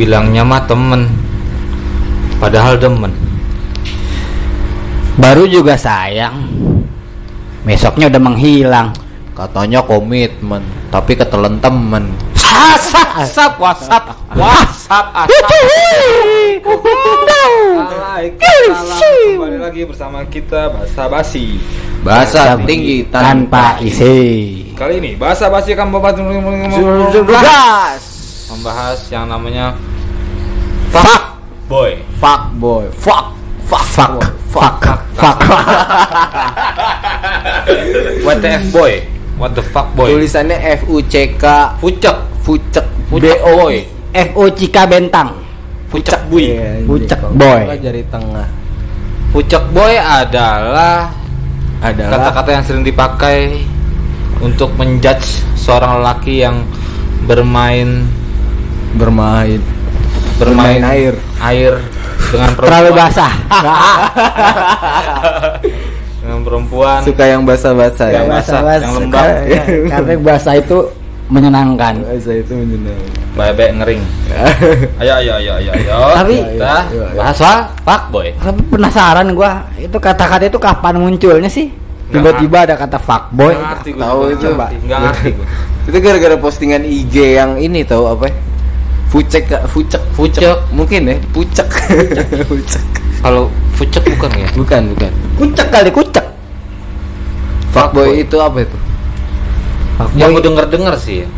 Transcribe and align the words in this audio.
bilangnya 0.00 0.40
mah 0.40 0.64
temen 0.64 1.12
padahal 2.40 2.80
demen 2.80 3.12
Baru 5.20 5.44
juga 5.44 5.76
sayang. 5.76 6.48
Besoknya 7.60 8.08
udah 8.08 8.22
menghilang. 8.24 8.88
Katanya 9.36 9.84
komitmen, 9.84 10.64
tapi 10.88 11.12
ketelen 11.12 11.60
temen. 11.60 12.08
asap 12.50 13.08
asap 13.24 13.52
whatsapp 13.62 14.04
whatsapp 14.36 15.06
asap 15.24 15.48
kembali 19.38 19.58
lagi 19.60 19.82
bersama 19.86 20.26
kita 20.28 20.68
bahasa 20.74 21.02
basi 21.08 21.56
Bahasa 22.00 22.56
tinggi 22.64 23.06
tanpa 23.08 23.78
tanpa 23.78 23.84
isi. 23.84 24.18
kali 24.74 24.98
ini 24.98 25.10
bahasa 25.14 25.46
basi 25.52 25.72
akan 25.76 25.88
membahas 25.92 26.16
gas. 27.28 28.02
membahas 28.50 28.98
yang 29.12 29.28
namanya 29.30 29.78
fuck. 30.90 31.22
Boy. 31.70 32.02
Fuck 32.20 32.52
boy, 32.60 32.84
fuck, 32.92 33.32
fuck, 33.64 33.86
Fuck, 34.50 34.82
fuck, 34.82 35.00
fuck. 35.14 35.38
what 38.26 38.42
the 38.42 38.50
f 38.58 38.64
boy? 38.74 39.06
What 39.38 39.54
the 39.56 39.62
fuck 39.62 39.94
boy? 39.96 40.12
Tulisannya 40.12 40.58
F 40.58 40.84
U 40.90 41.00
C 41.06 41.38
K. 41.38 41.44
Pucek 41.80 42.16
Fucek. 42.42 42.84
B 43.08 43.24
O 43.40 43.64
boy. 43.64 43.86
FO 44.12 44.42
Cika 44.52 44.84
Bentang. 44.84 45.40
pucek 45.88 46.28
boy. 46.28 46.44
Pucek 46.84 47.20
boy. 47.34 47.60
Jari 47.78 48.02
tengah. 48.10 48.46
Pucek 49.32 49.64
boy 49.72 49.94
adalah 49.96 51.14
adalah 51.80 52.20
kata-kata 52.20 52.50
yang 52.52 52.64
sering 52.66 52.84
dipakai 52.84 53.64
untuk 54.44 54.76
menjudge 54.76 55.40
seorang 55.56 56.04
lelaki 56.04 56.44
yang 56.44 56.66
bermain 57.24 58.04
bermain 58.98 59.62
bermain 60.40 60.80
bermain 60.80 60.82
air. 60.88 61.14
air 61.40 61.72
dengan 62.30 62.50
perempuan 62.50 62.64
Terlalu 62.64 62.90
basah. 62.96 63.32
dengan 66.20 66.40
perempuan 66.44 67.00
Suka 67.02 67.24
yang 67.26 67.42
basah-basah 67.44 68.08
ya. 68.08 68.14
Yang 68.16 68.26
basah, 68.30 68.60
yang 68.76 68.94
lembab. 68.96 69.20
Karena- 69.20 69.88
Karena 69.92 70.12
basah 70.18 70.54
itu 70.56 70.78
menyenangkan. 71.26 71.94
Basah 72.02 72.34
itu 72.36 72.52
menyenangkan. 72.54 73.18
bebek 73.30 73.70
ngering 73.78 74.02
ayo 75.00 75.12
ayo 75.16 75.32
ayo 75.38 75.52
ayo 75.54 75.70
ayo 75.70 75.96
Tapi- 76.18 76.42
kita 76.50 76.66
Ayo, 76.82 76.90
ayo, 76.90 77.02
ayo. 77.06 77.14
bahas 77.14 77.36
soal 77.38 77.58
fuckboy 77.80 78.28
Tapi 78.34 78.60
penasaran 78.66 79.26
gua, 79.32 79.50
itu 79.78 79.96
kata-kata 79.96 80.44
itu 80.44 80.58
kapan 80.58 80.98
munculnya 80.98 81.46
sih? 81.46 81.70
Tiba-tiba 82.10 82.66
ada 82.66 82.74
kata 82.74 82.98
fuckboy. 82.98 83.54
Ngerti 83.54 83.90
gua 83.94 84.02
Tahu 84.02 84.20
itu, 84.34 84.46
nggak 84.50 84.98
ngerti 85.00 85.28
gua. 85.30 85.46
Itu 85.86 85.96
gara-gara 86.02 86.36
postingan 86.36 86.82
IG 86.82 87.38
yang 87.38 87.54
ini 87.54 87.86
tahu 87.86 88.10
apa? 88.10 88.34
Fucek, 89.10 89.50
fucek, 89.66 90.02
Fucek. 90.14 90.54
Mungkin 90.70 91.10
ya, 91.10 91.16
pucek. 91.34 91.66
Pucek. 92.46 92.82
kalau 93.26 93.50
fucek 93.74 94.06
bukan 94.06 94.30
ya 94.38 94.48
Bukan, 94.54 94.82
bukan. 94.94 95.12
Kucek 95.34 95.66
kali, 95.68 95.90
kucek. 95.90 96.26
Fuckboy 97.74 98.22
itu 98.22 98.38
apa 98.38 98.62
itu? 98.62 98.78
yang 100.16 100.32
gue 100.32 100.40
denger 100.40 100.66
denger 100.70 100.94
sih 100.96 101.26
ya. 101.26 101.28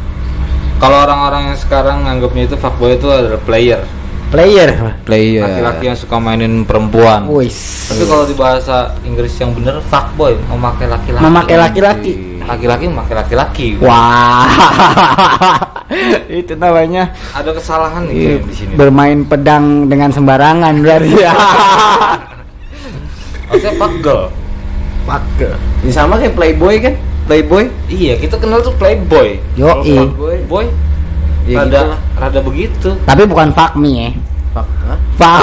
kalau 0.79 1.03
orang-orang 1.03 1.51
yang 1.55 1.59
sekarang 1.59 2.07
nganggapnya 2.07 2.47
itu 2.47 2.57
fuckboy 2.59 2.95
itu 2.95 3.07
adalah 3.11 3.41
player 3.43 3.83
Player. 4.33 4.73
Player. 5.05 5.45
laki-laki 5.45 5.85
yang 5.87 5.99
suka 5.99 6.17
mainin 6.17 6.65
perempuan 6.65 7.29
Wis. 7.29 7.85
tapi 7.87 8.09
kalau 8.09 8.25
di 8.25 8.33
bahasa 8.33 8.97
Inggris 9.03 9.37
yang 9.37 9.53
bener 9.53 9.77
fuckboy 9.85 10.41
memakai 10.49 10.89
laki-laki 10.89 11.21
Memakai 11.21 11.57
laki-laki. 11.59 12.13
laki-laki 12.41 12.85
memakai 12.89 13.15
laki-laki 13.15 13.67
Wah. 13.79 14.49
itu 16.33 16.57
namanya 16.57 17.13
ada 17.31 17.53
kesalahan 17.53 18.09
nih 18.09 18.17
Iya, 18.17 18.33
di 18.41 18.55
sini 18.57 18.73
bermain 18.73 19.21
pedang 19.23 19.85
dengan 19.87 20.09
sembarangan 20.09 20.81
berarti 20.81 21.13
ya. 21.15 21.33
maksudnya 23.47 23.73
fuck 23.77 23.95
girl 24.01 24.27
Fuck. 25.03 25.45
Ini 25.83 25.91
sama 25.91 26.15
kayak 26.15 26.33
Playboy 26.33 26.79
kan? 26.79 26.95
Playboy? 27.23 27.67
iya 27.87 28.15
kita 28.15 28.39
kenal 28.39 28.63
tuh 28.63 28.71
playboy 28.73 29.37
fuckboy 29.55 30.39
boy 30.47 30.67
Ya 31.43 31.67
rada 31.67 31.71
gitu 31.71 31.87
rada 32.23 32.41
begitu 32.41 32.91
Tapi 33.03 33.23
bukan 33.27 33.51
fuck 33.51 33.75
me 33.75 33.91
ya. 33.91 34.09
Fuck. 34.55 34.69
Hah? 34.87 34.99
Fuck. 35.19 35.43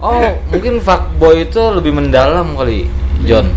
oh 0.04 0.32
mungkin 0.52 0.74
fuckboy 0.80 1.44
itu 1.48 1.62
lebih 1.76 1.92
mendalam 1.92 2.56
kali 2.56 2.88
John 3.24 3.48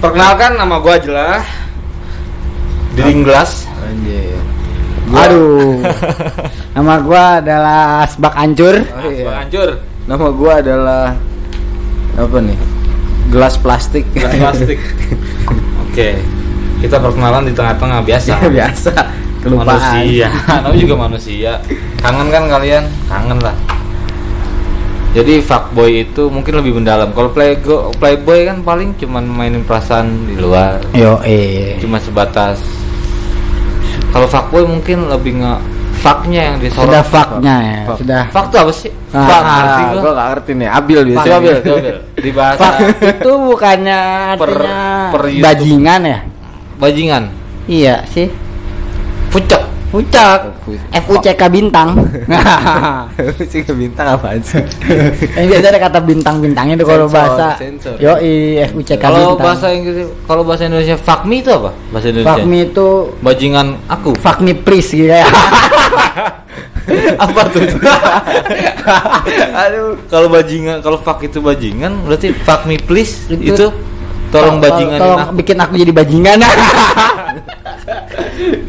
perkenalkan 0.00 0.56
nama 0.56 0.80
gua 0.80 0.96
adalah 0.98 1.40
Dinding 2.92 3.24
Glass 3.24 3.64
Anjir. 3.82 4.36
Aduh. 5.12 5.84
Nama 6.76 6.94
gua 7.04 7.44
adalah 7.44 8.08
Asbak 8.08 8.32
Ancur. 8.32 8.80
Oh, 8.80 9.10
iya. 9.12 9.28
Bang 9.28 9.36
Hancur 9.44 9.68
Nama 10.08 10.26
gua 10.32 10.52
adalah 10.64 11.04
apa 12.16 12.38
nih? 12.40 12.58
Gelas 13.28 13.54
plastik. 13.60 14.04
Gelas 14.16 14.34
plastik. 14.34 14.80
Oke, 15.88 16.16
kita 16.80 16.96
perkenalan 16.96 17.48
di 17.48 17.54
tengah-tengah 17.54 18.00
biasa. 18.02 18.28
Ya, 18.32 18.48
biasa. 18.48 18.92
Kelupaan. 19.42 19.74
Manusia, 19.74 20.28
namanya 20.62 20.78
juga 20.78 20.96
manusia. 20.96 21.52
Kangen 21.98 22.28
kan 22.30 22.44
kalian? 22.46 22.84
Kangen 23.10 23.38
lah. 23.42 23.56
Jadi 25.12 25.44
fuckboy 25.44 26.08
itu 26.08 26.32
mungkin 26.32 26.56
lebih 26.56 26.72
mendalam. 26.80 27.12
Kalau 27.12 27.28
playgo, 27.34 27.92
playboy 28.00 28.48
kan 28.48 28.64
paling 28.64 28.96
cuman 28.96 29.28
mainin 29.28 29.60
perasaan 29.60 30.24
di 30.24 30.40
luar, 30.40 30.80
Yo 30.96 31.20
eh. 31.20 31.76
cuma 31.84 32.00
sebatas. 32.00 32.64
Kalau 34.08 34.24
fuckboy 34.24 34.64
mungkin 34.64 35.12
lebih 35.12 35.42
nge 35.44 35.54
fucknya 36.02 36.40
yang 36.52 36.56
disorot. 36.58 36.88
Sudah 36.88 37.04
fucknya 37.04 37.54
ya. 37.60 37.80
Fuck. 37.84 37.98
Sudah. 38.00 38.22
Fuck 38.32 38.46
tuh 38.48 38.58
apa 38.64 38.72
sih? 38.72 38.90
Ah, 39.12 39.26
fuck 39.28 39.42
ah, 39.44 39.52
ngerti 39.52 39.82
gua. 39.82 40.00
gua 40.00 40.12
gak 40.12 40.28
ngerti 40.32 40.50
nih. 40.56 40.68
Abil 40.68 40.98
biasa. 41.06 41.24
Coba 41.28 41.38
Bil, 41.38 41.56
coba 41.60 41.78
Bil. 41.78 41.98
Di 42.16 42.30
bahasa 42.32 42.58
Fuck 42.58 42.76
itu 43.04 43.30
bukannya 43.52 44.00
Per- 44.40 44.48
artinya 44.48 44.80
per 45.12 45.22
bajingan 45.28 46.00
ya? 46.02 46.18
bajingan. 46.80 47.22
Iya 47.70 47.96
sih. 48.10 48.28
Pucek. 49.32 49.62
Pucak. 49.88 50.40
Fu- 50.64 50.72
F 50.88 51.04
U 51.06 51.16
C 51.18 51.32
K 51.32 51.42
bintang. 51.48 51.92
Bintang 53.72 54.06
apaan 54.10 54.40
sih? 54.40 54.60
Yang 55.36 55.46
biasa 55.50 55.66
ada 55.68 55.80
kata 55.82 55.98
bintang-bintang 56.00 56.66
itu 56.70 56.80
kalau 56.82 57.08
bahasa. 57.08 57.56
Yo 57.98 58.16
F 58.62 58.72
U 58.72 58.80
C 58.80 58.96
K 58.96 59.00
Kalau 59.02 59.36
bintang. 59.36 59.44
bahasa 59.46 59.66
Inggris, 59.68 60.08
kalau 60.24 60.42
bahasa 60.42 60.64
Indonesia 60.64 60.96
fuck 60.96 61.24
me 61.24 61.40
itu 61.40 61.50
apa? 61.50 61.76
Bahasa 61.88 62.08
Indonesia. 62.08 62.28
fuck 62.30 62.44
me 62.46 62.58
itu 62.62 62.88
Bajingan 63.20 63.66
aku. 63.86 64.10
fuck 64.16 64.38
me 64.40 64.52
please 64.54 64.88
gitu 64.90 65.08
ya. 65.08 65.28
apa 67.24 67.40
tuh? 67.48 67.62
Aduh. 69.54 69.94
Kalau 70.08 70.28
bajingan, 70.28 70.80
kalau 70.80 70.98
fuck 70.98 71.20
itu 71.20 71.38
bajingan, 71.38 72.00
berarti 72.02 72.32
fuck 72.34 72.64
me 72.64 72.76
please 72.76 73.28
Itu- 73.28 73.44
itu, 73.46 73.66
tolong 74.32 74.56
bajingan 74.58 74.98
Tolong 74.98 75.20
aku. 75.20 75.32
bikin 75.36 75.56
aku 75.58 75.74
jadi 75.76 75.92
bajingan. 75.92 76.38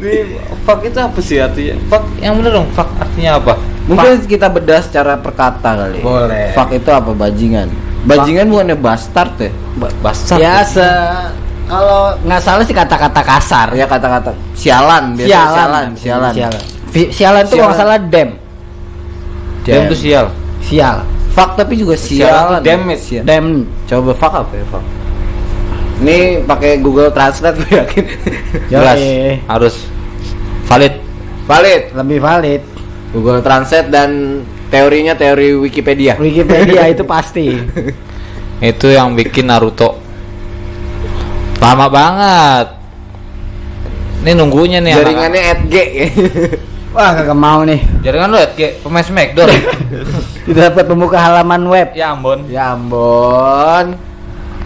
Ini 0.00 0.16
fuck 0.62 0.80
itu 0.82 0.98
apa 0.98 1.18
sih 1.18 1.40
artinya? 1.40 1.74
Fuck 1.88 2.04
yang 2.18 2.36
bener 2.36 2.52
dong. 2.54 2.68
Fuck 2.72 2.90
artinya 2.94 3.40
apa? 3.40 3.54
Mungkin 3.84 4.24
kita 4.24 4.48
bedah 4.48 4.80
secara 4.80 5.16
perkata 5.16 5.76
kali. 5.76 6.00
Boleh. 6.00 6.52
Fuck 6.52 6.72
itu 6.72 6.88
apa 6.88 7.10
bajingan? 7.10 7.68
Bajingan 8.04 8.46
bukannya 8.46 8.76
bastard 8.76 9.32
ya? 9.40 9.50
Basah. 9.98 10.36
Biasa. 10.36 10.88
Kalau 11.64 12.12
nggak 12.20 12.42
salah 12.44 12.60
sih 12.62 12.76
kata-kata 12.76 13.20
kasar. 13.24 13.72
Ya 13.72 13.88
kata-kata 13.88 14.36
sialan, 14.52 15.16
biasa 15.16 15.24
sialan. 15.24 15.48
sialan, 15.48 15.86
sialan. 15.96 16.32
Sialan. 16.34 16.62
Vi- 16.92 17.10
Sialan 17.10 17.42
itu 17.42 17.54
kalau 17.56 17.68
nggak 17.72 17.80
salah 17.80 17.96
dem. 17.98 18.30
Dem 19.64 19.82
tuh 19.88 19.96
sial. 19.96 20.26
Sial. 20.60 21.00
Fuck 21.32 21.56
tapi 21.56 21.74
juga 21.74 21.96
Sialan 21.96 22.28
sialan. 22.30 22.60
tuh 22.60 22.66
damage 22.68 23.06
ya. 23.10 23.22
Dem. 23.24 23.46
Coba 23.88 24.12
fuck 24.12 24.34
apa 24.38 24.52
ya 24.52 24.64
fuck? 24.68 24.84
Ini 26.02 26.42
pakai 26.42 26.82
Google 26.82 27.14
Translate 27.14 27.56
gue 27.62 27.70
yakin. 27.78 28.04
Jelas. 28.72 28.98
Harus 29.46 29.74
valid. 30.66 30.94
Valid. 31.46 31.82
Lebih 31.94 32.18
valid. 32.18 32.62
Google 33.14 33.40
Translate 33.44 33.88
dan 33.92 34.42
teorinya 34.74 35.14
teori 35.14 35.54
Wikipedia. 35.54 36.18
Wikipedia 36.18 36.88
itu 36.94 37.06
pasti. 37.06 37.54
Itu 38.58 38.90
yang 38.90 39.14
bikin 39.14 39.46
Naruto. 39.46 39.94
Lama 41.62 41.86
banget. 41.86 42.66
Ini 44.24 44.30
nunggunya 44.34 44.78
nih. 44.82 44.98
Jaringannya 44.98 45.40
at 45.46 45.60
G. 45.68 45.74
Wah 46.94 47.10
kagak 47.10 47.34
mau 47.34 47.66
nih. 47.66 47.82
Jaringan 48.06 48.30
lu 48.30 48.38
ya, 48.38 48.48
kayak 48.54 48.72
pemain 48.86 49.02
Smackdown. 49.02 49.50
Tidak 50.46 50.62
dapat 50.70 50.84
pembuka 50.86 51.18
halaman 51.18 51.66
web. 51.66 51.90
ya 51.90 52.14
ampun. 52.14 52.46
ya 52.46 52.78
ampun. 52.78 54.13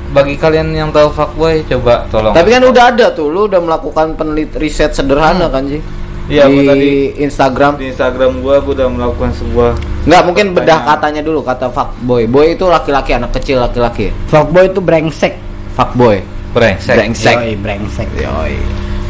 Bagi 0.09 0.35
kalian 0.41 0.73
yang 0.73 0.89
tahu 0.89 1.13
fuckboy 1.13 1.61
coba 1.69 2.09
tolong. 2.09 2.33
Tapi 2.33 2.49
kan 2.49 2.65
udah 2.65 2.85
ada 2.97 3.07
tuh, 3.13 3.29
lu 3.29 3.45
udah 3.45 3.61
melakukan 3.61 4.17
penelit 4.17 4.51
riset 4.57 4.97
sederhana 4.97 5.53
kan 5.53 5.69
sih? 5.69 5.85
Iya, 6.29 6.45
di 6.45 6.61
tadi 6.69 6.91
Instagram. 7.25 7.81
di 7.81 7.89
Instagram 7.89 8.45
gua 8.45 8.61
gua 8.61 8.73
udah 8.77 8.89
melakukan 8.93 9.33
sebuah 9.33 9.73
Nggak 10.05 10.23
mungkin 10.29 10.47
bedah 10.53 10.85
katanya 10.85 11.25
dulu 11.25 11.41
kata 11.41 11.73
fuckboy. 11.73 12.29
Boy 12.29 12.53
itu 12.53 12.69
laki-laki, 12.69 13.17
anak 13.17 13.33
kecil 13.33 13.61
laki-laki. 13.65 14.13
Fuckboy 14.29 14.69
itu 14.69 14.81
brengsek. 14.81 15.37
Fuckboy. 15.73 16.21
brengsek. 16.53 16.97
Brengsek. 16.97 17.37
Yoi, 17.37 17.53
brengsek. 17.61 18.09
Yoi. 18.17 18.57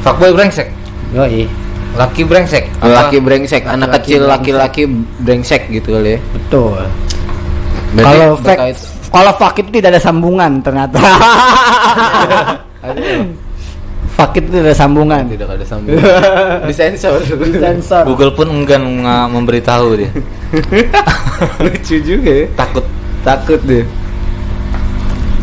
Fuckboy 0.03 0.31
brengsek. 0.35 0.69
Yoi. 1.15 1.47
laki 1.97 2.23
brengsek 2.23 2.69
Apa? 2.79 3.09
laki 3.09 3.19
brengsek 3.19 3.63
anak 3.65 3.89
Laki-laki 3.89 4.05
kecil 4.05 4.21
brengsek. 4.21 4.35
laki-laki 4.37 4.83
brengsek 5.19 5.63
gitu 5.73 5.89
kali 5.97 6.11
ya 6.15 6.19
Betul. 6.37 6.81
Kalau 7.97 8.37
fact 8.39 8.77
kalau 9.09 9.33
fuck 9.37 9.57
itu 9.61 9.81
tidak 9.81 9.97
ada 9.97 10.01
sambungan 10.03 10.61
ternyata. 10.61 10.99
fuck 14.19 14.35
itu 14.35 14.49
tidak 14.51 14.75
ada 14.75 14.77
sambungan. 14.77 15.23
tidak 15.31 15.49
ada 15.55 15.63
sambung 15.63 15.95
disensor 16.67 17.23
Sensor. 17.39 18.03
Google 18.03 18.35
pun 18.35 18.51
enggan 18.51 18.83
memberitahu 19.31 19.95
dia 19.95 20.11
lucu 21.63 21.97
juga 22.03 22.31
ya 22.43 22.47
takut 22.59 22.85
takut 23.23 23.61
deh 23.63 23.87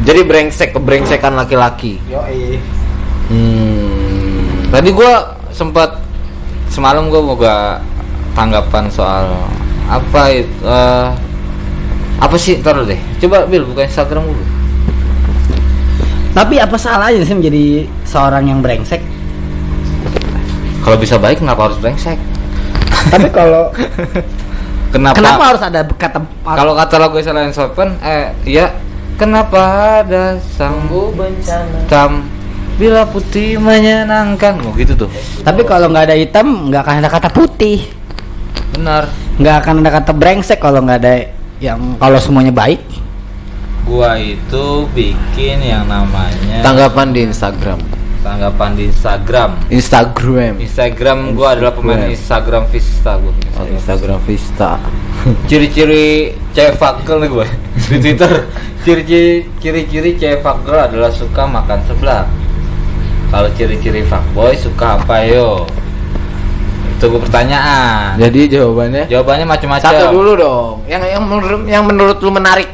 jadi 0.03 0.21
brengsek 0.27 0.75
kebrengsekan 0.75 1.39
laki-laki 1.39 2.03
Yoi. 2.11 2.59
hmm. 3.31 4.75
tadi 4.75 4.89
gua 4.91 5.39
sempat 5.55 6.03
semalam 6.67 7.07
gua 7.07 7.21
mau 7.23 7.39
gak 7.39 7.79
tanggapan 8.35 8.91
soal 8.91 9.23
apa 9.87 10.21
itu 10.35 10.51
eh, 10.67 11.07
apa 12.19 12.35
sih? 12.39 12.59
Taruh 12.63 12.87
deh. 12.87 12.99
Coba 13.19 13.47
Bil 13.47 13.67
buka 13.67 13.83
Instagram 13.87 14.27
dulu. 14.29 14.43
Tapi 16.35 16.59
apa 16.59 16.75
salahnya 16.75 17.23
sih 17.23 17.35
menjadi 17.35 17.87
seorang 18.03 18.51
yang 18.51 18.59
brengsek? 18.59 19.15
kalau 20.85 21.01
bisa 21.01 21.17
baik 21.17 21.41
kenapa 21.41 21.65
harus 21.65 21.81
brengsek? 21.81 22.13
Tapi 23.13 23.27
kalau 23.33 23.73
kenapa, 24.93 25.17
kenapa 25.17 25.43
harus 25.49 25.63
ada 25.65 25.81
kata 25.81 26.21
kalau 26.45 26.77
kata 26.77 26.95
lagu 27.01 27.17
Silent 27.17 27.57
Open 27.57 27.97
eh 28.05 28.29
ya 28.45 28.69
kenapa 29.17 29.97
ada 30.05 30.37
sang 30.53 30.85
bencana 30.85 31.81
hitam 31.81 32.29
bila 32.77 33.07
putih 33.09 33.57
menyenangkan? 33.57 34.61
Oh 34.61 34.75
gitu 34.77 34.93
tuh. 34.93 35.09
Tapi 35.41 35.63
kalau 35.63 35.87
nggak 35.87 36.11
ada 36.11 36.15
hitam, 36.19 36.67
nggak 36.67 36.83
akan 36.83 36.95
ada 37.01 37.09
kata 37.09 37.29
putih. 37.31 37.87
benar. 38.75 39.07
Nggak 39.39 39.55
akan 39.63 39.73
ada 39.79 39.91
kata 39.95 40.11
brengsek 40.11 40.59
kalau 40.59 40.83
nggak 40.83 40.99
ada 40.99 41.13
yang 41.65 41.97
kalau 41.97 42.21
semuanya 42.21 42.53
baik. 42.53 42.81
gua 43.85 44.17
itu 44.17 44.89
bikin 44.97 45.61
yang 45.61 45.85
namanya 45.85 46.61
tanggapan 46.65 47.13
di 47.13 47.21
Instagram. 47.25 47.79
Tanggapan 48.25 48.73
di 48.73 48.89
Instagram. 48.89 49.49
Instagram. 49.69 50.53
Instagram 50.57 51.17
gua 51.37 51.53
adalah 51.53 51.73
pemain 51.77 52.09
Instagram. 52.09 52.65
Vista 52.73 53.21
gua 53.21 53.29
oh, 53.33 53.65
Instagram. 53.69 54.17
Vista. 54.25 54.81
Ciri-ciri 55.49 56.33
cewek 56.57 56.73
fucker 56.81 57.21
nih 57.21 57.29
gue 57.29 57.47
di 57.93 57.97
Twitter. 58.01 58.49
Ciri-ciri 58.81 59.45
ciri-ciri 59.61 60.11
cewek 60.17 60.41
adalah 60.65 61.13
suka 61.13 61.45
makan 61.45 61.81
seblak. 61.85 62.25
Kalau 63.29 63.49
ciri-ciri 63.53 64.01
fuckboy 64.05 64.57
suka 64.57 65.01
apa 65.01 65.25
yo 65.29 65.65
gue 67.03 67.21
pertanyaan. 67.21 68.15
Jadi 68.15 68.39
jawabannya? 68.55 69.03
Jawabannya 69.11 69.45
macam-macam. 69.45 69.89
Satu 69.91 70.05
dulu 70.15 70.31
dong. 70.39 70.75
Yang 70.87 71.03
yang 71.11 71.23
menurut 71.27 71.61
yang 71.67 71.83
menurut 71.83 72.17
lu 72.23 72.31
menarik? 72.31 72.69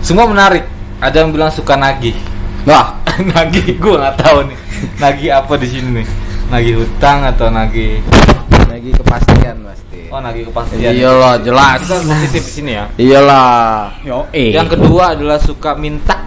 Semua 0.00 0.24
menarik. 0.24 0.64
Ada 1.00 1.22
yang 1.24 1.30
bilang 1.36 1.52
suka 1.52 1.76
nagih. 1.76 2.16
Wah 2.64 2.96
nagih 3.36 3.76
gue 3.76 3.94
nggak 3.94 4.16
tahu 4.20 4.38
nih. 4.48 4.58
Nagih 5.00 5.30
apa 5.36 5.52
di 5.60 5.66
sini 5.68 5.88
nih? 6.02 6.06
Nagih 6.48 6.74
hutang 6.80 7.26
atau 7.26 7.52
nagih? 7.52 8.00
Lagi 8.70 8.90
kepastian 8.92 9.56
pasti. 9.66 10.00
Oh 10.12 10.20
nagih 10.20 10.42
kepastian. 10.52 10.92
Iyalah 10.94 11.34
jelas. 11.40 11.78
Kita 11.84 11.96
positif 12.00 12.42
di 12.44 12.52
sini 12.52 12.70
ya. 12.76 12.84
Iyalah. 12.96 14.04
Yang 14.32 14.68
kedua 14.78 15.16
adalah 15.16 15.38
suka 15.40 15.74
minta 15.76 16.26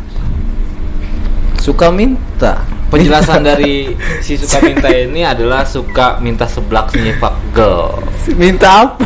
suka 1.69 1.94
minta. 1.94 2.66
Penjelasan 2.89 3.45
dari 3.45 3.94
si 4.25 4.33
suka 4.33 4.66
minta 4.66 4.89
ini 4.89 5.21
adalah 5.21 5.62
suka 5.62 6.18
minta 6.18 6.50
seblak 6.50 6.89
fuck 7.21 7.38
girl 7.54 8.01
minta 8.33 8.89
apa? 8.89 9.06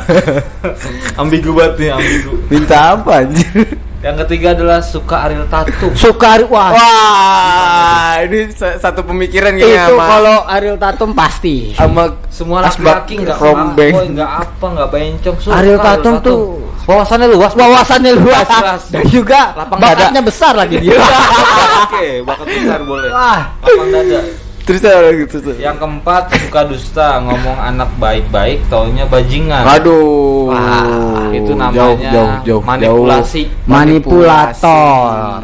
Ambigu 1.19 1.51
banget 1.51 1.73
nih 1.83 1.89
ambigu. 1.91 2.31
Minta 2.47 2.95
apa 2.95 3.27
anjir? 3.27 3.75
Yang 4.03 4.15
ketiga 4.27 4.51
adalah 4.51 4.79
suka 4.83 5.15
Ariel 5.27 5.47
Tatum. 5.47 5.91
Suka 5.95 6.35
wah. 6.51 6.75
wah 6.75 8.11
ini 8.19 8.51
sa- 8.51 8.75
satu 8.75 9.03
pemikiran 9.03 9.55
itu 9.55 9.63
kayaknya 9.63 9.95
sama 9.95 10.03
kalau 10.07 10.37
Ariel 10.47 10.75
Tatum 10.79 11.11
pasti. 11.15 11.71
sama 11.71 12.11
semua 12.27 12.67
Asbak 12.67 13.07
laki-laki 13.07 13.13
nggak 13.23 13.37
rombeng. 13.39 13.93
fuckboy, 13.95 14.07
nggak 14.15 14.31
apa 14.43 14.65
nggak 14.75 14.89
bencong. 14.91 15.35
Suka 15.39 15.55
Ariel 15.55 15.79
Tatum 15.79 16.15
tuh 16.19 16.39
wawasannya 16.87 17.27
luas. 17.31 17.51
Wawasannya 17.55 18.11
luas. 18.19 18.47
Jelas. 18.47 18.83
dan 18.91 19.03
juga 19.07 19.41
Lapang 19.55 19.79
bakatnya 19.79 20.21
besar 20.21 20.53
lagi. 20.55 20.75
Dia. 20.79 20.99
oke 21.87 22.07
bakat 22.27 22.47
besar 22.47 22.79
boleh. 22.83 23.09
Wah. 23.11 23.41
lapang 23.61 23.89
dada. 23.91 24.21
Terus 24.63 24.79
ada 24.87 25.11
gitu 25.11 25.43
tuh 25.43 25.55
yang 25.59 25.75
keempat 25.75 26.31
suka 26.39 26.61
dusta. 26.63 27.19
Ngomong 27.19 27.57
anak 27.59 27.91
baik-baik 27.99 28.63
taunya 28.71 29.03
bajingan. 29.03 29.67
Aduh. 29.67 30.55
Wah, 30.55 31.27
itu 31.35 31.51
namanya 31.51 31.75
jauh 31.75 31.97
jauh 31.99 32.31
jauh 32.47 32.61
manipulasi. 32.63 33.41
jauh. 33.51 33.67
Manipulator. 33.67 35.43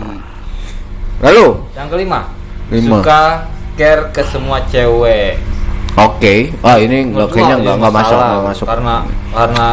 lalu? 1.19 1.47
Yang 1.75 1.87
kelima. 1.91 2.19
Lima. 2.71 3.01
suka 3.01 3.21
care 3.75 4.07
ke 4.15 4.23
semua 4.31 4.63
cewek. 4.71 5.35
Oke. 5.99 6.55
Ah 6.63 6.79
ini 6.79 7.11
nggak 7.11 7.27
kayaknya 7.27 7.55
nggak 7.59 7.75
nggak 7.75 7.93
masuk 7.99 8.15
nggak 8.15 8.45
masuk. 8.55 8.65
Karena 8.71 8.95
karena 9.35 9.67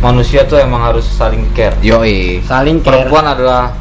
manusia 0.00 0.48
tuh 0.48 0.56
emang 0.56 0.80
harus 0.80 1.04
saling 1.04 1.44
care. 1.52 1.76
Yoi. 1.84 2.40
Saling 2.44 2.80
care. 2.80 2.84
perempuan 2.88 3.24
adalah 3.28 3.76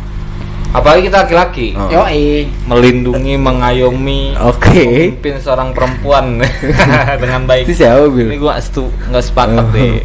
apalagi 0.76 1.08
kita 1.08 1.26
laki-laki. 1.26 1.68
Oh. 1.80 1.88
Yoi. 1.90 2.52
melindungi 2.68 3.40
mengayomi 3.40 4.36
oke. 4.38 5.16
memimpin 5.16 5.40
seorang 5.40 5.72
perempuan. 5.72 6.44
Dengan 7.24 7.48
baik. 7.48 7.66
Itu 7.66 7.74
siapa 7.80 8.06
ini 8.06 8.36
bil 8.36 8.38
gua 8.38 8.60
setu 8.60 8.92
nggak 9.10 9.24
sepakat 9.24 9.66
Oh. 9.66 9.72
deh. 9.74 10.04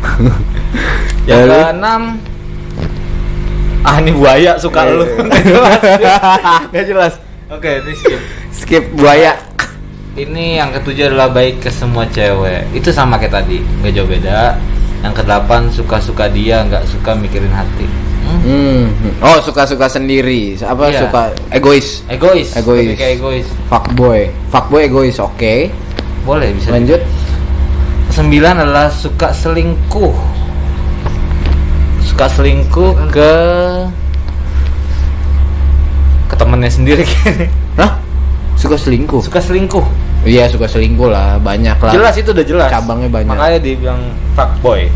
Yang 1.28 1.46
keenam 1.52 2.02
ah 3.80 3.96
ini 4.00 4.12
buaya 4.12 4.60
suka 4.60 4.88
lu. 4.88 5.04
Nggak 6.72 6.84
jelas. 6.84 7.16
Oke 7.48 7.80
ini 7.80 7.92
skip. 7.96 8.20
Skip 8.52 8.84
buaya. 8.96 9.36
Ini 10.20 10.60
yang 10.60 10.74
ketujuh 10.74 11.08
adalah 11.08 11.32
baik 11.32 11.64
ke 11.64 11.70
semua 11.72 12.04
cewek. 12.12 12.68
Itu 12.76 12.92
sama 12.92 13.16
kayak 13.16 13.40
tadi. 13.40 13.62
Nggak 13.62 13.92
jauh 13.96 14.08
beda 14.08 14.58
yang 15.00 15.10
kedelapan 15.10 15.68
suka-suka 15.68 16.28
dia 16.28 16.60
nggak 16.62 16.84
suka 16.86 17.12
mikirin 17.14 17.50
hati 17.50 17.88
Hmm? 18.20 18.86
Hmm. 18.86 19.12
Oh 19.18 19.40
suka-suka 19.40 19.90
sendiri. 19.90 20.54
Apa 20.56 20.86
Iya. 20.88 21.02
suka 21.02 21.22
egois? 21.50 22.04
egois 22.06 22.48
Egois. 22.52 22.94
kayak 22.94 23.18
egois 23.18 23.46
Fuckboy. 23.66 24.30
Fuckboy 24.46 24.86
egois. 24.86 25.16
Oke. 25.18 25.72
boleh 26.22 26.52
bisa 26.52 26.70
Lanjut. 26.70 27.00
sembilan 28.08 28.60
adalah 28.60 28.86
suka 28.86 29.32
selingkuh 29.32 30.14
suka 32.02 32.26
selingkuh 32.28 32.92
ke 33.08 33.32
ke 36.28 36.34
temennya 36.36 36.70
sendiri 36.70 37.04
Hah? 37.80 37.98
Suka 38.54 38.76
selingkuh? 38.76 39.22
suka 39.22 39.40
selingkuh 39.40 39.82
Iya 40.20 40.44
suka 40.46 40.68
selingkuh 40.68 41.08
lah. 41.08 41.36
Banyak 41.36 41.76
lah. 41.76 41.92
jelas 41.92 42.14
itu 42.14 42.30
udah 42.30 42.44
jelas. 42.44 42.68
Cabangnya 42.68 43.08
banyak. 43.08 43.28
makanya 43.28 43.58
dibilang 43.58 44.00
fuckboy 44.32 44.92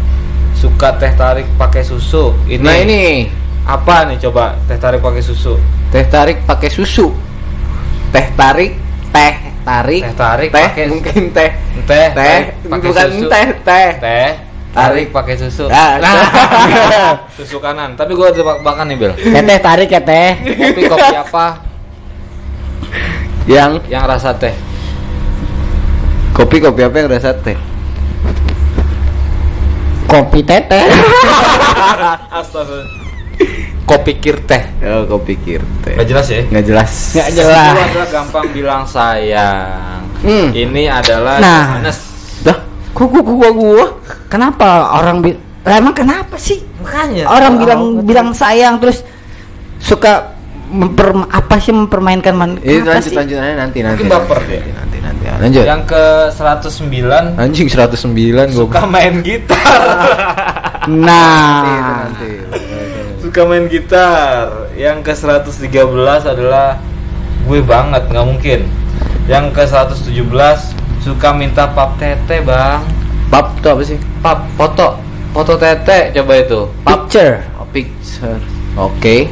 suka 0.55 0.95
teh 0.95 1.13
tarik 1.13 1.49
pakai 1.57 1.81
susu. 1.81 2.37
Ini 2.47 2.61
Nah 2.61 2.77
ini. 2.77 3.29
apa 3.65 4.05
nih 4.07 4.21
coba? 4.21 4.61
Teh 4.65 4.77
tarik 4.77 5.01
pakai 5.01 5.21
susu. 5.21 5.57
Teh 5.89 6.05
tarik 6.05 6.45
pakai 6.45 6.69
susu. 6.69 7.09
Teh 8.09 8.27
tarik, 8.31 8.79
teh 9.11 9.33
tarik, 9.65 10.03
Teh 10.03 10.15
tarik 10.15 10.49
teh 10.49 10.61
pakai- 10.63 10.87
mungkin 10.87 11.23
teh. 11.33 11.51
Teh 11.83 12.07
teh 12.13 12.39
pakai 12.63 12.89
bukan 12.89 13.07
susu. 13.11 13.27
teh 13.27 13.47
teh. 13.61 13.89
teh 13.99 14.29
tarik 14.71 15.09
pakai 15.11 15.35
susu. 15.37 15.65
Ah, 15.67 15.99
susu 17.37 17.59
kanan. 17.59 17.95
Tapi 17.95 18.13
gua 18.13 18.29
tebak 18.29 18.61
bakan 18.61 18.87
nih 18.87 18.97
bel 18.97 19.13
Teteh 19.15 19.59
tarik 19.59 19.89
ya 19.89 20.01
teh. 20.01 20.31
kopi 20.39 20.83
kopi 20.85 21.17
apa? 21.17 21.47
Yang? 23.45 23.73
Yang 23.89 24.05
rasa 24.07 24.31
teh 24.35 24.55
kopi 26.35 26.57
kopi 26.59 26.81
apa 26.83 26.97
yang 26.99 27.09
rasa 27.09 27.31
teh? 27.39 27.57
Kopi 30.05 30.41
teteh. 30.43 30.85
Astaga. 32.39 32.83
Kopi 33.85 34.13
kir 34.17 34.41
teh. 34.43 34.63
Oh 34.83 35.05
kopi 35.07 35.37
kir 35.37 35.61
teh. 35.83 35.95
Gak 35.95 36.09
jelas 36.09 36.27
ya? 36.27 36.41
Nggak 36.47 36.65
jelas. 36.65 36.93
Nggak 37.13 37.29
Itu 37.29 37.39
jelas. 37.39 37.77
adalah 37.77 38.09
gampang 38.11 38.47
bilang 38.51 38.83
sayang. 38.85 40.01
Hmm. 40.25 40.49
Ini 40.51 40.83
adalah 40.89 41.37
Nah. 41.37 41.63
Johannes. 41.69 41.99
Dah. 42.43 42.59
Kok 42.93 43.07
gua 43.11 43.23
gua 43.23 43.49
gua? 43.53 43.87
Kenapa 44.27 44.69
orang 44.95 45.21
bi 45.21 45.31
lah 45.65 45.81
emang 45.81 45.97
kenapa 45.97 46.37
sih? 46.37 46.61
Makanya 46.79 47.25
Orang 47.25 47.57
bilang 47.57 47.81
bilang 48.05 48.29
sayang 48.33 48.77
terus 48.77 49.01
suka 49.81 50.34
memper 50.75 51.09
apa 51.25 51.55
sih 51.57 51.71
mempermainkan 51.71 52.35
man 52.35 52.51
Ini 52.57 52.83
kenapa 52.83 52.99
lanjut 52.99 53.07
sih? 53.07 53.15
lanjut 53.15 53.37
nanti 53.39 53.55
nanti 53.55 53.79
nanti. 53.81 53.93
Mungkin 53.95 54.09
baper 54.11 54.39
dia. 54.45 54.61
Nanti 54.67 54.97
nanti. 54.99 55.25
nanti. 55.25 55.41
Lanjut. 55.41 55.65
Yang 55.65 55.83
ke 55.87 56.05
109 56.35 57.39
Anjing 57.39 57.69
109 57.69 57.95
gua. 57.95 58.45
suka 58.51 58.81
main 58.85 59.15
gitar. 59.21 59.63
Nah, 60.85 62.05
nanti. 62.05 62.45
suka 63.19 63.41
main 63.43 63.65
gitar. 63.67 64.69
Yang 64.75 64.99
ke 65.01 65.13
113 65.17 65.73
adalah 66.27 66.77
gue 67.43 67.61
banget 67.63 68.05
nggak 68.07 68.27
mungkin. 68.27 68.61
Yang 69.25 69.45
ke 69.51 69.63
117 69.65 70.77
suka 71.01 71.33
minta 71.33 71.65
pap 71.67 71.97
tete 71.97 72.41
bang 72.41 72.81
Pap 73.29 73.57
itu 73.57 73.67
apa 73.67 73.83
sih? 73.83 73.97
pap 74.21 74.45
foto 74.53 74.97
foto 75.31 75.57
tete 75.57 76.13
coba 76.13 76.33
itu 76.37 76.61
pap 76.81 77.01
Picture. 77.05 77.41
Oh, 77.57 77.67
picture. 77.67 78.41
Oke. 78.75 79.29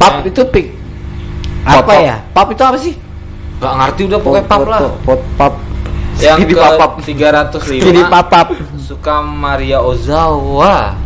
Pap 0.00 0.12
Ya. 0.16 0.20
itu 0.26 0.42
pic. 0.46 0.66
Apa 1.62 1.84
Pap- 1.84 2.00
ya? 2.00 2.16
Pap 2.26 2.48
itu 2.48 2.62
apa 2.62 2.78
sih? 2.78 2.94
nggak 3.60 3.74
ngerti 3.76 4.00
udah 4.08 4.18
pokoknya 4.18 4.44
pap 4.46 4.60
lah 4.64 4.80
Pot 5.04 5.20
pap. 5.36 5.52
yang 6.16 6.36
Speedy 6.38 6.54
ke 6.54 6.60
papap. 6.62 6.90
305 6.98 7.76
Jadi 7.78 8.00
papap. 8.06 8.46
suka 8.78 9.14
Maria 9.20 9.78
Ozawa 9.78 10.96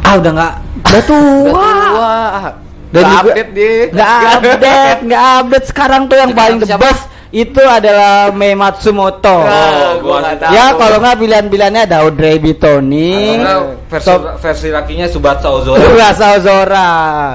Ah 0.00 0.14
udah 0.14 0.30
nggak. 0.32 0.54
Udah 0.84 1.02
tua. 1.02 1.50
Wah. 1.90 2.46
Dan 2.88 3.02
Nggak 3.02 3.10
juga- 3.10 3.22
update 3.26 3.50
dia. 3.50 3.74
Nggak 3.90 4.10
update, 4.30 5.00
nggak 5.02 5.24
update 5.36 5.66
sekarang 5.66 6.02
tuh 6.06 6.16
yang 6.16 6.30
paling 6.30 6.58
the 6.60 6.76
best 6.76 7.02
itu 7.34 7.58
adalah 7.58 8.30
Mei 8.30 8.54
Matsumoto. 8.54 9.42
Ah, 9.42 9.98
gua 9.98 10.22
nggak 10.22 10.36
tahu. 10.38 10.52
ya 10.54 10.64
kalau 10.72 10.96
nggak 10.96 11.16
pilihan-pilihannya 11.18 11.82
ada 11.82 11.96
Audrey 12.00 12.38
Bitoni, 12.38 13.42
versi, 13.84 14.06
Sob- 14.06 14.38
versi 14.38 14.68
lakinya 14.70 15.06
Subatsa 15.06 15.50
Ozora 15.50 15.82
Subasa 15.82 16.26
Ozora, 16.32 16.88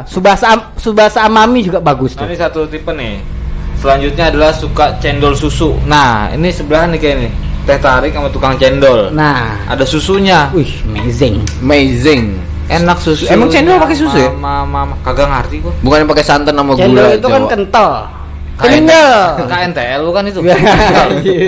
Subasa 0.08 0.46
Am- 0.48 0.68
Subasa 0.74 1.20
Amami 1.22 1.60
juga 1.62 1.78
bagus 1.78 2.16
Nah 2.16 2.24
tuh. 2.24 2.26
ini 2.26 2.36
satu 2.36 2.60
tipe 2.66 2.88
nih. 2.90 3.20
Selanjutnya 3.76 4.28
adalah 4.28 4.52
suka 4.52 4.96
cendol 4.98 5.36
susu. 5.36 5.76
Nah 5.84 6.32
ini 6.32 6.48
sebelahan 6.48 6.92
nih 6.92 7.00
kayak 7.00 7.18
nih. 7.20 7.32
Teh 7.64 7.78
tarik 7.78 8.12
sama 8.12 8.28
tukang 8.28 8.56
cendol. 8.56 9.12
Nah, 9.12 9.54
Ada 9.68 9.84
susunya. 9.84 10.48
wih 10.52 10.68
amazing. 10.90 11.44
Amazing. 11.60 12.24
Enak 12.68 12.98
susu. 12.98 13.28
Emang 13.28 13.48
cendol 13.48 13.78
pakai 13.78 13.94
susu 13.94 14.16
ya? 14.16 14.32
Mama, 14.32 14.64
mama, 14.64 14.94
kagak 15.00 15.28
ngerti 15.28 15.60
gua. 15.60 15.74
Bukan 15.80 15.98
yang 16.02 16.10
pakai 16.10 16.24
santan 16.24 16.54
sama 16.54 16.72
gula. 16.72 16.82
Cendol 16.82 17.08
itu 17.14 17.28
kan 17.28 17.44
kental. 17.48 17.92
Kenyal. 18.60 19.48
KNTL 19.48 20.00
lu 20.04 20.12
kan 20.12 20.24
itu. 20.28 20.40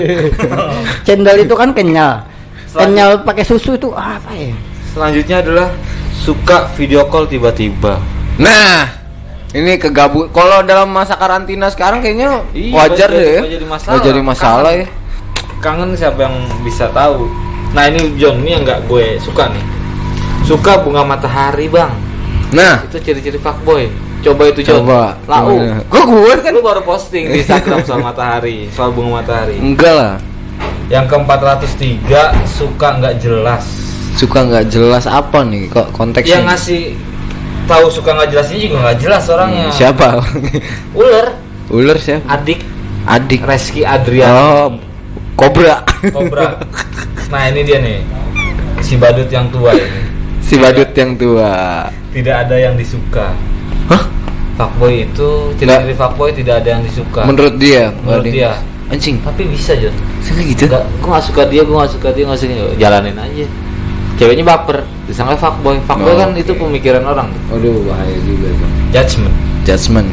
Cendol 1.05 1.37
itu 1.39 1.53
kan 1.53 1.69
kenyal. 1.71 2.23
Kenyal 2.71 3.21
pakai 3.21 3.43
susu 3.43 3.75
itu 3.75 3.91
apa 3.91 4.31
ya? 4.31 4.55
Selanjutnya 4.91 5.43
adalah 5.43 5.67
suka 6.15 6.71
video 6.75 7.07
call 7.07 7.27
tiba-tiba. 7.27 7.99
Nah, 8.39 8.87
ini 9.51 9.75
kegabut. 9.75 10.31
Kalau 10.31 10.63
dalam 10.63 10.87
masa 10.87 11.15
karantina 11.15 11.67
sekarang 11.67 11.99
kayaknya 11.99 12.43
Iya, 12.51 12.73
wajar 12.73 13.09
deh 13.11 13.19
jadi- 13.19 13.35
ya. 13.35 13.41
jadi 13.59 13.65
masalah. 13.67 13.99
Jadi 13.99 14.21
masalah 14.23 14.71
ya. 14.73 14.87
Kangen 15.59 15.93
siapa 15.93 16.25
yang 16.25 16.35
bisa 16.63 16.89
tahu? 16.89 17.27
Nah 17.71 17.87
ini 17.87 18.17
John 18.17 18.41
ini 18.41 18.55
yang 18.55 18.63
nggak 18.63 18.87
gue 18.87 19.19
suka 19.19 19.51
nih. 19.51 19.63
Suka 20.43 20.81
bunga 20.81 21.05
matahari 21.05 21.67
bang. 21.67 21.91
Nah, 22.51 22.83
Itu 22.83 22.99
ciri-ciri 22.99 23.39
fuckboy. 23.39 23.87
Coba 24.21 24.43
itu 24.47 24.61
coba. 24.63 25.17
Lau. 25.25 25.57
Kok 25.89 26.03
gue 26.05 26.33
Kan 26.39 26.51
lu 26.53 26.61
baru 26.61 26.81
posting 26.81 27.25
di 27.27 27.41
Instagram 27.41 27.81
soal 27.81 28.01
matahari, 28.01 28.69
soal 28.69 28.93
bunga 28.93 29.19
matahari. 29.19 29.57
enggak 29.57 29.93
lah. 29.93 30.13
Yang 30.87 31.05
ke-403 31.07 32.11
suka 32.45 32.87
nggak 32.97 33.15
jelas. 33.17 33.63
Suka 34.13 34.43
nggak 34.43 34.65
jelas 34.67 35.07
apa 35.07 35.41
nih 35.41 35.65
kok 35.67 35.89
konteksnya? 35.91 36.37
Yang 36.37 36.45
ngasih 36.47 36.81
tahu 37.63 37.85
suka 37.87 38.09
nggak 38.11 38.29
jelasnya 38.29 38.57
juga 38.59 38.77
nggak 38.83 38.97
jelas 38.99 39.23
orangnya. 39.25 39.65
Hmm, 39.67 39.73
Siapa? 39.73 40.07
Ular, 41.01 41.25
Ular 41.71 41.97
siapa? 41.97 42.27
adik 42.29 42.59
Adik. 43.01 43.41
Reski 43.41 43.81
Adrian. 43.81 44.29
Oh, 44.29 44.67
Kobra. 45.33 45.81
Kobra. 46.11 46.59
Nah 47.31 47.49
ini 47.49 47.63
dia 47.63 47.79
nih, 47.79 48.03
si 48.79 48.93
badut 48.93 49.25
yang 49.25 49.49
tua 49.49 49.73
ini. 49.73 49.89
si 50.43 50.59
badut 50.59 50.91
yang 50.91 51.15
tua. 51.15 51.87
Tidak 52.11 52.35
ada 52.35 52.59
yang 52.59 52.75
disuka. 52.75 53.31
Hah? 53.91 54.03
Fuckboy 54.55 55.05
itu 55.05 55.29
ciri-ciri 55.57 55.93
fuckboy 55.93 56.29
tidak 56.31 56.63
ada 56.63 56.79
yang 56.79 56.81
disuka. 56.81 57.21
Menurut 57.25 57.55
dia? 57.57 57.91
Menurut 58.01 58.25
dia. 58.25 58.51
Anjing. 58.88 59.24
Tapi 59.24 59.48
bisa 59.48 59.71
John. 59.75 59.95
Sini 60.19 60.51
gitu. 60.51 60.67
Enggak, 60.67 60.83
gue 60.83 61.10
gak 61.10 61.24
suka 61.24 61.41
dia, 61.48 61.62
gue 61.63 61.71
gak 61.74 61.91
suka 61.91 62.07
dia, 62.12 62.24
gak 62.25 62.38
suka 62.38 62.51
dia. 62.51 62.65
Jalanin 62.77 63.15
aja. 63.15 63.45
Ceweknya 64.15 64.43
baper, 64.45 64.83
disangka 65.07 65.39
fuckboy. 65.39 65.79
Fuckboy 65.83 66.12
Oh, 66.12 66.17
kan 66.19 66.29
oke. 66.31 66.39
itu 66.39 66.51
pemikiran 66.53 67.03
orang. 67.03 67.31
Aduh, 67.50 67.88
bahaya 67.88 68.13
juga 68.21 68.51
tuh. 68.51 68.69
Judgment. 68.91 69.36
Judgment. 69.63 70.10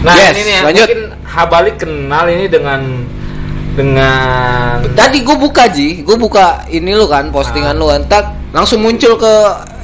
Nah 0.00 0.16
Yes, 0.16 0.32
ini 0.32 0.42
nih 0.48 0.56
lanjut. 0.64 0.86
mungkin 0.88 1.02
Habalik 1.22 1.76
kenal 1.78 2.24
ini 2.26 2.48
dengan 2.48 2.80
dengan 3.74 4.82
Tadi 4.92 5.22
gue 5.22 5.36
buka 5.36 5.70
Ji, 5.70 6.02
gue 6.02 6.16
buka 6.16 6.66
ini 6.68 6.92
lu 6.92 7.06
kan, 7.06 7.30
postingan 7.30 7.74
Ah. 7.74 7.80
lu 7.80 7.86
kan, 7.88 8.02
tak 8.06 8.24
langsung 8.50 8.82
muncul 8.82 9.14
ke 9.14 9.34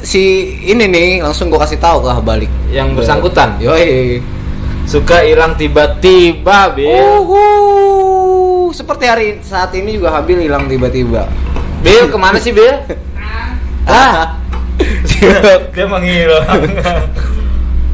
si 0.02 0.22
ini 0.66 0.86
nih, 0.86 1.22
langsung 1.22 1.48
gue 1.48 1.58
kasih 1.58 1.78
tahu 1.78 2.02
ke 2.02 2.10
balik. 2.22 2.50
yang 2.68 2.92
bersangkutan 2.92 3.56
Yoi. 3.62 4.18
suka 4.84 5.22
hilang 5.22 5.54
tiba-tiba, 5.54 6.70
Bil. 6.74 6.90
Uhuh. 6.92 8.70
Seperti 8.70 9.04
hari 9.06 9.26
saat 9.40 9.70
ini 9.72 9.96
juga 9.96 10.12
Habil 10.12 10.44
hilang 10.44 10.66
tiba-tiba. 10.66 11.30
Bil 11.80 12.10
ke 12.10 12.18
mana 12.18 12.36
sih 12.36 12.50
Bil? 12.50 12.74
Ah. 13.86 14.34
Dia 15.74 15.86
menghilang. 15.86 16.42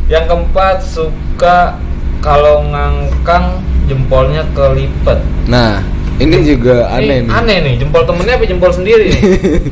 yang 0.09 0.25
keempat 0.25 0.81
suka 0.81 1.77
kalau 2.25 2.65
ngangkang 2.65 3.61
jempolnya 3.85 4.43
kelipet. 4.53 5.19
nah, 5.45 5.83
ini 6.17 6.37
juga 6.45 6.87
aneh 6.89 7.23
Ini 7.23 7.27
nih. 7.27 7.33
Aneh 7.33 7.57
nih, 7.61 7.75
jempol 7.79 8.03
temennya 8.05 8.35
apa 8.39 8.45
jempol 8.45 8.71
sendiri 8.71 9.05
nih? 9.11 9.21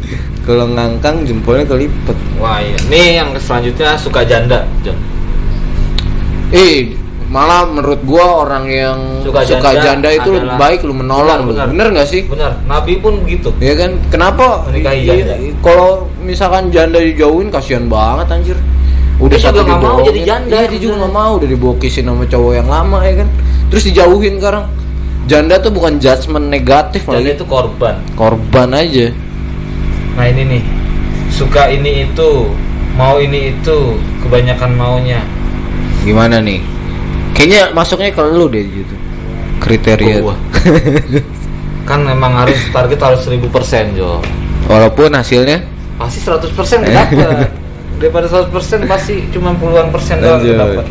Kalau 0.46 0.66
ngangkang 0.66 1.22
jempolnya 1.22 1.64
kelipet. 1.64 2.16
Wah 2.36 2.58
iya. 2.58 2.76
Nih 2.88 3.20
yang 3.20 3.30
selanjutnya 3.36 3.94
suka 3.94 4.24
janda, 4.24 4.66
John. 4.82 4.96
Eh, 6.50 6.98
malah 7.30 7.62
menurut 7.70 8.02
gua 8.02 8.42
orang 8.42 8.66
yang 8.66 8.98
Suka 9.22 9.46
suka, 9.46 9.70
janda 9.70 10.10
janda, 10.10 10.10
itu 10.10 10.30
adalah- 10.34 10.58
baik 10.58 10.82
lu 10.82 10.90
menolong 10.90 11.46
lu. 11.46 11.54
Benar, 11.54 11.66
Bener 11.70 11.86
nggak 11.94 12.08
sih? 12.08 12.26
Benar. 12.26 12.58
Nabi 12.66 12.98
pun 12.98 13.22
begitu. 13.22 13.54
Ya 13.62 13.78
kan? 13.78 13.94
Kenapa? 14.10 14.66
Menikahi 14.66 15.06
janda. 15.06 15.34
Kalau 15.62 16.10
misalkan 16.18 16.74
janda 16.74 16.98
dijauhin 16.98 17.54
kasihan 17.54 17.86
banget 17.86 18.26
anjir. 18.34 18.58
Udah 19.20 19.36
Dia 19.36 19.52
juga 19.52 19.60
nggak 19.62 19.80
mau 19.80 19.98
jadi 20.00 20.20
janda, 20.24 20.56
Iya, 20.56 20.66
dia 20.66 20.80
juga 20.80 20.94
bener. 20.96 21.00
nggak 21.04 21.14
mau 21.14 21.30
udah 21.36 21.48
dibokisin 21.48 22.04
sama 22.08 22.24
cowok 22.24 22.52
yang 22.56 22.68
lama 22.68 22.98
ya 23.04 23.14
kan. 23.20 23.28
Terus 23.68 23.82
dijauhin 23.86 24.34
sekarang. 24.40 24.64
Janda 25.28 25.60
tuh 25.60 25.70
bukan 25.70 26.00
judgement 26.00 26.46
negatif 26.48 27.04
Janda 27.04 27.20
malah 27.20 27.36
itu 27.36 27.44
korban. 27.44 27.94
korban 28.16 28.68
aja. 28.72 29.12
Nah 30.16 30.26
ini 30.26 30.42
nih, 30.42 30.62
suka 31.30 31.68
ini 31.68 32.08
itu, 32.08 32.50
mau 32.96 33.20
ini 33.20 33.54
itu, 33.54 33.78
kebanyakan 34.20 34.74
maunya. 34.74 35.20
Gimana 36.02 36.40
nih? 36.40 36.64
Kayaknya 37.36 37.62
masuknya 37.70 38.10
ke 38.10 38.22
lu 38.26 38.48
deh 38.48 38.64
gitu. 38.64 38.94
Kriteria. 39.60 40.18
Gua. 40.18 40.34
Kan 41.88 42.02
memang 42.02 42.32
harus 42.34 42.56
target 42.72 42.98
harus 42.98 43.20
1000% 43.22 43.44
Jo. 43.94 44.18
Walaupun 44.66 45.12
hasilnya 45.12 45.60
Pasti 45.94 46.24
100% 46.24 46.48
dapat. 46.88 47.52
Daripada 48.00 48.24
100% 48.26 48.48
pasti 48.88 49.28
cuma 49.28 49.52
puluhan 49.52 49.92
persen 49.92 50.18
doang 50.18 50.40
dapat. 50.40 50.88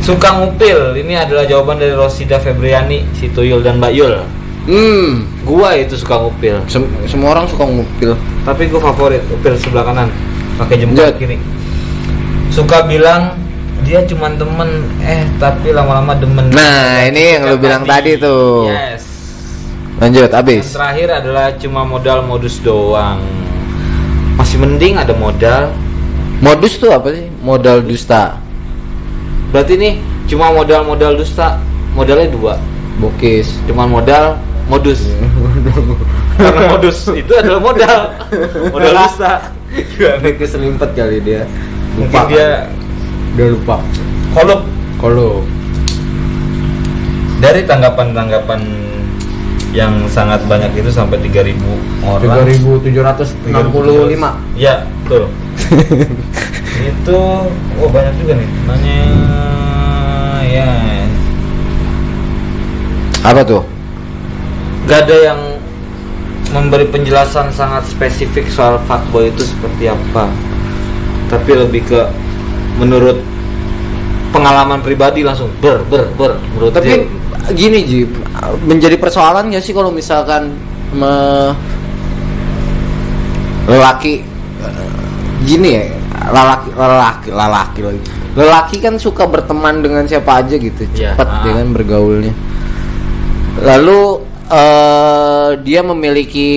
Suka 0.00 0.36
ngupil, 0.36 0.96
ini 0.96 1.16
adalah 1.16 1.44
jawaban 1.44 1.76
dari 1.76 1.92
Rosida 1.92 2.36
Febriani, 2.36 3.04
si 3.14 3.28
Tuyul 3.28 3.60
dan 3.60 3.80
Mbak 3.80 3.92
Yul. 3.94 4.14
hmm, 4.60 5.08
Gua 5.42 5.72
itu 5.72 5.96
suka 5.96 6.20
ngupil, 6.20 6.60
sem- 6.66 6.88
semua 7.04 7.32
orang 7.32 7.48
suka 7.48 7.64
ngupil. 7.64 8.12
tapi 8.44 8.68
gua 8.68 8.80
favorit 8.82 9.24
upil 9.26 9.56
sebelah 9.56 9.80
kanan, 9.82 10.08
pakai 10.56 10.76
jempol 10.76 11.08
kiri. 11.16 11.40
Suka 12.50 12.84
bilang 12.84 13.36
dia 13.80 14.04
cuma 14.04 14.28
temen, 14.30 14.68
eh 15.00 15.24
tapi 15.36 15.72
lama-lama 15.72 16.12
demen. 16.12 16.52
Nah, 16.52 17.00
ini 17.02 17.40
yang 17.40 17.48
lu 17.48 17.56
bilang 17.56 17.84
tadi 17.84 18.20
tuh. 18.20 18.68
Yes. 18.68 19.04
Lanjut, 19.96 20.28
Yang 20.28 20.36
abis. 20.36 20.64
terakhir 20.72 21.08
adalah 21.14 21.46
cuma 21.56 21.80
modal 21.84 22.20
modus 22.20 22.60
doang. 22.60 23.20
Masih 24.36 24.56
mending 24.56 24.96
ada 24.96 25.12
modal. 25.12 25.72
Modus 26.40 26.80
tuh 26.80 26.88
apa 26.88 27.12
sih? 27.12 27.28
Modal 27.44 27.84
dusta. 27.84 28.40
Berarti 29.52 29.76
nih 29.76 30.00
cuma 30.24 30.48
modal-modal 30.50 31.20
dusta. 31.20 31.60
Modalnya 31.92 32.32
dua. 32.32 32.54
Bokis. 32.96 33.60
Cuma 33.68 33.84
modal 33.84 34.40
modus. 34.64 35.04
Karena 36.40 36.72
modus 36.72 37.04
itu 37.12 37.32
adalah 37.36 37.60
modal. 37.60 38.16
Modal 38.72 38.92
dusta. 38.96 39.52
Gimana 39.70 40.32
keselimpet 40.34 40.90
kali 40.96 41.20
dia. 41.20 41.44
Mungkin 41.94 42.20
dia 42.32 42.66
udah 43.36 43.46
lupa. 43.52 43.76
kolok 44.32 44.62
Kalau 45.00 45.42
dari 47.40 47.64
tanggapan-tanggapan 47.64 48.60
yang 49.72 50.04
sangat 50.10 50.44
banyak 50.44 50.72
itu 50.76 50.90
sampai 50.92 51.16
3000 51.24 51.56
orang. 52.04 52.20
3765. 52.82 54.58
Ya, 54.58 54.84
betul. 55.06 55.30
itu 56.90 57.18
oh 57.78 57.88
banyak 57.90 58.14
juga 58.18 58.32
nih. 58.36 58.48
Nanya 58.66 58.98
ya 60.44 60.70
Apa 63.22 63.44
tuh? 63.44 63.62
gak 64.88 65.06
ada 65.06 65.16
yang 65.32 65.40
memberi 66.50 66.88
penjelasan 66.88 67.52
sangat 67.54 67.86
spesifik 67.86 68.48
soal 68.50 68.80
fuckboy 68.90 69.30
itu 69.30 69.46
seperti 69.46 69.86
apa. 69.86 70.26
Tapi 71.30 71.50
lebih 71.54 71.86
ke 71.86 72.00
menurut 72.74 73.22
pengalaman 74.34 74.82
pribadi 74.82 75.22
langsung 75.22 75.46
ber 75.62 75.84
ber 75.86 76.10
ber 76.18 76.38
menurut 76.56 76.74
Tapi 76.74 77.06
dia. 77.06 77.06
gini 77.54 77.78
Ji 77.86 78.00
menjadi 78.66 78.98
persoalan 78.98 79.50
nggak 79.50 79.62
sih 79.62 79.70
kalau 79.70 79.90
misalkan 79.94 80.54
me- 80.90 81.54
lelaki 83.68 84.26
gini 85.40 85.68
ya 85.72 85.84
lelaki 86.30 86.68
lelaki 86.76 87.28
lelaki 87.32 87.80
lagi 87.80 88.00
lelaki 88.36 88.76
kan 88.78 88.94
suka 89.00 89.24
berteman 89.26 89.80
dengan 89.80 90.04
siapa 90.06 90.44
aja 90.44 90.54
gitu 90.54 90.84
Iya, 90.94 91.16
cepat 91.16 91.28
ah. 91.28 91.40
dia 91.42 91.52
kan 91.58 91.68
bergaulnya 91.72 92.34
lalu 93.60 94.00
eh, 94.46 95.48
dia 95.64 95.80
memiliki 95.82 96.48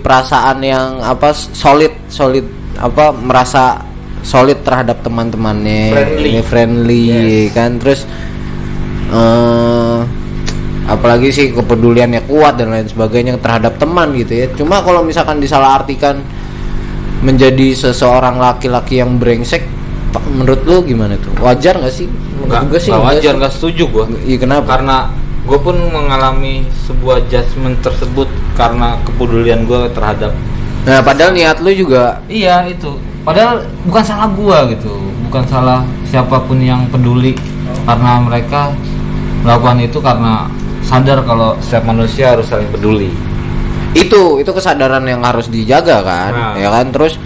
perasaan 0.00 0.58
yang 0.64 0.98
apa 1.04 1.30
solid 1.36 1.92
solid 2.10 2.44
apa 2.80 3.12
merasa 3.12 3.78
solid 4.24 4.60
terhadap 4.64 5.00
teman-temannya 5.00 5.92
Friendly. 5.92 6.30
Friendly 6.44 7.04
Yes. 7.08 7.52
kan 7.52 7.70
terus 7.80 8.00
eh 9.10 9.98
apalagi 10.90 11.30
sih 11.30 11.46
kepeduliannya 11.54 12.26
kuat 12.26 12.58
dan 12.58 12.74
lain 12.74 12.88
sebagainya 12.90 13.38
terhadap 13.38 13.78
teman 13.78 14.10
gitu 14.18 14.32
ya 14.34 14.46
cuma 14.58 14.82
kalau 14.82 15.06
misalkan 15.06 15.38
disalahartikan 15.38 16.18
menjadi 17.20 17.76
seseorang 17.76 18.40
laki-laki 18.40 19.00
yang 19.00 19.20
brengsek 19.20 19.64
menurut 20.30 20.60
lu 20.66 20.82
gimana 20.82 21.14
tuh? 21.20 21.30
Wajar 21.38 21.78
nggak 21.78 21.94
sih? 21.94 22.06
Menurut 22.08 22.48
nggak 22.50 22.62
gua 22.66 22.80
sih 22.80 22.90
enggak 22.90 23.06
wajar 23.06 23.32
nggak 23.38 23.52
setuju 23.54 23.82
gua. 23.92 24.04
Iya 24.26 24.38
kenapa? 24.40 24.66
Karena 24.76 24.96
gue 25.40 25.58
pun 25.58 25.76
mengalami 25.90 26.68
sebuah 26.84 27.26
judgement 27.32 27.74
tersebut 27.80 28.28
karena 28.54 29.00
kepedulian 29.08 29.64
gue 29.64 29.88
terhadap 29.96 30.36
nah 30.84 31.00
padahal 31.00 31.36
niat 31.36 31.60
lu 31.60 31.72
juga 31.76 32.24
iya 32.28 32.64
itu. 32.64 32.96
Padahal 33.20 33.68
bukan 33.84 34.04
salah 34.04 34.28
gua 34.32 34.64
gitu. 34.72 34.88
Bukan 35.28 35.44
salah 35.44 35.84
siapa 36.08 36.40
pun 36.48 36.56
yang 36.56 36.88
peduli 36.88 37.36
karena 37.84 38.18
mereka 38.24 38.72
melakukan 39.44 39.78
itu 39.84 39.98
karena 40.00 40.48
sadar 40.84 41.20
kalau 41.22 41.54
setiap 41.60 41.84
manusia 41.86 42.32
harus 42.34 42.48
saling 42.48 42.68
peduli 42.72 43.12
itu 43.90 44.38
itu 44.38 44.50
kesadaran 44.54 45.02
yang 45.02 45.22
harus 45.26 45.50
dijaga 45.50 46.02
kan 46.06 46.32
Nah. 46.32 46.54
ya 46.54 46.68
kan? 46.70 46.94
Terus 46.94 47.18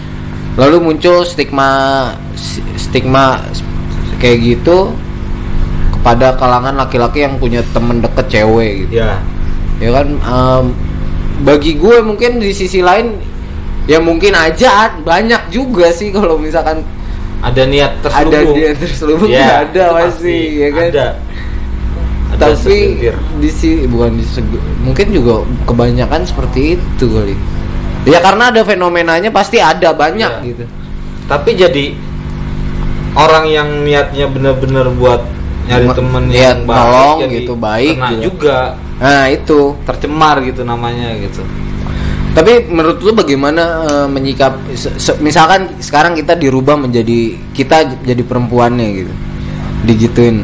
lalu 0.57 0.81
muncul 0.81 1.27
stigma 1.27 2.13
stigma 2.79 3.43
kayak 4.23 4.39
gitu 4.41 4.95
kepada 5.93 6.37
kalangan 6.41 6.77
laki-laki 6.79 7.25
yang 7.25 7.37
punya 7.37 7.61
temen 7.77 8.01
deket 8.01 8.27
cewek 8.33 8.89
gitu. 8.89 9.05
Ya. 9.05 9.21
Ya 9.83 9.91
kan? 9.93 10.07
Em, 10.17 10.65
bagi 11.45 11.77
gue 11.77 12.01
mungkin 12.01 12.39
di 12.41 12.55
sisi 12.55 12.81
lain 12.81 13.19
ya 13.85 14.01
mungkin 14.01 14.33
aja 14.33 14.97
banyak 15.05 15.53
juga 15.53 15.93
sih 15.93 16.09
kalau 16.15 16.41
misalkan 16.41 16.81
ada 17.45 17.63
niat 17.69 18.01
terselubung. 18.01 18.57
Ada 18.57 18.57
dia 18.57 18.71
terselubung 18.73 19.29
Ya, 19.29 19.69
ada 19.69 19.85
pasti 20.01 20.65
ya 20.65 20.69
kan? 20.73 20.85
Ada 20.89 21.07
tapi 22.35 22.99
di 23.39 23.49
si 23.49 23.85
bukan 23.85 24.15
di 24.15 24.25
seg- 24.25 24.63
mungkin 24.81 25.07
juga 25.11 25.35
kebanyakan 25.65 26.23
seperti 26.23 26.77
itu 26.77 27.05
kali. 27.07 27.35
Ya 28.05 28.21
karena 28.21 28.53
ada 28.53 28.61
fenomenanya 28.61 29.31
pasti 29.31 29.59
ada 29.59 29.91
banyak 29.91 30.33
Iya. 30.41 30.47
gitu. 30.47 30.65
Tapi 31.25 31.51
jadi 31.55 31.85
orang 33.15 33.45
yang 33.47 33.69
niatnya 33.81 34.27
benar-benar 34.29 34.91
buat 34.93 35.23
nyari 35.65 35.89
temen 35.97 36.25
iya, 36.29 36.53
yang 36.53 36.69
baik 36.69 36.77
nolong 36.77 37.19
jadi 37.19 37.35
gitu, 37.41 37.53
baik 37.57 37.95
kena 37.97 38.09
gitu. 38.11 38.21
juga. 38.29 38.59
Nah 39.01 39.25
itu. 39.29 39.61
Tercemar 39.83 40.37
gitu 40.45 40.61
namanya 40.63 41.09
gitu. 41.17 41.43
Tapi 42.35 42.67
menurut 42.67 42.99
lu 43.01 43.15
bagaimana 43.15 43.63
eh, 43.87 44.09
menyikap 44.11 44.59
se- 44.75 44.99
se- 44.99 45.19
misalkan 45.23 45.79
sekarang 45.79 46.13
kita 46.13 46.35
dirubah 46.35 46.75
menjadi 46.75 47.39
kita 47.55 48.05
jadi 48.05 48.21
perempuannya 48.21 48.87
gitu. 48.93 49.13
Digituin 49.85 50.43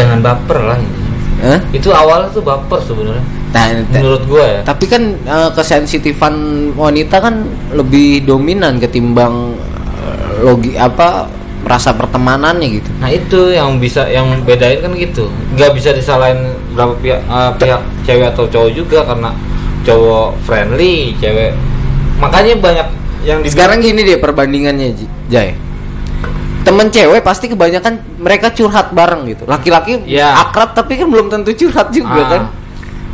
jangan 0.00 0.18
baper 0.24 0.58
lah 0.64 0.78
ini. 0.80 0.98
Hah? 1.40 1.60
itu 1.72 1.88
awalnya 1.88 2.28
tuh 2.28 2.44
baper 2.44 2.80
sebenarnya. 2.84 3.24
Nah, 3.50 3.66
menurut 3.82 4.22
gue 4.28 4.44
ya. 4.44 4.60
tapi 4.62 4.84
kan 4.86 5.02
eh, 5.16 5.50
kesensitifan 5.56 6.34
wanita 6.76 7.16
kan 7.18 7.48
lebih 7.74 8.22
dominan 8.28 8.76
ketimbang 8.78 9.56
eh, 10.04 10.44
logi 10.44 10.76
apa 10.76 11.26
rasa 11.64 11.96
pertemanannya 11.96 12.80
gitu. 12.80 12.90
Nah 13.00 13.10
itu 13.10 13.56
yang 13.56 13.80
bisa 13.80 14.04
yang 14.08 14.28
bedain 14.44 14.84
kan 14.84 14.92
gitu. 14.94 15.32
Nggak 15.56 15.70
bisa 15.76 15.90
disalahin 15.96 16.54
berapa 16.76 16.94
pihak 17.00 17.20
eh, 17.24 17.50
pihak 17.56 17.82
cewek 18.04 18.28
atau 18.36 18.44
cowok 18.46 18.70
juga 18.76 18.98
karena 19.08 19.30
cowok 19.82 20.28
friendly 20.44 21.16
cewek. 21.18 21.56
Makanya 22.20 22.54
banyak 22.60 22.88
yang 23.24 23.40
dibilang- 23.40 23.52
sekarang 23.52 23.78
gini 23.80 24.00
deh 24.04 24.18
perbandingannya 24.20 24.92
Jay 25.32 25.56
temen 26.60 26.86
cewek 26.86 27.20
pasti 27.20 27.46
kebanyakan 27.46 27.92
mereka 28.16 28.50
curhat 28.50 28.90
bareng 28.90 29.24
gitu 29.26 29.44
laki-laki 29.44 30.04
Ya. 30.04 30.36
akrab 30.38 30.72
tapi 30.72 30.94
kan 30.94 31.08
belum 31.08 31.28
tentu 31.28 31.50
curhat 31.52 31.88
juga 31.90 32.20
Ah. 32.20 32.28
kan 32.28 32.42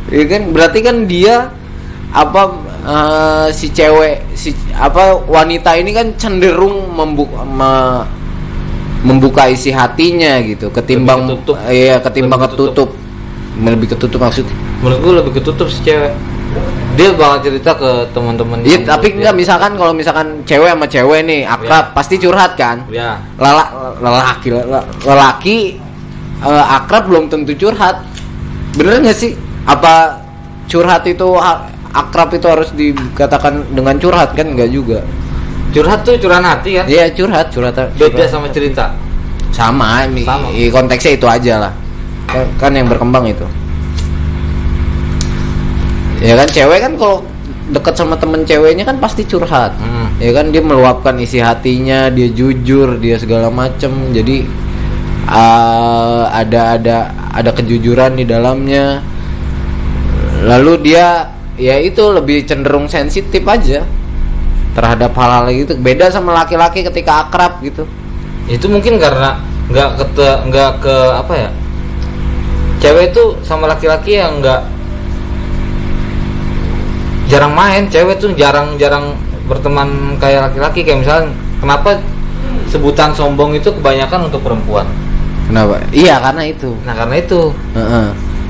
Iya 0.07 0.23
kan 0.25 0.41
berarti 0.49 0.79
kan 0.79 1.03
dia 1.03 1.51
apa 2.09 2.41
eh, 2.81 3.47
si 3.51 3.67
cewek 3.69 4.23
si 4.33 4.49
apa 4.73 5.19
wanita 5.21 5.75
ini 5.75 5.91
kan 5.91 6.15
cenderung 6.15 6.87
membuka 6.89 7.43
me- 7.43 8.07
membuka 8.97 9.45
isi 9.45 9.69
hatinya 9.69 10.39
gitu 10.41 10.67
ketimbang 10.69 11.27
Lebih 11.27 11.43
ketutup. 11.43 11.55
iya 11.67 11.95
ketimbang 11.99 12.39
Lebih 12.39 12.49
ketutup. 12.49 12.89
ketutup 12.89 12.89
lebih 13.67 13.87
ketutup 13.89 14.19
maksud 14.21 14.45
menurut 14.79 14.99
gue 15.01 15.13
lebih 15.17 15.31
ketutup 15.35 15.67
si 15.67 15.79
cewek 15.81 16.13
dia 16.97 17.13
bakal 17.13 17.37
cerita 17.45 17.71
ke 17.77 17.91
teman-teman 18.09 18.57
Iya, 18.65 18.81
tapi 18.81 19.13
enggak 19.13 19.37
dia- 19.37 19.41
misalkan 19.45 19.71
kalau 19.77 19.93
misalkan 19.93 20.41
cewek 20.43 20.69
sama 20.73 20.85
cewek 20.89 21.21
nih 21.29 21.41
akrab 21.45 21.85
Ya. 21.85 21.93
pasti 21.93 22.15
curhat 22.17 22.57
kan? 22.57 22.81
Ya 22.89 23.21
Lala, 23.37 23.93
lelaki 24.01 24.49
lela- 24.49 24.87
lelaki 25.05 25.57
eh, 26.41 26.65
akrab 26.73 27.05
belum 27.05 27.29
tentu 27.29 27.53
curhat. 27.53 28.01
Bener 28.73 28.97
nggak 29.05 29.13
sih? 29.13 29.37
Apa 29.63 30.25
curhat 30.65 31.05
itu 31.05 31.27
akrab 31.93 32.33
itu 32.33 32.47
harus 32.49 32.73
dikatakan 32.73 33.69
dengan 33.69 33.95
curhat 34.01 34.33
kan? 34.33 34.57
Nggak 34.57 34.69
juga. 34.73 34.99
Curhat 35.77 36.01
tuh 36.01 36.17
curahan 36.17 36.45
hati 36.45 36.81
kan? 36.81 36.85
Iya 36.89 37.13
curhat 37.13 37.53
curhat 37.53 37.77
beda 37.93 38.09
curhat. 38.09 38.29
sama 38.29 38.47
cerita. 38.49 38.97
Sama, 39.53 40.05
Sama. 40.05 40.49
konteksnya 40.69 41.17
itu 41.17 41.25
aja 41.29 41.53
lah. 41.69 41.73
Kan, 42.27 42.45
kan 42.59 42.71
yang 42.75 42.85
berkembang 42.91 43.25
itu 43.25 43.45
ya 46.21 46.33
kan 46.33 46.47
cewek 46.49 46.79
kan 46.81 46.93
kalau 46.97 47.23
deket 47.67 47.93
sama 47.99 48.15
temen 48.15 48.47
ceweknya 48.47 48.87
kan 48.87 48.97
pasti 48.97 49.27
curhat. 49.27 49.75
Hmm. 49.77 50.07
ya 50.23 50.31
kan 50.31 50.49
dia 50.49 50.63
meluapkan 50.63 51.19
isi 51.19 51.43
hatinya 51.43 52.07
dia 52.07 52.31
jujur 52.31 52.97
dia 52.97 53.19
segala 53.19 53.51
macem. 53.51 53.91
Jadi 54.15 54.47
uh, 55.27 56.31
ada 56.31 56.79
ada 56.79 56.97
ada 57.35 57.51
kejujuran 57.51 58.17
di 58.17 58.25
dalamnya. 58.25 59.03
Lalu 60.47 60.73
dia 60.93 61.33
ya 61.57 61.75
itu 61.81 62.01
lebih 62.13 62.45
cenderung 62.47 62.87
sensitif 62.87 63.43
aja 63.43 63.83
terhadap 64.77 65.11
hal-hal 65.17 65.51
gitu. 65.51 65.73
Beda 65.75 66.07
sama 66.07 66.31
laki-laki 66.31 66.85
ketika 66.87 67.27
akrab 67.27 67.59
gitu. 67.65 67.83
Itu 68.47 68.71
mungkin 68.71 68.95
karena 68.95 69.43
nggak 69.67 69.89
kete 69.99 70.29
nggak 70.47 70.71
ke 70.79 70.95
apa 71.11 71.33
ya 71.35 71.49
cewek 72.79 73.11
itu 73.11 73.23
sama 73.43 73.67
laki-laki 73.67 74.15
yang 74.15 74.39
nggak 74.39 74.61
jarang 77.27 77.51
main 77.51 77.85
cewek 77.85 78.17
tuh 78.17 78.31
jarang-jarang 78.33 79.15
berteman 79.45 79.87
kayak 80.17 80.47
laki-laki 80.47 80.81
kayak 80.81 80.99
misalnya 81.01 81.27
kenapa 81.57 81.99
sebutan 82.67 83.11
sombong 83.11 83.53
itu 83.53 83.71
kebanyakan 83.71 84.27
untuk 84.27 84.41
perempuan 84.41 84.87
kenapa 85.45 85.79
iya 85.89 86.19
karena 86.19 86.43
itu 86.45 86.75
nah 86.83 86.93
karena 86.93 87.15
itu 87.17 87.39
Heeh. 87.73 88.07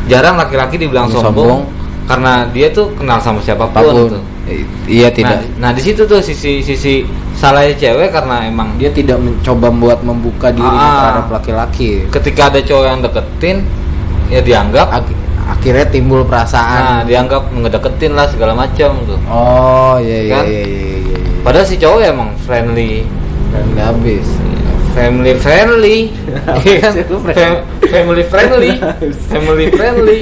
jarang 0.08 0.36
laki-laki 0.36 0.78
dibilang 0.78 1.06
Sombong. 1.08 1.22
sombong, 1.28 1.60
karena 2.06 2.34
dia 2.50 2.72
tuh 2.72 2.90
kenal 2.94 3.20
sama 3.20 3.38
siapa 3.40 3.68
pun 3.68 3.78
apa 3.78 3.92
pun 3.92 4.08
gitu. 4.08 4.20
I- 4.48 4.66
iya 4.88 5.12
tidak 5.12 5.44
Nah, 5.60 5.60
nah 5.60 5.72
di 5.72 5.84
situ 5.84 6.02
tuh 6.02 6.24
sisi 6.24 6.64
sisi 6.64 7.04
salahnya 7.36 7.76
cewek 7.76 8.10
karena 8.10 8.48
emang 8.48 8.74
dia 8.78 8.88
tidak 8.90 9.20
mencoba 9.20 9.68
buat 9.70 10.00
membuka 10.02 10.48
diri 10.50 10.64
Ah. 10.66 10.98
terhadap 11.04 11.28
laki-laki 11.30 12.08
ketika 12.10 12.48
ada 12.48 12.60
cowok 12.60 12.86
yang 12.88 13.00
deketin 13.02 13.58
ya 14.28 14.40
dianggap 14.40 14.88
Ak- 14.90 15.17
akhirnya 15.48 15.88
timbul 15.88 16.22
nah 16.22 16.28
perasaan 16.28 17.08
dianggap 17.08 17.48
ngedeketin 17.56 18.14
lah 18.14 18.28
segala 18.28 18.54
macam 18.54 19.00
tuh. 19.08 19.20
Oh 19.32 19.96
iya 20.04 20.20
iya 20.28 20.34
Kan? 20.36 20.44
iya 20.46 20.62
iya, 20.68 20.80
iya, 21.00 21.18
iya. 21.18 21.18
padahal 21.42 21.66
si 21.66 21.76
cowok 21.80 22.00
ya 22.04 22.10
emang 22.12 22.32
friendly. 22.44 23.08
Dan 23.56 23.64
nggak 23.74 23.88
habis. 23.96 24.28
Family 24.98 25.34
friendly. 25.38 25.98
Iya 26.66 26.78
kan? 26.84 26.94
Friendly. 27.22 27.62
Family 27.88 28.24
friendly. 28.26 28.72
Family 29.30 29.66
friendly. 29.72 30.20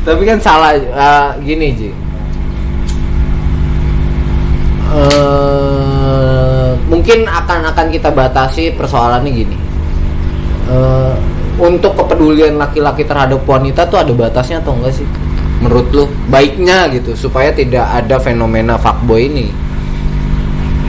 Tapi 0.00 0.22
kan 0.24 0.38
salah 0.40 0.72
eh, 0.74 1.28
gini 1.44 1.66
Ji. 1.76 1.90
Eh, 4.90 6.70
mungkin 6.90 7.28
akan 7.28 7.60
akan 7.70 7.86
kita 7.92 8.10
batasi 8.10 8.74
persoalannya 8.74 9.30
gini. 9.30 9.56
Eh, 10.66 11.14
untuk 11.60 11.92
kepedulian 11.94 12.56
laki-laki 12.56 13.04
terhadap 13.04 13.44
wanita 13.44 13.84
tuh 13.84 14.00
ada 14.00 14.10
batasnya 14.10 14.58
atau 14.58 14.72
enggak 14.74 14.96
sih 14.96 15.06
menurut 15.60 15.86
lu 15.92 16.04
baiknya 16.26 16.88
gitu 16.88 17.12
supaya 17.14 17.52
tidak 17.52 17.84
ada 17.84 18.16
fenomena 18.16 18.74
fuckboy 18.74 19.28
ini 19.28 19.52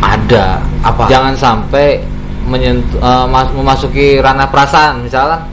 ada 0.02 0.64
Apa? 0.82 1.06
jangan 1.08 1.36
sampai 1.36 2.02
menyentuh 2.42 2.98
eh, 2.98 3.26
mas- 3.28 3.54
memasuki 3.54 4.18
ranah 4.18 4.48
perasaan 4.48 5.06
misalkan 5.06 5.46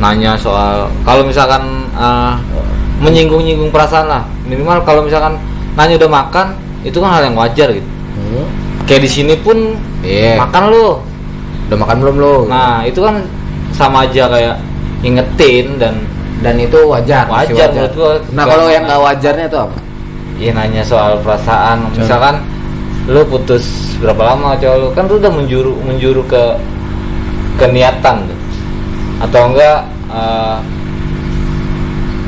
nanya 0.00 0.32
soal 0.34 0.88
kalau 1.04 1.22
misalkan 1.22 1.60
eh, 1.92 2.32
menyinggung-nyinggung 3.00 3.68
perasaan 3.68 4.06
lah 4.06 4.22
minimal 4.44 4.80
kalau 4.82 5.04
misalkan 5.04 5.36
nanya 5.74 5.98
udah 5.98 6.10
makan 6.12 6.46
itu 6.80 6.96
kan 6.96 7.10
hal 7.10 7.22
yang 7.24 7.36
wajar 7.36 7.68
gitu 7.70 7.88
Hmm. 8.10 8.42
kayak 8.84 9.06
di 9.06 9.10
sini 9.10 9.34
pun 9.34 9.74
Iya. 10.02 10.34
makan 10.36 10.62
lo 10.68 11.00
Udah 11.66 11.78
makan 11.78 11.96
belum 11.98 12.16
lo? 12.16 12.34
nah 12.46 12.82
itu 12.82 12.98
kan 13.00 13.22
sama 13.80 14.04
aja 14.04 14.28
kayak 14.28 14.56
ingetin 15.00 15.80
dan 15.80 16.04
dan 16.44 16.60
itu 16.60 16.84
wajar. 16.84 17.24
Wajar 17.24 17.72
menurut 17.72 17.94
gua. 17.96 18.12
Nah 18.36 18.44
kalau 18.44 18.68
yang 18.68 18.84
nggak 18.84 19.00
wajarnya 19.00 19.48
itu 19.48 19.56
apa? 19.56 19.78
ya 20.40 20.56
nanya 20.56 20.80
soal 20.80 21.20
perasaan 21.20 21.84
misalkan 21.92 22.40
lu 23.04 23.20
putus 23.28 23.92
berapa 24.00 24.32
lama 24.32 24.56
cowok 24.56 24.76
lu 24.80 24.88
kan 24.96 25.04
lu 25.04 25.20
udah 25.20 25.28
menjuru 25.28 25.76
menjuru 25.84 26.24
ke 26.24 26.42
keniatan 27.60 28.24
tuh 28.24 28.38
atau 29.20 29.52
enggak 29.52 29.84
eh, 30.08 30.56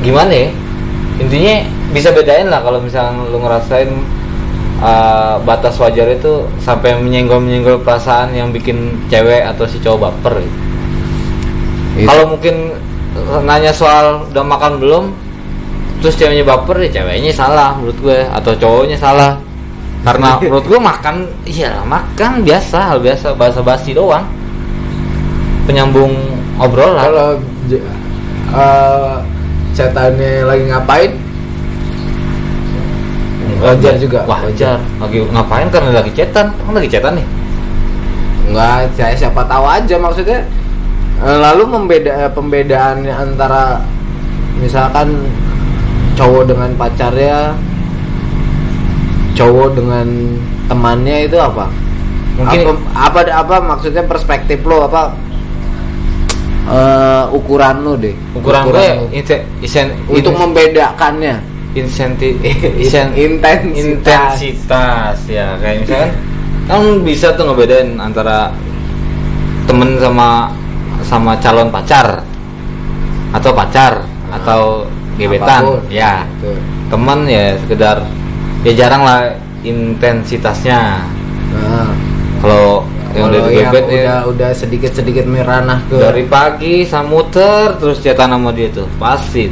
gimana 0.04 0.28
ya 0.28 0.48
intinya 1.24 1.54
bisa 1.96 2.12
bedain 2.12 2.52
lah 2.52 2.60
kalau 2.60 2.84
misalkan 2.84 3.16
lu 3.32 3.40
ngerasain 3.40 3.90
eh, 4.84 5.34
batas 5.48 5.80
wajar 5.80 6.12
itu 6.12 6.44
sampai 6.60 7.00
menyenggol 7.00 7.40
menyenggol 7.40 7.80
perasaan 7.80 8.36
yang 8.36 8.52
bikin 8.52 8.92
cewek 9.08 9.40
atau 9.40 9.64
si 9.64 9.80
cowok 9.80 10.12
baper 10.12 10.44
gitu. 10.44 10.58
Itu. 12.02 12.08
Kalau 12.10 12.24
mungkin 12.34 12.74
nanya 13.46 13.70
soal 13.70 14.26
udah 14.34 14.42
makan 14.42 14.82
belum, 14.82 15.04
terus 16.02 16.18
ceweknya 16.18 16.42
baper 16.42 16.82
ya 16.82 17.00
ceweknya 17.00 17.30
salah 17.30 17.78
menurut 17.78 17.98
gue 18.02 18.18
atau 18.26 18.52
cowoknya 18.58 18.98
salah. 18.98 19.38
Karena 20.02 20.34
menurut 20.42 20.66
gue 20.66 20.80
makan, 20.82 21.30
iya 21.46 21.78
makan 21.86 22.42
biasa, 22.42 22.90
hal 22.90 22.98
biasa, 22.98 23.38
bahasa 23.38 23.62
basi 23.62 23.94
doang. 23.94 24.26
Penyambung 25.70 26.10
obrolan. 26.58 27.06
Kalau 27.06 27.30
eh, 28.50 29.14
cetannya 29.78 30.42
lagi 30.42 30.64
ngapain? 30.66 31.12
wajar 33.62 33.94
juga. 33.94 34.26
Wajar. 34.26 34.82
Lagi 34.98 35.22
ngapain 35.22 35.70
karena 35.70 36.02
lagi 36.02 36.10
cetan? 36.10 36.50
Kan 36.50 36.74
lagi 36.74 36.90
cetan 36.90 37.14
nih. 37.14 37.26
Enggak, 38.50 38.90
saya 38.98 39.14
siapa 39.14 39.46
tahu 39.46 39.64
aja 39.70 39.94
maksudnya. 40.02 40.42
Eh, 41.22 41.38
Lalu 41.38 41.62
membeda 41.68 42.26
pembedaannya 42.28 43.10
antara 43.10 43.78
misalkan 44.58 45.22
cowok 46.12 46.50
dengan 46.50 46.70
pacarnya, 46.74 47.54
cowok 49.32 49.68
dengan 49.72 50.06
temannya 50.66 51.16
itu 51.24 51.38
apa? 51.38 51.66
Mungkin- 52.32 52.64
apa 52.90 53.20
apa, 53.20 53.20
apa 53.28 53.56
maksudnya 53.60 54.02
perspektif 54.02 54.64
lo 54.64 54.88
apa 54.88 55.12
eh, 56.64 57.24
ukuran 57.30 57.76
lo 57.82 57.92
deh 57.94 58.16
Ukuran 58.32 58.62
gue 58.66 58.72
lo. 58.72 59.04
inse- 59.12 59.44
isen- 59.60 59.92
untuk 60.06 60.32
membedakannya 60.32 61.42
insentif 61.72 62.32
Isen- 62.82 63.12
intensitas. 63.12 64.40
intensitas 64.40 65.16
ya 65.28 65.60
kayak 65.60 65.84
misalkan 65.84 66.10
kan 66.64 66.82
bisa 67.04 67.34
tuh 67.34 67.44
ngebedain 67.44 67.98
antara 67.98 68.48
temen 69.64 69.98
sama 69.98 70.48
sama 71.02 71.36
calon 71.38 71.68
pacar 71.68 72.22
atau 73.32 73.50
pacar 73.52 74.02
atau 74.32 74.86
gebetan 75.16 75.62
Apa 75.62 75.72
pun. 75.78 75.92
ya. 75.92 76.24
Tuh. 76.40 76.56
temen 76.88 77.24
ya 77.24 77.56
sekedar 77.56 78.04
ya 78.62 78.72
jarang 78.76 79.02
lah 79.02 79.20
intensitasnya. 79.62 81.00
Nah, 81.52 81.88
kalau 82.40 82.84
yang 83.12 83.28
kalau 83.28 83.28
udah 83.28 83.42
yang 83.52 83.70
gebet 83.72 83.84
udah 83.84 83.96
ya. 83.96 84.16
udah 84.24 84.50
sedikit 84.52 84.92
sedikit 84.92 85.24
meranah 85.24 85.80
ke 85.88 85.96
dari 85.96 86.24
pagi 86.24 86.84
samuter 86.84 87.76
terus 87.76 88.00
cetan 88.00 88.32
sama 88.32 88.52
dia 88.52 88.68
tuh. 88.68 88.88
Pasti. 88.96 89.48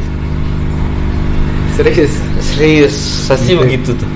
Serius? 1.76 2.12
Serius. 2.40 2.96
Pasti 3.24 3.52
Gitu. 3.52 3.60
begitu 3.60 3.90
tuh. 3.96 4.10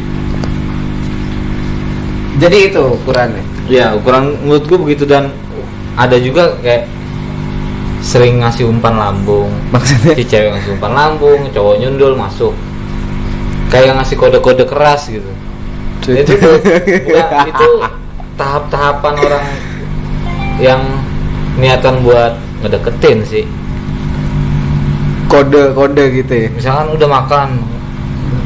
Jadi 2.35 2.59
itu 2.69 2.83
ukurannya? 2.83 3.43
Ya 3.71 3.95
ukuran 3.95 4.37
menurut 4.43 4.65
gue 4.67 4.79
begitu 4.81 5.05
dan 5.07 5.33
ada 5.95 6.19
juga 6.19 6.59
kayak 6.61 6.91
sering 8.05 8.45
ngasih 8.45 8.69
umpan 8.69 8.95
lambung. 8.95 9.49
maksudnya 9.73 10.13
Si 10.13 10.29
cewek 10.29 10.53
ngasih 10.53 10.77
umpan 10.77 10.93
lambung, 10.93 11.41
cowok 11.49 11.75
nyundul 11.81 12.13
masuk. 12.15 12.53
Kayak 13.73 13.97
ngasih 13.99 14.21
kode-kode 14.21 14.69
keras 14.69 15.09
gitu. 15.09 15.33
Itu 16.05 16.37
tuh 16.37 16.61
bukan- 17.09 17.49
itu 17.49 17.69
tahap-tahapan 18.37 19.15
orang 19.17 19.45
yang 20.61 20.81
niatan 21.57 22.05
buat 22.05 22.37
ngedeketin 22.61 23.25
sih. 23.25 23.45
kode 25.25 25.75
kode 25.75 26.05
gitu 26.15 26.31
ya 26.31 26.49
Misalkan 26.53 26.95
udah 26.95 27.09
makan, 27.11 27.49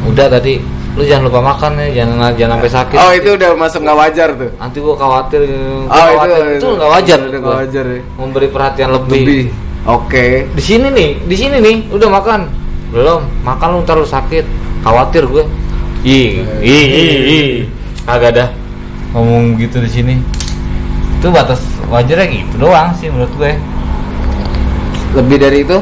udah 0.09 0.31
tadi 0.33 0.63
lu 0.99 1.07
jangan 1.07 1.31
lupa 1.31 1.41
makan 1.55 1.79
ya, 1.79 2.03
jangan 2.03 2.35
jangan 2.35 2.59
sampai 2.59 2.71
sakit. 2.75 2.97
oh 2.99 3.11
itu 3.15 3.29
udah 3.39 3.51
masuk 3.55 3.81
nggak 3.87 3.99
wajar 4.03 4.29
tuh. 4.35 4.51
Nanti 4.59 4.77
gua 4.83 4.95
khawatir, 4.99 5.41
gua 5.47 5.55
oh 5.55 6.07
itu 6.11 6.19
khawatir. 6.19 6.57
itu 6.59 6.67
nggak 6.75 6.91
wajar. 6.91 7.19
menurut 7.23 7.39
nggak 7.39 7.59
wajar 7.63 7.85
ya. 7.87 8.01
Memberi 8.19 8.49
perhatian 8.51 8.89
lebih. 8.91 9.23
lebih. 9.23 9.45
Oke. 9.87 10.27
Di 10.51 10.63
sini 10.63 10.91
nih 10.91 11.11
di 11.23 11.37
sini 11.39 11.57
nih 11.63 11.77
udah 11.95 12.09
makan. 12.11 12.41
Belum 12.91 13.23
makan 13.47 13.69
lu 13.79 13.79
ntar 13.87 13.95
lu 13.95 14.09
sakit. 14.11 14.43
Khawatir 14.83 15.23
gue. 15.31 15.45
Ih 16.03 16.43
ih 16.67 16.87
ih 16.91 17.15
ih. 17.31 17.49
Kagak 18.03 18.35
dah 18.35 18.49
ngomong 19.15 19.55
gitu 19.55 19.79
di 19.79 19.91
sini. 19.95 20.19
Itu 21.23 21.31
batas 21.31 21.63
wajarnya 21.87 22.27
gitu 22.27 22.67
doang 22.67 22.91
sih 22.99 23.07
menurut 23.07 23.31
gue. 23.39 23.55
Lebih 25.15 25.39
dari 25.39 25.63
itu 25.63 25.79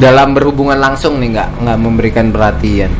dalam 0.00 0.32
berhubungan 0.32 0.80
langsung 0.80 1.20
nih 1.20 1.36
nggak 1.36 1.48
nggak 1.68 1.78
memberikan 1.78 2.32
perhatian 2.32 2.90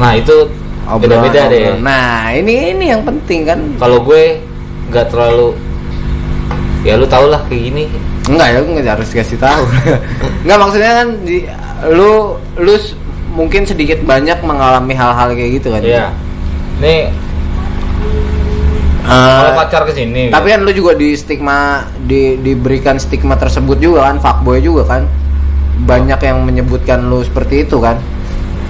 nah 0.00 0.16
itu 0.16 0.48
beda 0.88 1.16
beda 1.20 1.40
deh 1.52 1.76
nah 1.84 2.32
ini 2.32 2.72
ini 2.72 2.84
yang 2.88 3.04
penting 3.04 3.44
kan 3.44 3.60
kalau 3.76 4.00
gue 4.00 4.40
nggak 4.88 5.12
terlalu 5.12 5.54
ya 6.82 6.96
lu 6.96 7.04
tau 7.04 7.28
lah 7.28 7.44
kayak 7.46 7.62
gini 7.68 7.84
Enggak 8.30 8.46
ya, 8.52 8.58
gue 8.62 8.72
nggak 8.78 8.94
harus 9.00 9.10
kasih 9.10 9.42
tahu. 9.42 9.64
Enggak 10.46 10.58
maksudnya 10.60 10.92
kan 11.02 11.08
di, 11.26 11.50
lu 11.90 12.38
lu 12.62 12.74
mungkin 13.34 13.66
sedikit 13.66 13.98
banyak 14.06 14.38
mengalami 14.46 14.94
hal-hal 14.94 15.34
kayak 15.34 15.50
gitu 15.58 15.74
kan. 15.74 15.82
Iya 15.82 16.14
nih 16.78 17.10
Eh, 19.10 19.10
kalau 19.10 19.58
pacar 19.58 19.82
ke 19.90 19.92
sini 19.96 20.30
tapi 20.30 20.54
kan 20.54 20.62
lu 20.62 20.70
juga 20.70 20.94
di 20.94 21.18
stigma 21.18 21.82
di 21.98 22.38
diberikan 22.38 22.94
stigma 22.94 23.34
tersebut 23.34 23.82
juga 23.82 24.06
kan, 24.06 24.22
fuckboy 24.22 24.62
juga 24.62 24.86
kan. 24.86 25.02
Banyak 25.82 26.20
yang 26.22 26.46
menyebutkan 26.46 27.10
lu 27.10 27.18
seperti 27.24 27.66
itu 27.66 27.82
kan. 27.82 27.98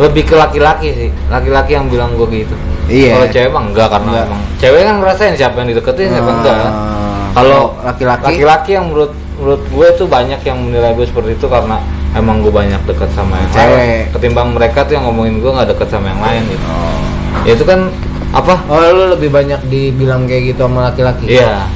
Lebih 0.00 0.24
ke 0.24 0.34
laki-laki 0.34 0.88
sih 0.90 1.08
laki-laki 1.28 1.72
yang 1.72 1.86
bilang 1.86 2.16
gue 2.16 2.26
gitu 2.34 2.56
Iya. 2.88 3.14
kalau 3.14 3.28
cewek 3.28 3.48
emang 3.48 3.64
enggak 3.70 3.88
karena 3.88 4.10
Enggak. 4.10 4.26
emang 4.26 4.40
cewek 4.56 4.80
kan 4.82 4.94
ngerasain 4.98 5.34
siapa 5.36 5.56
yang 5.56 5.68
dideketin 5.70 6.08
siapa 6.10 6.30
enggak 6.32 6.56
kan 6.56 6.72
Eh, 6.72 7.28
kalau 7.30 7.62
laki-laki 7.80 8.24
laki-laki 8.26 8.70
yang 8.74 8.84
menurut 8.88 9.12
menurut 9.38 9.62
gue 9.64 9.86
tuh 9.94 10.06
banyak 10.06 10.40
yang 10.42 10.58
menilai 10.58 10.90
gue 10.92 11.06
seperti 11.06 11.30
itu 11.32 11.46
karena 11.46 11.78
emang 12.12 12.42
gue 12.42 12.50
banyak 12.50 12.80
deket 12.84 13.06
sama 13.14 13.38
yang 13.38 13.50
Cewek. 13.52 13.70
lain 13.70 14.00
ketimbang 14.10 14.48
mereka 14.50 14.82
tuh 14.82 14.92
yang 14.92 15.04
ngomongin 15.06 15.38
gue 15.38 15.50
nggak 15.50 15.68
deket 15.70 15.88
sama 15.88 16.06
yang 16.08 16.20
lain 16.20 16.42
gitu 16.46 16.66
Oh. 16.66 16.98
ya 17.40 17.52
itu 17.54 17.62
kan 17.62 17.80
apa 18.30 18.54
Oh, 18.66 18.78
lu 18.80 19.04
lebih 19.10 19.28
banyak 19.28 19.60
dibilang 19.66 20.26
kayak 20.26 20.50
gitu 20.50 20.64
sama 20.64 20.90
laki-laki. 20.90 21.30
iya 21.30 21.66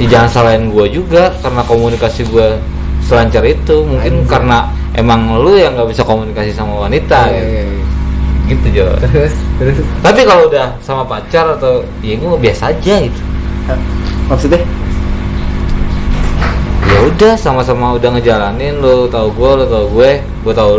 Ya, 0.00 0.18
jangan 0.18 0.30
salahin 0.32 0.66
gue 0.66 0.86
juga 0.90 1.30
karena 1.38 1.62
komunikasi 1.62 2.26
gue 2.26 2.58
selancar 3.00 3.44
itu 3.44 3.86
mungkin 3.86 4.26
karena 4.26 4.66
emang 4.96 5.40
lu 5.40 5.56
yang 5.56 5.72
nggak 5.72 5.88
bisa 5.88 6.02
komunikasi 6.04 6.52
sama 6.52 6.88
wanita 6.88 7.28
Iya, 7.28 7.32
gitu, 7.32 7.48
iya, 7.48 7.62
iya. 7.64 7.82
gitu 8.52 8.66
Jo. 8.74 8.86
Terus 9.00 9.34
terus. 9.56 9.76
Tapi 10.04 10.20
kalau 10.28 10.48
udah 10.50 10.76
sama 10.84 11.02
pacar 11.08 11.56
atau 11.56 11.86
ya 12.04 12.14
gue 12.16 12.28
biasa 12.38 12.72
aja 12.74 12.94
gitu. 13.04 13.20
Maksudnya? 14.28 14.62
Ya 16.92 16.98
udah 17.08 17.34
sama-sama 17.40 17.96
udah 17.96 18.10
ngejalanin 18.18 18.78
lo 18.82 19.08
tau 19.08 19.32
gue 19.32 19.50
lo 19.62 19.64
tau 19.64 19.86
gue 19.88 20.20
gue 20.20 20.54
tau 20.54 20.76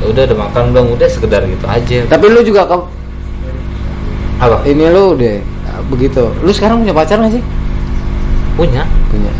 ya 0.00 0.04
udah 0.08 0.22
udah 0.32 0.36
makan 0.48 0.62
belum 0.72 0.86
udah 0.96 1.08
sekedar 1.08 1.44
gitu 1.48 1.64
aja. 1.68 2.08
Tapi 2.08 2.24
lu 2.28 2.40
juga 2.44 2.64
ke 2.68 2.76
apa? 4.40 4.56
Ini 4.64 4.88
lu 4.92 5.16
deh 5.16 5.40
begitu. 5.88 6.28
Lu 6.44 6.52
sekarang 6.52 6.84
punya 6.84 6.92
pacar 6.92 7.20
gak 7.20 7.32
sih? 7.32 7.44
punya. 8.60 8.84
Punya. 9.08 9.32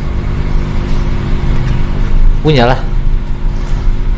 punya 2.41 2.65
lah 2.65 2.81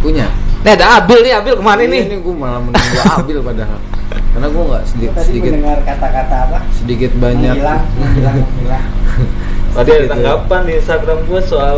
Punya. 0.02 0.26
nih 0.62 0.72
ada 0.74 0.98
Abil 0.98 1.18
nih 1.22 1.32
Abil 1.38 1.54
ke 1.54 1.62
mana 1.62 1.80
Ini, 1.82 1.90
nih 1.90 2.02
ini 2.10 2.16
gue 2.18 2.34
malah 2.34 2.58
menunggu 2.58 2.98
Abil 3.22 3.38
padahal. 3.38 3.78
Karena 4.32 4.46
gue 4.50 4.62
nggak 4.66 4.84
sedikit 4.84 5.14
Tadi 5.14 5.26
sedikit 5.30 5.52
mendengar 5.54 5.78
kata-kata 5.86 6.36
apa? 6.50 6.58
sedikit 6.74 7.10
banyak. 7.16 7.54
Menghilang, 7.54 7.82
menghilang, 7.96 8.36
menghilang. 8.42 8.84
tadi 9.78 9.90
ada 9.94 10.06
tanggapan 10.10 10.60
di 10.68 10.72
Instagram 10.76 11.18
gue 11.24 11.40
soal 11.42 11.76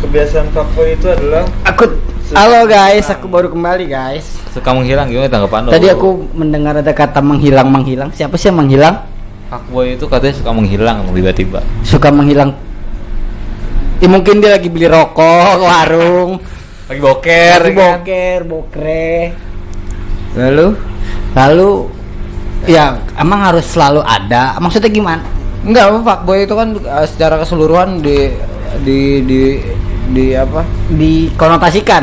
kebiasaan 0.00 0.46
fuckboy 0.54 0.88
itu 0.96 1.06
adalah 1.10 1.44
Aku 1.68 1.84
Halo 2.32 2.64
guys, 2.64 3.12
aku 3.12 3.28
baru 3.28 3.52
kembali 3.52 3.84
guys. 3.92 4.40
suka 4.56 4.72
menghilang 4.72 5.12
gimana 5.12 5.28
tanggapan 5.28 5.68
lo 5.68 5.70
Tadi 5.74 5.86
aku 5.92 6.08
mendengar 6.32 6.80
ada 6.80 6.92
kata 6.92 7.20
menghilang 7.20 7.68
menghilang. 7.68 8.08
Siapa 8.14 8.40
sih 8.40 8.48
yang 8.48 8.56
menghilang? 8.62 9.04
fuckboy 9.52 10.00
itu 10.00 10.08
katanya 10.08 10.32
suka 10.40 10.48
menghilang 10.48 11.04
tiba-tiba 11.12 11.60
Suka 11.84 12.08
menghilang. 12.08 12.56
Ya, 14.00 14.08
mungkin 14.08 14.40
dia 14.40 14.56
lagi 14.56 14.66
beli 14.72 14.88
rokok 14.88 15.60
warung. 15.60 16.40
Lagi 16.92 17.00
boker 17.00 17.58
lagi 17.58 17.72
kan? 17.72 17.88
boker 17.96 18.38
bokre 18.44 19.10
lalu 20.36 20.66
lalu 21.32 21.70
ya 22.64 22.84
emang 23.16 23.40
harus 23.42 23.64
selalu 23.66 24.04
ada 24.04 24.56
maksudnya 24.60 24.88
gimana 24.88 25.24
Enggak, 25.62 25.94
fuckboy 26.02 26.42
itu 26.42 26.58
kan 26.58 26.74
uh, 26.74 27.06
secara 27.06 27.38
keseluruhan 27.38 28.02
di 28.02 28.34
di 28.82 29.22
di 29.22 29.42
di 30.10 30.24
apa? 30.34 30.66
dikonotasikan 30.90 32.02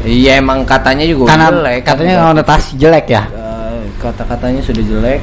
Iya 0.00 0.40
emang 0.40 0.64
katanya 0.64 1.04
juga 1.04 1.28
karena 1.28 1.48
jelek. 1.50 1.78
kan. 1.80 1.88
katanya 1.92 2.14
konotasi 2.22 2.70
jelek 2.76 3.06
ya 3.08 3.22
Eh, 3.28 3.80
kata-katanya 3.96 4.60
sudah 4.60 4.80
jelek. 4.80 5.20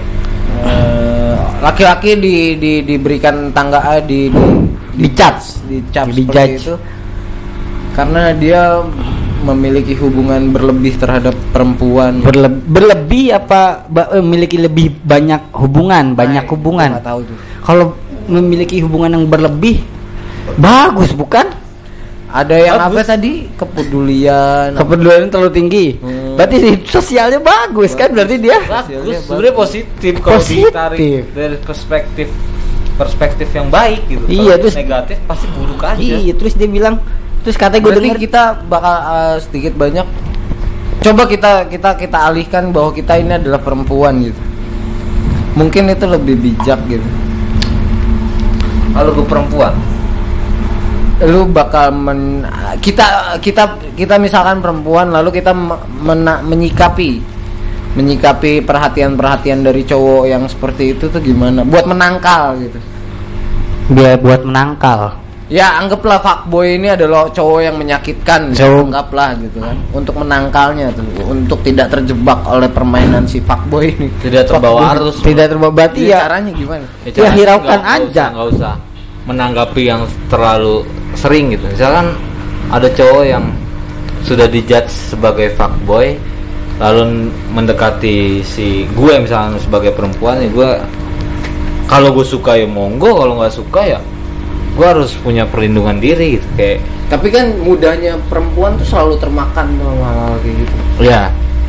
Eh, 0.62 1.38
laki-laki 1.60 2.14
di, 2.14 2.36
di 2.58 2.74
diberikan 2.82 3.50
tangga 3.50 3.82
eh, 3.98 4.02
di 4.02 4.30
di 4.30 4.46
Dicap. 4.98 5.38
dicap 5.66 6.06
Dijudge. 6.10 6.18
seperti 6.18 6.54
itu 6.58 6.74
karena 7.98 8.30
dia 8.32 8.86
memiliki 9.40 9.94
hubungan 9.96 10.50
berlebih 10.50 10.94
terhadap 10.96 11.34
perempuan. 11.50 12.22
Berle- 12.22 12.62
berlebih 12.62 13.34
apa 13.34 13.86
eh, 14.12 14.22
memiliki 14.22 14.58
lebih 14.58 14.94
banyak 15.00 15.50
hubungan 15.52 16.14
banyak 16.14 16.44
Nah, 16.44 16.52
hubungan 16.52 16.90
gua 16.90 16.96
nggak 16.96 17.08
tahu 17.08 17.20
tuh. 17.24 17.38
kalau 17.60 17.86
memiliki 18.28 18.78
hubungan 18.80 19.14
yang 19.14 19.26
berlebih 19.26 19.82
bagus 20.56 21.10
bukan 21.12 21.48
Ada 22.28 22.60
yang 22.60 22.76
Bagus. 22.78 22.92
apa 22.92 23.02
tadi? 23.08 23.34
Kepedulian. 23.56 24.76
kepedulian 24.76 25.32
terlalu 25.32 25.48
tinggi 25.50 25.86
Hmm. 25.96 26.36
berarti 26.36 26.58
sosialnya 26.86 27.40
bagus 27.40 27.96
kan 27.96 28.12
berarti 28.12 28.36
dia 28.36 28.60
bagus 28.62 29.24
sebenarnya 29.24 29.54
positif 29.56 30.14
kalau 30.20 30.38
Positif. 30.38 30.68
ditarik 30.68 31.24
dari 31.32 31.56
perspektif 31.58 32.28
perspektif 32.94 33.48
yang 33.50 33.72
baik 33.72 34.02
gitu 34.06 34.26
Iya, 34.28 34.44
Kalau 34.44 34.60
terus- 34.60 34.76
negatif 34.76 35.18
pasti 35.24 35.48
buruk 35.50 35.80
aja 35.80 35.96
iya 35.98 36.34
terus 36.36 36.54
dia 36.54 36.68
bilang 36.68 37.00
terus 37.48 37.56
katanya 37.56 37.80
gue 37.88 37.94
denger 38.04 38.20
kita 38.20 38.60
bakal 38.68 38.96
uh, 39.08 39.36
sedikit 39.40 39.72
banyak 39.80 40.04
coba 41.00 41.24
kita 41.32 41.72
kita 41.72 41.96
kita 41.96 42.18
alihkan 42.28 42.76
bahwa 42.76 42.92
kita 42.92 43.16
ini 43.16 43.40
adalah 43.40 43.64
perempuan 43.64 44.20
gitu. 44.20 44.42
Mungkin 45.56 45.88
itu 45.88 46.04
lebih 46.04 46.36
bijak 46.36 46.76
gitu. 46.92 47.08
kalau 48.92 49.16
gue 49.16 49.24
perempuan 49.24 49.72
Lu 51.24 51.48
bakal 51.48 51.96
men, 51.96 52.44
kita 52.84 53.40
kita 53.40 53.80
kita 53.96 54.20
misalkan 54.20 54.60
perempuan 54.60 55.08
lalu 55.10 55.40
kita 55.40 55.56
me- 55.56 55.88
mena- 56.04 56.44
menyikapi 56.44 57.24
menyikapi 57.96 58.60
perhatian-perhatian 58.68 59.64
dari 59.64 59.88
cowok 59.88 60.28
yang 60.28 60.44
seperti 60.52 61.00
itu 61.00 61.08
tuh 61.08 61.24
gimana? 61.24 61.64
Buat 61.64 61.88
menangkal 61.88 62.60
gitu. 62.60 62.80
dia 63.88 64.20
buat 64.20 64.44
menangkal 64.44 65.27
Ya 65.48 65.80
anggaplah 65.80 66.20
fuckboy 66.20 66.76
ini 66.76 66.92
adalah 66.92 67.32
cowok 67.32 67.60
yang 67.62 67.76
menyakitkan 67.76 68.52
ya, 68.52 68.68
Cowok. 68.68 68.84
Anggaplah 68.86 69.30
gitu 69.38 69.58
kan 69.58 69.76
Untuk 69.90 70.16
menangkalnya 70.18 70.92
tuh 70.92 71.08
Untuk 71.24 71.64
tidak 71.64 71.88
terjebak 71.90 72.44
oleh 72.44 72.68
permainan 72.68 73.24
si 73.24 73.40
fuckboy 73.40 73.90
ini 73.90 74.12
tidak 74.20 74.44
terbawa 74.46 74.92
Fuckboy. 74.92 74.92
arus 75.00 75.16
tidak 75.22 75.46
terbawa 75.48 75.72
berarti 75.74 76.00
Iya, 76.02 76.10
ya 76.10 76.20
caranya 76.22 76.52
gimana? 76.52 76.86
Ya, 77.02 77.10
caranya 77.10 77.32
hiraukan 77.34 77.64
nggak- 77.64 77.80
nggak 77.80 77.96
aja. 77.98 78.12
usah- 78.12 78.30
nggak 78.30 78.48
usah 78.54 78.74
menanggapi 79.24 79.82
yang 79.84 80.02
terlalu 80.28 80.76
sering 81.14 81.46
gitu 81.50 81.66
misalkan 81.66 82.08
ada 82.68 82.88
cowok 82.90 83.24
yang 83.24 83.44
sudah 84.22 84.46
dijudge 84.46 84.88
sebagai 84.88 85.52
fuckboy 85.52 86.16
lalu 86.78 87.04
mendekati 87.50 88.18
si 88.42 88.68
gue 88.90 89.14
misalnya 89.18 89.56
sebagai 89.58 89.92
perempuan 89.92 90.38
ya 90.38 90.50
gue 90.50 90.70
kalau 91.86 92.12
gue 92.12 92.22
suka 92.22 92.54
ya 92.54 92.64
monggo 92.64 93.16
kalau 93.16 93.36
nggak 93.38 93.52
suka 93.54 93.82
ya 93.88 94.00
gue 94.78 94.86
harus 94.88 95.12
punya 95.18 95.44
perlindungan 95.44 95.98
diri 95.98 96.38
gitu. 96.38 96.48
Kayak 96.54 96.78
Tapi 97.08 97.28
kan 97.32 97.46
mudahnya 97.58 98.20
perempuan 98.28 98.78
tuh 98.78 98.86
selalu 98.86 99.16
termakan 99.18 99.66
sama 99.74 100.06
hal-hal 100.06 100.36
kayak 100.40 100.56
gitu. 100.56 100.76
Ya 101.02 101.22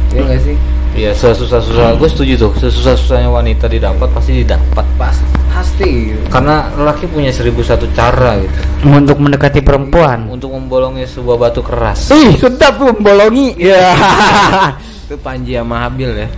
Iya 0.09 0.23
gak 0.25 0.41
sih? 0.45 0.57
ya 0.99 1.11
sesusah-susah. 1.15 1.95
Gue 1.95 2.09
setuju 2.09 2.33
tuh. 2.39 2.53
Sesusah-susahnya 2.59 3.29
wanita 3.29 3.65
didapat 3.67 4.09
pasti 4.11 4.43
didapat. 4.43 4.83
Pas, 4.99 5.15
pasti. 5.49 6.11
Gitu. 6.11 6.23
karena 6.29 6.69
lelaki 6.75 7.07
punya 7.07 7.31
seribu 7.31 7.63
satu 7.63 7.87
cara 7.93 8.35
gitu. 8.37 8.53
Untuk 8.85 9.17
mendekati 9.17 9.63
perempuan. 9.63 10.27
Untuk 10.27 10.51
membolongi 10.51 11.07
sebuah 11.07 11.37
batu 11.39 11.63
keras. 11.63 12.11
Ih 12.11 12.35
sedap 12.35 12.77
tuh 12.77 12.93
bolongi 12.95 13.55
ya. 13.57 13.95
Itu 15.07 15.17
Panji 15.19 15.55
sama 15.55 15.87
Habil 15.87 16.13
ya. 16.19 16.29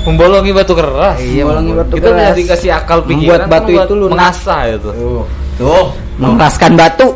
Membolongi 0.00 0.50
batu 0.50 0.74
keras. 0.74 1.20
Iya, 1.20 1.44
Membolongi 1.44 1.72
batu 1.76 1.94
kita 1.96 2.10
keras. 2.10 2.34
dikasih 2.34 2.70
akal 2.72 2.98
Membuat 3.00 3.10
pikiran 3.14 3.46
batu 3.46 3.70
kan 3.70 3.84
itu 3.84 3.94
lunak. 3.94 4.10
mengasah 4.16 4.60
itu. 4.66 4.90
Tuh. 4.90 5.22
Tuh 5.60 5.86
mengeraskan 6.20 6.76
batu. 6.76 7.08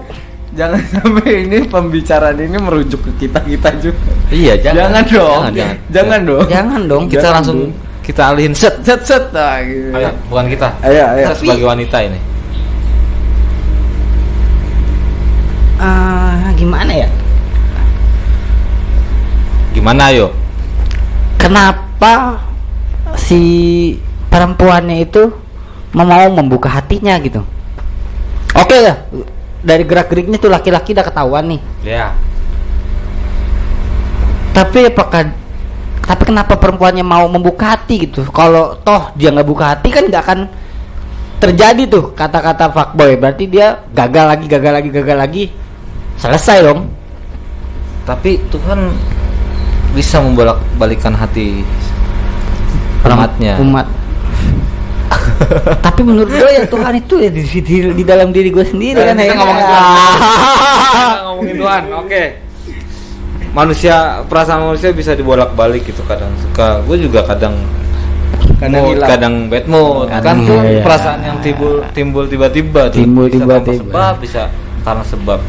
Jangan 0.54 0.80
sampai 0.94 1.44
ini 1.44 1.58
pembicaraan 1.66 2.38
ini 2.38 2.56
merujuk 2.56 3.00
ke 3.04 3.26
kita-kita 3.26 3.68
juga. 3.82 4.10
Iya 4.30 4.54
Jangan, 4.58 5.02
dong. 5.04 5.12
Jangan, 5.12 5.52
jangan. 5.52 5.76
Jangan 5.90 6.20
dong. 6.24 6.46
Jangan 6.48 6.80
dong. 6.88 7.04
Kita 7.10 7.20
Jangan 7.20 7.34
langsung 7.36 7.58
dong. 7.60 7.72
kita 8.06 8.22
alihin. 8.32 8.52
Set 8.54 8.74
Set 8.86 9.00
set. 9.04 9.24
Nah, 9.34 9.60
gitu. 9.62 9.92
ayo 9.92 10.10
bukan 10.30 10.44
kita. 10.48 10.68
Ayo, 10.80 11.02
ayo. 11.14 11.24
kita 11.28 11.36
sebagai 11.42 11.66
wanita 11.68 11.96
ini. 12.06 12.20
Ah, 15.76 16.48
gimana 16.56 16.92
ya? 16.94 17.08
Gimana 19.74 20.14
yo 20.14 20.30
kenapa 21.44 22.40
si 23.20 23.40
perempuannya 24.32 25.04
itu 25.04 25.28
mau 25.92 26.08
mau 26.08 26.26
membuka 26.32 26.72
hatinya 26.72 27.20
gitu 27.20 27.44
oke 28.54 28.76
lah 28.78 28.96
dari 29.64 29.84
gerak 29.86 30.08
geriknya 30.12 30.38
tuh 30.38 30.52
laki-laki 30.52 30.94
udah 30.94 31.06
ketahuan 31.06 31.44
nih. 31.50 31.60
Ya 31.82 32.14
tapi 34.54 34.86
apakah 34.86 35.34
tapi 36.06 36.22
kenapa 36.30 36.54
perempuannya 36.54 37.02
mau 37.02 37.26
membuka 37.26 37.74
hati 37.74 38.06
gitu? 38.06 38.22
Kalau 38.30 38.78
toh 38.86 39.10
dia 39.18 39.34
nggak 39.34 39.48
buka 39.50 39.74
hati 39.74 39.88
kan 39.90 40.06
nggak 40.06 40.22
akan 40.22 40.40
terjadi 41.42 41.82
tuh 41.90 42.14
kata-kata 42.14 42.70
fuckboy. 42.70 43.18
Berarti 43.18 43.50
dia 43.50 43.82
gagal 43.90 44.24
lagi 44.30 44.46
gagal 44.46 44.72
lagi 44.78 44.88
gagal 44.94 45.18
lagi. 45.18 45.44
Selesai 46.22 46.70
dong. 46.70 46.86
Tapi 48.06 48.38
Tuhan 48.54 48.94
bisa 49.90 50.22
membolak 50.22 50.62
balikan 50.78 51.18
hati 51.18 51.66
umatnya. 53.02 53.58
Umat 53.58 53.86
tapi 55.80 56.00
menurut 56.02 56.28
gue 56.28 56.50
ya 56.52 56.64
Tuhan 56.64 56.94
itu 56.96 57.14
ya 57.18 57.30
di, 57.30 57.42
di, 57.42 57.76
di 57.92 58.04
dalam 58.04 58.30
diri 58.30 58.48
gue 58.48 58.62
sendiri 58.62 58.98
kan 58.98 59.16
kita 59.16 59.24
ya. 59.24 59.34
ngomongin 59.34 59.64
Tuhan 59.64 59.84
Kita 60.84 61.22
ngomongin 61.24 61.56
Tuhan 61.56 61.82
oke 61.94 62.22
manusia 63.54 63.94
perasaan 64.26 64.60
manusia 64.64 64.90
bisa 64.90 65.14
dibolak 65.14 65.54
balik 65.54 65.86
gitu 65.86 66.02
kadang 66.04 66.32
suka 66.40 66.82
gue 66.82 66.96
juga 67.00 67.22
kadang 67.24 67.54
Kadang 68.54 68.86
mood, 68.86 68.94
hilang. 68.96 69.08
kadang 69.08 69.34
bad 69.48 69.66
mood 69.66 70.06
Kadang 70.08 70.22
kan 70.22 70.36
tuh 70.44 70.58
iya, 70.58 70.70
iya. 70.70 70.82
perasaan 70.82 71.18
yang 71.22 71.38
timbul 71.40 71.74
timbul 71.90 72.24
tiba-tiba. 72.24 72.82
Timbul 72.88 73.26
tiba-tiba. 73.26 73.82
sebab 73.82 74.14
bisa 74.20 74.42
karena 74.80 75.04
sebab 75.04 75.40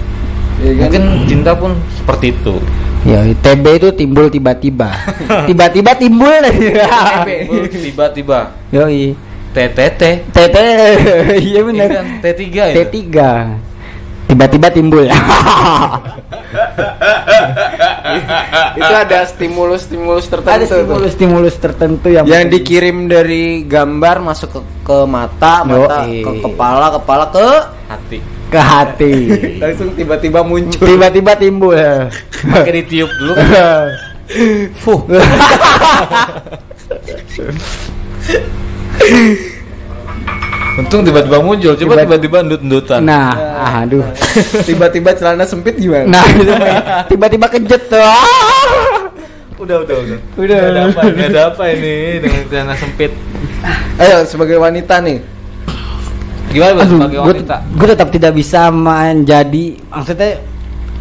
Iya 0.56 0.72
kan? 0.72 0.80
mungkin 0.80 1.04
cinta 1.28 1.52
pun 1.54 1.72
seperti 1.94 2.32
itu 2.32 2.56
ya 3.04 3.20
TB 3.28 3.66
itu 3.76 3.90
timbul 3.94 4.26
tiba-tiba 4.28 4.90
tiba-tiba 5.50 5.92
timbul 5.94 6.42
Timbul 6.48 7.64
tiba-tiba 7.68 8.40
yoi 8.72 9.14
TTT 9.56 10.02
TT 10.36 10.58
iya 11.48 11.62
benar 11.64 11.88
Iya 11.88 11.96
kan? 11.96 12.06
T3 12.20 12.44
itu 12.44 12.76
T3 12.76 13.08
tiba-tiba 14.28 14.68
timbul 14.70 15.08
Itu 18.76 18.94
ada 18.94 19.24
stimulus-stimulus 19.26 20.26
tertentu 20.28 20.52
ada 20.52 20.66
tuh. 20.66 20.76
stimulus-stimulus 20.84 21.56
tertentu 21.58 22.08
yang 22.10 22.26
yang 22.28 22.46
dikirim 22.48 23.08
dari 23.08 23.64
gambar 23.64 24.20
masuk 24.22 24.50
ke, 24.52 24.60
ke 24.84 24.98
mata, 25.06 25.64
mata 25.64 26.04
Yoi. 26.04 26.22
ke 26.22 26.32
kepala, 26.44 26.88
kepala 26.96 27.26
ke 27.32 27.48
hati 27.88 28.20
ke 28.46 28.60
hati 28.60 29.14
langsung 29.64 29.90
tiba-tiba 29.94 30.44
muncul. 30.44 30.86
tiba-tiba 30.86 31.32
timbul 31.36 31.76
pakai 32.46 32.84
ditiup 32.84 33.10
dulu 33.16 33.34
Fuh. 34.82 35.02
Untung 40.76 41.02
tiba-tiba 41.02 41.40
muncul 41.40 41.72
coba 41.72 41.80
Tiba- 41.80 42.04
tiba-tiba 42.04 42.38
ndut-ndutan. 42.44 43.00
Nah 43.02 43.32
aduh. 43.80 44.04
Tiba-tiba 44.68 45.12
celana 45.12 45.44
sempit 45.44 45.76
gimana? 45.76 46.04
nah 46.12 46.26
tiba-tiba 47.10 47.48
kejet 47.50 47.88
tuh. 47.88 48.04
Udah 49.56 49.80
udah 49.82 49.96
udah. 49.98 50.20
Udah. 50.36 50.58
ada 50.68 50.82
apa 50.86 51.02
ini 51.08 51.22
ada 51.26 51.42
apa 51.48 51.64
ini 51.70 51.96
dengan 52.20 52.42
celana 52.46 52.74
sempit. 52.76 53.12
Ayo 53.96 54.28
sebagai 54.28 54.58
wanita 54.58 55.00
nih. 55.00 55.24
gimana 56.46 56.84
Aduh, 56.84 56.92
sebagai 56.94 57.18
gue, 57.18 57.32
wanita? 57.34 57.56
gue 57.66 57.88
tetap 57.90 58.10
tidak 58.10 58.32
bisa 58.32 58.68
menjadi 58.68 59.66
maksudnya 59.86 60.40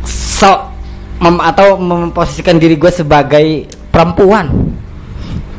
so 0.03 0.71
mem- 1.17 1.39
atau 1.41 1.75
memposisikan 1.77 2.57
diri 2.57 2.75
gue 2.75 2.91
sebagai 2.91 3.47
perempuan. 3.89 4.51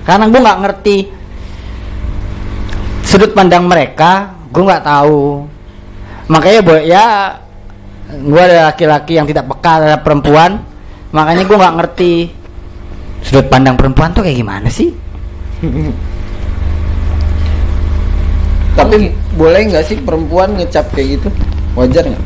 Karena 0.04 0.26
gue 0.26 0.40
nggak 0.40 0.60
ngerti 0.62 0.96
sudut 3.06 3.32
pandang 3.32 3.70
mereka 3.70 4.34
gue 4.50 4.64
nggak 4.64 4.84
tahu 4.84 5.46
makanya 6.28 6.60
boy 6.60 6.80
ya 6.84 7.06
gue 8.10 8.42
ada 8.42 8.74
laki-laki 8.74 9.18
yang 9.18 9.30
tidak 9.30 9.46
peka 9.46 9.82
terhadap 9.82 10.02
perempuan 10.02 10.52
makanya 11.14 11.46
gue 11.46 11.58
nggak 11.58 11.76
ngerti 11.80 12.14
sudut 13.22 13.48
pandang 13.48 13.78
perempuan 13.78 14.12
tuh 14.12 14.26
kayak 14.26 14.38
gimana 14.38 14.68
sih 14.70 14.90
Tapi 18.76 19.08
boleh 19.40 19.72
nggak 19.72 19.86
sih 19.88 19.98
perempuan 20.04 20.52
ngecap 20.60 20.92
kayak 20.92 21.16
gitu? 21.18 21.30
Wajar 21.80 22.04
nggak? 22.06 22.24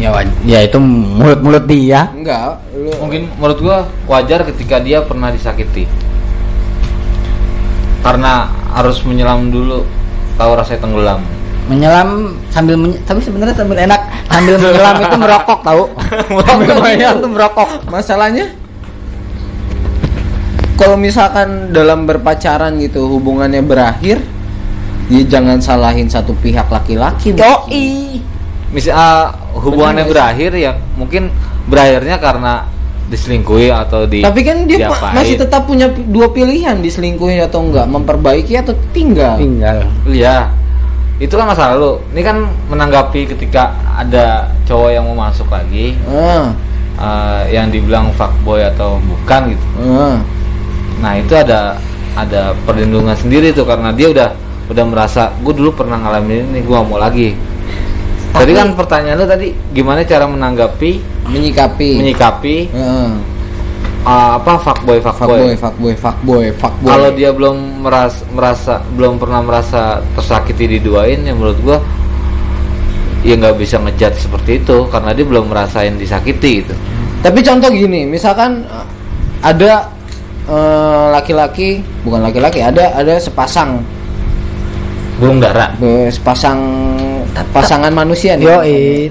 ya 0.00 0.08
waj- 0.10 0.40
ya 0.42 0.58
itu 0.64 0.74
mulut-mulut 0.82 1.62
dia 1.70 2.10
Enggak. 2.10 2.58
Lu 2.74 2.90
mungkin 2.98 3.30
menurut 3.38 3.58
gua 3.62 3.76
wajar 4.10 4.42
ketika 4.42 4.82
dia 4.82 4.98
pernah 5.06 5.30
disakiti 5.30 5.86
karena 8.02 8.50
harus 8.74 9.00
menyelam 9.06 9.48
dulu 9.48 9.86
tahu 10.34 10.50
rasanya 10.58 10.80
tenggelam. 10.82 11.20
Menyelam 11.70 12.34
sambil 12.50 12.74
menye- 12.74 12.98
tapi 13.06 13.22
sebenarnya 13.22 13.54
sambil 13.54 13.78
enak. 13.78 14.00
Sambil 14.26 14.58
menyelam 14.58 14.96
itu 14.98 15.16
merokok 15.16 15.58
tahu? 15.62 15.82
Sambil 16.50 16.76
menyelam 16.82 17.16
itu 17.22 17.28
merokok. 17.30 17.68
Masalahnya 17.86 18.46
kalau 20.74 20.98
misalkan 20.98 21.70
dalam 21.70 22.10
berpacaran 22.10 22.74
gitu 22.82 23.06
hubungannya 23.06 23.62
berakhir, 23.62 24.18
ya 25.06 25.22
jangan 25.30 25.62
salahin 25.62 26.10
satu 26.10 26.34
pihak 26.42 26.66
laki-laki. 26.66 27.38
yoi. 27.38 28.18
Misal 28.74 28.96
ah, 28.96 29.30
hubungannya 29.62 30.08
Bener 30.08 30.12
berakhir 30.16 30.50
ya 30.56 30.72
mungkin 30.96 31.28
berakhirnya 31.68 32.16
karena 32.18 32.71
diselingkuhi 33.04 33.68
atau 33.68 34.04
di 34.04 34.20
Tapi 34.20 34.40
kan 34.40 34.64
dia 34.64 34.86
pa- 34.86 34.94
diapain. 34.94 35.14
masih 35.14 35.36
tetap 35.36 35.64
punya 35.64 35.86
dua 35.88 36.28
pilihan 36.28 36.78
diselingkuhi 36.78 37.40
atau 37.40 37.62
enggak, 37.62 37.86
memperbaiki 37.86 38.54
atau 38.54 38.72
tinggal. 38.90 39.36
tinggal 39.36 39.84
Iya. 40.04 40.48
Itu 41.16 41.34
kan 41.34 41.46
masa 41.46 41.70
lalu. 41.70 42.02
Ini 42.10 42.20
kan 42.20 42.36
menanggapi 42.66 43.28
ketika 43.28 43.70
ada 43.92 44.50
cowok 44.64 44.90
yang 44.90 45.04
mau 45.04 45.22
masuk 45.22 45.46
lagi 45.46 45.94
Ah, 46.04 46.50
eh, 46.96 47.54
yang 47.54 47.68
dibilang 47.68 48.10
fuckboy 48.12 48.62
atau 48.64 48.98
bukan 49.00 49.50
gitu. 49.50 49.66
ah. 49.86 50.18
Nah, 50.98 51.12
itu 51.14 51.32
ada 51.32 51.78
ada 52.12 52.52
perlindungan 52.62 53.14
sendiri 53.14 53.50
tuh 53.50 53.64
karena 53.64 53.88
dia 53.90 54.08
udah 54.08 54.28
udah 54.66 54.84
merasa 54.84 55.32
gue 55.38 55.52
dulu 55.52 55.72
pernah 55.74 55.96
ngalamin 55.96 56.48
ini 56.50 56.60
gue 56.60 56.78
mau 56.80 56.96
lagi. 56.96 57.32
Tadi 58.32 58.52
kan 58.56 58.72
pertanyaan 58.72 59.16
lu 59.20 59.26
tadi 59.28 59.52
gimana 59.70 60.02
cara 60.02 60.24
menanggapi 60.24 60.92
Menyikapi. 61.28 61.90
menyikapi 62.00 62.56
Ah. 62.74 63.12
eh, 64.02 64.30
apa 64.40 64.52
fuckboy 64.58 64.98
fuckboy, 64.98 65.54
fuckboy. 65.54 65.54
fuckboy, 65.54 65.94
fuckboy, 65.94 66.46
fuckboy. 66.56 66.90
Kalau 66.90 67.08
dia 67.14 67.30
belum 67.30 67.86
merasa 67.86 68.24
merasa 68.34 68.74
belum 68.96 69.20
pernah 69.20 69.40
merasa 69.44 70.02
tersakiti 70.16 70.66
diduain 70.66 71.22
ya 71.22 71.32
menurut 71.36 71.58
gua 71.62 71.78
ya 73.22 73.38
nggak 73.38 73.54
bisa 73.54 73.78
ngejat 73.78 74.18
seperti 74.18 74.58
itu 74.58 74.90
karena 74.90 75.14
dia 75.14 75.22
belum 75.22 75.46
merasain 75.46 75.94
disakiti 75.94 76.66
gitu. 76.66 76.74
Tapi 77.22 77.38
contoh 77.46 77.70
gini, 77.70 78.02
misalkan 78.02 78.66
uh, 78.66 78.82
ada 79.46 79.86
uh, 80.50 81.14
laki-laki, 81.14 81.78
bukan 82.02 82.18
laki-laki, 82.26 82.58
ada 82.58 82.90
ada 82.98 83.14
sepasang 83.22 83.78
Belum 85.22 85.38
be- 85.38 86.10
sepasang 86.10 86.58
pasangan 87.52 87.92
manusia 87.92 88.36
nih. 88.36 88.44
Apa 88.44 88.64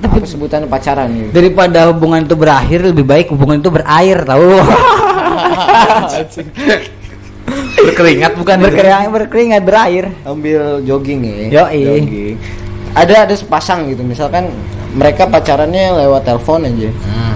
tapi- 0.06 0.30
sebutannya 0.30 0.68
pacaran 0.70 1.10
gitu. 1.10 1.30
daripada 1.34 1.90
hubungan 1.90 2.22
itu 2.22 2.36
berakhir 2.38 2.80
lebih 2.86 3.06
baik 3.06 3.28
hubungan 3.34 3.58
itu 3.60 3.70
berair 3.70 4.22
tahu 4.24 4.62
Berkeringat 7.82 8.38
bukan 8.38 8.58
berkeringat 8.62 9.10
berkeringat 9.10 9.62
berair 9.66 10.06
Ambil 10.24 10.86
jogging 10.86 11.20
ya. 11.26 11.66
Yoi. 11.66 11.82
Jogging. 11.84 12.36
Ada 12.92 13.26
ada 13.26 13.36
sepasang 13.36 13.88
gitu, 13.90 14.04
misalkan 14.04 14.52
mereka 14.92 15.24
pacarannya 15.26 15.96
lewat 15.96 16.28
telepon 16.28 16.68
aja. 16.68 16.92
Hmm. 16.92 17.36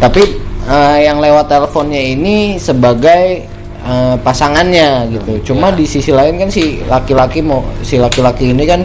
Tapi 0.00 0.22
uh, 0.66 0.98
yang 0.98 1.20
lewat 1.20 1.46
teleponnya 1.46 2.00
ini 2.00 2.56
sebagai 2.56 3.44
uh, 3.84 4.16
pasangannya 4.20 5.12
gitu. 5.12 5.52
Cuma 5.52 5.68
Ya. 5.70 5.76
di 5.76 5.84
sisi 5.84 6.10
lain 6.12 6.40
kan 6.40 6.48
si 6.48 6.80
laki-laki 6.88 7.44
mau 7.44 7.60
si 7.84 8.00
laki-laki 8.00 8.56
ini 8.56 8.64
kan 8.64 8.80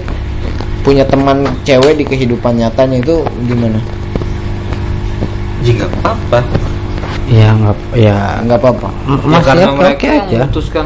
punya 0.82 1.06
teman 1.06 1.46
cewek 1.64 2.02
di 2.02 2.06
kehidupan 2.06 2.58
nyatanya 2.58 2.98
itu 3.02 3.26
gimana? 3.46 3.80
Jika 5.62 5.86
apa? 6.06 6.42
ya 7.32 7.56
nggak 7.56 7.78
ya 7.96 8.44
Nggak 8.44 8.60
apa-apa. 8.60 8.90
Ya 9.32 9.40
karena 9.40 9.68
oke 9.72 9.78
mereka 9.80 10.04
yang 10.04 10.26
aja 10.28 10.38
memutuskan 10.44 10.86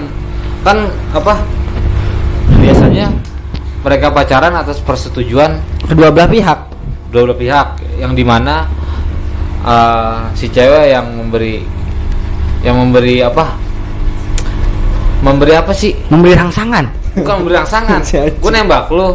kan 0.61 0.77
apa? 1.15 1.33
Biasanya 2.61 3.07
mereka 3.85 4.09
pacaran 4.09 4.53
atas 4.57 4.81
persetujuan 4.81 5.61
kedua 5.85 6.09
belah 6.09 6.25
pihak 6.25 6.59
dua 7.13 7.21
belah 7.29 7.37
pihak 7.37 7.67
yang 8.01 8.17
di 8.17 8.25
mana 8.25 8.65
uh, 9.61 10.25
si 10.33 10.49
cewek 10.49 10.89
yang 10.89 11.05
memberi 11.05 11.61
yang 12.65 12.81
memberi 12.81 13.21
apa 13.21 13.53
memberi 15.21 15.53
apa 15.53 15.69
sih 15.69 15.93
memberi 16.09 16.33
rangsangan 16.33 16.85
bukan 17.13 17.33
memberi 17.45 17.55
rangsangan 17.61 18.01
gue 18.41 18.51
nembak 18.51 18.89
lu 18.89 19.13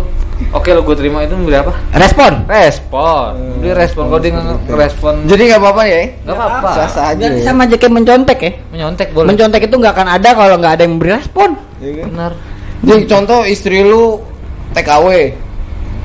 oke 0.51 0.69
lo 0.69 0.81
gue 0.83 0.97
terima 0.97 1.23
itu 1.23 1.33
memberi 1.33 1.57
apa 1.59 1.73
respon 1.93 2.33
respon 2.45 3.31
memberi 3.37 3.73
respon 3.73 4.03
kalau 4.09 4.21
dia 4.21 4.33
ngerespon 4.67 5.15
Jadi 5.25 5.43
nggak 5.47 5.61
apa-apa 5.61 5.83
ya? 5.85 6.01
nggak 6.21 6.37
apa-apa 6.37 6.69
Sah-sah 6.75 7.05
aja. 7.13 7.25
Ya? 7.27 7.43
sama 7.43 7.65
aja 7.65 7.77
kayak 7.77 7.93
mencontek 7.93 8.39
ya 8.39 8.53
menyontek 8.69 9.09
boleh 9.11 9.29
mencontek 9.29 9.61
itu 9.63 9.75
nggak 9.75 9.93
akan 9.93 10.09
ada 10.11 10.31
kalau 10.33 10.55
nggak 10.57 10.73
ada 10.75 10.83
yang 10.83 10.93
memberi 10.95 11.13
respon 11.15 11.51
Iya 11.79 11.93
kan? 11.97 12.07
benar 12.09 12.33
Jadi 12.81 13.03
contoh 13.07 13.41
istri 13.45 13.79
lu 13.81 14.25
TKW, 14.71 15.07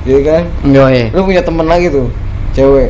iya 0.04 0.20
kan? 0.26 0.44
Yoi. 0.66 1.14
Lu 1.14 1.24
punya 1.24 1.40
temen 1.40 1.64
lagi 1.64 1.88
tuh, 1.88 2.12
cewek. 2.52 2.90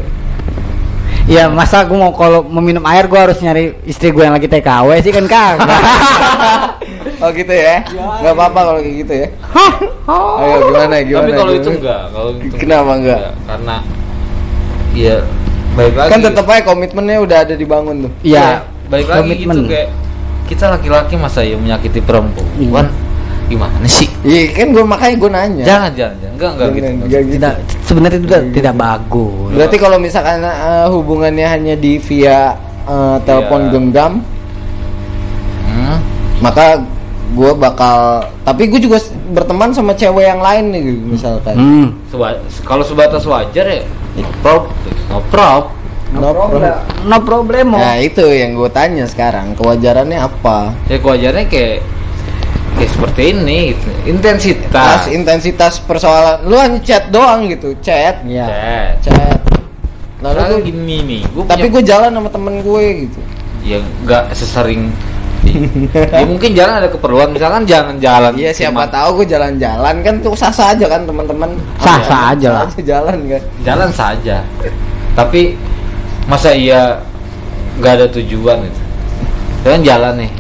Ya 1.25 1.45
masa 1.45 1.83
gue 1.83 1.93
mau 1.93 2.09
kalau 2.09 2.41
mau 2.41 2.61
minum 2.61 2.81
air 2.81 3.05
gue 3.05 3.19
harus 3.19 3.37
nyari 3.37 3.77
istri 3.83 4.09
gue 4.09 4.21
yang 4.21 4.33
lagi 4.33 4.45
TKW 4.45 4.89
sih 5.01 5.09
kan 5.09 5.25
kagak. 5.25 5.69
oh 7.17 7.29
gitu 7.31 7.51
ya? 7.51 7.75
Nggak 8.19 8.33
apa-apa 8.33 8.59
kalau 8.63 8.79
kayak 8.79 8.95
gitu 8.99 9.13
ya? 9.15 9.27
Ayo 10.05 10.55
gimana 10.63 10.95
gimana? 10.99 11.19
tapi 11.19 11.31
kalau 11.33 11.53
itu 11.53 11.69
enggak 11.73 12.01
kalau 12.09 12.29
itu 12.35 12.55
Kenapa 12.55 12.91
enggak? 12.93 13.19
karena 13.43 13.75
ya 14.93 15.15
baik 15.73 15.93
lagi 15.93 16.09
Kan 16.09 16.19
tetap 16.21 16.45
aja 16.45 16.61
komitmennya 16.63 17.17
udah 17.19 17.37
ada 17.41 17.53
dibangun 17.53 17.95
tuh. 18.05 18.11
Iya. 18.21 18.63
baik 18.85 19.07
lagi 19.07 19.33
gitu 19.33 19.49
komitmen. 19.49 19.65
kayak 19.65 19.89
kita 20.45 20.65
laki-laki 20.69 21.13
masa 21.15 21.41
ya 21.41 21.57
menyakiti 21.57 21.99
perempuan 21.99 22.85
gimana 23.45 23.81
sih 23.85 24.05
Iya 24.21 24.53
kan 24.53 24.67
gue 24.71 24.83
makanya 24.83 25.15
gue 25.15 25.29
nanya. 25.31 25.63
jangan 25.63 25.91
jangan 25.91 26.15
jangan 26.15 26.33
enggak 26.33 26.49
enggak 26.51 26.67
gitu 26.67 26.77
Jangan, 26.77 26.93
enggak. 26.93 27.05
enggak 27.05 27.21
gitu. 27.21 27.33
Tidak 27.35 27.53
sebenarnya 27.83 28.17
itu 28.17 28.27
tidak, 28.27 28.43
tidak 28.51 28.73
bagus. 28.75 29.49
Berarti 29.51 29.77
kalau 29.77 29.97
misalkan 29.97 30.37
eh, 30.41 30.87
hubungannya 30.87 31.47
hanya 31.47 31.75
di 31.75 31.97
via 31.97 32.39
eh, 32.85 33.17
telepon 33.21 33.61
Iya. 33.61 33.71
genggam, 33.71 34.13
Hmm. 35.65 35.97
maka 36.39 36.79
gue 37.27 37.51
bakal. 37.53 38.21
Tapi 38.41 38.67
gue 38.67 38.79
juga 38.79 39.01
berteman 39.31 39.71
sama 39.71 39.91
cewek 39.91 40.25
yang 40.25 40.39
lain 40.39 40.65
nih, 40.69 40.81
gitu, 40.85 41.01
misalkan. 41.09 41.55
Hmm. 41.55 41.87
Seba- 42.05 42.37
kalau 42.61 42.81
sebatas 42.81 43.23
wajar 43.23 43.65
ya 43.65 43.81
no 44.15 44.29
prob 44.39 44.63
no 45.09 45.19
prob 45.27 45.63
No 46.15 46.31
problem. 46.31 46.61
No 47.03 47.17
problemo. 47.19 47.75
Nah 47.75 47.99
itu 47.99 48.23
yang 48.23 48.55
gue 48.55 48.69
tanya 48.69 49.03
sekarang 49.03 49.51
kewajarannya 49.51 50.15
apa? 50.17 50.71
ya 50.85 50.95
kewajarannya 50.95 51.43
kayak 51.45 51.83
kayak 52.73 52.89
seperti 52.89 53.21
ini 53.33 53.59
gitu. 53.73 53.87
Tas 53.89 54.05
intensitas 54.05 54.99
intensitas 55.09 55.73
persoalan 55.81 56.43
lu 56.43 56.55
hanya 56.55 56.79
chat 56.79 57.09
doang 57.09 57.47
gitu 57.47 57.75
chat 57.79 58.23
Iya. 58.23 58.47
Chat. 58.47 59.11
chat 59.11 59.39
lalu 60.19 60.35
Lalu 60.37 60.53
gua- 60.53 60.63
gini 60.63 60.95
nih 61.03 61.21
gua 61.29 61.43
tapi 61.45 61.67
punya- 61.67 61.73
gue 61.73 61.83
jalan 61.83 62.11
sama 62.13 62.29
temen 62.29 62.55
gue 62.61 62.83
gitu 63.03 63.19
ya 63.61 63.77
nggak 64.01 64.23
sesering 64.31 64.81
ya 65.95 66.25
mungkin 66.25 66.51
jalan 66.51 66.73
ada 66.83 66.89
keperluan. 66.89 67.29
Misalkan 67.31 67.63
jangan 67.63 67.95
jalan 68.01 68.33
iya 68.35 68.51
siapa 68.51 68.85
cuma- 68.85 68.91
tahu 68.91 69.09
gue 69.23 69.27
jalan-jalan. 69.33 69.95
Kan 70.01 70.15
tuh 70.21 70.33
sah 70.35 70.51
sah 70.51 70.73
aja 70.73 70.85
kan 70.89 71.05
teman-teman. 71.05 71.49
Sah-sah 71.79 72.33
aja 72.33 72.47
lah. 72.51 72.67
jalan 72.81 73.17
kan. 73.29 73.41
Jalan 73.63 73.89
saja 73.93 74.37
tapi 75.15 75.55
masa 76.27 76.51
iya 76.51 76.99
nggak 77.79 77.93
ada 78.03 78.07
tujuan 78.11 78.67
gitu? 78.67 78.81
Kan 79.63 79.81
jalan 79.81 80.13
nih. 80.19 80.31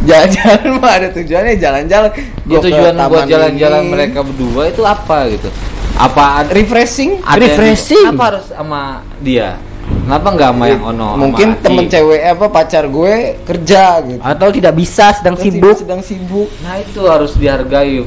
Jalan-jalan 0.00 0.66
mah 0.82 0.92
ada 0.98 1.08
tujuannya 1.14 1.54
jalan-jalan. 1.56 2.10
Ya, 2.50 2.58
tujuan 2.58 2.94
buat 3.06 3.24
jalan-jalan 3.30 3.82
ini. 3.86 3.90
mereka 3.94 4.18
berdua 4.26 4.66
itu 4.66 4.82
apa 4.82 5.30
gitu? 5.30 5.48
Apa 5.94 6.48
refreshing. 6.50 7.20
ada 7.22 7.38
Refreshing. 7.38 8.06
apa 8.08 8.22
harus 8.34 8.44
sama 8.50 9.04
dia 9.20 9.60
kenapa 10.06 10.28
nggak 10.34 10.50
sama 10.50 10.64
yang 10.66 10.82
ono 10.82 11.08
mungkin 11.14 11.48
temen 11.62 11.86
cewek 11.86 12.20
apa 12.34 12.46
pacar 12.50 12.84
gue 12.90 13.14
kerja 13.46 13.82
gitu. 14.02 14.20
Atau 14.22 14.48
tidak 14.50 14.74
bisa 14.74 15.14
sedang 15.14 15.38
sibuk. 15.38 15.76
sedang 15.78 16.02
sibuk. 16.02 16.48
Nah 16.66 16.82
itu 16.82 17.00
harus 17.06 17.32
dihargai 17.38 18.02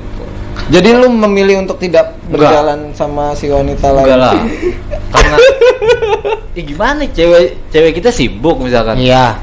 jadi 0.71 0.95
lu 0.95 1.11
memilih 1.11 1.65
untuk 1.67 1.75
tidak 1.81 2.15
Enggak. 2.29 2.49
berjalan 2.49 2.79
sama 2.95 3.35
si 3.35 3.51
wanita 3.51 3.91
lain? 3.91 4.05
Enggak 4.07 4.19
lah. 4.19 4.35
Karena 5.13 5.37
ya 6.53 6.61
gimana 6.63 7.01
cewek 7.09 7.43
cewek 7.73 7.91
kita 7.99 8.09
sibuk 8.13 8.57
misalkan. 8.61 8.95
Iya. 9.01 9.37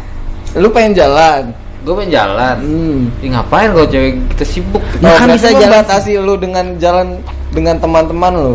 lu 0.59 0.67
pengen 0.75 0.99
jalan? 0.99 1.55
Gue 1.87 1.95
pengen 2.03 2.13
jalan. 2.13 2.57
Hmm. 2.59 2.99
Ya 3.23 3.29
ngapain 3.39 3.71
kalau 3.71 3.87
cewek 3.87 4.13
kita 4.35 4.45
sibuk? 4.49 4.83
Ya 4.99 5.15
kan 5.19 5.29
bisa 5.31 5.49
jalan- 5.55 5.73
batasi 5.85 6.13
lu 6.19 6.35
dengan 6.41 6.67
jalan 6.81 7.21
dengan 7.53 7.77
teman-teman 7.79 8.33
lu? 8.35 8.55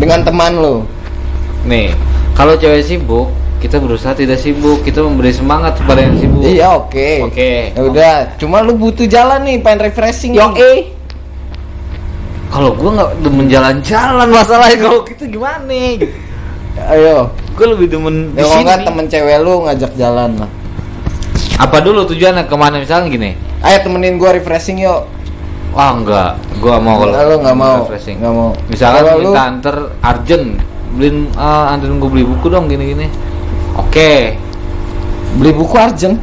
Dengan 0.00 0.20
teman 0.24 0.52
lu? 0.56 0.76
Nih 1.66 1.94
kalau 2.36 2.54
cewek 2.54 2.84
sibuk 2.84 3.26
kita 3.56 3.80
berusaha 3.80 4.12
tidak 4.12 4.36
sibuk 4.36 4.84
kita 4.84 5.00
memberi 5.00 5.32
semangat 5.32 5.80
kepada 5.80 6.04
yang 6.04 6.14
sibuk 6.14 6.44
Iya 6.44 6.68
oke. 6.76 7.08
Oke. 7.24 7.72
Ya 7.72 7.80
udah, 7.82 8.14
cuma 8.36 8.60
lu 8.60 8.76
butuh 8.76 9.04
jalan 9.06 9.42
nih, 9.42 9.58
pengen 9.58 9.80
refreshing. 9.82 10.32
Yo 10.32 10.52
nih. 10.52 10.60
eh. 10.60 10.80
kalau 12.46 12.72
gua 12.72 12.90
nggak 12.94 13.10
demen 13.20 13.46
jalan-jalan 13.46 14.28
masalahnya 14.30 14.78
kalau 14.78 15.00
kita 15.02 15.24
gimana 15.26 15.66
gitu. 15.66 16.06
Ayo. 16.78 17.32
gue 17.50 17.66
lebih 17.66 17.88
demen 17.88 18.30
Ya 18.30 18.44
kalau 18.44 18.52
sini 18.52 18.64
nggak 18.64 18.80
temen 18.84 19.04
cewek 19.06 19.36
lu 19.40 19.64
ngajak 19.64 19.92
jalan 19.96 20.30
lah. 20.36 20.50
apa 21.56 21.80
dulu 21.80 22.04
tujuannya 22.04 22.44
ke 22.44 22.52
mana 22.52 22.76
misalnya 22.76 23.08
gini 23.08 23.30
Ayo 23.58 23.80
temenin 23.80 24.14
gua 24.14 24.30
refreshing 24.30 24.78
yuk. 24.78 25.08
Wah 25.72 25.92
enggak, 25.92 26.36
gua 26.56 26.76
mau 26.76 27.00
kalau 27.00 27.12
Lu 27.26 27.36
nggak 27.40 27.56
mau. 27.56 27.76
refreshing. 27.82 28.20
Nggak 28.20 28.32
mau. 28.32 28.50
Lu- 28.52 29.24
minta 29.26 29.42
anter 29.42 29.76
Arjen, 29.98 30.42
beliin 30.96 31.28
ah, 31.36 31.70
anterin 31.70 32.00
gua 32.00 32.10
beli 32.10 32.24
buku 32.24 32.46
dong 32.48 32.66
gini-gini. 32.66 33.06
Oke. 33.76 34.34
Beli 35.36 35.52
buku 35.52 35.76
Arjen. 35.76 36.16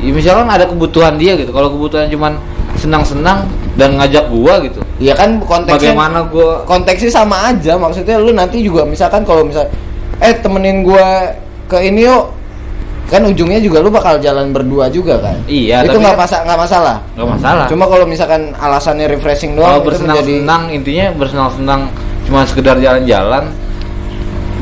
Ya, 0.00 0.10
misalkan 0.12 0.46
ada 0.46 0.64
kebutuhan 0.64 1.16
dia 1.16 1.34
gitu. 1.34 1.50
Kalau 1.50 1.72
kebutuhan 1.72 2.06
cuman 2.08 2.36
senang-senang 2.76 3.48
dan 3.74 3.98
ngajak 3.98 4.30
gua 4.30 4.60
gitu. 4.62 4.80
Iya 4.94 5.18
kan 5.18 5.42
konteksnya 5.42 5.90
Bagaimana 5.90 6.30
gua 6.30 6.62
konteksnya 6.62 7.10
sama 7.10 7.50
aja 7.50 7.74
maksudnya 7.74 8.14
lu 8.16 8.30
nanti 8.30 8.62
juga 8.62 8.86
misalkan 8.86 9.26
kalau 9.26 9.42
misal 9.42 9.66
eh 10.22 10.34
temenin 10.38 10.86
gua 10.86 11.34
ke 11.66 11.82
ini 11.82 12.06
yuk 12.06 12.30
kan 13.04 13.20
ujungnya 13.20 13.58
juga 13.58 13.82
lu 13.82 13.90
bakal 13.90 14.16
jalan 14.16 14.54
berdua 14.54 14.86
juga 14.88 15.18
kan 15.18 15.36
Iya, 15.44 15.82
itu 15.84 15.98
nggak 15.98 16.14
kan- 16.14 16.22
masa 16.24 16.36
nggak 16.40 16.58
masalah 16.58 16.96
nggak 17.12 17.28
masalah. 17.36 17.66
cuma 17.66 17.84
kalau 17.84 18.06
misalkan 18.06 18.54
alasannya 18.54 19.06
refreshing 19.10 19.58
kalau 19.58 19.60
doang 19.60 19.74
menjadi 19.74 19.84
bersenang-senang 19.90 20.62
intinya 20.70 21.06
bersenang-senang 21.12 21.80
cuma 22.24 22.40
sekedar 22.46 22.76
jalan-jalan. 22.78 23.44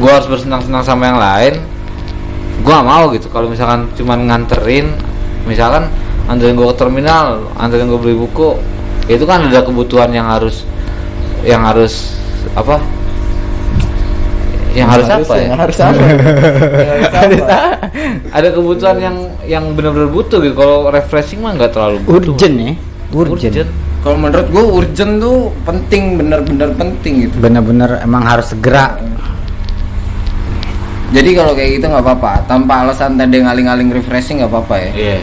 Gua 0.01 0.21
harus 0.21 0.29
bersenang-senang 0.29 0.85
sama 0.85 1.09
yang 1.09 1.19
lain. 1.21 1.55
Gua 2.63 2.81
nggak 2.81 2.89
mau 2.89 3.05
gitu. 3.13 3.27
Kalau 3.29 3.49
misalkan 3.51 3.91
cuman 3.99 4.29
nganterin, 4.29 4.93
misalkan 5.45 5.91
anterin 6.31 6.55
gua 6.55 6.73
ke 6.73 6.77
terminal, 6.81 7.51
anterin 7.59 7.91
gua 7.91 8.01
beli 8.01 8.17
buku, 8.17 8.57
itu 9.11 9.25
kan 9.27 9.45
ada 9.51 9.61
kebutuhan 9.67 10.15
yang 10.15 10.31
harus 10.31 10.63
yang 11.43 11.63
harus 11.67 12.15
apa? 12.55 12.79
Yang 14.73 14.89
harus, 14.89 15.07
apa 15.13 15.35
ya? 15.37 15.45
yang 15.53 15.61
harus 15.61 15.77
apa 15.77 16.01
Yang 16.01 16.89
harus 16.89 17.13
apa? 17.13 17.59
Ada 18.33 18.49
kebutuhan 18.57 18.97
yang 18.97 19.17
yang 19.45 19.65
benar-benar 19.77 20.09
butuh 20.09 20.41
gitu. 20.41 20.55
Kalau 20.57 20.89
refreshing 20.89 21.45
mah 21.45 21.53
nggak 21.59 21.77
terlalu 21.77 21.99
butuh. 22.09 22.33
Urgent 22.33 22.57
ya. 22.57 22.73
Urgent. 23.13 23.53
Urgent. 23.53 23.71
kalau 24.03 24.19
menurut 24.19 24.49
gua 24.51 24.65
urgent 24.83 25.23
tuh 25.23 25.55
penting 25.63 26.19
bener-bener 26.19 26.75
penting 26.75 27.13
gitu 27.29 27.39
Bener-bener 27.39 28.03
emang 28.03 28.27
harus 28.27 28.51
segera. 28.51 28.99
Jadi 31.13 31.31
kalau 31.37 31.53
kayak 31.53 31.71
gitu 31.79 31.87
nggak 31.87 32.05
apa-apa 32.05 32.33
tanpa 32.49 32.83
alasan 32.83 33.21
tadi 33.21 33.45
ngaling-ngaling 33.45 33.93
refreshing 33.93 34.41
nggak 34.41 34.51
apa-apa 34.51 34.75
ya 34.81 34.91
Iya. 34.93 35.19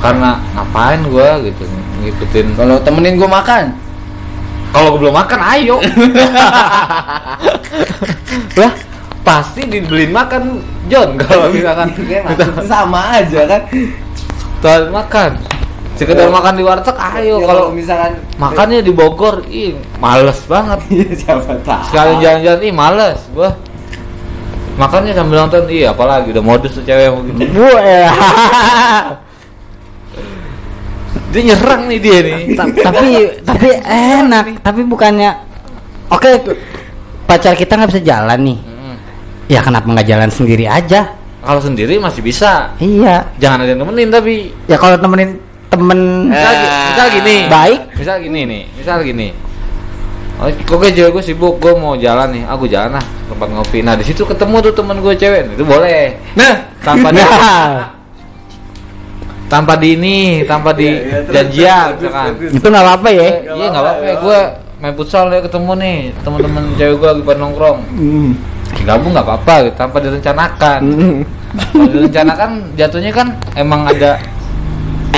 Karena 0.00 0.40
ngapain 0.56 1.00
gua 1.08 1.40
gitu 1.40 1.64
ngikutin 2.00 2.46
kalau 2.56 2.76
temenin 2.80 3.16
gua 3.16 3.40
makan 3.40 3.72
Kalau 4.70 4.94
gue 4.94 5.02
belum 5.02 5.18
makan, 5.18 5.40
ayo. 5.50 5.82
Lah, 8.62 8.72
pasti 9.26 9.66
dibeliin 9.66 10.14
makan 10.14 10.62
John 10.86 11.18
kalau 11.18 11.50
misalkan 11.50 11.90
Kayak 11.98 12.22
maksudnya 12.30 12.64
sama 12.70 13.18
aja 13.18 13.50
kan 13.50 13.66
Tuan 14.62 14.94
makan. 14.94 15.30
Sekedar 15.98 16.30
makan 16.30 16.54
di 16.54 16.62
warteg, 16.62 16.96
ayo. 16.96 17.42
Ya, 17.42 17.46
kalau 17.50 17.66
misalkan 17.74 18.12
makannya 18.38 18.80
di 18.80 18.92
Bogor, 18.94 19.42
ih 19.50 19.74
males 19.98 20.38
banget. 20.46 20.80
Iya, 20.94 21.10
siapa 21.18 21.52
tahu 21.66 21.90
Sekali 21.90 22.12
jalan-jalan, 22.22 22.60
ih 22.62 22.72
males 22.72 23.20
gua. 23.34 23.50
Makannya 24.78 25.12
sambil 25.12 25.42
nonton, 25.42 25.66
iya 25.66 25.90
apalagi 25.90 26.30
udah 26.30 26.42
modus 26.42 26.74
tuh 26.74 26.84
cewek 26.84 27.08
mau 27.08 27.20
gitu. 27.22 27.42
Gue 27.50 27.74
Dia 31.30 31.42
nyerang 31.46 31.82
nih 31.86 31.98
dia 31.98 32.18
nih. 32.22 32.38
Ta- 32.54 32.74
tapi 32.90 33.08
tapi 33.42 33.68
enak, 33.86 34.44
tapi 34.62 34.80
bukannya 34.82 35.30
Oke, 36.10 36.42
pacar 37.22 37.54
kita 37.54 37.78
nggak 37.78 37.90
bisa 37.94 38.02
jalan 38.02 38.38
nih. 38.42 38.58
Mm. 38.58 38.94
Ya 39.46 39.62
kenapa 39.62 39.86
nggak 39.86 40.08
jalan 40.10 40.26
sendiri 40.26 40.66
aja? 40.66 41.14
Kalau 41.38 41.62
sendiri 41.62 42.02
masih 42.02 42.18
bisa. 42.18 42.74
Iya. 42.82 43.30
Jangan 43.38 43.62
ada 43.62 43.70
yang 43.70 43.80
nemenin 43.80 44.10
tapi 44.10 44.50
Ya 44.66 44.74
kalau 44.74 44.98
temenin 44.98 45.38
temen 45.70 46.26
misal, 46.26 46.50
gi- 46.52 46.72
misal 46.90 47.06
gini 47.14 47.34
Baik. 47.46 47.80
misal 47.94 48.16
gini 48.18 48.40
nih 48.42 48.62
misal 48.74 48.98
gini 49.06 49.28
oke 50.48 50.88
cewek 50.92 51.10
gue 51.12 51.24
sibuk? 51.24 51.60
Gue 51.60 51.76
mau 51.76 51.94
jalan 52.00 52.32
nih. 52.32 52.44
Aku 52.48 52.64
jalan 52.64 52.96
lah 52.96 53.04
tempat 53.28 53.48
ngopi. 53.52 53.84
Nah 53.84 53.94
di 53.96 54.04
situ 54.04 54.24
ketemu 54.24 54.56
tuh 54.64 54.72
temen 54.72 54.96
gue 55.04 55.14
cewek. 55.14 55.52
Itu 55.52 55.64
boleh. 55.68 56.16
Nah 56.36 56.52
tanpa 56.80 57.12
di 57.12 57.20
Nah, 57.20 57.92
tanpa 59.52 59.74
di 59.74 59.88
ini 59.98 60.46
tanpa 60.46 60.70
di 60.70 60.86
Iya, 60.86 61.26
iya, 61.26 61.32
janjian 61.34 61.86
terus, 61.98 61.98
misalkan 62.06 62.30
terus, 62.38 62.52
itu 62.54 62.66
nggak 62.70 62.84
apa-apa 62.86 63.08
ya. 63.10 63.28
iya 63.42 63.66
nggak 63.66 63.82
apa-apa 63.82 64.10
gue 64.22 64.38
main 64.80 64.94
futsal 64.94 65.26
ya 65.28 65.40
ketemu 65.42 65.72
nih 65.76 65.96
teman-teman 66.22 66.62
cewek 66.78 66.94
gue 66.96 67.08
lagi 67.10 67.22
pada 67.26 67.38
nongkrong. 67.42 67.78
Hmm. 67.90 68.30
gabung 68.86 69.10
nggak 69.12 69.26
apa-apa 69.26 69.54
tanpa 69.74 69.98
direncanakan. 69.98 70.80
Hmm. 70.86 71.18
kalau 71.50 71.90
direncanakan 71.90 72.50
jatuhnya 72.78 73.10
kan 73.10 73.34
emang 73.58 73.82
ada 73.90 74.22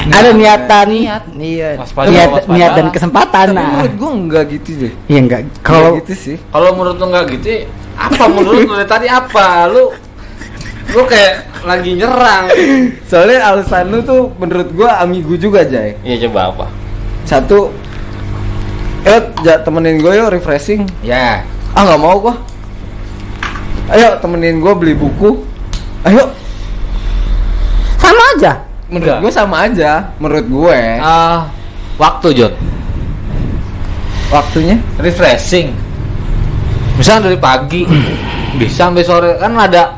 Ada 0.02 0.30
niatan, 0.32 0.86
Niat. 0.90 1.22
iya, 1.36 1.68
Waspada, 1.78 2.10
niat, 2.10 2.28
waspada. 2.28 2.50
niat 2.50 2.70
dan 2.74 2.86
kesempatan. 2.90 3.46
tapi 3.48 3.54
Nah, 3.54 3.68
menurut 3.70 3.94
gua 3.94 4.10
enggak 4.12 4.44
gitu 4.50 4.70
deh 4.80 4.92
iya 5.06 5.18
enggak. 5.20 5.40
Kalau 5.60 5.94
gitu 5.96 6.12
sih 6.12 6.36
Kalau 6.44 6.70
menurut 6.72 6.96
lu 6.96 7.06
nggak 7.06 7.24
gitu, 7.32 7.48
apa 7.94 8.22
menurut 8.26 8.60
lu 8.60 8.72
dari 8.72 8.88
tadi 8.88 9.06
apa? 9.06 9.46
Lu 9.68 9.94
lu 10.90 11.02
kayak 11.06 11.34
lagi 11.62 11.94
nyerang. 11.94 12.44
soalnya 13.06 13.38
alasan 13.46 13.88
lu 13.88 14.02
tuh 14.02 14.34
menurut 14.36 14.68
gua 14.72 14.98
amigu 14.98 15.36
juga 15.36 15.62
Jay 15.62 15.94
Iya 16.02 16.26
coba 16.26 16.40
apa? 16.50 16.66
satu 17.22 17.70
eh 19.02 19.22
ja, 19.40 19.58
temenin 19.58 19.98
gue 19.98 20.12
yuk 20.12 20.30
refreshing 20.30 20.86
Ya. 21.00 21.46
ah 21.70 21.82
nggak 21.84 22.00
mau 22.00 22.18
gua 22.18 22.34
ayo 23.88 24.18
temenin 24.18 24.58
gua 24.58 24.74
beli 24.74 24.92
buku 24.92 25.42
ayo 26.02 26.26
sama 27.96 28.22
aja. 28.34 28.52
Menurut 28.92 29.08
Enggak. 29.08 29.20
gue 29.24 29.32
sama 29.32 29.56
aja 29.64 29.90
menurut 30.16 30.46
gue 30.46 30.78
Ah, 31.00 31.48
waktu 31.96 32.28
John. 32.34 32.52
waktunya 34.28 34.76
Refreshing. 34.96 35.72
Misalnya 36.94 37.26
dari 37.26 37.38
pagi 37.38 37.82
bisa 38.58 38.86
sampai 38.86 39.00
sore 39.02 39.36
kan 39.36 39.52
ada. 39.54 39.96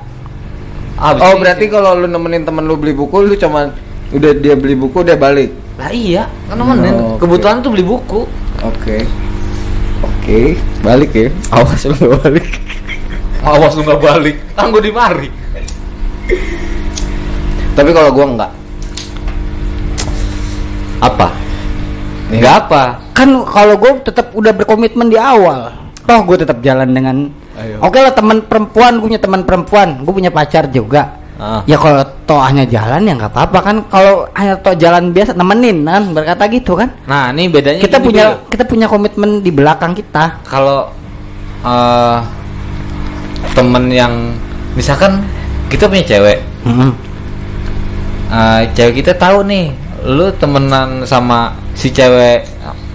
habis 0.94 1.20
oh 1.20 1.34
berarti 1.36 1.66
kalau 1.66 1.94
lu 1.96 2.06
nemenin 2.06 2.42
temen 2.42 2.62
lu 2.62 2.74
beli 2.74 2.94
buku 2.94 3.18
lu 3.20 3.34
cuman 3.34 3.74
udah 4.10 4.30
dia 4.32 4.54
beli 4.54 4.74
buku 4.74 5.02
dia 5.02 5.14
balik 5.14 5.50
Lah 5.74 5.90
iya, 5.90 6.30
kan 6.46 6.54
nemenin. 6.54 6.94
Oh, 6.94 7.18
oke. 7.18 7.20
Kebutuhan 7.20 7.58
tuh 7.58 7.70
beli 7.70 7.82
buku. 7.82 8.30
oke 8.60 8.96
oke 10.00 10.40
balik 10.80 11.10
ya 11.12 11.28
awas 11.50 11.82
lu 11.84 11.94
nggak 11.94 12.14
balik 12.20 12.46
Awas 13.44 13.74
lu 13.74 13.82
nggak 13.82 14.00
balik. 14.00 14.36
Kan 14.54 14.70
gue 14.70 14.80
di 14.80 14.88
mari. 14.90 15.28
tapi 17.74 17.90
kalau 17.90 18.08
gua 18.08 18.26
enggak 18.26 18.50
Apa? 21.04 21.26
Iya. 22.32 22.40
Enggak 22.40 22.54
apa? 22.66 22.82
Kan 23.12 23.28
kalau 23.44 23.74
gue 23.76 23.90
tetap 24.02 24.32
udah 24.32 24.52
berkomitmen 24.52 25.06
di 25.06 25.20
awal. 25.20 25.70
Toh 26.04 26.20
gue 26.24 26.36
tetap 26.40 26.58
jalan 26.60 26.90
dengan. 26.90 27.16
Oke 27.78 28.02
lah 28.02 28.10
teman 28.10 28.42
perempuan, 28.42 28.98
gue 28.98 29.06
punya 29.14 29.22
teman 29.22 29.46
perempuan, 29.46 30.02
gue 30.02 30.10
punya 30.12 30.28
pacar 30.28 30.66
juga. 30.68 31.20
Ah. 31.34 31.62
Ya 31.66 31.74
kalau 31.74 32.02
toh 32.26 32.38
hanya 32.38 32.62
jalan 32.64 33.04
ya 33.04 33.12
nggak 33.14 33.30
apa-apa 33.30 33.58
kan. 33.60 33.76
Kalau 33.86 34.26
hanya 34.34 34.54
toh 34.58 34.74
jalan 34.74 35.10
biasa 35.10 35.34
nemenin 35.34 35.82
kan 35.82 36.02
berkata 36.10 36.46
gitu 36.48 36.74
kan. 36.74 36.90
Nah, 37.06 37.30
ini 37.30 37.50
bedanya 37.50 37.82
Kita 37.82 37.98
punya 37.98 38.24
Bil. 38.34 38.50
kita 38.50 38.64
punya 38.64 38.86
komitmen 38.86 39.42
di 39.42 39.50
belakang 39.50 39.92
kita. 39.94 40.40
kalau 40.46 40.90
eh 41.64 42.18
temen 43.54 43.84
yang 43.88 44.34
misalkan 44.74 45.22
kita 45.70 45.86
punya 45.86 46.02
cewek 46.04 46.38
Hmm. 46.66 46.90
eh, 48.28 48.60
cewek 48.74 49.00
kita 49.00 49.12
tahu 49.14 49.44
nih 49.46 49.70
lu 50.04 50.28
temenan 50.36 51.08
sama 51.08 51.56
si 51.72 51.88
cewek 51.88 52.44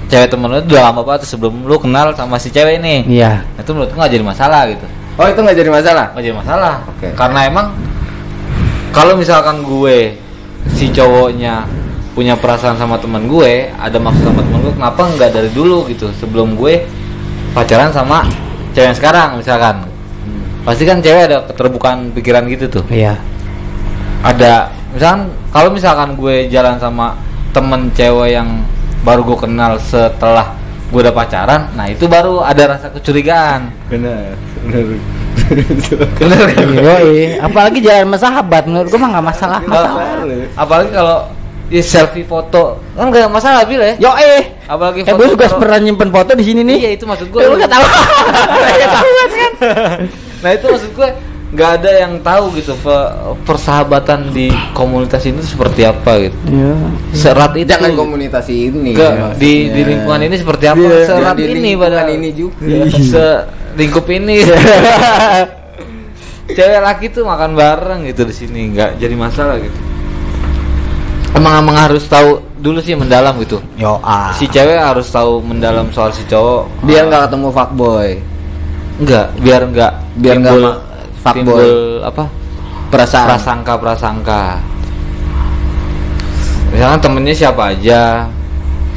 cewek 0.10 0.30
temen 0.30 0.50
lu 0.50 0.58
itu 0.62 0.74
udah 0.74 0.94
lama 0.94 1.02
banget 1.06 1.26
sebelum 1.26 1.66
lu 1.66 1.78
kenal 1.78 2.14
sama 2.14 2.38
si 2.42 2.50
cewek 2.50 2.82
ini. 2.82 3.06
Iya. 3.06 3.46
itu 3.58 3.70
menurut 3.74 3.94
gua 3.94 4.06
nggak 4.06 4.14
jadi 4.14 4.26
masalah 4.26 4.62
gitu. 4.70 4.86
Oh 5.20 5.28
itu 5.30 5.40
nggak 5.42 5.58
jadi 5.58 5.70
masalah? 5.70 6.06
Nggak 6.14 6.24
jadi 6.26 6.38
masalah. 6.38 6.76
Oke. 6.90 7.08
karena 7.14 7.40
emang 7.46 7.68
kalau 8.90 9.14
misalkan 9.14 9.62
gue 9.62 10.18
si 10.74 10.90
cowoknya 10.90 11.66
punya 12.18 12.34
perasaan 12.34 12.76
sama 12.76 12.98
temen 12.98 13.30
gue 13.30 13.70
ada 13.70 13.98
maksud 14.02 14.26
sama 14.26 14.42
temen 14.42 14.60
gue 14.66 14.74
kenapa 14.74 15.02
nggak 15.14 15.30
dari 15.30 15.50
dulu 15.54 15.86
gitu? 15.90 16.10
Sebelum 16.18 16.58
gue 16.58 16.90
pacaran 17.54 17.94
sama 17.94 18.26
cewek 18.74 18.94
yang 18.94 18.98
sekarang 18.98 19.30
misalkan. 19.38 19.86
Pasti 20.66 20.84
kan 20.90 21.02
cewek 21.02 21.30
ada 21.30 21.46
keterbukaan 21.46 22.14
pikiran 22.14 22.50
gitu 22.50 22.82
tuh. 22.82 22.86
Iya. 22.90 23.18
Ada 24.22 24.54
misalkan 24.92 25.22
kalau 25.50 25.70
misalkan 25.70 26.10
gue 26.14 26.48
jalan 26.48 26.76
sama 26.76 27.16
temen 27.50 27.88
cewek 27.92 28.30
yang 28.32 28.62
baru 29.02 29.24
gue 29.24 29.38
kenal 29.40 29.80
setelah 29.80 30.54
gue 30.90 31.00
udah 31.00 31.14
pacaran 31.14 31.70
nah 31.74 31.86
itu 31.86 32.06
baru 32.06 32.42
ada 32.42 32.76
rasa 32.76 32.88
kecurigaan 32.90 33.70
benar 33.88 34.36
benar 34.66 34.84
bener 36.20 36.46
kan? 36.52 36.68
Yoi, 36.70 37.40
apalagi 37.40 37.80
jalan 37.80 38.06
sama 38.06 38.18
sahabat 38.20 38.64
menurut 38.68 38.88
gua 38.88 39.00
mah 39.00 39.10
nggak 39.16 39.26
masalah 39.26 39.60
masalah. 39.64 40.06
apalagi 40.54 40.90
kalau 40.92 41.18
ya, 41.70 41.82
selfie 41.82 42.26
foto 42.26 42.82
kan 42.92 43.08
gak 43.08 43.30
masalah 43.30 43.62
bil 43.64 43.80
ya 43.80 43.94
Yo 43.98 44.12
eh, 44.14 44.58
apalagi 44.68 45.06
eh 45.06 45.14
gue 45.16 45.28
juga 45.30 45.48
foto- 45.48 45.62
pernah 45.62 45.80
nyimpen 45.80 46.10
foto 46.10 46.32
di 46.34 46.44
sini 46.44 46.62
nih. 46.62 46.78
iya 46.78 46.90
itu 46.92 47.06
maksud 47.06 47.30
gue 47.30 47.40
Eh, 47.40 47.48
lu 47.48 47.56
nggak 47.56 47.72
tahu? 47.72 47.86
Ya 48.82 48.88
kan? 48.90 49.02
nah 50.44 50.50
itu 50.52 50.66
maksud 50.68 50.92
gue 50.92 51.10
nggak 51.50 51.72
ada 51.82 51.92
yang 52.06 52.22
tahu 52.22 52.62
gitu 52.62 52.78
pe- 52.78 53.10
persahabatan 53.42 54.30
di 54.30 54.54
komunitas 54.78 55.26
ini 55.26 55.42
seperti 55.42 55.82
apa 55.82 56.30
gitu. 56.30 56.38
Iya. 56.46 56.74
serat 57.10 57.58
itu. 57.58 57.74
Jangan 57.74 57.98
komunitas 57.98 58.46
ini. 58.54 58.94
Ke, 58.94 59.10
ya, 59.10 59.34
di 59.34 59.74
di 59.74 59.82
lingkungan 59.82 60.30
ini 60.30 60.36
seperti 60.38 60.70
apa? 60.70 60.78
Iya, 60.78 61.10
serat 61.10 61.36
di 61.42 61.50
ini 61.50 61.74
pada 61.74 62.06
ini 62.06 62.30
juga. 62.38 62.86
se 62.94 63.26
lingkup 63.74 64.06
ini. 64.14 64.46
Cewek 66.50 66.82
laki 66.82 67.06
tuh 67.14 67.24
makan 67.26 67.54
bareng 67.54 68.10
gitu 68.10 68.26
di 68.26 68.34
sini 68.34 68.74
nggak 68.74 69.02
jadi 69.02 69.16
masalah 69.18 69.58
gitu. 69.58 69.80
Emang 71.34 71.62
emang 71.62 71.78
harus 71.78 72.10
tahu 72.10 72.42
dulu 72.58 72.82
sih 72.82 72.98
mendalam 72.98 73.38
gitu. 73.42 73.62
Yo 73.78 74.02
ah. 74.02 74.34
si 74.34 74.50
cewek 74.50 74.82
harus 74.82 75.06
tahu 75.14 75.46
mendalam 75.46 75.94
soal 75.94 76.10
si 76.10 76.26
cowok. 76.26 76.86
Biar 76.86 77.06
nggak 77.06 77.30
ketemu 77.30 77.48
fuckboy. 77.54 78.10
Enggak 79.00 79.28
biar 79.40 79.62
enggak 79.64 79.94
Biar 80.20 80.36
nggak 80.42 80.89
timbul, 81.22 82.02
apa? 82.04 82.26
Perasaan. 82.90 83.28
Prasangka 83.30 83.74
prasangka. 83.78 84.44
Misalkan 86.74 87.00
temennya 87.02 87.36
siapa 87.36 87.76
aja. 87.76 88.26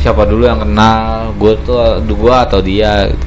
Siapa 0.00 0.26
dulu 0.26 0.48
yang 0.48 0.60
kenal? 0.60 1.30
Gue 1.36 1.54
tuh 1.62 2.00
gue 2.04 2.34
atau 2.34 2.60
dia. 2.60 3.08
Gitu. 3.10 3.26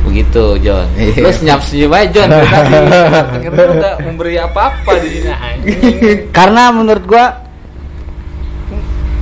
begitu 0.00 0.44
John. 0.64 0.88
Iya. 0.98 1.22
lu 1.22 1.30
senyap 1.30 1.60
senyum 1.62 1.92
aja 1.94 2.08
John. 2.10 2.30
Nggak 3.46 3.96
memberi 4.02 4.42
apa-apa 4.42 4.98
di 4.98 5.08
sini 5.12 5.30
Karena 6.36 6.74
menurut 6.74 7.04
gua 7.06 7.26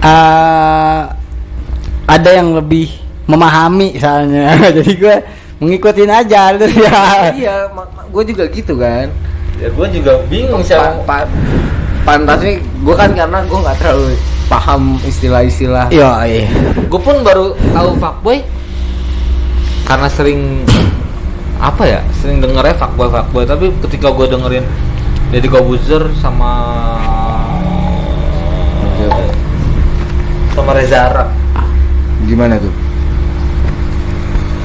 eh 0.00 1.02
ada 2.08 2.30
yang 2.32 2.56
lebih 2.56 2.88
memahami 3.28 4.00
soalnya. 4.00 4.56
Jadi 4.80 4.92
gua 4.96 5.16
mengikutin 5.59 6.11
aja 6.11 6.54
gitu 6.54 6.66
ya. 6.86 7.34
iya 7.34 7.54
gue 8.09 8.22
juga 8.34 8.44
gitu 8.50 8.74
kan. 8.78 9.11
Ya 9.59 9.68
gue 9.74 9.86
juga 9.90 10.12
bingung 10.30 10.62
siapa. 10.62 11.02
pa, 11.02 11.26
pa, 11.26 11.26
pantasnya 12.06 12.62
gue 12.62 12.94
kan 12.94 13.11
karena 13.11 13.38
gue 13.42 13.59
nggak 13.59 13.76
terlalu 13.82 14.14
paham 14.46 14.96
istilah-istilah. 15.02 15.90
Yo 15.90 16.06
iya. 16.24 16.46
gue 16.78 17.00
pun 17.02 17.20
baru 17.26 17.59
tahu 17.74 17.90
fuckboy 17.98 18.38
karena 19.84 20.09
sering 20.12 20.62
apa 21.59 21.82
ya 21.84 22.00
sering 22.22 22.38
dengernya 22.38 22.78
fuckboy 22.78 23.11
fuckboy. 23.11 23.44
Tapi 23.44 23.74
ketika 23.90 24.14
gue 24.14 24.26
dengerin 24.30 24.64
Deddy 25.34 25.48
Kobuzer 25.50 26.06
sama 26.22 26.52
sama 30.54 30.70
Reza 30.74 31.11
Arab. 31.11 31.28
Gimana 32.26 32.59
tuh 32.62 32.88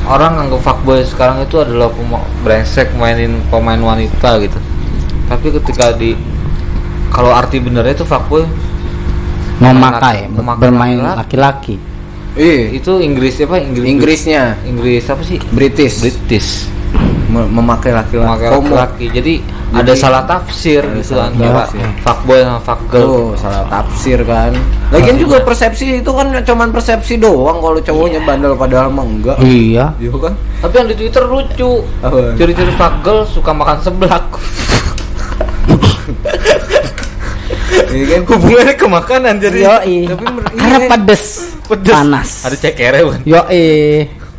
orang 0.08 0.48
anggap 0.48 0.62
fuckboy 0.62 1.04
sekarang 1.08 1.44
itu 1.44 1.60
adalah 1.60 1.92
brengsek 2.44 2.92
mainin 3.00 3.40
pemain 3.48 3.80
wanita 3.80 4.40
gitu. 4.44 4.60
Tapi 5.32 5.48
ketika 5.62 5.96
di 5.96 6.16
kalau 7.14 7.32
arti 7.32 7.62
benernya 7.62 7.94
itu 7.94 8.06
fuckboy. 8.08 8.44
Memakai, 9.62 10.28
Memakai 10.28 10.60
bermain 10.60 10.98
laki-laki. 11.00 11.78
Iya, 12.34 12.74
itu 12.74 12.98
Inggris 13.00 13.38
apa? 13.46 13.62
Inggris. 13.62 13.86
Inggrisnya. 13.86 14.58
Inggris 14.66 15.06
apa 15.08 15.22
sih? 15.22 15.38
British, 15.54 16.02
British. 16.02 16.66
Me- 17.30 17.48
memakai 17.48 17.94
laki-laki. 17.94 18.26
memakai 18.26 18.48
laki-laki. 18.50 19.06
Jadi, 19.14 19.34
ada 19.74 19.94
salah 19.94 20.22
tafsir 20.22 20.80
Ada 20.80 20.96
gitu 20.96 21.18
antara 21.18 21.66
tafsir. 21.66 21.82
fuckboy 22.00 22.40
sama 22.40 22.62
fuckgirl 22.62 23.04
Oh, 23.04 23.32
salah 23.34 23.66
tafsir 23.68 24.20
kan. 24.22 24.54
Lagian 24.90 25.18
juga 25.18 25.42
persepsi 25.42 25.98
itu 25.98 26.12
kan 26.12 26.30
cuman 26.38 26.70
persepsi 26.70 27.18
doang 27.18 27.58
kalau 27.58 27.80
cowoknya 27.80 28.22
bandel 28.22 28.54
padahal 28.54 28.88
mah 28.88 29.02
enggak. 29.04 29.38
Iya. 29.40 29.98
Iya 29.98 30.10
kan? 30.14 30.34
tapi 30.60 30.74
yang 30.76 30.88
di 30.88 30.96
Twitter 30.96 31.24
lucu 31.26 31.72
ciri-ciri 32.34 32.72
fuckgirl 32.74 33.26
suka 33.26 33.52
makan 33.52 33.78
seblak 33.80 34.26
Iya 37.86 38.06
kan? 38.08 38.22
hubungannya 38.28 38.74
ke 38.74 38.88
makanan 38.88 39.34
Yo 39.44 39.74
Tapi 40.08 40.24
mer- 40.24 40.50
Karena 40.52 40.78
iya. 40.80 40.90
pedes. 40.90 41.24
pedes 41.64 41.94
Panas. 41.94 42.30
ada 42.44 42.56
cekere 42.56 43.00
bukan 43.04 43.22
Yo 43.24 43.42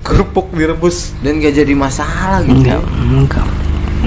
kerupuk 0.00 0.50
direbus 0.50 1.12
Dan 1.18 1.38
gak 1.38 1.54
jadi 1.54 1.72
masalah 1.72 2.40
gitu. 2.42 2.54
Enggak, 2.56 2.80
enggak. 3.04 3.46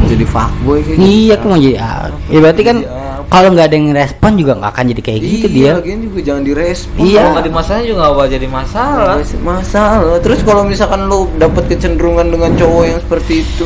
Jadi 0.08 0.26
fuckboy 0.26 0.80
kayak 0.82 0.97
Iya, 0.97 1.05
gitu. 1.05 1.36
aku 1.36 1.45
mau 1.45 1.60
jadi 1.60 1.76
ah, 1.78 2.08
Ya 2.28 2.39
berarti 2.39 2.62
kan 2.64 2.78
apa? 2.80 3.05
kalau 3.28 3.49
nggak 3.51 3.66
ada 3.66 3.76
yang 3.76 3.88
respon 3.91 4.32
juga 4.34 4.51
nggak 4.55 4.72
akan 4.72 4.86
jadi 4.88 5.01
kayak 5.03 5.20
gitu 5.20 5.45
iya, 5.45 5.51
dia. 5.51 5.72
lagian 5.76 5.99
juga 6.01 6.20
jangan 6.24 6.43
direspon. 6.43 6.99
Iya. 7.01 7.20
kalau 7.20 7.32
nggak 7.34 7.45
dimasalah 7.45 7.82
juga 7.82 7.97
nggak 7.97 8.14
bakal 8.14 8.28
jadi 8.30 8.47
masalah 8.47 9.16
Nggak 9.18 9.43
masalah. 9.43 10.16
Terus 10.20 10.39
kalau 10.41 10.64
misalkan 10.64 11.01
lu 11.05 11.20
dapat 11.36 11.64
kecenderungan 11.68 12.28
dengan 12.28 12.51
cowok 12.53 12.84
yang 12.86 12.99
seperti 12.99 13.34
itu, 13.43 13.66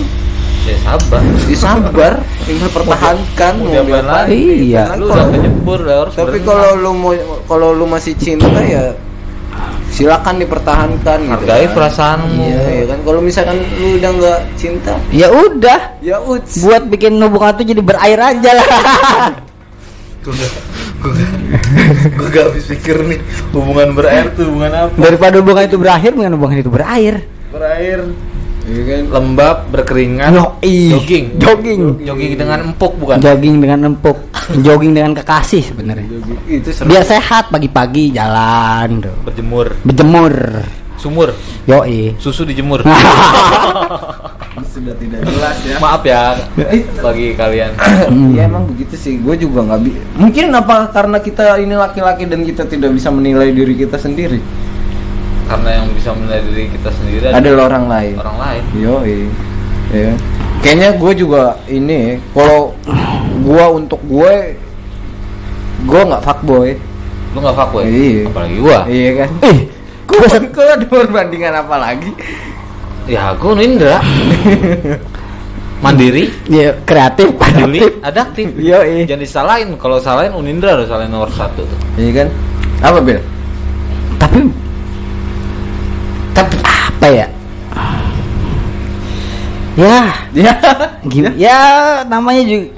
ya 0.61 0.75
sabar 0.79 1.21
disabar, 1.45 2.13
tinggal 2.43 2.69
pertahankan 2.69 3.53
mau 3.55 3.69
diapain 3.69 4.05
lagi 4.05 4.41
Iya. 4.67 4.83
lu 4.95 5.05
udah 5.07 5.25
kejebur 5.29 5.79
harus 5.83 6.13
Tapi 6.13 6.37
kalau 6.41 6.69
lu 6.75 6.91
mau 6.93 7.13
kalau 7.45 7.69
lu 7.71 7.85
masih 7.85 8.13
cinta 8.13 8.49
ya 8.61 8.93
silakan 10.01 10.35
dipertahankan 10.37 11.17
gitu 11.21 11.31
Hargai 11.37 11.63
kan. 11.63 11.73
perasaanmu. 11.77 12.41
Iya, 12.43 12.61
iya 12.67 12.83
kan 12.87 12.99
kalau 13.01 13.19
misalkan 13.21 13.57
lu 13.77 13.87
udah 13.95 14.11
nggak 14.11 14.39
cinta, 14.55 14.93
Ya 15.09 15.27
udah, 15.29 15.79
ya 16.01 16.17
uts. 16.19 16.57
buat 16.59 16.83
bikin 16.87 17.15
hubungan 17.15 17.53
tuh 17.53 17.63
jadi 17.63 17.81
berair 17.81 18.17
aja 18.17 18.51
lah. 18.57 18.67
gue 21.01 22.27
gak 22.29 22.43
habis 22.45 22.65
pikir 22.67 22.93
nih 23.01 23.17
hubungan 23.49 23.89
berair 23.91 24.29
tuh 24.31 24.45
hubungan 24.45 24.69
apa 24.85 24.93
Daripada 24.93 25.41
hubungan 25.41 25.65
itu 25.65 25.77
berakhir, 25.77 26.11
dengan 26.13 26.33
hubungan 26.35 26.57
itu 26.59 26.69
berair. 26.69 27.15
berair 27.49 27.99
Iya 28.61 28.81
kan? 28.85 29.01
lembab 29.09 29.57
berkeringat 29.73 30.31
Yoi. 30.37 30.77
jogging 30.93 31.25
Jogging. 31.41 31.81
jogging 32.05 32.31
dengan 32.37 32.57
empuk 32.69 32.93
bukan 33.01 33.17
Jogging 33.17 33.55
dengan 33.57 33.79
empuk, 33.89 34.17
jogging 34.61 34.91
dengan 34.93 35.11
kekasih 35.17 35.63
sebenarnya. 35.65 36.05
Itu 36.45 36.69
seru. 36.69 36.93
Biar 36.93 37.01
sehat 37.01 37.49
pagi-pagi 37.49 38.13
jalan 38.13 39.01
tuh. 39.01 39.15
berjemur 39.25 39.73
Berjemur. 39.81 40.33
sumur 41.01 41.33
Yoi. 41.65 42.13
susu 42.21 42.45
dijemur 42.45 42.85
sudah 44.71 44.95
tidak 44.95 45.19
jelas 45.27 45.57
ya. 45.65 45.75
maaf 45.81 46.01
ya 46.05 46.37
bagi 47.03 47.33
kalian 47.35 47.73
Iya 48.31 48.47
emang 48.47 48.69
begitu 48.71 48.95
sih. 48.95 49.19
Gue 49.19 49.35
juga 49.35 49.67
nggak 49.67 49.79
bi. 49.83 49.91
Mungkin 50.15 50.45
apa 50.55 50.87
karena 50.95 51.17
kita 51.19 51.59
ini 51.59 51.75
laki-laki 51.75 52.23
dan 52.29 52.41
kita 52.47 52.63
tidak 52.65 52.95
bisa 52.95 53.11
menilai 53.11 53.51
diri 53.51 53.75
kita 53.75 53.99
sendiri. 53.99 54.39
Karena 55.51 55.69
yang 55.73 55.87
bisa 55.91 56.09
menilai 56.11 56.41
diri 56.43 56.63
kita 56.69 56.89
sendiri 56.89 57.25
Adalah 57.29 57.63
orang 57.67 57.85
lain. 57.85 58.13
orang 58.15 58.37
lain 58.39 58.63
Yo, 58.73 58.95
iya. 59.03 60.15
Kayaknya 60.59 60.89
gue 60.95 61.11
juga 61.17 61.43
ini 61.65 61.99
kalau 62.31 62.71
gue 63.37 63.65
untuk 63.73 63.99
gue 64.01 64.55
gue 65.81 66.01
nggak 66.01 66.21
fuckboy. 66.21 66.77
lu 67.31 67.37
nggak 67.37 67.57
fuckboy 67.57 67.83
Iya. 67.83 68.23
apalagi 68.25 68.55
gua 68.57 68.79
Iya 68.85 69.09
kan? 69.17 69.29
Eh, 69.41 69.57
Kok 70.03 70.19
kok 70.49 70.63
ada 70.63 70.85
perbandingan 70.85 71.53
apa 71.57 71.75
lagi? 71.77 72.11
ya 73.03 73.33
gua 73.33 73.55
Nindra 73.55 73.97
mandiri 75.83 76.29
ya 76.45 76.77
kreatif, 76.79 77.33
peduli 77.33 77.81
adaptif. 77.81 77.91
adaptif 78.05 78.47
Yoi. 78.55 79.09
jangan 79.09 79.17
disalahin 79.19 79.69
kalau 79.75 79.97
salahin 79.97 80.29
Unindra 80.31 80.77
harus 80.77 80.85
salahin 80.85 81.09
nomor 81.09 81.33
satu 81.33 81.65
tuh 81.65 81.79
Iya 81.97 82.21
kan? 82.21 82.27
Apa 82.83 82.97
Bil? 83.01 83.17
Tapi 84.15 84.37
tapi 86.31 86.55
apa 86.61 87.07
ya? 87.07 87.27
Ya, 89.71 89.99
Ya. 90.35 90.53
Gim- 91.07 91.35
ya. 91.39 91.59
namanya 92.03 92.43
juga 92.43 92.75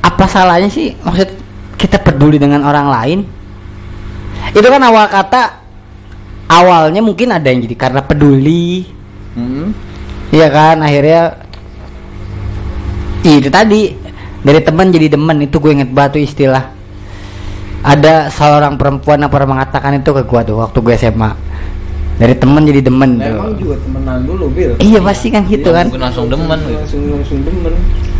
apa 0.00 0.24
salahnya 0.24 0.72
sih? 0.72 0.96
Maksud 1.04 1.28
kita 1.76 2.00
peduli 2.00 2.40
dengan 2.40 2.64
orang 2.64 2.88
lain? 2.88 3.18
Itu 4.50 4.64
kan 4.64 4.80
awal 4.80 5.12
kata 5.12 5.60
awalnya 6.48 7.04
mungkin 7.04 7.36
ada 7.36 7.52
yang 7.52 7.60
jadi 7.68 7.76
karena 7.76 8.00
peduli. 8.00 8.88
Hmm. 9.36 9.76
iya 10.32 10.48
kan? 10.48 10.80
Akhirnya 10.80 11.36
itu 13.22 13.50
tadi. 13.52 13.92
Dari 14.40 14.62
teman 14.62 14.94
jadi 14.94 15.10
demen 15.10 15.42
itu 15.42 15.58
gue 15.58 15.74
inget 15.74 15.90
batu 15.90 16.16
istilah. 16.16 16.70
Ada 17.82 18.30
seorang 18.30 18.78
perempuan 18.78 19.20
yang 19.20 19.28
pernah 19.28 19.58
mengatakan 19.58 20.00
itu 20.00 20.10
ke 20.10 20.22
gue 20.24 20.40
tuh 20.42 20.56
waktu 20.58 20.78
gue 20.80 20.94
SMA 20.96 21.30
dari 22.16 22.32
teman 22.32 22.64
jadi 22.64 22.80
demen 22.80 23.20
Nah, 23.20 23.28
emang 23.28 23.52
juga 23.60 23.76
temenan 23.80 24.24
dulu 24.24 24.48
Bil. 24.48 24.72
iya 24.80 24.98
pasti 25.04 25.28
kan 25.28 25.44
gitu 25.44 25.68
kan 25.68 25.92
mungkin 25.92 26.04
langsung 26.04 26.26
demen 26.32 26.58
gitu. 26.64 26.80
Langsung 26.80 27.02
langsung 27.12 27.40
demen. 27.44 27.74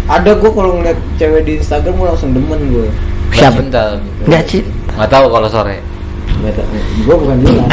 Ada 0.06 0.30
gue 0.38 0.50
kalau 0.52 0.70
ngeliat 0.78 0.98
cewek 1.16 1.42
di 1.42 1.52
Instagram 1.58 1.94
gue 1.96 2.08
langsung 2.12 2.30
demen 2.36 2.60
gue. 2.68 2.86
Siapa? 3.32 3.58
cinta 3.58 3.82
nggak 4.28 4.42
sih 4.46 4.62
nggak 4.96 5.10
tahu 5.10 5.26
kalau 5.32 5.48
sore 5.48 5.80
Gue 7.04 7.16
bukan 7.16 7.36
dia. 7.40 7.64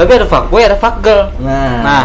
Tapi 0.00 0.10
ada 0.16 0.26
fuckboy, 0.26 0.62
ada 0.64 0.78
fuckgirl. 0.80 1.28
Nah. 1.44 1.76
Nah, 1.84 2.04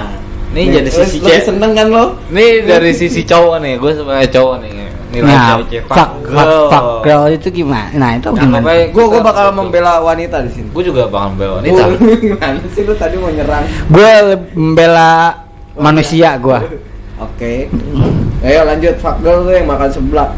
ini 0.52 0.68
jadi 0.68 0.90
Terus 0.92 1.16
sisi 1.16 1.24
cewek. 1.24 1.44
seneng 1.48 1.72
kan 1.72 1.88
lo? 1.88 2.20
Nih 2.28 2.68
dari 2.68 2.92
sisi 2.92 3.24
cowok 3.24 3.64
nih, 3.64 3.74
gue 3.80 3.92
sebagai 3.96 4.28
cowok 4.36 4.56
nih. 4.62 4.72
Nilai 5.16 5.32
Nah, 5.32 5.48
cewek 5.48 5.66
cewek 5.72 5.86
fuck, 5.88 6.10
fuck, 6.28 6.50
fuck 6.68 6.86
girl 7.08 7.24
itu 7.32 7.48
gimana? 7.48 7.88
Nah, 7.96 8.10
itu 8.20 8.28
gimana? 8.36 8.64
Gue 8.92 9.06
gue 9.08 9.22
bakal 9.24 9.48
membela 9.56 10.04
wanita 10.04 10.44
di 10.44 10.52
sini. 10.52 10.68
Gue 10.76 10.84
juga 10.84 11.08
bakal 11.08 11.32
membela 11.32 11.64
wanita. 11.64 11.84
Gimana 12.26 12.60
sih 12.76 12.84
lu 12.84 12.94
tadi 13.00 13.16
mau 13.16 13.32
nyerang? 13.32 13.64
Gue 13.88 14.12
membela 14.52 15.40
manusia 15.80 16.36
gua. 16.36 16.60
Oke. 17.16 17.72
Ayo 18.44 18.68
lanjut 18.68 19.00
fuck 19.00 19.24
girl 19.24 19.48
tuh 19.48 19.56
yang 19.56 19.72
makan 19.72 19.88
seblak. 19.88 20.36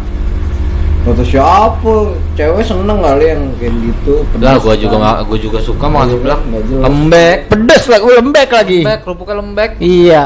Kata 1.08 1.24
siapa? 1.24 1.96
Cewek 2.36 2.64
seneng 2.68 3.00
kali 3.00 3.26
yang 3.32 3.42
kayak 3.58 3.74
gitu. 3.80 4.28
Lah, 4.44 4.60
pedes 4.60 4.64
gue 4.68 4.76
juga 4.86 4.96
kan. 5.00 5.16
gue 5.24 5.40
juga 5.40 5.60
suka 5.64 5.86
makan. 5.88 6.20
Nggak 6.20 6.64
jelas. 6.68 6.84
Lembek, 6.84 7.38
Pedes 7.48 7.84
lagi, 7.88 8.04
uh, 8.04 8.14
lembek 8.20 8.50
lagi. 8.52 8.80
lembek, 8.84 9.00
kerupuknya 9.08 9.36
lembek. 9.40 9.70
Iya. 9.80 10.24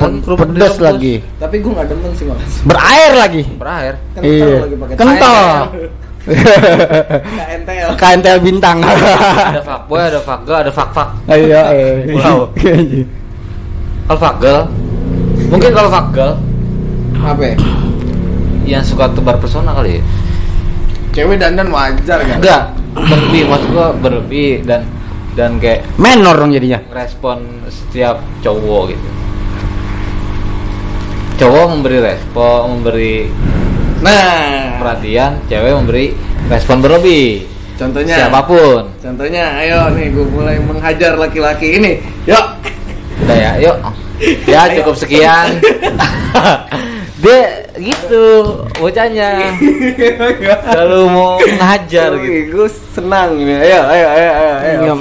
Kan 0.00 0.12
kerupuk 0.18 0.48
Pedes 0.48 0.56
direbus. 0.72 0.80
lagi. 0.80 1.14
Tapi 1.36 1.56
gue 1.60 1.70
gak 1.70 1.86
demen 1.86 2.10
sih 2.10 2.24
seblak. 2.24 2.40
Berair 2.64 3.12
lagi. 3.14 3.42
Berakhir. 3.52 3.94
Kental 4.10 4.24
Iya. 4.26 4.56
lagi 4.58 4.74
pakai 4.74 4.94
Kental. 4.96 5.36
KNTL. 7.30 7.88
KNTL 8.00 8.38
bintang. 8.40 8.78
ada 8.80 9.60
fuckboy, 9.60 10.00
ada 10.02 10.20
fuckgirl, 10.20 10.58
ada 10.58 10.70
fuck 10.70 10.90
fuck. 10.90 11.08
Ayo, 11.26 11.48
Wow. 12.14 12.38
Kalau 14.06 14.18
fuckgirl, 14.18 14.60
mungkin 15.48 15.70
kalau 15.70 15.88
fuckgirl 15.88 16.32
Apa 17.16 17.42
ya? 17.44 17.54
yang 18.66 18.82
suka 18.82 19.06
tebar 19.08 19.36
pesona 19.36 19.72
kali 19.72 19.98
ya. 19.98 20.02
Cewek 21.12 21.36
dandan 21.36 21.68
wajar 21.68 22.18
kan? 22.20 22.38
Enggak, 22.38 22.62
berlebih 22.92 23.42
maksud 23.46 23.68
gua 23.68 23.86
berlebih 23.92 24.62
dan 24.62 24.86
dan 25.32 25.58
kayak 25.58 25.84
Menor 25.94 26.34
dong 26.36 26.50
jadinya. 26.50 26.78
respon 26.90 27.38
setiap 27.66 28.18
cowok 28.40 28.82
gitu. 28.90 29.08
Cowok 31.40 31.66
memberi 31.72 31.98
respon, 32.04 32.56
memberi 32.68 33.14
Nah, 34.04 34.76
perhatian, 34.76 35.40
cewek 35.48 35.72
memberi 35.72 36.12
respon 36.52 36.84
berlebih. 36.84 37.48
contohnya 37.80 38.28
Siapa 38.28 38.44
pun. 38.44 38.92
Contohnya, 39.00 39.56
ayo 39.56 39.88
nih 39.96 40.12
gue 40.12 40.26
mulai 40.28 40.60
menghajar 40.60 41.16
laki-laki 41.16 41.80
ini. 41.80 41.96
Yuk. 42.28 42.44
Udah 43.24 43.36
ya, 43.40 43.52
yuk. 43.56 43.76
Ya 44.44 44.68
cukup 44.76 45.00
sekian. 45.00 45.64
Dia 47.24 47.72
gitu 47.80 48.24
bocahnya. 48.76 49.56
Selalu 50.60 51.00
mau 51.08 51.40
ngajar 51.40 52.20
gitu. 52.20 52.52
Gue 52.52 52.68
senang 52.92 53.40
ini. 53.40 53.64
Ayo, 53.64 53.80
ayo, 53.88 54.06
ayo, 54.12 54.30
ayo. 54.36 54.56
ayo. 54.60 54.94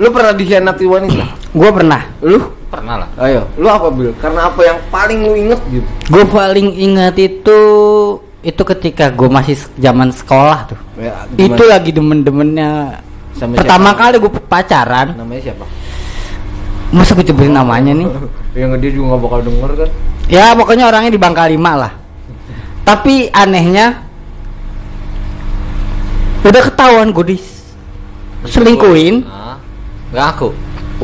Lu 0.00 0.08
pernah 0.08 0.32
dikhianati 0.32 0.88
wanita? 0.88 1.52
Gue 1.52 1.68
pernah. 1.68 2.00
Lu? 2.24 2.61
Pernah 2.72 3.04
lah. 3.04 3.08
Ayo, 3.20 3.44
lu 3.54 3.68
apa 3.68 3.92
Bil? 3.92 4.16
Karena 4.16 4.48
apa 4.48 4.60
yang 4.64 4.80
paling 4.88 5.20
lu 5.20 5.36
inget 5.36 5.60
gitu? 5.68 5.84
Gue 6.08 6.24
paling 6.24 6.72
ingat 6.72 7.14
itu 7.14 7.58
itu 8.40 8.62
ketika 8.66 9.12
gue 9.12 9.28
masih 9.28 9.60
zaman 9.76 10.08
sekolah 10.08 10.72
tuh. 10.72 10.80
Ya, 10.96 11.28
Itu 11.36 11.62
lagi 11.62 11.92
demen-demennya. 11.92 13.04
Sama 13.32 13.56
Pertama 13.56 13.92
siapa? 13.92 14.00
kali 14.02 14.14
gue 14.18 14.32
pacaran, 14.42 15.08
Namanya 15.14 15.42
siapa? 15.42 15.64
masa 16.92 17.12
gue 17.12 17.24
sebutin 17.24 17.52
namanya 17.52 17.92
nih? 17.92 18.08
Yang 18.56 18.72
dia 18.80 18.90
juga 18.92 19.06
gak 19.10 19.20
bakal 19.20 19.40
denger 19.42 19.70
kan? 19.76 19.88
Ya 20.28 20.52
pokoknya 20.52 20.84
orangnya 20.86 21.12
di 21.12 21.20
Bangka 21.20 21.44
Lima 21.46 21.72
lah. 21.76 21.92
Tapi 22.82 23.28
anehnya 23.30 24.00
udah 26.42 26.62
ketahuan 26.62 27.12
gue 27.12 27.36
diselingkuhin, 28.42 29.22
Nggak 30.08 30.26
aku. 30.30 30.48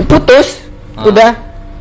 putus, 0.05 0.65
Ah. 0.93 1.07
udah. 1.07 1.31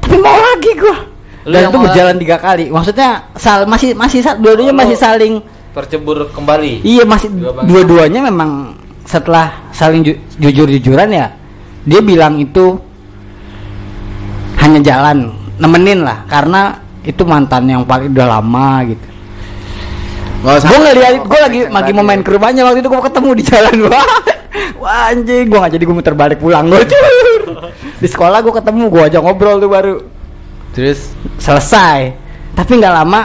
Tapi 0.07 0.15
mau 0.17 0.39
lagi 0.39 0.71
gue. 0.71 0.97
Lu 1.43 1.51
Dan 1.51 1.67
itu 1.67 1.77
berjalan 1.77 2.15
tiga 2.15 2.39
kali. 2.39 2.71
Maksudnya 2.71 3.27
sal 3.35 3.67
masih 3.67 3.91
masih 3.91 4.23
dua-duanya 4.39 4.71
Oh, 4.71 4.79
masih 4.79 4.95
saling 4.95 5.33
Tercebur 5.75 6.31
kembali. 6.31 6.81
Iya 6.81 7.03
masih 7.03 7.27
dua-duanya 7.67 8.23
memang 8.23 8.73
setelah 9.03 9.67
saling 9.69 10.01
ju- 10.01 10.19
jujur-jujuran 10.35 11.07
ya 11.07 11.27
dia 11.83 12.01
bilang 12.01 12.35
itu 12.35 12.75
hanya 14.57 14.79
jalan 14.81 15.31
nemenin 15.55 16.03
lah 16.03 16.25
karena 16.25 16.75
itu 17.03 17.23
mantan 17.23 17.67
yang 17.67 17.83
paling 17.83 18.11
udah 18.11 18.27
lama 18.27 18.83
gitu. 18.83 19.05
Gak. 20.37 20.63
Gue 20.63 20.77
ngeliat 20.79 21.13
gue 21.19 21.39
lagi 21.39 21.59
lagi 21.67 21.91
mau 21.91 22.01
main 22.01 22.21
ke 22.21 22.29
rumahnya 22.29 22.61
waktu 22.63 22.79
itu 22.79 22.87
gue 22.87 23.01
ketemu 23.03 23.29
di 23.33 23.43
jalan 23.43 23.75
wah 23.85 24.05
wah 24.77 25.09
anjing 25.09 25.43
gue 25.43 25.57
nggak 25.57 25.73
jadi 25.73 25.83
gue 25.83 25.95
muter 25.95 26.13
balik 26.13 26.37
pulang 26.37 26.65
gue 26.67 26.81
di 28.01 28.07
sekolah 28.07 28.39
gue 28.39 28.53
ketemu 28.53 28.83
gue 28.87 29.01
aja 29.03 29.17
ngobrol 29.17 29.57
tuh 29.57 29.67
baru 29.67 29.95
Terus 30.71 31.09
selesai 31.37 32.13
tapi 32.53 32.71
nggak 32.75 32.93
lama 32.95 33.21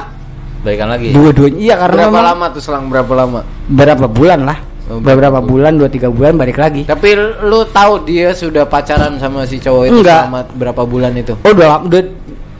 balikan 0.63 0.89
lagi. 0.89 1.11
dua-duanya 1.11 1.59
iya 1.59 1.75
karena 1.77 2.07
Berapa 2.07 2.23
lama 2.25 2.47
tuh 2.49 2.63
selang 2.63 2.87
berapa 2.87 3.13
lama? 3.13 3.41
berapa 3.67 4.07
bulan 4.07 4.43
lah 4.43 4.59
Oh, 4.83 4.99
beberapa 4.99 5.31
berapa 5.31 5.41
bulan 5.41 5.73
dua 5.75 5.87
tiga 5.87 6.09
bulan 6.09 6.35
balik 6.35 6.59
lagi 6.59 6.83
Tapi 6.83 7.15
lu 7.41 7.63
tahu 7.65 8.03
dia 8.03 8.35
sudah 8.35 8.67
pacaran 8.67 9.15
sama 9.17 9.47
si 9.47 9.57
cowok 9.57 9.85
itu 9.87 9.95
Enggak. 9.97 10.27
selama 10.27 10.41
berapa 10.51 10.83
bulan 10.83 11.15
itu? 11.15 11.39
oh 11.39 11.51
udah 11.51 11.67
lama- 11.71 11.87
udah 11.87 12.03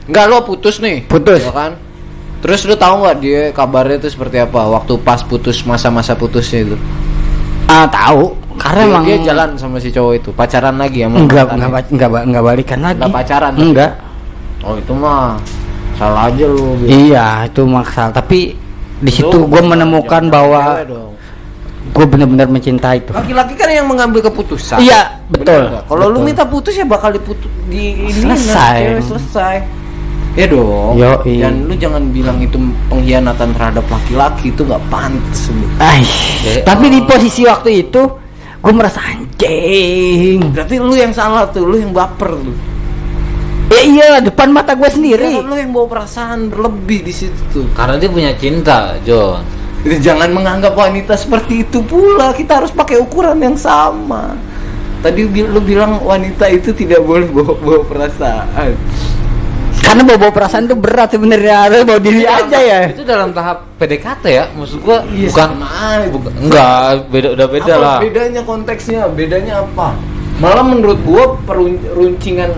Enggak 0.03 0.25
lo 0.25 0.37
putus 0.41 0.79
nih. 0.79 1.03
Putus. 1.03 1.39
Ya 1.41 1.51
kan? 1.51 1.71
Terus 2.43 2.59
lu 2.67 2.75
tahu 2.75 3.01
nggak 3.01 3.17
dia 3.17 3.41
kabarnya 3.49 3.97
itu 3.97 4.11
seperti 4.11 4.35
apa 4.37 4.67
waktu 4.67 4.99
pas 4.99 5.23
putus 5.23 5.63
masa-masa 5.63 6.11
putusnya 6.13 6.67
itu? 6.67 6.77
ah 7.63 7.87
tahu 7.87 8.35
karena 8.59 8.83
Dia, 8.83 8.91
emang 8.91 9.03
dia 9.07 9.17
jalan 9.23 9.49
sama 9.55 9.79
si 9.79 9.89
cowok 9.89 10.13
itu, 10.13 10.29
pacaran 10.29 10.75
lagi 10.75 11.01
sama 11.01 11.23
enggak 11.23 11.47
enggak 11.49 11.69
enggak 11.89 12.09
enggak 12.21 12.43
balikan 12.43 12.79
lagi 12.83 12.99
Enggak 12.99 13.15
pacaran 13.15 13.51
tapi? 13.55 13.63
enggak 13.65 13.91
Oh, 14.61 14.75
itu 14.75 14.91
mah 14.93 15.35
salah 15.93 16.27
aja 16.27 16.45
lu. 16.45 16.79
Iya 16.83 17.47
itu 17.47 17.63
maksal 17.63 18.11
tapi 18.11 18.55
di 18.99 19.11
situ 19.11 19.43
gue 19.43 19.61
menemukan 19.61 20.27
bahwa 20.27 20.79
gue 21.85 22.05
benar-benar 22.05 22.47
mencintai 22.47 22.99
itu 22.99 23.11
Laki-laki 23.11 23.53
kan 23.53 23.67
yang 23.67 23.83
mengambil 23.83 24.23
keputusan. 24.23 24.79
Iya, 24.79 25.19
betul. 25.27 25.67
Kalau 25.83 26.05
lu 26.07 26.19
minta 26.19 26.43
putus 26.43 26.71
ya 26.73 26.83
bakal 26.83 27.11
diputus 27.11 27.51
di 27.67 28.07
ini 28.07 28.35
Selesai. 28.35 29.03
selesai. 29.03 29.55
Ya 30.33 30.49
dong. 30.49 30.97
Yoi. 30.97 31.45
Dan 31.45 31.69
lu 31.69 31.77
jangan 31.77 32.09
bilang 32.09 32.41
itu 32.41 32.57
pengkhianatan 32.89 33.53
terhadap 33.53 33.85
laki-laki 33.85 34.49
itu 34.49 34.65
nggak 34.65 34.81
pantas. 34.89 35.53
Bil. 35.53 35.69
Aish, 35.77 36.41
Ya, 36.41 36.65
tapi 36.65 36.89
di 36.89 36.99
posisi 37.05 37.45
waktu 37.45 37.85
itu 37.85 38.01
gue 38.63 38.73
merasa 38.73 39.03
anjing 39.03 40.39
Berarti 40.55 40.75
lu 40.79 40.95
yang 40.95 41.13
salah 41.13 41.45
tuh, 41.51 41.67
lu 41.67 41.77
yang 41.77 41.93
baper 41.93 42.33
lu. 42.33 42.53
ya 43.73 43.81
iya 43.81 44.09
depan 44.21 44.53
mata 44.53 44.77
gue 44.77 44.85
Iya 44.85 44.95
sendiri 44.95 45.29
kan, 45.41 45.49
lu 45.49 45.55
yang 45.57 45.71
bawa 45.73 45.87
perasaan 45.89 46.49
berlebih 46.49 47.05
di 47.05 47.13
situ 47.13 47.41
tuh. 47.53 47.65
Karena 47.77 47.97
dia 48.01 48.09
punya 48.09 48.31
cinta, 48.33 48.97
John. 49.05 49.45
Jadi 49.83 49.99
Jangan 49.99 50.29
menganggap 50.31 50.73
wanita 50.73 51.13
seperti 51.13 51.67
itu 51.67 51.83
pula. 51.83 52.31
Kita 52.33 52.63
harus 52.63 52.71
pakai 52.71 52.97
ukuran 52.97 53.37
yang 53.43 53.57
sama. 53.59 54.33
Tadi 55.03 55.27
lu 55.27 55.59
bilang 55.59 55.99
wanita 55.99 56.47
itu 56.47 56.71
tidak 56.71 57.03
boleh 57.03 57.27
bawa, 57.27 57.53
bawa 57.59 57.79
perasaan. 57.83 58.71
Karena 59.83 60.01
bawa, 60.07 60.17
bawa 60.23 60.31
perasaan 60.31 60.63
itu 60.65 60.75
berat 60.79 61.09
sebenarnya. 61.11 61.55
Harus 61.67 61.83
bawa 61.83 61.99
diri 61.99 62.23
aja 62.23 62.57
ya. 62.57 62.79
Itu 62.89 63.03
dalam 63.03 63.35
tahap 63.35 63.67
PDKT 63.77 64.23
ya, 64.31 64.45
maksud 64.55 64.79
gua 64.79 65.03
Iya, 65.11 65.27
bukan 65.29 65.49
sama 65.59 65.69
bukan 66.07 66.31
enggak, 66.39 66.79
beda 67.11 67.27
udah 67.35 67.47
beda 67.51 67.73
apa 67.75 67.83
lah. 67.83 67.99
bedanya 67.99 68.41
konteksnya? 68.47 69.01
Bedanya 69.11 69.53
apa? 69.67 69.93
Malah 70.39 70.65
menurut 70.65 70.97
gua 71.03 71.35
peruncingan 71.43 72.55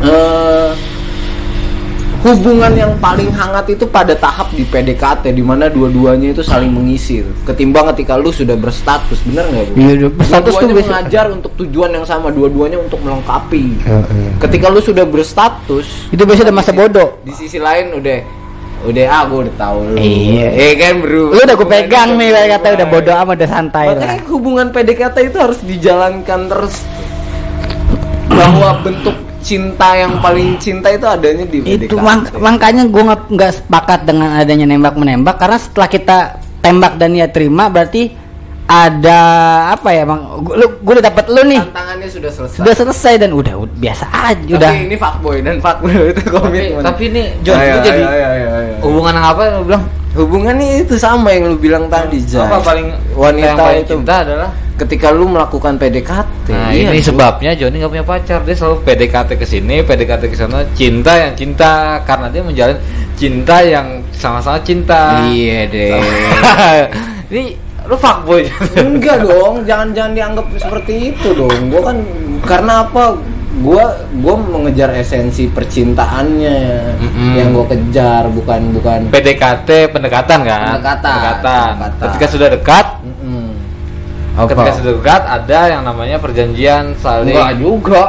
eh 0.00 0.72
hubungan 2.20 2.72
yang 2.72 2.92
paling 3.00 3.32
hangat 3.32 3.64
itu 3.70 3.88
pada 3.88 4.12
tahap 4.12 4.52
di 4.52 4.62
PDKT 4.62 5.32
di 5.32 5.40
mana 5.40 5.66
dua-duanya 5.66 6.30
itu 6.30 6.44
saling 6.44 6.68
mengisi 6.68 7.24
ketimbang 7.42 7.88
ketika 7.90 8.20
lu 8.20 8.28
sudah 8.28 8.54
berstatus 8.54 9.24
bener 9.24 9.48
nggak 9.48 9.64
bu? 9.66 9.72
Iya, 9.74 9.92
berstatus 10.08 10.52
tuh 10.52 10.60
Dua-duanya 10.60 10.76
biasa- 10.76 10.92
mengajar 10.92 11.24
untuk 11.30 11.52
tujuan 11.56 11.90
yang 11.90 12.04
sama 12.04 12.28
dua-duanya 12.28 12.76
untuk 12.76 13.00
melengkapi. 13.00 13.64
Ketika 14.36 14.66
lu 14.68 14.80
sudah 14.80 15.04
berstatus 15.04 15.86
itu 16.08 16.20
biasanya 16.20 16.52
udah 16.52 16.56
masa 16.56 16.72
bodoh. 16.72 17.08
di 17.20 17.32
sisi 17.32 17.56
lain 17.56 17.96
udah 17.96 18.18
udah 18.80 19.04
ah 19.06 19.24
udah 19.24 19.54
tahu 19.56 19.78
lu. 19.92 19.96
Iya. 19.96 20.48
eh 20.50 20.72
kan 20.76 20.94
bro? 21.00 21.32
Lu 21.32 21.40
udah 21.40 21.56
gue 21.56 21.68
pegang 21.68 22.16
nih 22.16 22.28
kata 22.50 22.66
udah 22.74 22.86
bodoh 22.86 23.14
amat 23.14 23.34
udah 23.36 23.50
santai 23.50 23.86
lah. 23.86 23.96
Makanya 23.96 24.20
hubungan 24.28 24.66
PDKT 24.68 25.16
itu 25.24 25.38
harus 25.40 25.60
dijalankan 25.60 26.40
terus. 26.48 26.76
Bahwa 28.28 28.80
bentuk 28.80 29.16
cinta 29.40 29.88
yang 29.94 30.18
paling 30.18 30.54
cinta 30.56 30.88
itu 30.88 31.02
adanya 31.02 31.44
di 31.44 31.58
PDKT. 31.58 31.84
itu 31.84 31.96
mak- 31.96 32.36
makanya 32.36 32.84
gue 32.84 33.02
nggak 33.02 33.22
nggak 33.28 33.52
sepakat 33.56 34.00
dengan 34.04 34.28
adanya 34.34 34.66
nembak 34.66 34.94
menembak 34.94 35.36
karena 35.36 35.56
setelah 35.56 35.88
kita 35.88 36.16
tembak 36.60 36.94
dan 36.94 37.10
dia 37.10 37.26
terima 37.26 37.66
berarti 37.66 38.12
ada 38.64 39.18
apa 39.74 39.90
ya 39.90 40.04
bang 40.04 40.20
Gua- 40.38 40.54
lu 40.54 40.66
gue 40.78 40.92
udah 40.94 41.04
dapet 41.04 41.24
lu 41.26 41.42
nih 41.42 41.58
tantangannya 41.60 42.06
sudah 42.06 42.30
selesai. 42.30 42.56
sudah 42.56 42.74
selesai 42.76 43.14
dan 43.18 43.30
udah, 43.32 43.54
udah 43.58 43.74
biasa 43.76 44.04
aja 44.06 44.38
Tapi 44.46 44.54
udah 44.54 44.70
ini 44.78 44.96
fuckboy 44.96 45.36
dan 45.40 45.56
fuckboy 45.58 45.90
itu 46.12 46.22
Tapi, 46.22 46.30
komitmen. 46.30 46.82
tapi 46.84 47.02
ini 47.08 47.22
John, 47.42 47.58
Ayo, 47.58 47.66
itu 47.66 47.78
jadi 47.84 48.02
ayo, 48.04 48.26
ayo, 48.28 48.48
ayo. 48.54 48.72
hubungan 48.80 49.12
yang 49.12 49.26
apa 49.26 49.40
yang 49.42 49.54
lu 49.56 49.64
bilang? 49.66 49.84
hubungannya 50.10 50.66
itu 50.80 50.94
sama 50.96 51.30
yang 51.30 51.44
lu 51.46 51.56
bilang 51.56 51.86
tadi, 51.86 52.18
Zai. 52.20 52.42
Apa 52.42 52.58
paling 52.60 52.86
wanita 53.12 53.46
yang 53.46 53.56
paling 53.56 53.78
itu 53.80 53.94
cinta 53.96 54.14
adalah 54.20 54.50
ketika 54.80 55.12
lu 55.12 55.28
melakukan 55.28 55.76
PDKT 55.76 56.48
Nah 56.48 56.72
iya, 56.72 56.88
ini 56.88 57.04
bro. 57.04 57.08
sebabnya 57.12 57.52
Joni 57.52 57.76
nggak 57.76 57.92
punya 57.92 58.06
pacar 58.06 58.40
Dia 58.48 58.56
selalu 58.56 58.76
PDKT 58.88 59.30
ke 59.36 59.46
sini, 59.46 59.76
PDKT 59.84 60.22
ke 60.32 60.36
sana 60.36 60.64
Cinta 60.72 61.12
yang 61.20 61.32
cinta 61.36 62.00
Karena 62.08 62.32
dia 62.32 62.40
menjalin 62.40 62.78
cinta 63.20 63.60
yang 63.60 64.00
sama-sama 64.16 64.56
cinta 64.64 65.20
iya 65.28 65.68
deh 65.68 66.00
Ini 67.30 67.42
lu 67.90 67.96
fuckboy 67.98 68.46
enggak 68.78 69.26
dong 69.26 69.66
jangan 69.66 69.90
jangan 69.90 70.12
dianggap 70.14 70.46
seperti 70.62 71.10
itu 71.10 71.34
dong 71.34 71.74
gua 71.74 71.90
kan 71.90 71.96
karena 72.46 72.86
apa 72.86 73.18
gua 73.58 74.06
gua 74.22 74.38
mengejar 74.38 74.94
esensi 74.94 75.50
percintaannya 75.50 76.58
Mm-mm. 77.02 77.30
yang 77.34 77.50
gua 77.50 77.66
kejar 77.66 78.30
bukan 78.30 78.78
bukan 78.78 79.00
PDKT 79.10 79.90
pendekatan 79.90 80.46
kan? 80.46 80.78
Pendekatan. 80.78 81.10
Pendekatan. 81.10 81.66
Pendekatan. 81.74 82.06
Ketika 82.06 82.26
sudah 82.30 82.48
dekat, 82.54 82.86
Mm-mm. 84.42 84.50
ketika 84.50 84.70
sudah 84.74 84.92
dekat 84.94 85.22
ada 85.24 85.60
yang 85.68 85.82
namanya 85.82 86.16
perjanjian 86.16 86.84
saling 86.96 87.30
enggak 87.30 87.52
juga 87.56 88.02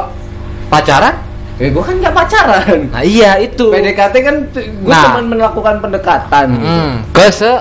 pacaran. 0.66 1.14
eh 1.54 1.68
gua 1.68 1.84
kan 1.84 1.94
nggak 1.96 2.14
pacaran 2.16 2.78
Nah 2.88 3.02
iya 3.02 3.36
itu. 3.38 3.68
PDKT 3.68 4.14
kan 4.18 4.36
gua 4.80 4.90
Nah. 4.90 5.04
cuma 5.06 5.20
melakukan 5.28 5.74
pendekatan 5.78 6.46
gitu. 6.50 6.64
Hmm, 6.64 6.92
ke 7.10 7.26
se 7.28 7.52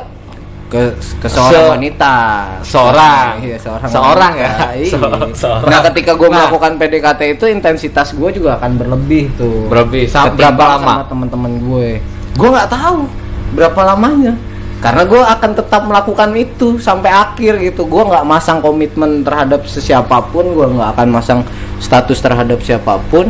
ke 0.67 0.79
ke 1.19 1.27
seorang 1.27 1.51
Se- 1.59 1.69
wanita 1.69 2.15
seorang. 2.63 3.27
iya 3.39 3.57
seorang 3.57 3.89
Seorang 3.89 4.33
wanita. 4.33 4.55
ya? 4.63 4.69
Iya. 4.73 4.87
Se- 4.87 5.35
seorang. 5.37 5.67
nah 5.67 5.79
ketika 5.83 6.11
gue 6.13 6.25
Nah. 6.25 6.35
melakukan 6.39 6.71
PDKT 6.77 7.21
itu 7.33 7.45
intensitas 7.45 8.07
gue 8.09 8.29
juga 8.31 8.55
akan 8.55 8.71
berlebih 8.75 9.27
tuh 9.35 9.67
Berlebih. 9.67 10.07
Sampai 10.07 10.39
berapa 10.39 10.63
lama? 10.71 10.93
sama 10.95 11.03
teman-teman 11.05 11.51
gue 11.59 11.89
gue 12.31 12.49
nggak 12.49 12.69
tahu 12.69 13.03
berapa 13.51 13.81
lamanya 13.85 14.33
karena 14.81 15.05
gue 15.05 15.21
akan 15.21 15.51
tetap 15.53 15.85
melakukan 15.85 16.33
itu 16.33 16.81
sampai 16.81 17.13
akhir 17.13 17.61
gitu. 17.61 17.85
Gue 17.85 18.01
nggak 18.01 18.25
masang 18.25 18.65
komitmen 18.65 19.21
terhadap 19.21 19.69
sesiapapun 19.69 20.57
gue 20.57 20.67
nggak 20.73 20.97
akan 20.97 21.07
masang 21.13 21.39
status 21.77 22.17
terhadap 22.17 22.57
siapa 22.65 22.97
pun. 23.13 23.29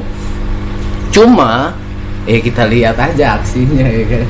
Cuma 1.12 1.76
ya 2.24 2.40
kita 2.40 2.64
lihat 2.72 2.96
aja 2.96 3.36
aksinya 3.36 3.84
ya 3.84 4.04
kan? 4.08 4.26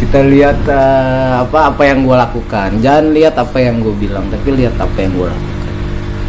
Kita 0.00 0.18
lihat 0.24 0.58
eh, 0.64 1.32
apa 1.44 1.68
apa 1.68 1.82
yang 1.84 2.08
gue 2.08 2.16
lakukan. 2.16 2.80
Jangan 2.80 3.12
lihat 3.12 3.36
apa 3.36 3.58
yang 3.60 3.84
gue 3.84 3.94
bilang 4.00 4.24
tapi 4.32 4.56
lihat 4.56 4.80
apa 4.80 4.96
yang 5.04 5.12
gue 5.12 5.28
lakukan. 5.28 5.52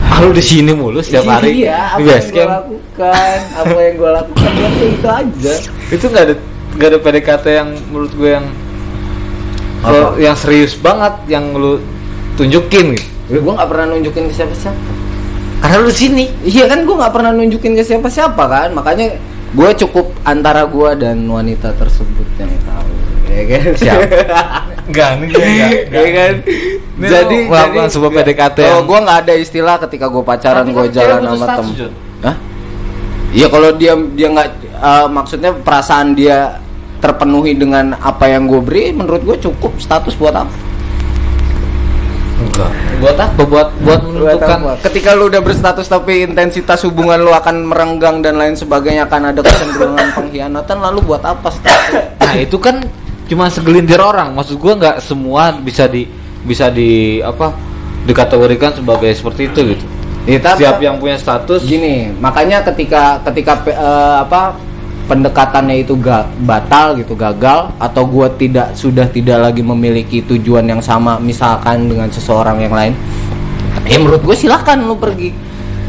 Ah, 0.05 0.19
lu 0.19 0.35
di 0.35 0.43
sini 0.43 0.75
mulu 0.75 0.99
setiap 0.99 1.31
hari. 1.31 1.63
iya 1.63 1.95
apa 1.95 2.03
di 2.03 2.11
yang 2.11 2.27
gue 2.27 2.43
lakukan 2.43 3.39
apa 3.55 3.77
yang 3.79 3.93
gue 3.95 4.11
lakukan 4.19 4.51
ya 4.51 4.67
itu 4.91 5.07
aja. 5.07 5.53
Itu 5.95 6.05
nggak 6.11 6.23
ada 6.27 6.35
nggak 6.75 6.89
ada 6.91 6.99
PDKT 6.99 7.45
yang 7.47 7.69
menurut 7.87 8.11
gue 8.19 8.29
yang 8.35 8.45
Apa? 9.85 10.17
yang 10.17 10.33
serius 10.33 10.73
banget 10.73 11.13
yang 11.27 11.51
lu 11.51 11.77
tunjukin 12.33 12.93
gitu. 12.93 13.37
gue 13.37 13.53
nggak 13.53 13.69
pernah 13.69 13.85
nunjukin 13.87 14.23
ke 14.25 14.35
siapa-siapa 14.35 14.91
Karena 15.55 15.77
lu 15.79 15.89
sini. 15.89 16.25
iya 16.43 16.65
kan 16.65 16.83
gue 16.83 16.93
nggak 16.93 17.09
pernah 17.09 17.31
nunjukin 17.31 17.73
ke 17.73 17.81
siapa-siapa 17.81 18.43
kan 18.43 18.69
makanya 18.71 19.17
gue 19.49 19.69
cukup 19.79 20.11
antara 20.21 20.65
gue 20.65 20.89
dan 20.95 21.23
wanita 21.23 21.71
tersebut 21.73 22.27
yang 22.35 22.51
tahu 22.61 22.89
ya 23.25 23.43
kan 23.47 23.63
Siap. 23.73 23.99
Enggak, 24.85 25.17
enggak. 25.17 25.39
ya 25.89 26.09
kan 26.13 26.33
Ini 26.95 27.07
jadi 27.09 27.37
melakukan 27.49 27.89
sebuah 27.89 28.11
PDKT 28.13 28.57
oh 28.59 28.65
yang- 28.69 28.85
gue 28.85 28.99
nggak 29.01 29.17
ada 29.21 29.33
istilah 29.35 29.75
ketika 29.81 30.05
gue 30.05 30.21
pacaran 30.21 30.65
gue 30.65 30.83
kan 30.83 30.93
jalan 30.93 31.19
sama 31.27 31.45
temen. 31.55 31.73
Hah? 32.21 32.35
Iya 33.31 33.47
kalau 33.49 33.69
dia 33.73 33.93
dia 34.13 34.27
nggak 34.29 34.47
eh, 34.75 35.07
maksudnya 35.09 35.51
perasaan 35.55 36.13
dia 36.13 36.61
terpenuhi 36.97 37.53
dengan 37.53 37.95
apa 37.95 38.27
yang 38.27 38.45
gue 38.45 38.59
beri 38.59 38.91
menurut 38.91 39.21
gue 39.23 39.37
cukup 39.41 39.75
status 39.77 40.15
buat 40.15 40.33
apa 40.33 40.53
Enggak. 42.35 42.67
Buat 42.99 43.17
apa? 43.17 43.41
Buat 43.47 43.69
buat 43.79 43.99
menentukan 44.03 44.57
Buat 44.59 44.77
ketika 44.83 45.15
lu 45.15 45.31
udah 45.31 45.39
berstatus 45.39 45.87
tapi 45.87 46.27
intensitas 46.27 46.83
hubungan 46.83 47.23
lu 47.23 47.31
akan 47.31 47.63
merenggang 47.63 48.19
dan 48.19 48.35
lain 48.35 48.59
sebagainya 48.59 49.07
akan 49.07 49.31
ada 49.31 49.39
kecenderungan 49.39 50.07
pengkhianatan 50.11 50.77
lalu 50.83 50.99
buat 51.05 51.23
apa 51.23 51.47
status 51.47 52.19
Nah 52.19 52.35
itu 52.35 52.59
kan 52.59 52.83
cuma 53.25 53.47
segelintir 53.47 53.97
orang. 53.97 54.35
Maksud 54.35 54.59
gua 54.59 54.75
nggak 54.75 54.97
semua 54.99 55.55
bisa 55.55 55.87
di 55.87 56.03
bisa 56.43 56.67
di 56.67 57.23
apa 57.23 57.55
dikategorikan 58.03 58.75
sebagai 58.75 59.15
seperti 59.15 59.41
itu 59.47 59.59
gitu. 59.71 59.85
Ya, 60.27 60.37
tapi- 60.41 60.65
Siap 60.65 60.77
yang 60.81 60.99
punya 60.99 61.15
status. 61.15 61.63
gini 61.63 62.11
makanya 62.17 62.65
ketika 62.65 63.21
ketika 63.31 63.63
eh, 63.63 64.15
apa 64.21 64.57
pendekatannya 65.05 65.85
itu 65.85 65.93
ga, 65.97 66.25
batal 66.45 66.97
gitu 66.97 67.13
gagal 67.13 67.73
atau 67.77 68.03
gua 68.05 68.29
tidak 68.33 68.73
sudah 68.73 69.05
tidak 69.09 69.49
lagi 69.49 69.61
memiliki 69.61 70.25
tujuan 70.25 70.65
yang 70.65 70.81
sama 70.81 71.21
misalkan 71.21 71.87
dengan 71.89 72.09
seseorang 72.09 72.61
yang 72.61 72.73
lain? 72.73 72.93
Ya 73.85 74.01
menurut 74.01 74.25
gue 74.25 74.35
silahkan 74.35 74.81
lu 74.81 74.97
pergi. 74.97 75.29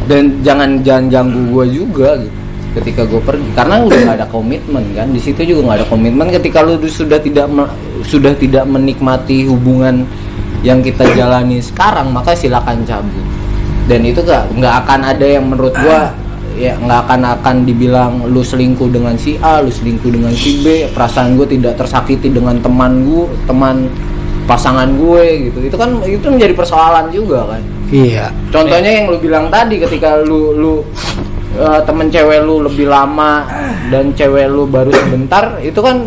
Dan 0.07 0.45
jangan 0.45 0.85
jangan 0.87 1.11
ganggu 1.11 1.43
gue 1.51 1.64
juga 1.83 2.14
gitu 2.21 2.37
ketika 2.77 3.09
gue 3.09 3.21
pergi. 3.25 3.49
Karena 3.57 3.81
udah 3.83 3.97
nggak 3.97 4.17
ada 4.21 4.29
komitmen 4.29 4.85
kan 4.93 5.09
di 5.09 5.21
situ 5.21 5.43
juga 5.49 5.73
nggak 5.73 5.79
ada 5.83 5.87
komitmen. 5.89 6.29
Ketika 6.29 6.61
lu 6.61 6.77
sudah 6.85 7.17
tidak 7.17 7.49
sudah 8.05 8.37
tidak 8.37 8.69
menikmati 8.69 9.49
hubungan 9.49 10.05
yang 10.61 10.85
kita 10.85 11.09
jalani 11.17 11.64
sekarang 11.64 12.12
maka 12.12 12.37
silakan 12.37 12.85
cabut. 12.85 13.25
Dan 13.87 14.03
itu 14.03 14.19
gak 14.19 14.51
nggak 14.51 14.75
akan 14.83 15.01
ada 15.14 15.27
yang 15.27 15.47
menurut 15.47 15.71
gua 15.79 16.11
ya 16.57 16.74
nggak 16.80 17.00
akan 17.07 17.20
akan 17.38 17.57
dibilang 17.68 18.12
lu 18.26 18.40
selingkuh 18.40 18.88
dengan 18.88 19.14
si 19.20 19.36
A 19.44 19.61
lu 19.61 19.68
selingkuh 19.68 20.09
dengan 20.09 20.32
si 20.32 20.64
B. 20.64 20.88
Perasaan 20.90 21.36
gue 21.36 21.46
tidak 21.46 21.76
tersakiti 21.76 22.32
dengan 22.32 22.57
teman 22.64 23.04
gue 23.04 23.28
teman 23.44 23.86
pasangan 24.48 24.88
gue 24.96 25.52
gitu. 25.52 25.59
Itu 25.68 25.76
kan 25.76 26.00
itu 26.02 26.26
menjadi 26.26 26.57
persoalan 26.57 27.12
juga 27.12 27.44
kan? 27.54 27.62
Iya. 27.86 28.34
contohnya 28.50 28.90
yang 28.98 29.07
lu 29.07 29.22
bilang 29.22 29.46
tadi 29.46 29.78
ketika 29.78 30.18
lu 30.18 30.50
lu 30.59 30.82
eh, 31.54 31.80
temen 31.86 32.11
cewek 32.11 32.42
lu 32.42 32.66
lebih 32.66 32.90
lama 32.90 33.46
dan 33.94 34.11
cewek 34.11 34.50
lu 34.50 34.66
baru 34.66 34.90
sebentar 34.90 35.62
itu 35.62 35.78
kan 35.78 36.02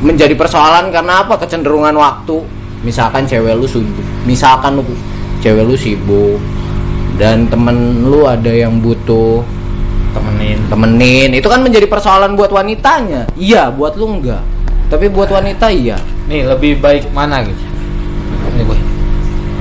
menjadi 0.00 0.32
persoalan 0.32 0.88
karena 0.88 1.24
apa? 1.24 1.36
Kecenderungan 1.36 1.92
waktu. 1.96 2.40
Misalkan 2.80 3.28
cewek 3.28 3.56
lu 3.56 3.68
sibuk. 3.68 4.06
Misalkan 4.24 4.80
lu 4.80 4.82
cewek 5.44 5.64
lu 5.68 5.76
sibuk 5.76 6.40
dan 7.16 7.48
temen 7.48 8.04
lu 8.04 8.28
ada 8.28 8.52
yang 8.52 8.80
butuh 8.80 9.40
temenin. 10.16 10.58
temenin 10.72 11.30
itu 11.36 11.46
kan 11.46 11.60
menjadi 11.60 11.86
persoalan 11.86 12.32
buat 12.34 12.48
wanitanya 12.48 13.28
iya 13.36 13.68
buat 13.68 13.94
lu 14.00 14.16
enggak 14.16 14.40
tapi 14.88 15.12
buat 15.12 15.28
wanita 15.28 15.68
iya 15.68 15.98
Nih 16.26 16.42
lebih 16.42 16.82
baik 16.82 17.06
mana 17.14 17.42
gitu? 17.46 17.64
Ini. 18.58 18.62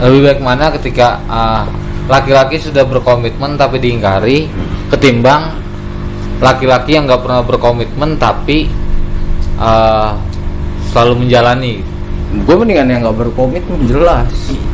Lebih 0.02 0.22
baik 0.26 0.40
mana 0.42 0.74
ketika 0.74 1.22
ah, 1.30 1.70
laki-laki 2.10 2.58
sudah 2.58 2.82
berkomitmen 2.86 3.54
tapi 3.56 3.78
diingkari 3.78 4.50
ketimbang 4.90 5.62
laki-laki 6.42 6.98
yang 6.98 7.08
nggak 7.08 7.22
pernah 7.22 7.42
berkomitmen 7.46 8.18
tapi 8.18 8.68
ah, 9.62 10.18
selalu 10.92 11.26
menjalani. 11.26 11.86
gue 12.36 12.56
mendingan 12.58 12.90
yang 12.92 13.00
nggak 13.06 13.16
berkomitmen 13.16 13.88
jelas 13.88 14.28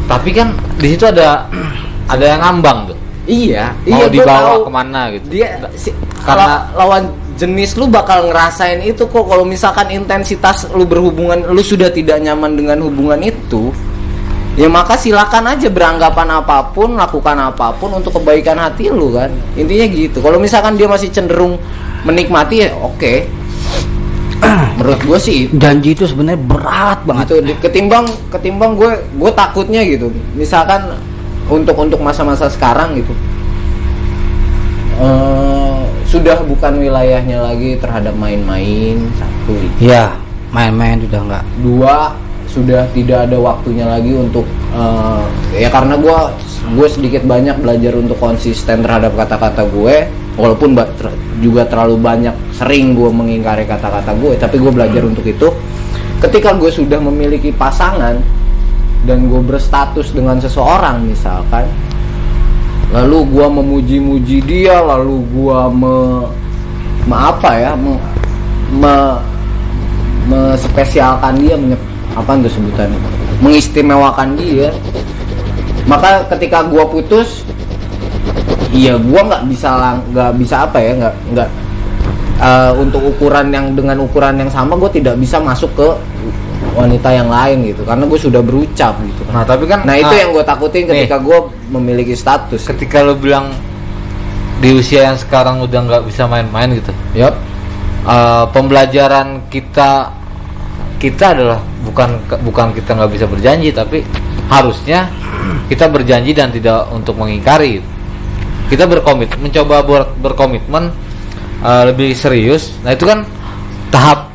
Tapi 0.09 0.33
kan 0.33 0.55
di 0.81 0.95
situ 0.95 1.05
ada 1.05 1.45
ada 2.13 2.23
yang 2.25 2.41
ngambang 2.41 2.89
tuh. 2.89 2.97
Iya 3.31 3.71
Mau 3.87 3.95
iya 3.95 4.05
dibawa 4.11 4.51
tahu. 4.51 4.61
ke 4.67 4.71
mana 4.71 5.01
gitu? 5.09 5.25
dia 5.31 5.47
si, 5.73 5.95
Karena- 6.21 6.67
la- 6.67 6.67
lawan 6.75 7.03
jenis 7.33 7.73
lu 7.73 7.87
bakal 7.87 8.27
ngerasain 8.27 8.83
itu 8.83 9.07
kok. 9.07 9.25
Kalau 9.25 9.41
misalkan 9.41 9.89
intensitas 9.89 10.67
lu 10.69 10.83
berhubungan 10.83 11.41
lu 11.47 11.63
sudah 11.63 11.89
tidak 11.89 12.19
nyaman 12.19 12.53
dengan 12.53 12.77
hubungan 12.83 13.17
itu 13.17 13.71
ya 14.53 14.67
maka 14.67 14.93
silakan 14.93 15.47
aja 15.47 15.71
beranggapan 15.71 16.27
apa 16.37 16.69
pun 16.69 16.93
lakukan 16.93 17.39
apa 17.39 17.71
pun 17.73 17.95
untuk 17.95 18.19
kebaikan 18.19 18.59
hati 18.59 18.91
lu 18.91 19.09
kan? 19.09 19.31
Intinya 19.55 19.87
gitu. 19.87 20.19
Kalau 20.19 20.37
misalkan 20.37 20.75
dia 20.75 20.85
masih 20.85 21.07
cenderung 21.09 21.55
menikmati 22.03 22.67
ya 22.67 22.75
oke. 22.75 23.25
Menurut 24.77 25.01
gue 25.01 25.17
sih 25.17 25.37
Janji 25.53 25.93
itu 25.93 26.05
sebenarnya 26.05 26.41
berat 26.41 26.99
banget. 27.05 27.25
gitu. 27.31 27.57
Ketimbang 27.61 28.05
ketimbang 28.29 28.73
gue 28.75 28.91
gue 29.17 29.31
takutnya 29.31 29.81
gitu. 29.81 30.09
Misalkan 30.33 30.93
untuk 31.49 31.75
untuk 31.77 31.99
masa-masa 32.03 32.51
sekarang 32.51 32.99
gitu. 32.99 33.13
Eh, 35.01 35.79
sudah 36.05 36.43
bukan 36.43 36.77
wilayahnya 36.77 37.41
lagi 37.41 37.79
terhadap 37.79 38.13
main-main 38.19 38.99
satu. 39.15 39.55
Iya, 39.79 40.13
main-main 40.51 41.01
udah 41.07 41.21
enggak. 41.23 41.45
dua 41.63 41.97
sudah 42.51 42.83
tidak 42.91 43.31
ada 43.31 43.39
waktunya 43.39 43.87
lagi 43.87 44.11
untuk 44.11 44.43
eh, 44.75 45.23
ya 45.55 45.71
karena 45.71 45.95
gue 45.95 46.17
gue 46.75 46.87
sedikit 46.91 47.23
banyak 47.23 47.63
belajar 47.63 47.95
untuk 47.95 48.19
konsisten 48.19 48.83
terhadap 48.83 49.15
kata-kata 49.15 49.63
gue 49.71 50.11
walaupun 50.35 50.75
ter- 50.75 51.15
juga 51.39 51.63
terlalu 51.63 51.95
banyak 51.95 52.35
sering 52.51 52.91
gue 52.91 53.07
mengingkari 53.07 53.63
kata-kata 53.63 54.11
gue 54.19 54.35
tapi 54.35 54.59
gue 54.59 54.71
belajar 54.71 55.01
untuk 55.07 55.23
itu. 55.23 55.47
Ketika 56.21 56.53
gue 56.53 56.69
sudah 56.69 56.99
memiliki 57.01 57.49
pasangan 57.55 58.19
dan 59.05 59.29
gue 59.29 59.41
berstatus 59.41 60.13
dengan 60.13 60.37
seseorang 60.37 61.01
misalkan 61.05 61.65
lalu 62.91 63.23
gue 63.31 63.47
memuji-muji 63.47 64.37
dia 64.45 64.77
lalu 64.83 65.23
gue 65.31 65.59
me, 65.73 65.95
me 67.07 67.15
apa 67.15 67.49
ya 67.55 67.71
me, 67.73 67.97
me- 68.77 69.31
spesialkan 70.55 71.35
dia 71.41 71.55
menye- 71.57 71.81
apa 72.15 72.37
itu 72.39 72.51
sebutannya 72.59 72.99
mengistimewakan 73.41 74.37
dia 74.37 74.69
maka 75.89 76.23
ketika 76.37 76.61
gua 76.69 76.85
putus 76.85 77.41
iya 78.69 78.95
gua 79.01 79.25
nggak 79.25 79.43
bisa 79.49 79.97
nggak 80.13 80.31
bisa 80.37 80.55
apa 80.67 80.77
ya 80.77 80.91
nggak 80.95 81.15
nggak 81.33 81.49
eh, 82.41 82.71
untuk 82.77 83.01
ukuran 83.01 83.49
yang 83.49 83.73
dengan 83.73 83.97
ukuran 84.05 84.37
yang 84.37 84.51
sama 84.51 84.77
gue 84.77 85.01
tidak 85.01 85.17
bisa 85.17 85.41
masuk 85.41 85.71
ke 85.73 85.87
wanita 86.71 87.09
yang 87.11 87.27
lain 87.27 87.75
gitu 87.75 87.83
karena 87.83 88.03
gue 88.07 88.19
sudah 88.19 88.41
berucap 88.43 88.95
gitu 89.03 89.21
Nah 89.31 89.43
tapi 89.43 89.67
kan 89.67 89.83
nah 89.83 89.95
itu 89.95 90.11
ah, 90.11 90.19
yang 90.19 90.31
gue 90.31 90.43
takutin 90.43 90.83
ketika 90.87 91.19
gue 91.19 91.37
memiliki 91.71 92.15
status. 92.15 92.67
Ketika 92.67 93.03
lo 93.03 93.15
bilang 93.15 93.51
di 94.61 94.75
usia 94.75 95.09
yang 95.09 95.17
sekarang 95.17 95.63
udah 95.63 95.79
nggak 95.87 96.03
bisa 96.05 96.27
main-main 96.27 96.71
gitu. 96.77 96.91
Yup. 97.17 97.35
eh, 98.07 98.45
pembelajaran 98.49 99.45
kita 99.51 100.09
kita 101.01 101.25
adalah 101.33 101.59
bukan 101.81 102.17
bukan 102.45 102.67
kita 102.77 102.93
nggak 102.93 103.11
bisa 103.11 103.25
berjanji 103.25 103.69
tapi 103.73 104.05
harusnya 104.49 105.09
kita 105.65 105.89
berjanji 105.89 106.31
dan 106.33 106.53
tidak 106.53 106.87
untuk 106.93 107.17
mengingkari. 107.17 107.81
Kita 108.69 108.87
berkomit 108.87 109.35
mencoba 109.41 109.83
ber- 109.83 110.11
berkomitmen 110.19 110.91
eh, 111.61 111.83
lebih 111.91 112.15
serius. 112.15 112.73
Nah 112.85 112.95
itu 112.95 113.03
kan 113.05 113.25
tahap 113.91 114.30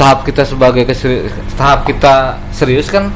tahap 0.00 0.24
kita 0.24 0.42
sebagai 0.42 0.88
keseri- 0.88 1.28
tahap 1.54 1.84
kita 1.84 2.12
serius 2.50 2.88
kan 2.88 3.12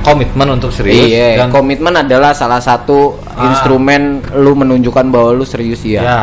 komitmen 0.00 0.58
untuk 0.58 0.72
serius 0.72 1.06
Iya, 1.06 1.38
dan 1.38 1.54
komitmen 1.54 1.94
adalah 1.94 2.34
salah 2.34 2.58
satu 2.58 3.14
Ah. 3.30 3.46
instrumen 3.46 4.18
lu 4.34 4.52
menunjukkan 4.52 5.06
bahwa 5.06 5.30
lu 5.30 5.44
serius 5.44 5.84
ya. 5.84 6.02
Ya, 6.02 6.20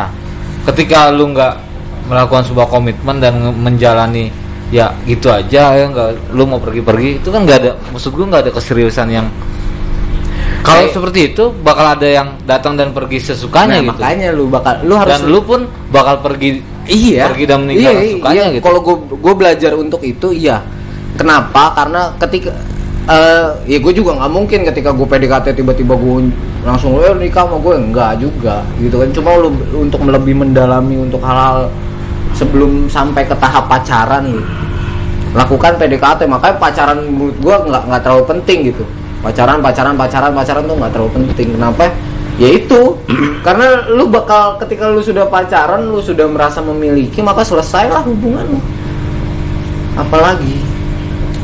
ketika 0.66 1.08
lu 1.08 1.32
nggak 1.32 1.54
melakukan 2.04 2.44
sebuah 2.44 2.68
komitmen 2.68 3.16
dan 3.16 3.32
menjalani 3.54 4.28
ya 4.68 4.92
gitu 5.02 5.32
aja 5.32 5.72
ya 5.72 5.84
nggak 5.88 6.36
lu 6.36 6.44
mau 6.44 6.60
pergi-pergi 6.60 7.24
itu 7.24 7.28
kan 7.32 7.48
nggak 7.48 7.58
ada 7.58 7.72
maksud 7.88 8.12
gua 8.12 8.28
nggak 8.28 8.42
ada 8.44 8.52
keseriusan 8.52 9.08
yang 9.08 9.26
kalau 10.68 10.86
seperti 10.92 11.20
itu 11.32 11.44
bakal 11.64 11.86
ada 11.96 12.08
yang 12.08 12.28
datang 12.44 12.76
dan 12.76 12.92
pergi 12.92 13.18
sesukanya 13.32 13.80
Nah, 13.80 13.84
gitu 13.84 13.90
makanya 13.96 14.28
lu 14.36 14.44
bakal 14.52 14.74
lu 14.84 14.94
harus 14.94 15.10
dan 15.16 15.22
lu 15.24 15.40
pun 15.40 15.60
bakal 15.88 16.20
pergi 16.20 16.60
iya 16.88 17.28
pergi 17.32 17.44
dan 17.48 17.64
meninggalkan 17.64 18.04
iya, 18.04 18.14
sukanya 18.20 18.44
iya. 18.44 18.54
gitu. 18.56 18.64
Kalau 18.68 18.80
gue 18.84 18.96
gue 19.16 19.34
belajar 19.34 19.72
untuk 19.76 20.00
itu 20.04 20.28
iya. 20.32 20.60
Kenapa? 21.16 21.74
Karena 21.74 22.14
ketika 22.20 22.52
eh 23.08 23.48
ya 23.64 23.78
gue 23.80 23.92
juga 23.96 24.20
nggak 24.20 24.32
mungkin 24.32 24.58
ketika 24.68 24.92
gue 24.92 25.06
PDKT 25.08 25.56
tiba-tiba 25.56 25.96
gue 25.96 26.28
langsung 26.60 27.00
eh 27.00 27.16
nikah 27.16 27.48
sama 27.48 27.56
gue 27.56 27.74
enggak 27.80 28.20
juga 28.20 28.60
gitu 28.76 29.00
kan 29.00 29.08
cuma 29.16 29.30
lu 29.40 29.48
untuk 29.80 30.04
lebih 30.04 30.36
mendalami 30.36 31.00
untuk 31.00 31.24
hal-hal 31.24 31.72
sebelum 32.36 32.84
sampai 32.92 33.24
ke 33.24 33.32
tahap 33.40 33.64
pacaran 33.64 34.28
gitu 34.28 34.44
lakukan 35.32 35.80
PDKT 35.80 36.28
makanya 36.28 36.56
pacaran 36.60 36.98
menurut 37.08 37.36
gue 37.40 37.56
nggak 37.72 37.82
nggak 37.88 38.02
terlalu 38.04 38.24
penting 38.28 38.58
gitu 38.76 38.84
pacaran 39.22 39.58
pacaran 39.58 39.94
pacaran 39.98 40.32
pacaran 40.32 40.62
tuh 40.64 40.76
nggak 40.78 40.92
terlalu 40.94 41.10
penting 41.18 41.48
kenapa 41.58 41.90
ya 42.38 42.48
itu 42.54 42.96
karena 43.46 43.90
lu 43.90 44.06
bakal 44.06 44.56
ketika 44.62 44.86
lu 44.86 45.02
sudah 45.02 45.26
pacaran 45.26 45.90
lu 45.90 45.98
sudah 45.98 46.24
merasa 46.30 46.62
memiliki 46.62 47.18
maka 47.20 47.42
selesailah 47.42 48.06
hubungan 48.06 48.46
lu 48.46 48.60
apalagi 49.98 50.62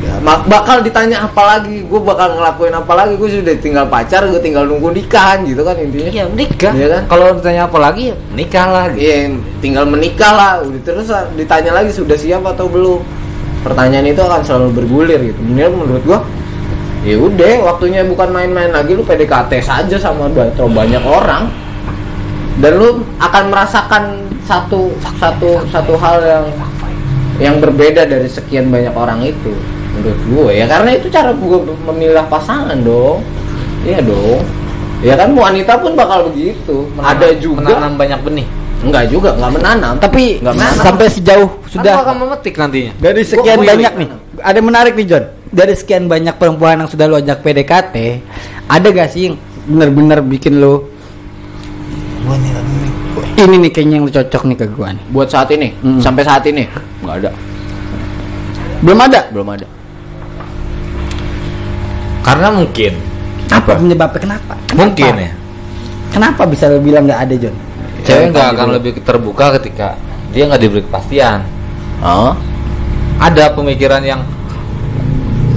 ya, 0.05 0.15
bakal 0.23 0.79
ditanya 0.87 1.27
apalagi 1.27 1.83
gue 1.83 2.01
bakal 2.01 2.39
ngelakuin 2.39 2.75
apa 2.79 2.93
lagi 2.95 3.19
gue 3.19 3.31
sudah 3.43 3.55
tinggal 3.59 3.87
pacar 3.91 4.23
gue 4.31 4.39
tinggal 4.39 4.63
nunggu 4.71 4.95
nikahan 4.95 5.43
gitu 5.43 5.67
kan 5.67 5.75
intinya 5.75 6.11
ya 6.15 6.25
nikah 6.31 6.73
Iya 6.79 6.87
kan? 6.95 7.03
kalau 7.11 7.27
ditanya 7.35 7.63
apa 7.67 7.79
lagi 7.83 8.15
ya 8.15 8.17
nikah 8.37 8.67
lah 8.71 8.85
gitu. 8.95 9.03
Iya, 9.03 9.17
tinggal 9.59 9.85
menikah 9.91 10.33
lah. 10.35 10.53
Udah 10.63 10.81
terus 10.87 11.09
ah, 11.11 11.27
ditanya 11.35 11.73
lagi 11.75 11.91
sudah 11.91 12.15
siap 12.15 12.47
atau 12.47 12.71
belum. 12.71 13.01
Pertanyaan 13.65 14.13
itu 14.13 14.21
akan 14.21 14.41
selalu 14.45 14.69
bergulir 14.77 15.21
gitu. 15.33 15.41
Menurut 15.41 16.05
gua 16.05 16.21
ya 17.05 17.17
udah 17.17 17.55
waktunya 17.65 18.01
bukan 18.03 18.29
main-main 18.29 18.73
lagi 18.73 18.93
lu 18.93 19.05
PDKT 19.05 19.53
saja 19.61 19.97
sama 19.97 20.27
ba- 20.27 20.49
terlalu 20.51 20.73
banyak 20.75 21.05
orang. 21.05 21.53
Dan 22.55 22.73
lu 22.75 22.89
akan 23.19 23.45
merasakan 23.51 24.03
satu 24.43 24.95
satu 25.19 25.63
satu 25.69 25.95
hal 25.97 26.17
yang 26.23 26.45
yang 27.37 27.57
berbeda 27.59 28.07
dari 28.07 28.31
sekian 28.31 28.71
banyak 28.71 28.95
orang 28.95 29.21
itu 29.21 29.53
menurut 29.93 30.21
gue 30.25 30.51
ya. 30.55 30.67
Karena 30.67 30.91
itu 30.95 31.07
cara 31.09 31.31
gue 31.31 31.59
memilah 31.85 32.25
pasangan 32.25 32.79
dong. 32.79 33.21
Iya 33.83 34.01
dong. 34.01 34.41
Ya 35.05 35.15
kan 35.15 35.35
wanita 35.35 35.77
pun 35.77 35.93
bakal 35.93 36.31
begitu. 36.31 36.89
Ada 36.97 37.37
juga 37.37 37.69
menanam 37.69 37.99
banyak 37.99 38.21
benih. 38.23 38.47
Enggak 38.81 39.05
juga, 39.09 39.35
enggak 39.35 39.53
menanam. 39.53 39.95
Tapi 39.99 40.39
Nggak 40.41 40.55
menanam. 40.55 40.85
sampai 40.85 41.07
sejauh 41.11 41.51
sudah 41.67 41.83
sudah. 41.85 41.95
akan 42.01 42.17
memetik 42.23 42.55
nantinya. 42.55 42.93
Dari 42.97 43.23
sekian 43.23 43.59
banyak 43.61 43.93
nih. 43.99 44.09
Ada 44.41 44.57
yang 44.57 44.69
menarik 44.71 44.93
nih 44.95 45.07
John. 45.07 45.25
Dari 45.55 45.71
sekian 45.73 46.05
banyak 46.05 46.35
perempuan 46.35 46.77
yang 46.77 46.91
sudah 46.91 47.07
lo 47.07 47.15
ajak 47.15 47.39
PDKT, 47.41 47.95
ada 48.67 48.87
gak 48.89 49.09
sih 49.09 49.31
yang 49.31 49.35
bener-bener 49.65 50.19
bikin 50.21 50.59
lo 50.59 50.91
ini 53.37 53.57
nih 53.59 53.71
kayaknya 53.71 53.95
yang 53.95 54.05
lo 54.05 54.13
cocok 54.13 54.43
nih 54.45 54.57
ke 54.57 54.67
gua 54.69 54.91
nih. 54.91 55.05
buat 55.09 55.29
saat 55.29 55.51
ini, 55.51 55.71
Hmm. 55.77 56.01
sampai 56.01 56.23
saat 56.23 56.43
ini 56.45 56.65
enggak 57.01 57.17
ada, 57.19 57.31
Belum 58.81 58.99
ada. 58.99 59.21
belum 59.31 59.49
ada. 59.51 59.67
karena 62.23 62.49
mungkin 62.51 62.93
Apa 63.47 63.77
penyebabnya 63.77 64.19
kenapa? 64.19 64.55
Kenapa? 64.65 64.81
mungkin 64.81 65.13
ya 65.15 65.33
Kenapa 66.09 66.43
bisa 66.47 66.65
lo 66.67 66.79
bilang 66.79 67.05
nggak 67.05 67.21
ada 67.21 67.35
John? 67.37 67.57
cewek 68.01 68.33
nggak 68.33 68.49
akan 68.55 68.67
dulu. 68.67 68.75
lebih 68.75 68.93
terbuka 69.01 69.47
ketika 69.55 69.89
dia 70.31 70.47
nggak 70.47 70.61
diberi 70.61 70.83
kepastian 70.83 71.45
Oh, 72.01 72.33
ada 73.19 73.49
pemikiran 73.51 74.01
yang 74.01 74.21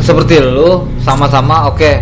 seperti 0.08 0.40
lu 0.40 0.88
sama-sama 1.04 1.68
oke 1.68 2.00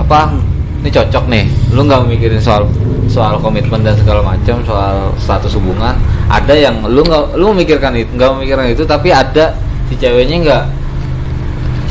apa 0.00 0.32
ini 0.80 0.88
cocok 0.88 1.24
nih 1.28 1.44
lu 1.76 1.84
nggak 1.84 2.08
mikirin 2.08 2.40
soal 2.40 2.64
soal 3.04 3.36
komitmen 3.36 3.84
dan 3.84 3.92
segala 4.00 4.24
macam 4.24 4.64
soal 4.64 5.12
status 5.20 5.52
hubungan 5.60 5.92
ada 6.32 6.56
yang 6.56 6.80
lu 6.88 7.04
nggak 7.04 7.36
lu 7.36 7.52
memikirkan 7.52 7.92
itu 8.00 8.08
nggak 8.16 8.32
memikirkan 8.40 8.72
itu 8.72 8.88
tapi 8.88 9.12
ada 9.12 9.52
si 9.92 9.94
ceweknya 10.00 10.40
nggak 10.40 10.64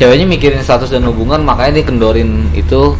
ceweknya 0.02 0.26
mikirin 0.26 0.58
status 0.58 0.90
dan 0.90 1.06
hubungan 1.06 1.38
makanya 1.46 1.78
dia 1.78 1.86
kendorin 1.86 2.50
itu 2.58 2.98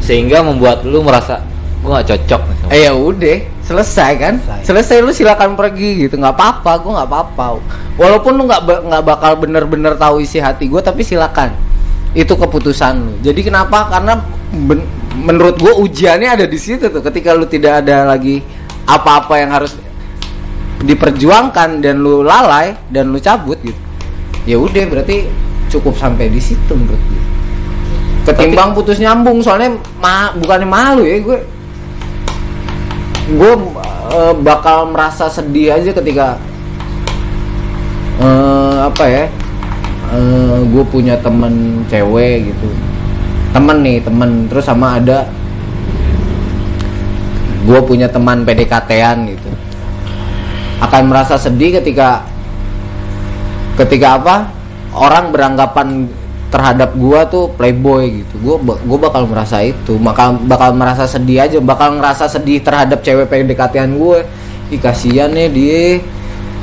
sehingga 0.00 0.40
membuat 0.40 0.80
lu 0.88 1.04
merasa 1.04 1.44
gua 1.84 2.00
nggak 2.00 2.16
cocok 2.16 2.40
nih 2.48 2.56
eh 2.70 2.80
ya 2.86 2.94
udah, 2.94 3.38
selesai 3.66 4.10
kan? 4.14 4.34
Selesai. 4.62 5.02
lu 5.02 5.10
silakan 5.10 5.58
pergi 5.58 6.06
gitu, 6.06 6.22
nggak 6.22 6.38
apa-apa, 6.38 6.86
gue 6.86 6.92
nggak 6.94 7.08
apa-apa. 7.10 7.46
Walaupun 7.98 8.38
lu 8.38 8.46
nggak 8.46 8.62
nggak 8.62 9.02
bakal 9.02 9.34
bener-bener 9.42 9.98
tahu 9.98 10.22
isi 10.22 10.38
hati 10.38 10.70
gue, 10.70 10.78
tapi 10.78 11.02
silakan. 11.02 11.50
Itu 12.12 12.34
keputusan 12.34 12.92
lu. 12.98 13.14
Jadi 13.22 13.40
kenapa? 13.46 13.86
Karena 13.86 14.18
ben- 14.66 14.86
menurut 15.20 15.58
gue 15.58 15.72
ujiannya 15.74 16.40
ada 16.40 16.46
di 16.46 16.58
situ 16.58 16.90
tuh. 16.90 17.02
Ketika 17.02 17.34
lu 17.34 17.46
tidak 17.46 17.86
ada 17.86 18.08
lagi 18.08 18.42
apa-apa 18.86 19.34
yang 19.38 19.50
harus 19.54 19.78
diperjuangkan 20.80 21.84
dan 21.84 22.00
lu 22.00 22.24
lalai 22.24 22.74
dan 22.88 23.12
lu 23.12 23.20
cabut 23.20 23.60
gitu. 23.60 23.78
Ya 24.48 24.56
udah 24.56 24.84
berarti 24.88 25.28
cukup 25.70 25.94
sampai 25.94 26.32
di 26.32 26.40
situ 26.42 26.72
menurut 26.72 26.98
gue. 26.98 27.22
Ketimbang 28.20 28.76
putus 28.76 29.00
nyambung 29.00 29.40
soalnya 29.40 29.80
ma 29.96 30.34
bukannya 30.36 30.68
malu 30.68 31.02
ya 31.08 31.18
gue 31.24 31.38
gue 33.30 33.52
eh, 34.12 34.34
bakal 34.42 34.90
merasa 34.90 35.30
sedih 35.30 35.72
aja 35.72 35.90
ketika 35.94 36.36
eh, 38.20 38.76
apa 38.84 39.04
ya 39.06 39.24
gue 40.70 40.84
punya 40.90 41.14
temen 41.22 41.86
cewek 41.86 42.50
gitu. 42.50 42.68
Temen 43.54 43.76
nih 43.82 43.98
temen. 44.02 44.50
Terus 44.50 44.66
sama 44.66 44.98
ada 44.98 45.26
gue 47.66 47.80
punya 47.84 48.10
teman 48.10 48.42
PDKT-an 48.42 49.30
gitu. 49.30 49.50
Akan 50.80 51.12
merasa 51.12 51.36
sedih 51.36 51.78
ketika 51.78 52.24
ketika 53.76 54.16
apa? 54.16 54.36
Orang 54.90 55.30
beranggapan 55.30 56.10
terhadap 56.50 56.98
gua 56.98 57.22
tuh 57.30 57.46
playboy 57.54 58.26
gitu. 58.26 58.34
Gua 58.42 58.56
ba- 58.58 58.80
gua 58.82 58.98
bakal 59.06 59.22
merasa 59.30 59.62
itu. 59.62 59.94
Maka 60.02 60.34
bakal 60.34 60.74
merasa 60.74 61.06
sedih 61.06 61.46
aja. 61.46 61.62
Bakal 61.62 62.02
ngerasa 62.02 62.26
sedih 62.26 62.58
terhadap 62.58 63.06
cewek 63.06 63.30
PDKT-an 63.30 63.94
gue 63.94 64.18
ih 64.70 64.78
kasihan 64.78 65.30
nih 65.30 65.50
dia 65.50 65.82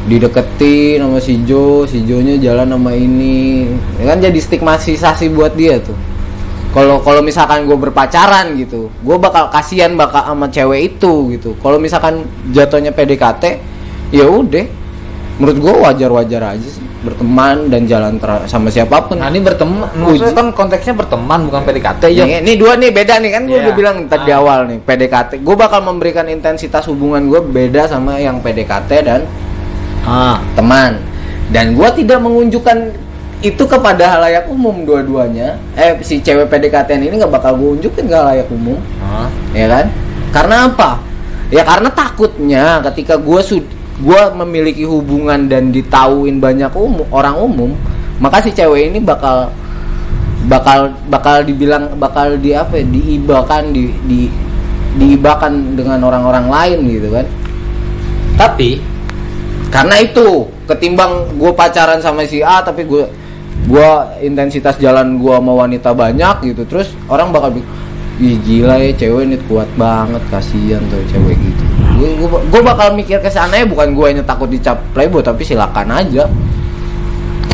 dideketin 0.07 1.03
sama 1.03 1.19
si 1.19 1.43
Jo 1.43 1.83
si 1.83 1.99
Jo 2.07 2.23
nya 2.23 2.39
jalan 2.39 2.71
sama 2.71 2.95
ini. 2.95 3.67
Ya 3.99 4.15
kan 4.15 4.23
jadi 4.23 4.39
stigmatisasi 4.39 5.29
buat 5.35 5.53
dia 5.53 5.77
tuh. 5.83 5.95
Kalau 6.71 6.99
kalau 7.03 7.19
misalkan 7.23 7.63
gue 7.65 7.75
berpacaran 7.75 8.53
gitu 8.55 8.87
gue 9.01 9.17
bakal 9.17 9.49
kasihan 9.49 9.95
bakal 9.95 10.23
sama 10.23 10.47
cewek 10.47 10.95
itu 10.95 11.35
gitu. 11.35 11.53
Kalau 11.59 11.77
misalkan 11.77 12.23
jatuhnya 12.55 12.95
PDKT 12.95 13.43
ya 14.15 14.25
udah. 14.25 14.65
Menurut 15.37 15.57
gue 15.61 15.73
wajar 15.85 16.09
wajar 16.09 16.41
aja 16.57 16.65
sih 16.65 16.81
berteman 16.97 17.69
dan 17.69 17.85
jalan 17.85 18.17
sama 18.49 18.73
siapa 18.73 19.05
pun. 19.05 19.21
Nah 19.21 19.29
ini 19.29 19.37
berteman 19.45 19.85
maksudnya 19.93 20.33
kan 20.33 20.49
konteksnya 20.49 20.97
berteman 20.97 21.45
bukan 21.45 21.61
PDKT 21.61 22.03
ya. 22.09 22.25
Nih, 22.25 22.41
ini 22.41 22.53
dua 22.57 22.73
nih 22.73 22.89
beda 22.89 23.21
nih. 23.21 23.31
Kan 23.37 23.43
gue 23.45 23.53
Iya. 23.53 23.63
udah 23.69 23.73
bilang 23.77 23.97
tadi 24.09 24.31
awal 24.33 24.65
nih 24.65 24.79
PDKT 24.81 25.31
gue 25.45 25.55
bakal 25.55 25.85
memberikan 25.85 26.25
intensitas 26.25 26.89
hubungan 26.89 27.27
gue 27.29 27.37
beda 27.37 27.85
sama 27.85 28.17
yang 28.17 28.41
PDKT 28.41 28.91
dan 29.05 29.21
ah 30.07 30.39
teman. 30.55 31.03
Dan 31.51 31.75
gue 31.75 31.89
tidak 31.99 32.23
mengunjukkan 32.23 32.95
itu 33.43 33.63
kepada 33.69 34.17
halayak 34.17 34.47
umum 34.47 34.87
dua-duanya. 34.87 35.59
Eh 35.75 35.99
si 36.01 36.23
cewek 36.23 36.47
PDKT 36.47 36.97
ini 36.97 37.19
nggak 37.19 37.35
bakal 37.35 37.59
gue 37.59 37.83
unjukin 37.83 38.07
ke 38.07 38.15
halayak 38.15 38.47
umum. 38.49 38.79
Hah? 39.03 39.27
ya 39.51 39.67
kan? 39.67 39.85
Karena 40.31 40.71
apa? 40.71 41.03
Ya 41.51 41.63
karena 41.63 41.91
takutnya 41.91 42.79
ketika 42.91 43.15
gue 43.19 43.39
sud 43.43 43.63
gua 43.97 44.29
memiliki 44.29 44.85
hubungan 44.85 45.49
dan 45.49 45.73
ditauin 45.73 46.37
banyak 46.37 46.69
umum 46.77 47.01
orang 47.09 47.33
umum 47.33 47.71
maka 48.21 48.41
si 48.45 48.53
cewek 48.53 48.93
ini 48.93 48.99
bakal 49.01 49.49
bakal 50.49 50.93
bakal 51.09 51.41
dibilang 51.41 51.97
bakal 51.97 52.37
di 52.37 52.53
apa 52.53 52.81
ya, 52.81 52.85
diibakan 52.87 53.73
di 53.73 53.93
di 54.05 54.21
diibakan 54.97 55.77
dengan 55.77 56.01
orang-orang 56.01 56.45
lain 56.49 56.79
gitu 56.89 57.09
kan? 57.13 57.25
Tapi 58.37 58.81
karena 59.67 59.95
itu 59.99 60.47
ketimbang 60.67 61.35
gue 61.35 61.51
pacaran 61.51 61.99
sama 61.99 62.23
si 62.23 62.39
A 62.39 62.63
tapi 62.63 62.87
gue 62.87 63.07
gua 63.67 64.15
intensitas 64.23 64.79
jalan 64.79 65.19
gua 65.19 65.43
sama 65.43 65.67
wanita 65.67 65.91
banyak 65.91 66.53
gitu 66.53 66.63
terus 66.69 66.95
orang 67.11 67.35
bakal 67.35 67.51
bilang 67.51 67.69
Ih 68.17 68.33
gila 68.41 68.81
ya 68.81 68.89
cewek 68.97 69.29
ini 69.29 69.37
kuat 69.45 69.69
banget 69.77 70.23
kasihan 70.33 70.81
tuh 70.89 70.97
cewek 71.13 71.37
gitu 71.37 71.63
gue 72.01 72.09
gue 72.25 72.61
bakal 72.65 72.97
mikir 72.97 73.21
ke 73.21 73.29
sana 73.29 73.61
ya 73.61 73.65
bukan 73.69 73.93
gue 73.93 74.05
hanya 74.09 74.23
takut 74.25 74.49
dicap 74.49 74.81
playboy 74.97 75.21
tapi 75.21 75.45
silakan 75.45 75.93
aja 75.93 76.25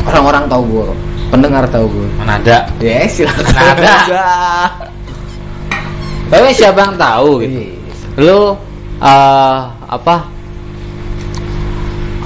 orang-orang 0.08 0.48
tahu 0.48 0.62
gue 0.64 0.84
pendengar 1.28 1.68
tahu 1.68 1.84
gue 1.84 2.08
mana 2.16 2.40
ada? 2.40 2.64
ya 2.80 3.04
silakan 3.04 3.44
Ada. 3.52 3.92
aja 4.08 4.24
Tapi 6.24 6.50
siapa 6.56 6.78
yang 6.88 6.96
tahu 6.96 7.30
gitu? 7.44 7.60
Iya. 7.60 7.66
Lu 8.18 8.40
eh 9.04 9.60
apa? 9.86 10.33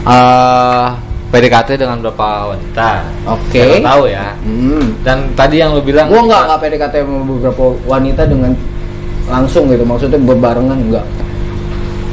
Eh 0.08 0.86
PDKT 1.28 1.76
dengan 1.76 2.00
berapa 2.00 2.28
wanita? 2.50 3.04
Oke. 3.28 3.60
Siapa 3.60 3.84
tahu 3.84 4.02
ya. 4.08 4.32
hmm. 4.40 5.04
Dan 5.04 5.18
tadi 5.32 5.60
yang 5.60 5.76
lu 5.76 5.80
bilang 5.80 6.08
gue 6.08 6.16
nggak 6.18 6.42
nggak 6.42 6.58
PDKT 6.58 6.94
sama 7.04 7.20
beberapa 7.22 7.64
wanita 7.84 8.22
dengan 8.24 8.52
langsung 9.28 9.68
gitu 9.68 9.84
maksudnya 9.84 10.16
berbarengan 10.16 10.80
enggak 10.80 11.04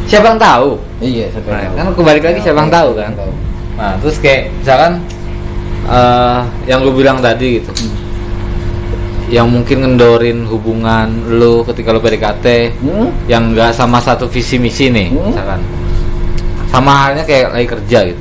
siapa 0.05 0.29
yang 0.29 0.37
tahu? 0.37 0.69
iya 0.99 1.25
siapa 1.31 1.47
Nah, 1.47 1.57
yang 1.57 1.71
tahu? 1.71 1.79
kan 1.79 1.87
kebalik 1.95 2.23
lagi 2.23 2.39
siapa 2.39 2.59
yang 2.59 2.67
oke, 2.67 2.75
tahu 2.75 2.89
kan? 2.93 3.11
tahu. 3.15 3.31
Nah, 3.75 3.93
terus 3.97 4.15
kayak 4.19 4.41
misalkan 4.53 4.91
eh 5.87 6.39
yang 6.65 6.79
lu 6.81 6.91
bilang 6.91 7.17
tadi 7.17 7.47
gitu. 7.57 7.71
Yang 9.25 9.47
mungkin 9.49 9.77
ngendorin 9.81 10.39
hubungan 10.45 11.07
lu 11.31 11.65
ketika 11.65 11.89
lu 11.89 11.97
PDKT 11.97 12.45
Hmm? 12.77 13.09
yang 13.25 13.49
enggak 13.49 13.71
sama 13.71 13.97
satu 13.97 14.27
visi 14.27 14.59
misi 14.59 14.91
nih, 14.91 15.09
Hmm. 15.09 15.31
misalkan. 15.31 15.59
Sama 16.75 16.91
halnya 16.91 17.23
kayak 17.23 17.55
lagi 17.55 17.67
kerja 17.71 17.99
gitu. 18.03 18.19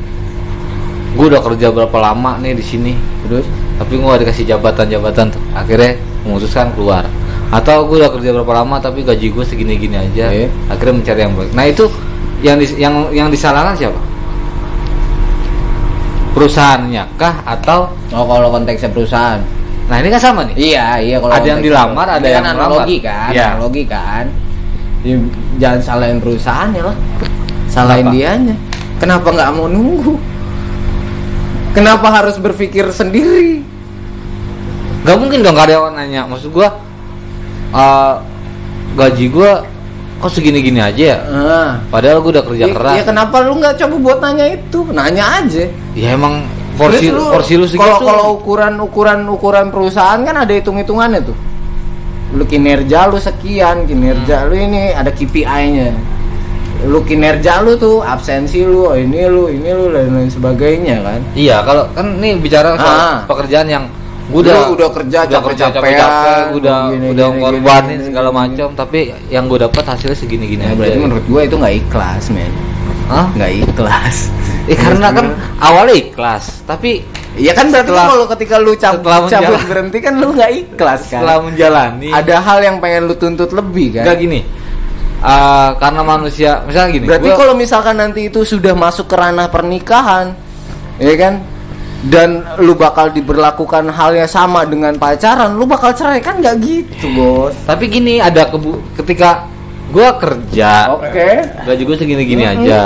Gue 1.18 1.26
udah 1.26 1.42
kerja 1.42 1.74
berapa 1.74 1.98
lama 1.98 2.38
nih 2.38 2.54
di 2.54 2.62
sini, 2.62 2.94
terus 3.26 3.42
tapi 3.74 3.98
gue 3.98 4.06
gak 4.06 4.22
dikasih 4.22 4.46
jabatan-jabatan 4.46 5.34
tuh. 5.34 5.42
Akhirnya 5.50 5.98
memutuskan 6.22 6.70
keluar. 6.70 7.02
Atau 7.50 7.90
gue 7.90 7.98
udah 7.98 8.14
kerja 8.14 8.30
berapa 8.30 8.62
lama 8.62 8.78
tapi 8.78 9.02
gaji 9.02 9.34
gue 9.34 9.42
segini-gini 9.42 9.98
aja. 9.98 10.30
Oke. 10.30 10.46
Akhirnya 10.70 10.94
mencari 10.94 11.20
yang 11.20 11.34
baik. 11.34 11.50
Nah 11.50 11.64
itu 11.66 11.84
yang 12.42 12.56
dis- 12.56 12.78
yang 12.78 12.94
yang 13.10 13.26
disalahkan 13.26 13.74
siapa? 13.74 13.98
Perusahaannya 16.34 17.04
kah 17.14 17.42
atau 17.42 17.90
oh 18.10 18.24
kalau 18.24 18.50
konteksnya 18.50 18.90
perusahaan 18.90 19.38
Nah 19.84 20.00
ini 20.00 20.08
kan 20.08 20.20
sama 20.22 20.40
nih. 20.48 20.54
Iya, 20.72 20.86
iya 20.96 21.16
kalau 21.20 21.30
Ada 21.30 21.44
yang 21.46 21.60
dilamar, 21.60 22.06
ada 22.08 22.24
yang 22.24 22.40
kan 22.40 22.56
melamar. 22.56 22.72
analogi 22.72 22.96
kan, 22.98 23.30
Iya. 23.30 23.44
analogi 23.52 23.82
kan. 23.84 24.24
Ya, 25.04 25.16
jangan 25.60 25.80
salahin 25.84 26.18
perusahaannya 26.18 26.80
lah. 26.80 26.96
Salahin 27.74 28.06
Kenapa? 28.06 28.14
dianya. 28.14 28.56
Kenapa 28.96 29.28
nggak 29.28 29.50
mau 29.52 29.66
nunggu? 29.66 30.14
Kenapa 31.74 32.06
harus 32.08 32.38
berpikir 32.38 32.86
sendiri? 32.88 33.66
Gak 35.02 35.18
mungkin 35.18 35.42
dong 35.42 35.58
karyawan 35.58 35.92
nanya. 35.92 36.22
Maksud 36.24 36.54
gue 36.54 36.68
eh, 37.74 38.14
gaji 38.94 39.26
gue 39.26 39.52
kok 40.16 40.30
segini-gini 40.30 40.78
aja 40.78 41.02
ya? 41.04 41.18
Ah. 41.26 41.70
Padahal 41.90 42.22
gue 42.22 42.30
udah 42.30 42.46
kerja 42.46 42.64
Ya, 42.64 42.72
keras. 42.72 42.94
ya 42.94 43.02
kenapa 43.02 43.42
lu 43.42 43.58
nggak 43.58 43.74
coba 43.76 43.94
buat 43.98 44.18
nanya 44.22 44.46
itu? 44.54 44.78
Nanya 44.88 45.42
aja. 45.42 45.66
Ya 45.92 46.14
emang 46.14 46.46
porsi 46.78 47.10
Terus 47.10 47.18
lu- 47.18 47.32
porsi 47.34 47.52
lu 47.58 47.66
segitu. 47.66 47.82
Kalau 47.82 47.98
kalau 48.00 48.26
ukuran 48.38 48.78
ukuran 48.78 49.20
ukuran 49.26 49.66
perusahaan 49.68 50.22
kan 50.22 50.36
ada 50.38 50.52
hitung 50.54 50.78
hitungannya 50.78 51.26
tuh. 51.26 51.36
Lu 52.32 52.46
kinerja 52.46 53.10
lu 53.10 53.18
sekian, 53.18 53.84
kinerja 53.84 54.46
lu 54.46 54.54
ini 54.54 54.94
ada 54.94 55.10
KPI-nya. 55.10 56.13
Lu 56.84 57.00
kinerja 57.00 57.60
lu 57.60 57.74
tuh 57.74 58.00
absensi 58.00 58.60
lu, 58.60 58.84
oh 58.84 58.94
ini 58.94 59.24
lu, 59.24 59.48
ini 59.48 59.68
lu 59.68 59.88
dan 59.88 60.12
lain 60.12 60.28
sebagainya 60.28 61.00
kan. 61.00 61.20
Iya, 61.32 61.60
kalau 61.60 61.88
kan 61.90 62.18
nih 62.18 62.36
bicara 62.36 62.74
soal 62.74 62.84
Ah. 62.94 63.16
pekerjaan 63.24 63.66
yang 63.66 63.84
gue 64.24 64.36
Lu 64.36 64.40
udah 64.42 64.56
udah 64.70 64.88
kerja 64.90 65.18
udah 65.22 65.40
kerja 65.42 65.64
capek-capean, 65.68 65.80
capek-capek, 65.96 66.36
gua 66.46 66.56
udah 66.58 66.78
gini, 66.90 67.06
udah 67.10 67.26
gini, 67.26 67.38
ngorbanin 67.38 67.88
gini, 67.94 68.04
segala 68.06 68.28
gini. 68.28 68.38
macam, 68.38 68.68
tapi 68.74 68.98
yang 69.28 69.44
gue 69.46 69.58
dapat 69.60 69.84
hasilnya 69.86 70.14
segini-gini 70.14 70.60
Ya, 70.60 70.66
aja. 70.66 70.76
berarti 70.76 70.98
menurut 70.98 71.24
gua 71.24 71.40
itu 71.42 71.54
nggak 71.54 71.74
ikhlas, 71.78 72.24
men. 72.30 72.52
Hah? 73.06 73.26
Nggak 73.32 73.52
ikhlas. 73.62 74.16
Eh, 74.64 74.72
karena 74.72 75.12
kan 75.12 75.26
awalnya 75.58 75.92
ikhlas, 75.94 76.64
tapi 76.64 77.04
Iya 77.34 77.50
kan 77.52 77.66
berarti 77.66 77.90
Setelah- 77.90 78.08
kalau 78.08 78.26
ketika 78.30 78.56
lu 78.56 78.72
cabut, 78.74 79.02
setelah 79.02 79.20
cabut 79.26 79.60
berhenti 79.68 79.98
kan 79.98 80.14
lu 80.16 80.28
nggak 80.32 80.50
ikhlas 80.54 81.00
kan. 81.04 81.18
setelah 81.18 81.36
menjalani 81.42 82.08
Ada 82.08 82.36
hal 82.38 82.58
yang 82.62 82.76
pengen 82.78 83.04
lu 83.04 83.14
tuntut 83.14 83.50
lebih 83.50 83.90
kan. 83.92 84.06
Enggak 84.06 84.18
gini. 84.22 84.40
Eh, 85.24 85.70
karena 85.74 86.02
manusia, 86.02 86.60
misalnya 86.62 86.90
gini. 86.92 87.06
Berarti 87.08 87.28
gua- 87.28 87.38
kalau 87.38 87.54
misalkan 87.54 87.96
nanti 87.96 88.28
itu 88.28 88.44
sudah 88.44 88.76
masuk 88.76 89.08
ke 89.08 89.16
ranah 89.16 89.48
pernikahan, 89.48 90.36
ya 90.98 91.14
kan? 91.16 91.34
Dan 92.04 92.44
lu 92.60 92.76
bakal 92.76 93.08
diberlakukan 93.08 93.88
hal 93.88 94.12
yang 94.12 94.28
sama 94.28 94.68
dengan 94.68 94.92
pacaran, 94.94 95.56
lu 95.56 95.64
bakal 95.64 95.88
cerai 95.90 96.20
kan 96.20 96.36
nggak 96.36 96.56
gitu, 96.60 97.08
Bos. 97.10 97.56
tapi 97.64 97.88
gini 97.88 98.20
ada 98.20 98.44
kebu 98.44 98.76
ketika 99.00 99.48
gue 99.88 100.08
kerja, 100.20 100.92
Oke. 100.92 101.28
gaji 101.64 101.82
gue 101.82 101.96
segini-gini 101.96 102.44
Mhm. 102.44 102.52
aja. 102.60 102.80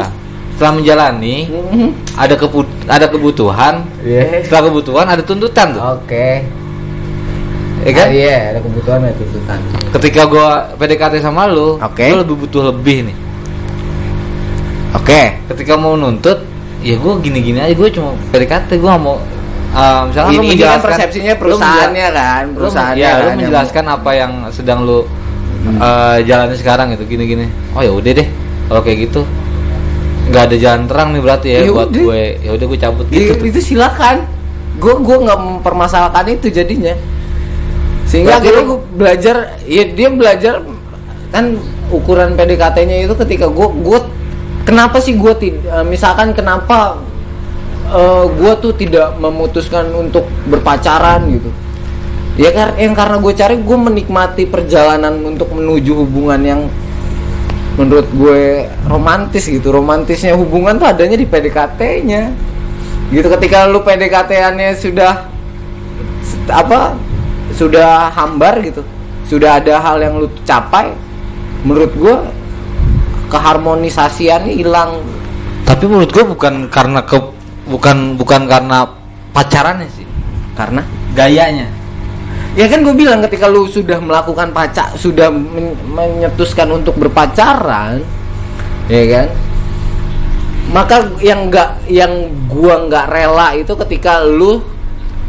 Setelah 0.55 0.73
menjalani, 0.75 1.37
Mhm. 1.51 1.89
ada 2.15 2.35
kebu 2.35 2.61
ada 2.87 3.07
kebutuhan, 3.07 3.75
Iya. 4.03 4.43
setelah 4.43 4.71
kebutuhan 4.71 5.07
ada 5.09 5.23
tuntutan 5.23 5.67
tuh. 5.71 5.83
Oke. 5.99 6.47
Ya 7.89 7.93
kan? 7.95 8.07
Ah, 8.07 8.13
Iya, 8.13 8.37
ada 8.51 8.61
kebutuhan 8.61 8.99
ada 9.01 9.15
tuntutan. 9.15 9.59
Ketika 9.97 10.23
gua 10.25 10.47
PDKT 10.77 11.15
sama 11.19 11.49
lu, 11.49 11.81
Oke. 11.81 12.05
gua 12.07 12.19
lebih 12.21 12.37
butuh 12.39 12.63
lebih 12.69 13.09
nih. 13.09 13.17
Oke. 14.93 15.21
Ketika 15.47 15.75
mau 15.75 15.95
nuntut, 15.95 16.45
ya 16.81 16.97
gua 16.97 17.17
gini-gini 17.19 17.59
aja, 17.59 17.73
gua 17.73 17.89
cuma 17.89 18.11
PDKT, 18.29 18.77
gua 18.77 18.91
nggak 18.93 19.03
mau 19.03 19.17
uh, 19.71 20.03
misalkan 20.07 20.31
lu 20.31 20.35
Ini, 20.35 20.39
kan 20.39 20.49
menjelaskan 20.51 20.85
persepsinya 20.85 21.33
lu 21.33 21.41
perusahaannya 21.41 22.07
kan, 22.11 22.43
lu- 22.45 22.55
perusahaannya 22.57 23.01
ya, 23.01 23.09
kan 23.09 23.17
lu 23.17 23.27
yang 23.27 23.39
menjelaskan 23.41 23.85
apa 23.87 24.11
yang 24.13 24.33
sedang 24.51 24.79
lu 24.85 24.99
uh, 25.77 26.17
jalani 26.23 26.57
sekarang 26.57 26.89
itu 26.93 27.05
gini-gini. 27.05 27.47
Oh 27.73 27.81
ya 27.81 27.93
udah 27.93 28.13
deh, 28.15 28.29
kalau 28.67 28.81
kayak 28.81 28.99
gitu 29.09 29.23
nggak 30.29 30.45
ada 30.45 30.57
jalan 30.61 30.83
terang 30.85 31.09
nih 31.17 31.23
berarti 31.25 31.49
ya, 31.49 31.61
Ya 31.65 31.73
buat 31.73 31.89
udah. 31.89 32.03
gue. 32.05 32.23
Ya 32.45 32.51
udah 32.53 32.67
gue 32.69 32.79
cabut 32.79 33.07
Ya, 33.09 33.17
gitu. 33.17 33.33
tuh. 33.41 33.47
itu 33.49 33.61
silakan. 33.65 34.17
Gue 34.77 34.95
gue 35.01 35.17
nggak 35.19 35.39
mempermasalahkan 35.41 36.25
itu 36.29 36.49
jadinya. 36.49 36.93
Sehingga 38.09 38.41
Berarti 38.41 38.49
akhirnya 38.49 38.65
gue 38.65 38.81
belajar, 38.97 39.37
ya 39.69 39.85
dia 39.85 40.09
belajar 40.09 40.55
kan 41.29 41.61
ukuran 41.93 42.41
PDKT-nya 42.41 43.05
itu 43.05 43.13
ketika 43.21 43.53
gue 43.53 43.69
gue 43.85 44.01
kenapa 44.65 44.97
sih 44.97 45.13
gue 45.21 45.33
tidak 45.37 45.85
misalkan 45.85 46.33
kenapa 46.33 46.97
gue 48.33 48.53
tuh 48.61 48.73
tidak 48.77 49.17
memutuskan 49.17 49.89
untuk 49.93 50.29
berpacaran 50.49 51.25
gitu. 51.33 51.53
Ya 52.39 52.53
kar 52.55 52.77
yang 52.79 52.95
karena 52.95 53.17
gue 53.19 53.33
cari 53.35 53.57
gue 53.61 53.79
menikmati 53.81 54.45
perjalanan 54.49 55.21
untuk 55.25 55.53
menuju 55.53 56.05
hubungan 56.05 56.41
yang 56.45 56.61
menurut 57.79 58.09
gue 58.11 58.67
romantis 58.91 59.47
gitu 59.47 59.71
romantisnya 59.71 60.35
hubungan 60.35 60.77
tuh 60.83 60.91
adanya 60.91 61.15
di 61.15 61.27
PDKT-nya 61.27 62.23
gitu 63.15 63.27
ketika 63.39 63.71
lu 63.71 63.81
PDKT-annya 63.87 64.75
sudah 64.77 65.31
apa 66.51 66.99
sudah 67.59 68.15
hambar 68.15 68.63
gitu 68.63 68.87
sudah 69.27 69.59
ada 69.59 69.83
hal 69.83 69.99
yang 70.01 70.15
lu 70.23 70.31
capai 70.47 70.95
menurut 71.67 71.93
gue 71.93 72.17
keharmonisasiannya 73.29 74.57
hilang. 74.57 75.05
Tapi 75.69 75.85
menurut 75.85 76.09
gue 76.09 76.25
bukan 76.25 76.71
karena 76.73 77.05
ke 77.05 77.19
bukan 77.69 78.17
bukan 78.17 78.49
karena 78.49 78.89
pacarannya 79.37 79.91
sih, 79.93 80.07
karena? 80.57 80.81
Gayanya. 81.13 81.69
ya 82.57 82.67
kan 82.67 82.83
gue 82.83 82.91
bilang 82.97 83.23
ketika 83.23 83.47
lu 83.47 83.71
sudah 83.71 84.03
melakukan 84.03 84.51
pacar 84.51 84.91
sudah 84.99 85.31
men- 85.31 85.79
menyetuskan 85.95 86.67
untuk 86.73 86.97
berpacaran 86.97 88.03
ya 88.89 89.05
kan? 89.13 89.29
Maka 90.69 91.17
yang 91.25 91.49
enggak 91.49 91.81
yang 91.89 92.29
gua 92.45 92.89
nggak 92.89 93.07
rela 93.09 93.57
itu 93.57 93.73
ketika 93.87 94.21
lu 94.21 94.61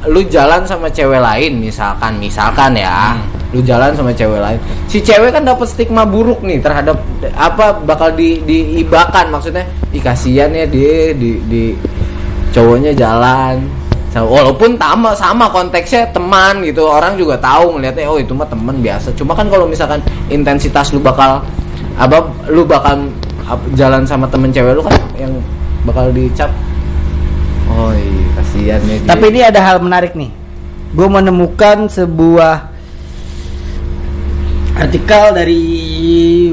lu 0.08 0.24
jalan 0.32 0.64
sama 0.64 0.88
cewek 0.88 1.20
lain 1.20 1.60
misalkan 1.60 2.16
misalkan 2.22 2.72
ya. 2.78 3.18
Hmm. 3.18 3.28
lu 3.50 3.66
jalan 3.66 3.90
sama 3.98 4.14
cewek 4.14 4.38
lain. 4.38 4.60
Si 4.86 5.02
cewek 5.02 5.34
kan 5.34 5.42
dapat 5.42 5.66
stigma 5.66 6.06
buruk 6.06 6.46
nih 6.46 6.62
terhadap 6.62 7.02
apa 7.34 7.82
bakal 7.82 8.14
di 8.14 8.40
diibakan. 8.46 9.34
Maksudnya 9.34 9.66
ih 9.90 9.98
kasihan 9.98 10.54
ya 10.54 10.70
dia 10.70 11.12
di 11.18 11.42
di 11.50 11.64
cowoknya 12.54 12.94
jalan. 12.94 13.66
Walaupun 14.14 14.78
sama 14.78 15.18
sama 15.18 15.46
konteksnya 15.50 16.14
teman 16.14 16.62
gitu. 16.62 16.86
Orang 16.86 17.18
juga 17.18 17.42
tahu 17.42 17.78
ngelihatnya 17.78 18.06
oh 18.06 18.22
itu 18.22 18.38
mah 18.38 18.46
teman 18.46 18.78
biasa. 18.86 19.18
Cuma 19.18 19.34
kan 19.34 19.50
kalau 19.50 19.66
misalkan 19.66 19.98
intensitas 20.30 20.94
lu 20.94 21.02
bakal 21.02 21.42
apa 21.98 22.22
lu 22.54 22.62
bakal 22.70 23.10
jalan 23.74 24.06
sama 24.06 24.30
temen 24.30 24.54
cewek 24.54 24.78
lu 24.78 24.86
kan 24.86 24.94
yang 25.18 25.34
bakal 25.90 26.06
dicap 26.14 26.54
oh 27.80 27.92
iya 27.96 28.28
kasihan 28.36 28.80
nih 28.84 28.98
dia. 29.00 29.10
Tapi 29.10 29.26
ini 29.32 29.40
ada 29.40 29.60
hal 29.64 29.78
menarik 29.80 30.14
nih. 30.20 30.32
Gue 30.92 31.08
menemukan 31.08 31.88
sebuah 31.88 32.70
artikel 34.80 35.24
dari 35.36 35.66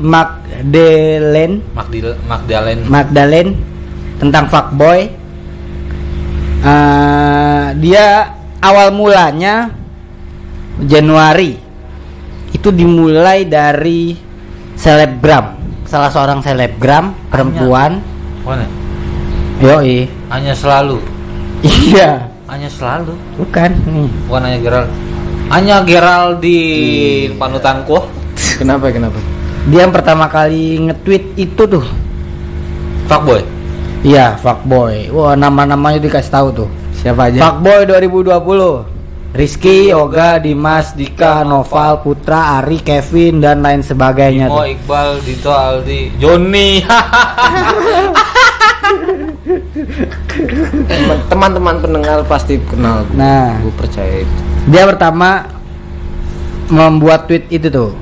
Magdalene 0.03 1.63
Magdil 1.73 2.19
Magdalen 2.27 2.79
Magdalene 2.91 3.51
tentang 4.19 4.45
fuckboy. 4.51 5.01
Eh, 6.67 7.67
dia 7.79 8.07
awal 8.59 8.91
mulanya 8.91 9.71
Januari 10.83 11.55
itu 12.53 12.69
dimulai 12.75 13.47
dari 13.47 14.17
selebgram, 14.77 15.57
salah 15.89 16.11
seorang 16.11 16.41
selebgram 16.43 17.15
perempuan. 17.31 18.03
Yoi. 19.57 20.05
hanya 20.29 20.53
selalu 20.53 21.01
Iya, 21.67 22.31
hanya 22.47 22.69
selalu 22.69 23.13
bukan 23.37 23.71
nih. 23.85 24.09
bukan 24.25 24.43
hanya 24.43 24.59
Gerald 24.61 24.91
hanya 25.47 25.77
Geraldine 25.83 27.35
panutanku 27.35 27.99
kenapa 28.57 28.89
kenapa 28.89 29.19
Dia 29.67 29.83
yang 29.83 29.91
pertama 29.91 30.27
kali 30.27 30.79
nge-tweet 30.81 31.35
itu 31.37 31.63
tuh. 31.67 31.83
fuckboy 33.05 33.43
Iya, 34.01 34.39
fuckboy. 34.39 35.11
Wah, 35.11 35.35
nama-namanya 35.35 35.99
dikasih 35.99 36.31
tahu 36.31 36.49
tuh. 36.55 36.69
siapa 36.95 37.27
aja 37.27 37.43
Fuckboy 37.43 37.83
2020. 37.83 38.87
Rizky, 39.35 39.91
Yoga, 39.91 40.39
Dimas, 40.39 40.95
Dika, 40.95 41.43
Noval, 41.43 41.99
Putra, 42.01 42.57
Ari, 42.57 42.79
Kevin 42.79 43.43
dan 43.43 43.61
lain 43.61 43.83
sebagainya 43.83 44.47
tuh. 44.47 44.63
Iqbal 44.65 45.19
Dito 45.21 45.51
Aldi 45.51 46.15
Joni 46.17 46.81
teman-teman 51.31 51.79
pendengar 51.79 52.19
pasti 52.27 52.59
kenal 52.67 53.07
gue 53.07 53.15
Nah. 53.15 53.57
gue 53.63 53.75
percaya 53.79 54.27
itu 54.27 54.35
Dia 54.67 54.83
pertama 54.91 55.47
membuat 56.67 57.31
tweet 57.31 57.47
itu 57.55 57.71
tuh. 57.71 57.95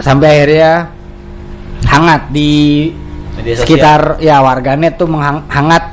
Sampai 0.00 0.40
akhirnya 0.40 0.88
hangat 1.84 2.32
di 2.32 2.88
Media 3.36 3.60
sosial. 3.60 3.64
sekitar 3.68 4.00
ya 4.24 4.40
warganet 4.40 4.96
tuh 4.96 5.04
menghangat 5.04 5.92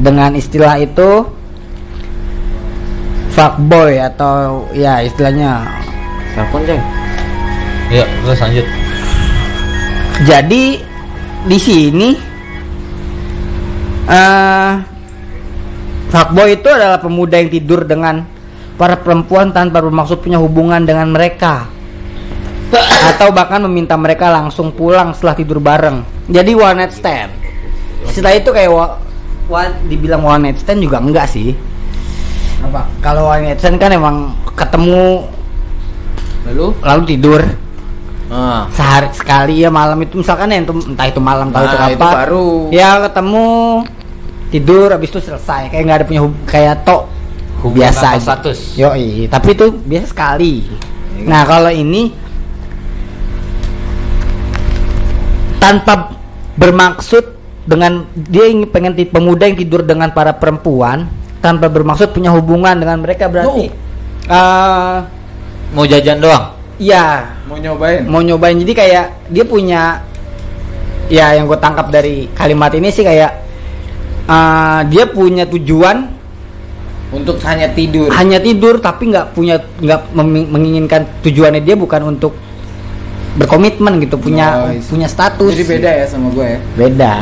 dengan 0.00 0.32
istilah 0.32 0.80
itu 0.80 1.28
fuckboy 3.36 4.00
atau 4.00 4.64
ya 4.72 5.04
istilahnya 5.04 5.68
telepon 6.32 6.62
ceng 6.64 6.82
ya 7.92 8.04
terus 8.24 8.40
lanjut 8.40 8.66
Jadi 10.18 10.82
di 11.46 11.58
sini 11.62 12.08
eh 14.08 14.72
fuckboy 16.08 16.56
itu 16.56 16.68
adalah 16.68 16.96
pemuda 16.96 17.36
yang 17.36 17.50
tidur 17.50 17.84
dengan 17.84 18.24
para 18.74 18.96
perempuan 18.96 19.50
tanpa 19.50 19.78
bermaksud 19.78 20.18
punya 20.18 20.38
hubungan 20.38 20.80
dengan 20.82 21.08
mereka 21.08 21.68
atau 23.08 23.28
bahkan 23.30 23.60
meminta 23.64 23.96
mereka 23.96 24.28
langsung 24.28 24.70
pulang 24.70 25.12
setelah 25.12 25.34
tidur 25.34 25.58
bareng. 25.58 26.04
Jadi 26.28 26.52
one 26.52 26.76
night 26.76 26.92
stand. 26.92 27.32
Setelah 28.06 28.36
itu 28.36 28.48
kayak 28.48 28.68
wa, 28.68 29.00
wa- 29.46 29.76
dibilang 29.84 30.20
one 30.20 30.42
night 30.44 30.58
stand 30.58 30.80
juga 30.80 31.00
enggak 31.00 31.26
sih. 31.26 31.56
Apa? 32.60 32.84
Kalau 33.00 33.28
one 33.28 33.44
night 33.46 33.58
stand 33.58 33.76
kan 33.76 33.88
emang 33.88 34.36
ketemu 34.52 35.24
lalu 36.44 36.66
lalu 36.80 37.02
tidur 37.06 37.40
ah 38.28 38.68
sehari 38.68 39.08
sekali 39.12 39.64
ya 39.64 39.68
malam 39.68 39.96
itu 40.00 40.20
misalkan 40.20 40.48
ya 40.48 40.60
itu- 40.60 40.84
entah 40.84 41.08
itu 41.08 41.16
malam 41.16 41.48
tahu 41.48 41.64
itu 41.64 41.72
Nah, 41.72 41.80
apa 41.80 41.88
itu 41.88 42.04
baru. 42.04 42.48
ya 42.68 42.90
ketemu 43.04 43.46
tidur 44.48 44.88
habis 44.88 45.08
itu 45.08 45.20
selesai 45.20 45.68
kayak 45.68 45.82
nggak 45.82 45.98
ada 45.98 46.06
punya 46.06 46.22
hub- 46.22 46.44
kayak 46.44 46.82
tok 46.82 47.02
Hubungan 47.58 47.74
biasa 47.84 47.98
tanpa 47.98 48.14
aja. 48.14 48.22
status. 48.22 48.58
Yoi, 48.74 49.08
tapi 49.26 49.48
itu 49.52 49.66
biasa 49.82 50.06
sekali 50.06 50.54
Iya. 51.18 51.26
nah 51.26 51.42
kalau 51.42 51.68
ini 51.68 52.14
tanpa 55.58 56.14
bermaksud 56.54 57.34
dengan 57.66 58.06
dia 58.14 58.48
ingin 58.48 58.66
pengen 58.66 58.94
pemuda 59.04 59.44
yang 59.44 59.58
tidur 59.58 59.82
dengan 59.82 60.08
para 60.08 60.32
perempuan 60.32 61.10
tanpa 61.38 61.66
bermaksud 61.66 62.10
punya 62.10 62.30
hubungan 62.30 62.74
dengan 62.74 62.98
mereka 62.98 63.26
berarti 63.26 63.68
eh 64.24 64.96
mau 65.68 65.84
jajan 65.84 66.18
doang 66.18 66.54
ya 66.78 67.34
mau 67.44 67.58
nyobain 67.58 68.06
mau 68.06 68.22
nyobain 68.22 68.56
jadi 68.56 68.72
kayak 68.72 69.06
dia 69.28 69.44
punya 69.44 69.82
ya 71.06 71.34
yang 71.34 71.44
gue 71.44 71.58
tangkap 71.58 71.90
dari 71.90 72.30
kalimat 72.32 72.72
ini 72.72 72.88
sih 72.88 73.02
kayak 73.02 73.47
uh, 74.28 74.80
dia 74.86 75.04
punya 75.08 75.48
tujuan 75.48 76.14
untuk 77.08 77.40
hanya 77.48 77.72
tidur. 77.72 78.12
hanya 78.12 78.36
tidur 78.36 78.84
tapi 78.84 79.08
nggak 79.08 79.32
punya 79.32 79.56
nggak 79.80 80.12
menginginkan 80.52 81.08
tujuannya 81.24 81.64
dia 81.64 81.72
bukan 81.72 82.04
untuk 82.16 82.36
berkomitmen 83.38 84.02
gitu 84.02 84.18
punya 84.18 84.66
Oh, 84.66 84.72
punya 84.90 85.06
status. 85.08 85.54
Jadi 85.54 85.64
beda 85.78 85.90
ya 85.94 86.04
sama 86.10 86.28
gue 86.34 86.58
ya? 86.58 86.60
Beda. 86.74 87.12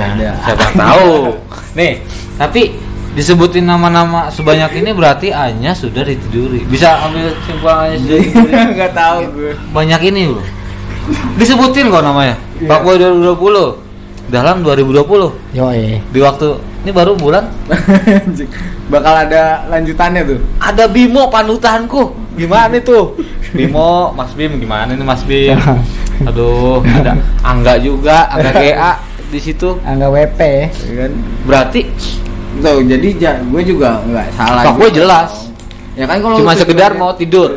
Siapa 0.43 0.67
tahu. 0.75 1.39
Nih 1.77 2.03
tapi 2.41 2.75
disebutin 3.15 3.65
nama-nama 3.65 4.29
sebanyak 4.29 4.85
ini 4.85 4.91
berarti 4.93 5.31
Anya 5.31 5.73
sudah 5.77 6.03
ditiduri. 6.03 6.67
Bisa 6.67 7.05
ambil 7.07 7.31
simpulan 7.47 7.77
Anya 7.87 7.97
sudah 8.03 8.19
ditiduri 8.19 8.53
nggak 8.81 8.93
tahu 8.97 9.19
gue 9.39 9.53
banyak 9.71 10.01
ini 10.11 10.23
loh 10.35 10.45
disebutin 11.39 11.87
kok 11.93 12.03
namanya. 12.03 12.35
Iya. 12.59 12.69
Pak 12.69 12.81
Boy 12.83 12.97
2020 12.99 13.86
dalam 14.27 14.61
2020 14.61 15.55
Yoi. 15.55 16.03
di 16.03 16.19
waktu 16.19 16.49
ini 16.83 16.91
baru 16.91 17.15
bulan? 17.15 17.47
Bakal 18.87 19.15
ada 19.27 19.67
lanjutannya 19.69 20.23
tuh. 20.25 20.39
Ada 20.57 20.87
Bimo 20.87 21.27
panutanku. 21.27 22.15
Gimana 22.35 22.79
tuh? 22.79 23.17
Bimo 23.51 24.13
Mas 24.13 24.31
Bim 24.33 24.59
gimana 24.59 24.93
nih 24.93 25.03
Mas 25.03 25.23
Bim? 25.23 25.57
Aduh 26.23 26.83
ada 26.85 27.17
Angga 27.41 27.75
juga 27.77 28.27
Angga 28.29 28.51
GA 28.63 28.93
di 29.27 29.39
situ. 29.39 29.79
Angga 29.83 30.07
WP 30.09 30.41
ya 30.71 30.95
kan? 31.01 31.13
Berarti? 31.45 31.81
Tuh 32.57 32.81
jadi 32.83 33.09
ja- 33.17 33.41
gue 33.41 33.63
juga 33.63 34.01
nggak 34.03 34.27
salah 34.33 34.63
Pak 34.65 34.75
gue 34.77 34.91
jelas. 34.93 35.31
Ya 35.95 36.05
kan 36.05 36.21
kalau 36.21 36.37
cuma 36.37 36.53
tujuannya- 36.53 36.61
sekedar 36.61 36.91
mau 36.93 37.13
tidur. 37.13 37.57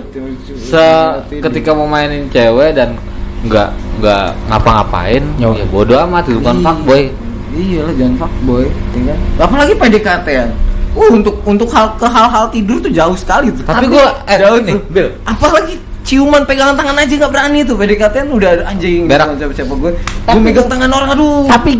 Se 0.55 0.79
Tidur. 1.27 1.43
ketika 1.45 1.73
mau 1.73 1.85
mainin 1.85 2.27
cewek 2.27 2.71
dan 2.71 2.95
nggak 3.39 3.69
nggak 3.99 4.25
ngapa-ngapain. 4.47 5.23
Yo. 5.39 5.55
ya 5.55 5.65
bodo 5.67 5.95
amat 6.07 6.27
itu 6.27 6.39
bukan 6.39 6.55
Iya. 6.55 6.65
fuckboy 6.65 7.01
iya 7.49 7.79
lah 7.81 7.93
jangan 7.95 8.15
fuckboy 8.19 8.65
ya 8.67 9.01
kan? 9.07 9.17
Apalagi 9.39 9.73
PDKT 9.75 10.27
ya. 10.27 10.45
Uh 10.89 11.09
untuk 11.13 11.35
untuk 11.45 11.69
hal 11.69 11.93
ke 11.95 12.03
hal-hal 12.03 12.49
tidur 12.49 12.77
tuh 12.81 12.89
jauh 12.89 13.13
sekali 13.13 13.53
tuh. 13.53 13.63
Tapi 13.63 13.85
gue 13.87 14.05
eh 14.25 14.37
jauh 14.37 14.59
nih. 14.59 14.73
tuh. 14.73 14.81
Bill 14.89 15.09
apalagi 15.23 15.73
ciuman 16.03 16.41
pegangan 16.43 16.73
tangan 16.73 16.97
aja 16.97 17.13
nggak 17.15 17.31
berani 17.31 17.59
tuh 17.61 17.75
PDKT 17.77 18.13
kan 18.25 18.29
udah 18.33 18.51
anjing 18.65 19.05
Berak. 19.05 19.37
siapa 19.37 19.53
siapa 19.53 19.73
gue. 19.73 19.91
Gue 20.25 20.41
megang 20.41 20.67
tangan 20.67 20.89
orang 20.89 21.09
aduh. 21.13 21.45
Tapi 21.47 21.71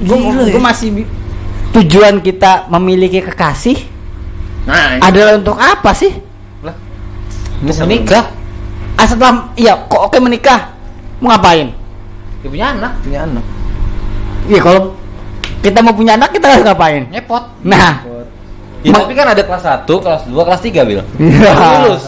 gue 0.00 0.16
Gila 0.16 0.42
ya. 0.46 0.52
gue 0.54 0.62
masih 0.62 0.88
tujuan 1.70 2.18
kita 2.18 2.66
memiliki 2.66 3.20
kekasih 3.20 3.78
nah 4.64 4.96
adalah 4.98 5.36
untuk 5.36 5.56
apa 5.56 5.92
sih? 5.92 6.12
Lah 6.64 6.76
menikah 7.62 8.39
ah 9.00 9.06
setelah 9.06 9.32
iya 9.54 9.72
kok 9.80 10.00
oke 10.02 10.18
menikah? 10.20 10.76
Mau 11.18 11.28
ngapain? 11.28 11.72
Dia 12.38 12.48
punya 12.48 12.66
anak. 12.70 12.92
Punya 13.00 13.20
anak. 13.24 13.44
Iya 14.44 14.60
kalau 14.60 14.82
kita 15.60 15.78
mau 15.80 15.92
punya 15.92 16.12
anak 16.14 16.30
kita 16.30 16.46
harus 16.46 16.64
ngapain? 16.64 17.02
nyepot. 17.08 17.44
Nah, 17.62 18.00
ya, 18.80 18.92
tapi 18.94 19.12
kan 19.12 19.28
ada 19.28 19.40
kelas 19.40 19.64
1, 19.84 19.84
kelas 19.84 20.22
2, 20.24 20.36
kelas 20.42 20.60
3 20.62 20.84
Bil. 20.84 21.00
Iya. 21.18 21.52
Lulus. 21.78 22.04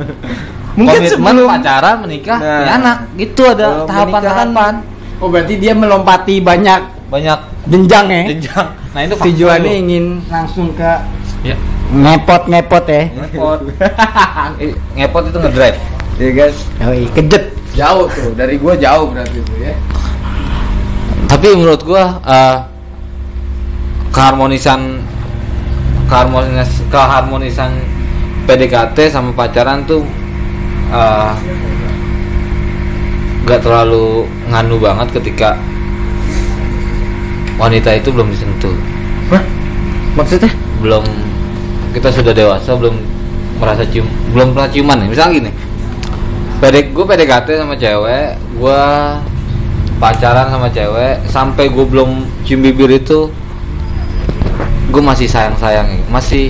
Mungkin 0.76 1.00
komitmen 1.00 1.12
sebelum- 1.32 1.48
pacaran 1.50 1.96
menikah 2.00 2.36
Nah. 2.36 2.56
punya 2.58 2.72
anak. 2.74 2.96
Gitu 3.14 3.42
ada 3.42 3.66
Kalau 3.66 3.86
tahapan-tahapan. 3.88 4.74
oh 5.16 5.28
berarti 5.28 5.54
dia 5.56 5.72
melompati 5.72 6.40
banyak 6.40 6.80
banyak. 7.08 7.38
jenjang 7.66 8.06
ya? 8.06 8.22
jenjang. 8.30 8.66
Nah 8.92 9.00
itu 9.02 9.14
Tujuannya 9.16 9.72
ingin 9.74 10.04
langsung 10.28 10.72
ke 10.72 10.90
ya 11.42 11.56
ngepot 11.88 12.44
ngepot 12.46 12.84
ya? 12.86 13.02
ngepot. 13.10 13.60
Ngepot 14.96 15.22
itu 15.24 15.38
ngedrive 15.38 15.78
ya 16.16 16.30
kan 16.32 16.52
Yoi, 16.88 17.04
kejet. 17.12 17.44
jauh 17.76 18.08
tuh 18.08 18.32
dari 18.32 18.56
gue 18.56 18.74
jauh 18.80 19.12
berarti 19.12 19.38
tuh 19.44 19.56
ya. 19.60 19.76
Tapi 21.28 21.46
menurut 21.52 21.82
gua 21.84 22.16
eh, 22.24 22.56
keharmonisan 24.08 25.04
keharmonisan 26.08 26.64
keharmonisan 26.88 27.70
PDKT 28.48 29.12
sama 29.12 29.36
pacaran 29.36 29.84
tuh 29.84 30.00
nggak 33.44 33.60
terlalu 33.60 34.24
nganu 34.48 34.80
banget 34.80 35.08
ketika 35.20 35.60
wanita 37.60 37.92
itu 37.92 38.08
belum 38.08 38.32
disentuh. 38.32 38.72
Maksudnya? 40.16 40.48
Belum 40.80 41.04
kita 41.92 42.08
sudah 42.08 42.32
dewasa 42.32 42.72
belum 42.72 42.96
merasa 43.60 43.84
cium 43.84 44.08
belum 44.32 44.56
pernah 44.56 44.70
ciuman 44.72 44.96
nih. 45.04 45.08
Misalnya 45.12 45.32
gini 45.36 45.50
PD 46.56 46.88
gue 46.88 47.04
PDKT 47.04 47.60
sama 47.60 47.76
cewek 47.76 48.40
gue 48.56 48.82
pacaran 50.00 50.48
sama 50.48 50.72
cewek 50.72 51.20
sampai 51.28 51.68
gue 51.68 51.84
belum 51.84 52.24
cium 52.48 52.64
bibir 52.64 52.88
itu 52.96 53.28
gue 54.88 55.02
masih 55.04 55.28
sayang 55.28 55.56
sayang 55.60 56.00
masih 56.08 56.48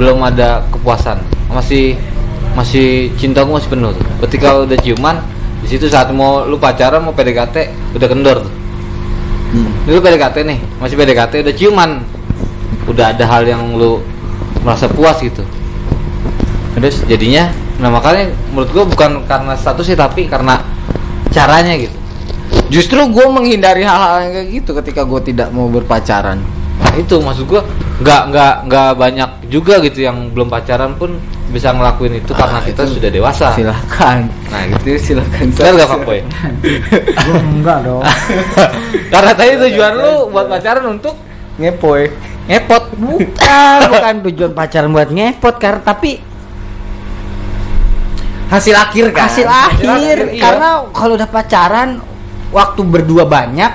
belum 0.00 0.24
ada 0.24 0.64
kepuasan 0.72 1.20
masih 1.52 2.00
masih 2.52 3.12
cinta 3.16 3.44
gue 3.44 3.52
masih 3.52 3.68
penuh. 3.68 3.92
Tuh. 3.92 4.06
ketika 4.28 4.64
udah 4.64 4.76
ciuman 4.80 5.16
di 5.64 5.68
situ 5.68 5.88
saat 5.88 6.08
mau 6.12 6.44
lu 6.48 6.56
pacaran 6.56 7.04
mau 7.04 7.14
PDKT 7.14 7.56
udah 7.96 8.08
kendor 8.08 8.36
tuh. 8.42 8.52
Lu 9.88 10.00
PDKT 10.00 10.36
nih 10.48 10.58
masih 10.80 10.96
PDKT 10.96 11.44
udah 11.44 11.54
ciuman 11.54 11.90
udah 12.88 13.14
ada 13.14 13.24
hal 13.28 13.44
yang 13.46 13.76
lu 13.76 14.00
merasa 14.64 14.88
puas 14.88 15.20
gitu. 15.20 15.44
Terus 16.76 17.04
jadinya 17.04 17.52
nah 17.82 17.90
makanya 17.90 18.30
menurut 18.48 18.70
gue 18.70 18.84
bukan 18.88 19.10
karena 19.26 19.52
status 19.52 19.84
sih 19.84 19.98
tapi 19.98 20.30
karena 20.30 20.62
caranya 21.28 21.74
gitu 21.76 21.98
Justru 22.68 23.04
gue 23.04 23.26
menghindari 23.28 23.84
hal-hal 23.84 24.24
yang 24.24 24.32
kayak 24.32 24.48
gitu 24.50 24.70
ketika 24.74 25.04
gue 25.04 25.20
tidak 25.22 25.52
mau 25.52 25.68
berpacaran. 25.68 26.40
nah 26.80 26.92
itu 26.96 27.20
maksud 27.20 27.44
gue 27.44 27.60
nggak 28.00 28.22
nggak 28.32 28.54
nggak 28.64 28.90
banyak 28.96 29.30
juga 29.46 29.76
gitu 29.80 30.00
yang 30.00 30.32
belum 30.32 30.48
pacaran 30.48 30.96
pun 30.96 31.20
bisa 31.48 31.68
ngelakuin 31.68 32.16
itu 32.18 32.32
karena 32.32 32.58
Ah, 32.58 32.64
kita 32.64 32.80
itu 32.82 32.96
sudah 32.96 33.10
dewasa 33.12 33.46
Silakan. 33.52 34.18
nah 34.48 34.62
gitu 34.66 34.96
silakan. 35.12 35.52
benar 35.52 35.72
gak 35.76 35.90
fuckboy 35.90 36.20
Gua 37.12 37.38
enggak 37.38 37.78
dong 37.84 38.02
karena 39.12 39.32
tadi 39.32 39.52
tujuan 39.60 39.92
lu 39.94 40.12
buat 40.28 40.46
pacaran 40.48 40.84
untuk 40.88 41.14
Ngepoy. 41.60 42.02
ngepot 42.48 42.84
bukan 42.96 43.78
bukan 43.86 44.14
tujuan 44.26 44.52
pacaran 44.52 44.88
buat 44.90 45.08
ngepot 45.08 45.54
karena 45.60 45.80
tapi 45.84 46.18
Hasil 48.52 48.74
akhir 48.76 49.04
kan. 49.16 49.32
hasil 49.32 49.48
akhir. 49.48 49.86
akhir, 49.88 50.18
iya. 50.28 50.42
karena 50.44 50.68
kalau 50.92 51.16
udah 51.16 51.28
pacaran 51.28 51.88
waktu 52.52 52.80
berdua 52.84 53.24
banyak 53.24 53.72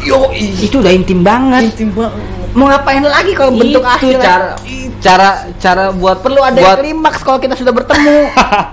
Yo, 0.00 0.32
itu 0.32 0.80
udah 0.80 0.90
intim 0.90 1.20
banget. 1.20 1.76
Intim 1.76 1.92
banget. 1.92 2.16
mau 2.50 2.66
ngapain 2.66 3.04
lagi 3.04 3.30
kalau 3.30 3.54
bentuk 3.54 3.78
Itu 3.78 3.94
akhir 3.94 4.14
cara 4.18 4.48
cara 4.98 5.28
cara 5.62 5.84
buat 5.94 6.18
perlu 6.18 6.42
ada 6.42 6.58
buat 6.58 6.82
klimaks 6.82 7.20
kalau 7.22 7.38
kita 7.38 7.54
sudah 7.54 7.70
bertemu. 7.70 8.18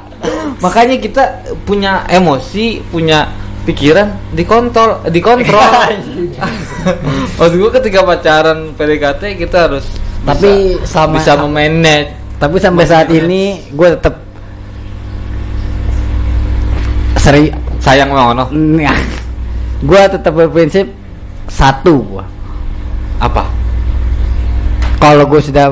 Makanya 0.65 0.97
kita 0.97 1.23
punya 1.67 2.01
emosi 2.09 2.81
punya 2.89 3.29
pikiran 3.67 4.17
dikontrol 4.33 5.05
dikontrol. 5.11 5.61
Maksud 7.37 7.55
gue 7.59 7.71
ketika 7.77 8.01
pacaran 8.01 8.71
PDKT 8.73 9.37
kita 9.37 9.69
harus 9.69 9.85
Tapi 10.25 10.79
bisa, 10.79 10.87
sama- 10.87 11.19
bisa 11.19 11.37
memanage. 11.37 12.15
tapi 12.37 12.61
sampai 12.61 12.85
saat 12.85 13.09
ini 13.09 13.65
gue 13.73 13.87
tetap 13.97 14.26
seri 17.27 17.51
sayang 17.83 18.07
sama 18.15 18.31
ono 18.31 18.45
nah, 18.55 18.99
gue 19.83 20.01
tetap 20.07 20.31
berprinsip 20.31 20.87
satu 21.47 22.03
gua. 22.03 22.23
Apa? 23.19 23.43
Kalau 24.99 25.23
gue 25.27 25.41
sudah 25.43 25.71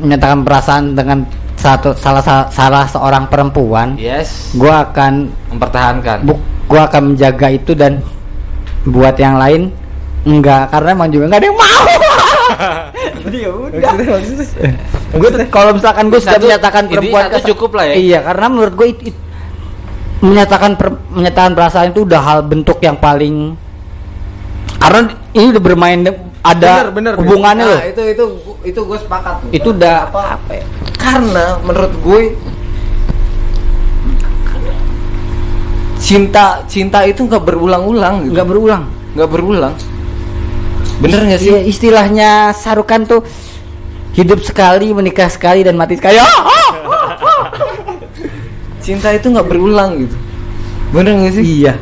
menyatakan 0.00 0.44
perasaan 0.44 0.84
dengan 0.92 1.24
satu 1.56 1.96
salah 1.96 2.20
sa- 2.20 2.48
salah 2.52 2.84
seorang 2.84 3.24
perempuan 3.32 3.96
yes. 3.96 4.52
gue 4.52 4.68
akan 4.68 5.32
mempertahankan. 5.56 6.28
bu, 6.28 6.36
gue 6.68 6.80
akan 6.80 7.02
menjaga 7.12 7.48
itu 7.48 7.72
dan 7.72 8.04
buat 8.84 9.16
yang 9.16 9.40
lain 9.40 9.72
enggak. 10.28 10.68
Karena 10.68 10.88
emang 10.92 11.08
juga 11.08 11.24
enggak 11.32 11.40
ada 11.40 11.48
yang 11.48 11.58
mau. 11.58 11.84
Jadi 13.24 13.38
ya 13.44 13.50
udah. 13.52 13.90
Gue 15.16 15.28
kalau 15.48 15.70
misalkan 15.72 16.04
gue 16.12 16.20
sudah 16.20 16.40
menyatakan 16.40 16.82
perempuan 16.92 17.24
satu 17.32 17.36
ke- 17.40 17.48
cukup 17.52 17.70
lah 17.80 17.84
ya. 17.88 17.94
iya 17.96 18.18
karena 18.20 18.46
menurut 18.52 18.74
gue 18.76 18.88
itu, 18.92 19.02
itu- 19.10 19.25
menyatakan 20.26 20.74
per- 20.74 20.98
menyatakan 21.08 21.52
perasaan 21.52 21.88
itu 21.90 22.02
udah 22.02 22.20
hal 22.20 22.38
bentuk 22.42 22.78
yang 22.80 22.96
paling 22.96 23.54
karena 24.76 25.00
ini 25.32 25.46
udah 25.50 25.62
bermain 25.62 25.98
ada 26.42 26.90
hubungannya 27.18 27.64
loh 27.64 27.80
Nah, 27.80 27.86
itu 27.90 28.02
itu 28.06 28.24
itu 28.62 28.80
gue 28.80 28.98
sepakat. 28.98 29.34
itu 29.50 29.68
udah 29.68 29.96
apa? 30.06 30.22
apa 30.38 30.52
ya? 30.52 30.64
Karena 30.94 31.58
menurut 31.60 31.92
gue 31.98 32.20
cinta 35.96 36.62
cinta 36.66 37.02
itu 37.02 37.24
nggak 37.24 37.42
berulang-ulang 37.42 38.26
gitu. 38.26 38.32
nggak 38.34 38.46
berulang 38.46 38.82
nggak 39.16 39.30
berulang. 39.32 39.74
Bener 40.96 41.20
nggak 41.24 41.40
sih? 41.40 41.50
Iya, 41.50 41.60
istilahnya 41.66 42.30
Sarukan 42.52 43.04
tuh 43.04 43.20
hidup 44.12 44.40
sekali 44.40 44.92
menikah 44.92 45.28
sekali 45.28 45.60
dan 45.60 45.74
mati 45.74 45.96
sekali 45.96 46.16
Ah, 46.16 46.24
ah! 46.46 46.55
Cinta 48.86 49.10
itu 49.10 49.26
nggak 49.26 49.44
berulang 49.44 49.98
gitu. 49.98 50.16
Bener 50.88 51.12
nggak 51.12 51.34
sih? 51.34 51.44
iya 51.44 51.74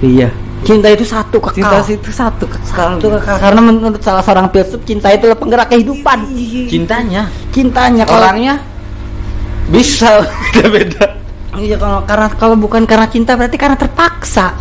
iya 0.00 0.30
cinta 0.62 0.88
itu 0.88 1.04
satu 1.04 1.36
kekal 1.36 1.52
Cinta 1.52 1.76
itu 1.84 2.08
satu 2.08 2.44
kekal. 2.46 2.96
Satu 2.96 3.06
kekal. 3.10 3.36
karena 3.36 3.60
menurut 3.60 4.00
salah 4.00 4.22
seorang 4.22 4.48
filsuf 4.48 4.80
cinta 4.82 5.10
itu 5.10 5.26
adalah 5.26 5.36
penggerak 5.36 5.68
kehidupan 5.68 6.24
cintanya 6.66 7.28
cintanya 7.50 8.02
kalau 8.02 8.24
orangnya 8.24 8.64
bisa 9.66 10.24
beda 10.46 10.64
beda 10.66 11.04
iya 11.54 11.76
kalau 11.76 12.00
karena 12.02 12.28
kalau 12.32 12.56
bukan 12.56 12.84
karena 12.84 13.04
cinta 13.06 13.34
berarti 13.34 13.56
karena 13.56 13.76
terpaksa 13.76 14.56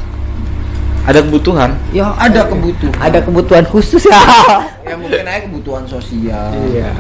ada 1.04 1.20
kebutuhan 1.20 1.72
ya 1.90 2.12
Ada 2.18 2.48
kebutuhan. 2.48 2.94
ada 2.98 3.20
kebutuhan 3.20 3.64
khusus 3.66 4.04
ya 4.04 4.20
Ya 4.88 4.96
mungkin 4.96 5.24
aja 5.24 5.40
kebutuhan 5.42 5.84
sosial. 5.86 6.52
iya 6.68 6.92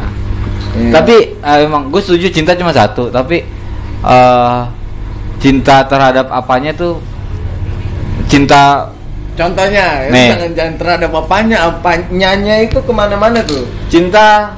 Iya. 0.74 0.90
tapi 0.91 1.15
eh, 1.38 1.57
emang 1.61 1.88
gue 1.88 1.99
setuju 1.99 2.32
cinta 2.32 2.56
cuma 2.56 2.72
satu 2.72 3.07
tapi 3.07 3.44
eh 4.02 4.61
cinta 5.44 5.84
terhadap 5.84 6.32
apanya 6.32 6.72
tuh? 6.72 7.03
Cinta 8.32 8.88
Contohnya, 9.34 10.07
ya, 10.07 10.14
Nih. 10.14 10.30
jangan 10.30 10.52
jangan 10.53 10.76
terhadap 10.78 11.11
apanya, 11.18 11.57
apanya 11.65 12.56
itu 12.61 12.78
ke 12.78 12.94
mana-mana 12.94 13.41
tuh. 13.41 13.65
cinta 13.90 14.53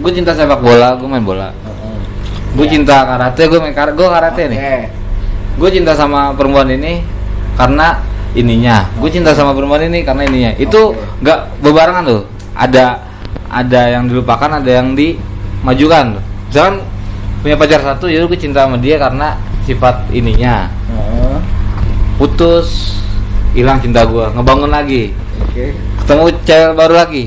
gue 0.00 0.08
cinta 0.08 0.32
sepak 0.32 0.58
bola 0.64 0.96
gue 0.96 1.04
main 1.04 1.20
bola. 1.20 1.52
Gue 2.56 2.64
cinta 2.64 3.04
karate 3.04 3.44
gue 3.44 3.60
main 3.60 3.76
karate 3.76 3.94
gue 3.94 4.08
karate 4.08 4.42
nih. 4.50 4.58
Oke. 4.58 4.78
gue 5.56 5.70
cinta 5.72 5.92
sama 5.96 6.32
perempuan 6.32 6.68
ini 6.72 7.04
karena 7.60 8.00
ininya. 8.32 8.88
Gue 8.96 9.12
cinta 9.12 9.36
sama 9.36 9.52
perempuan 9.52 9.84
ini 9.84 10.00
karena 10.00 10.24
ininya. 10.24 10.52
Itu 10.56 10.96
nggak 11.20 11.60
bebarengan 11.60 12.04
tuh 12.08 12.22
ada 12.56 13.04
ada 13.52 13.82
yang 13.92 14.08
dilupakan 14.08 14.58
ada 14.58 14.70
yang 14.80 14.96
dimajukan 14.96 16.18
tuh 16.18 16.24
misalkan 16.48 16.76
punya 17.44 17.56
pacar 17.60 17.80
satu 17.84 18.08
ya 18.08 18.24
gue 18.24 18.38
cinta 18.40 18.64
sama 18.64 18.80
dia 18.80 18.96
karena 18.96 19.36
sifat 19.66 20.08
ininya. 20.14 20.70
Heeh. 20.88 21.38
putus 22.16 22.96
hilang 23.52 23.76
cinta 23.82 24.06
gue 24.08 24.24
ngebangun 24.32 24.72
lagi. 24.72 25.12
Oke. 25.42 25.76
ketemu 26.00 26.24
cewek 26.46 26.72
baru 26.78 26.94
lagi. 26.96 27.24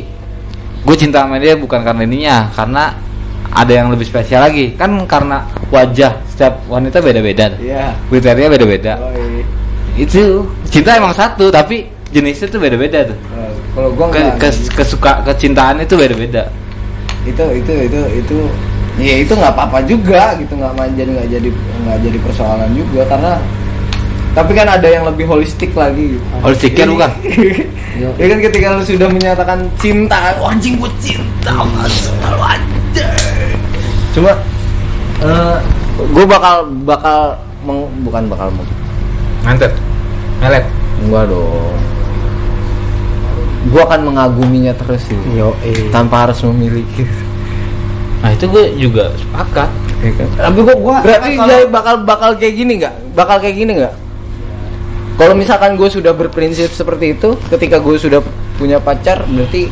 Gue 0.82 0.96
cinta 0.96 1.28
sama 1.28 1.38
dia 1.38 1.54
bukan 1.60 1.84
karena 1.84 2.02
ininya 2.08 2.38
karena 2.56 2.96
ada 3.54 3.70
yang 3.70 3.92
lebih 3.94 4.08
spesial 4.08 4.42
lagi. 4.48 4.74
Kan 4.74 5.06
karena 5.06 5.46
wajah 5.70 6.24
setiap 6.32 6.64
wanita 6.66 7.04
beda-beda. 7.04 7.54
Iya. 7.60 7.94
kriteria 8.10 8.48
beda-beda. 8.50 8.94
Oi. 9.14 9.44
itu 10.00 10.48
cinta 10.72 10.96
emang 10.96 11.12
satu 11.12 11.52
tapi 11.52 11.92
jenisnya 12.10 12.48
tuh 12.50 12.62
beda-beda 12.62 13.04
tuh. 13.04 13.18
Nah, 13.36 13.52
Kalau 13.76 13.90
gua 13.94 14.08
ke, 14.10 14.22
ke, 14.42 14.50
kesuka 14.74 15.22
kecintaan 15.28 15.84
itu 15.84 15.94
beda-beda. 15.94 16.50
Itu 17.28 17.46
itu 17.54 17.74
itu 17.86 18.00
itu 18.18 18.38
ya 19.00 19.16
itu 19.24 19.32
nggak 19.32 19.56
apa-apa 19.56 19.80
juga 19.88 20.36
gitu 20.36 20.60
nggak 20.60 20.74
main 20.76 20.92
jadi 20.94 21.10
nggak 21.16 21.30
jadi 21.32 21.50
nggak 21.88 21.98
jadi 22.04 22.18
persoalan 22.20 22.72
juga 22.76 23.02
karena 23.08 23.32
tapi 24.30 24.54
kan 24.54 24.70
ada 24.70 24.86
yang 24.86 25.10
lebih 25.10 25.26
holistik 25.26 25.74
lagi. 25.74 26.16
Gitu. 26.16 26.26
Holistik 26.46 26.78
care 26.78 26.90
bukan? 26.90 27.12
ya 28.00 28.26
kan 28.30 28.40
ketika 28.40 28.66
lu 28.78 28.84
sudah 28.86 29.10
menyatakan 29.10 29.66
cinta 29.82 30.38
oh, 30.38 30.54
anjing 30.54 30.78
gue 30.78 30.92
cinta 31.02 31.52
mas 31.66 31.96
lu 32.14 32.38
anjing. 32.38 33.58
Cuma 34.14 34.32
gue 35.98 36.26
bakal 36.30 36.70
bakal 36.86 37.42
meng- 37.66 37.92
bukan 38.06 38.24
bakal 38.30 38.48
meng- 38.54 38.80
ngantet? 39.44 39.74
Melet 40.40 40.66
enggak 41.04 41.26
dong. 41.28 41.76
Gue 43.74 43.82
akan 43.82 44.02
mengaguminya 44.14 44.72
terus 44.78 45.04
sih. 45.10 45.20
Yo 45.36 45.58
eh. 45.66 45.90
tanpa 45.92 46.30
harus 46.30 46.40
memiliki 46.46 47.04
nah 48.20 48.30
itu 48.30 48.46
gue 48.46 48.64
juga 48.78 49.10
sepakat 49.14 49.70
ya 50.00 50.12
kan? 50.14 50.28
tapi 50.38 50.60
gua 50.62 50.76
gua 50.76 50.96
Berarti 51.00 51.30
kalau- 51.34 51.48
jadi 51.50 51.66
bakal 51.68 51.96
bakal 52.04 52.30
kayak 52.36 52.54
gini 52.54 52.74
nggak? 52.78 52.96
Bakal 53.14 53.36
kayak 53.40 53.56
gini 53.56 53.72
nggak? 53.78 53.96
Kalau 55.16 55.36
misalkan 55.36 55.76
gue 55.76 55.90
sudah 55.90 56.12
berprinsip 56.12 56.70
seperti 56.70 57.14
itu, 57.14 57.36
ketika 57.50 57.76
gue 57.78 57.96
sudah 57.96 58.24
punya 58.56 58.80
pacar, 58.80 59.24
berarti 59.26 59.68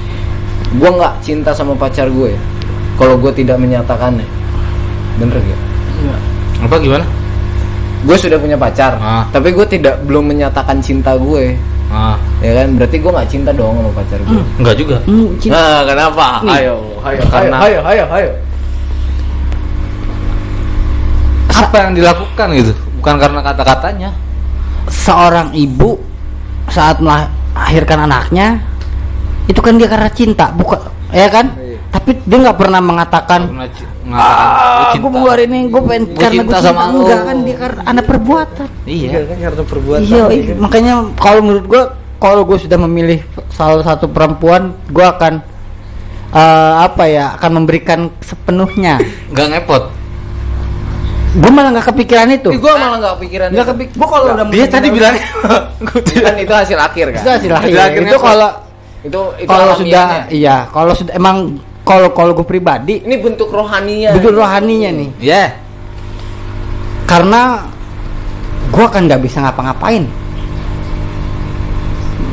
gue 0.70 0.90
nggak 0.90 1.14
cinta 1.22 1.52
sama 1.52 1.72
pacar 1.74 2.08
gue. 2.08 2.30
ya? 2.30 2.42
Kalau 2.96 3.16
gue 3.16 3.32
tidak 3.32 3.56
menyatakannya, 3.56 4.28
bener 5.18 5.38
gak? 5.38 5.62
apa 6.60 6.76
gimana 6.78 7.06
Gue 8.00 8.14
sudah 8.14 8.38
punya 8.38 8.54
pacar, 8.56 8.94
Ah. 8.98 9.26
tapi 9.28 9.52
gue 9.52 9.66
tidak 9.66 10.04
belum 10.04 10.28
menyatakan 10.28 10.78
cinta 10.78 11.16
gue, 11.16 11.56
ah. 11.94 12.16
ya 12.44 12.52
kan? 12.64 12.68
Berarti 12.76 12.96
gue 13.00 13.12
nggak 13.12 13.30
cinta 13.30 13.52
dong 13.56 13.76
sama 13.80 13.92
pacar 13.96 14.20
gue 14.22 14.36
mm. 14.36 14.48
nggak 14.62 14.76
juga? 14.76 14.98
Mm, 15.08 15.30
cinta. 15.40 15.56
nah 15.56 15.78
kenapa? 15.86 16.28
Nih. 16.44 16.54
ayo 16.62 16.76
ayo 17.06 17.22
karena 17.32 17.56
ayo 17.64 17.80
ayo 17.86 18.06
ayo 18.12 18.32
apa 21.58 21.76
yang 21.84 21.92
dilakukan 21.98 22.48
gitu? 22.54 22.72
Bukan 23.02 23.16
karena 23.18 23.40
kata-katanya. 23.42 24.10
Seorang 24.88 25.52
ibu 25.52 26.00
saat 26.72 27.02
melahirkan 27.04 28.08
anaknya 28.08 28.62
itu 29.48 29.60
kan 29.64 29.80
dia 29.80 29.88
karena 29.88 30.12
cinta 30.12 30.52
bukan 30.56 30.80
ya 31.12 31.28
kan? 31.28 31.56
Iya. 31.60 31.80
Tapi 31.92 32.10
dia 32.24 32.38
nggak 32.40 32.60
pernah 32.60 32.80
mengatakan 32.84 33.48
ah 34.14 34.94
cinta." 34.94 35.04
gue 35.04 35.12
ngeluarin 35.12 35.50
ini 35.52 35.62
gue 35.68 35.82
pengen 35.84 36.04
Gua 36.08 36.20
karena 36.22 36.42
gue 36.42 36.46
cinta 36.48 36.58
cinta 36.60 36.68
sama 36.70 36.82
lu." 36.88 36.98
enggak 37.04 37.20
kan 37.26 37.38
dia 37.44 37.56
karena 37.60 37.82
ada 37.84 38.02
perbuatan 38.04 38.68
iya 38.88 39.12
kan 39.26 39.38
karena 39.38 39.64
perbuatan 39.64 40.06
iya 40.08 40.18
ya 40.18 40.26
iya. 40.32 40.44
kan? 40.48 40.58
makanya 40.62 40.94
kalau 41.18 41.40
menurut 41.44 41.66
gue 41.66 41.84
kalau 42.18 42.42
gue 42.46 42.58
sudah 42.58 42.78
memilih 42.82 43.20
salah 43.54 43.84
satu 43.86 44.06
perempuan 44.10 44.74
gue 44.90 45.06
akan 45.06 45.34
eh, 46.32 46.74
apa 46.82 47.04
ya 47.10 47.26
akan 47.38 47.52
memberikan 47.64 48.00
sepenuhnya 48.22 49.02
nggak 49.34 49.48
ngepot 49.58 49.84
gue 51.38 51.52
malah 51.54 51.70
nggak 51.76 51.88
kepikiran 51.94 52.28
itu 52.34 52.50
gue 52.50 52.74
malah 52.74 52.98
nggak 52.98 53.14
kepikiran 53.20 53.48
nggak 53.54 53.68
kepik 53.76 53.90
gue 53.94 54.08
kalau 54.08 54.26
udah 54.34 54.46
dia 54.50 54.66
tadi 54.66 54.88
bilang 54.96 55.16
kan 56.02 56.36
itu 56.40 56.54
hasil 56.54 56.78
akhir 56.80 57.06
kan 57.14 57.22
itu 57.22 57.30
hasil 57.30 57.52
akhir. 57.54 58.02
Itu 58.10 58.18
kalau 58.18 58.50
itu 59.06 59.22
itu 59.40 59.48
kalau 59.48 59.74
sudah 59.78 60.08
iya 60.34 60.66
kalau 60.74 60.94
sudah 60.98 61.14
emang 61.14 61.62
kalau 61.88 62.12
kalau 62.12 62.36
gue 62.36 62.44
pribadi 62.44 63.00
ini 63.08 63.16
bentuk 63.16 63.48
rohaninya. 63.48 64.12
betul 64.12 64.36
rohaninya 64.36 64.92
nih. 64.92 65.10
Ya. 65.24 65.56
Karena 67.08 67.64
gue 68.68 68.86
kan 68.92 69.08
nggak 69.08 69.24
bisa 69.24 69.40
ngapa-ngapain. 69.40 70.04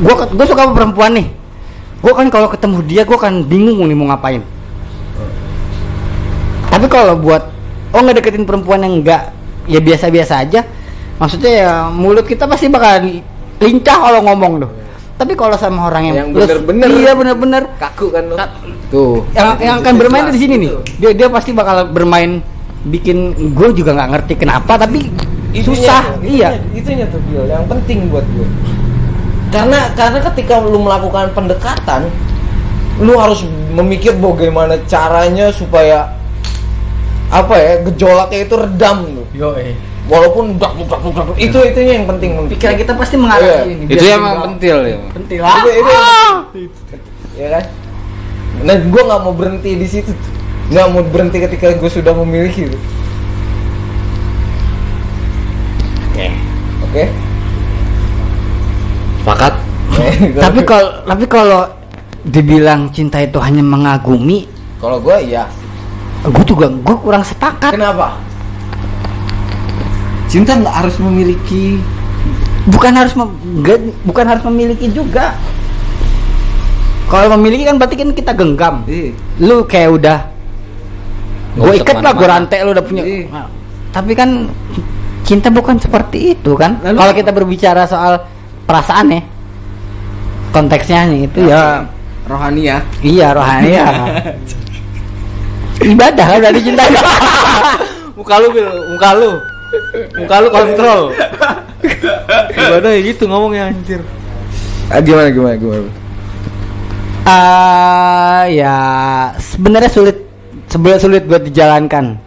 Gue 0.03 0.13
gue 0.35 0.45
suka 0.45 0.67
sama 0.67 0.75
perempuan 0.75 1.15
nih. 1.15 1.27
Gue 2.03 2.11
kan 2.11 2.27
kalau 2.27 2.51
ketemu 2.51 2.77
dia 2.83 3.01
gue 3.07 3.15
kan 3.15 3.39
bingung 3.47 3.79
nih 3.87 3.95
mau 3.95 4.11
ngapain. 4.11 4.43
Tapi 6.67 6.85
kalau 6.91 7.15
buat 7.15 7.47
oh 7.95 7.99
nggak 8.03 8.19
deketin 8.19 8.43
perempuan 8.43 8.83
yang 8.83 8.99
enggak 8.99 9.31
ya 9.71 9.79
biasa-biasa 9.79 10.43
aja. 10.43 10.67
Maksudnya 11.15 11.51
ya 11.55 11.71
mulut 11.87 12.27
kita 12.27 12.43
pasti 12.43 12.67
bakal 12.67 13.07
lincah 13.63 13.97
kalau 14.03 14.19
ngomong 14.27 14.67
tuh 14.67 14.84
tapi 15.15 15.33
kalau 15.39 15.55
sama 15.55 15.87
orang 15.87 16.11
yang, 16.11 16.15
Yang 16.15 16.27
plus- 16.27 16.43
bener-bener. 16.43 16.87
iya 16.91 17.11
bener-bener. 17.15 17.63
Kaku 17.79 18.11
kan 18.11 18.23
lo 18.27 18.35
tuh. 18.91 19.23
Yang 19.31 19.49
yang 19.63 19.75
akan 19.79 19.93
bermain 19.95 20.23
tuh 20.27 20.35
di 20.35 20.41
sini 20.43 20.55
nih. 20.59 20.71
Dia 20.99 21.11
dia 21.15 21.27
pasti 21.31 21.55
bakal 21.55 21.87
bermain 21.89 22.43
bikin 22.85 23.33
gue 23.55 23.67
juga 23.73 23.97
nggak 23.97 24.09
ngerti 24.13 24.33
kenapa 24.37 24.77
tapi 24.77 25.09
susah. 25.65 26.21
iya. 26.21 26.59
itunya 26.75 27.09
tuh 27.09 27.17
Gil, 27.31 27.49
yang 27.49 27.65
penting 27.65 28.11
buat 28.13 28.25
gue 28.35 28.47
karena 29.49 29.89
karena 29.97 30.19
ketika 30.31 30.61
lu 30.61 30.83
melakukan 30.83 31.31
pendekatan 31.33 32.11
lu 32.99 33.15
harus 33.17 33.43
memikir 33.73 34.13
bagaimana 34.15 34.79
caranya 34.85 35.49
supaya 35.51 36.11
apa 37.33 37.55
ya 37.57 37.73
gejolaknya 37.89 38.39
itu 38.45 38.55
redam 38.55 38.97
tuh 39.09 39.25
yo 39.33 39.49
walaupun 40.05 40.61
dak 40.61 40.77
dak 40.85 41.01
dak 41.01 41.27
itu 41.41 41.57
itunya 41.65 41.93
yang 42.01 42.05
penting 42.05 42.37
pikiran 42.49 42.75
kita 42.77 42.91
pasti 42.93 43.15
mengarah 43.17 43.41
Iya. 43.41 43.57
ke 43.65 43.69
ini. 43.73 43.83
Itu 43.89 44.03
juga 44.05 44.37
pentil 44.45 44.77
ya 44.85 44.97
pentil 45.13 45.39
lah 45.41 45.57
itu, 45.65 45.93
itu. 46.69 46.95
Ya 47.35 47.47
kan? 47.57 47.63
Nah 48.63 48.75
gue 48.79 49.01
nggak 49.01 49.21
mau 49.25 49.33
berhenti 49.33 49.71
di 49.75 49.87
situ. 49.89 50.13
Nggak 50.71 50.85
mau 50.93 51.01
berhenti 51.03 51.37
ketika 51.41 51.73
gue 51.73 51.89
sudah 51.89 52.13
memiliki 52.13 52.69
itu. 52.69 52.79
Oke. 56.85 57.11
Sepakat. 59.19 59.53
Tapi 60.45 60.59
kalau 60.63 60.89
tapi 61.03 61.25
kalau 61.27 61.61
dibilang 62.23 62.87
cinta 62.95 63.21
itu 63.21 63.37
hanya 63.37 63.61
mengagumi 63.61 64.49
kalau 64.81 64.97
gue 64.97 65.13
iya. 65.29 65.45
gue 66.25 66.43
juga 66.47 66.71
gue 66.71 66.95
kurang 67.03 67.21
sepakat. 67.21 67.75
Kenapa 67.75 68.17
cinta 70.25 70.55
nggak 70.55 70.75
harus 70.75 70.95
memiliki. 70.97 71.79
Bukan 72.65 72.91
harus 72.91 73.13
mem- 73.13 73.37
nggak- 73.61 73.93
bukan 74.03 74.25
harus 74.25 74.43
memiliki 74.45 74.89
juga. 74.89 75.37
Kalau 77.05 77.29
memiliki 77.37 77.63
kan 77.63 77.77
berarti 77.77 77.95
kan 77.95 78.09
kita 78.11 78.31
genggam. 78.33 78.75
Iya. 78.85 79.13
lu 79.37 79.61
kayak 79.63 79.89
udah 79.93 80.19
gue 81.55 81.73
ikat 81.77 82.01
lah 82.01 82.11
gue 82.11 82.27
rantai 82.27 82.57
lu 82.65 82.73
udah 82.73 82.81
punya. 82.81 83.03
Iya. 83.05 83.29
Nah, 83.29 83.47
tapi 83.93 84.11
kan 84.11 84.49
cinta 85.21 85.47
bukan 85.47 85.77
seperti 85.77 86.33
itu 86.33 86.51
kan? 86.57 86.81
Kalau 86.81 87.13
kita 87.13 87.29
berbicara 87.29 87.85
soal 87.85 88.25
perasaan 88.65 89.11
ya 89.11 89.21
konteksnya 90.49 91.11
nih 91.11 91.19
itu 91.27 91.39
ya. 91.45 91.85
Rohani 92.25 92.61
ya. 92.65 92.77
Iya 93.05 93.27
rohani 93.31 93.69
ya. 93.69 93.85
Ibadah 95.93 96.25
kan 96.25 96.39
dari 96.41 96.59
cinta. 96.63 96.83
Muka 98.17 98.35
lu 98.41 98.47
bil. 98.49 98.65
Muka 98.89 99.09
lu 99.13 99.31
muka 100.17 100.35
lu 100.41 100.49
kontrol. 100.51 101.01
Gimana 102.55 102.87
ya 102.95 102.99
gitu 103.03 103.23
ngomongnya 103.29 103.71
anjir. 103.71 104.01
Ah, 104.89 105.01
gimana 105.01 105.29
gimana 105.33 105.55
gimana? 105.57 105.89
Ah, 107.25 108.43
ya 108.49 108.75
sebenarnya 109.41 109.91
sulit. 109.91 110.17
Sebenarnya 110.65 111.01
sulit 111.01 111.23
buat 111.29 111.45
dijalankan. 111.45 112.17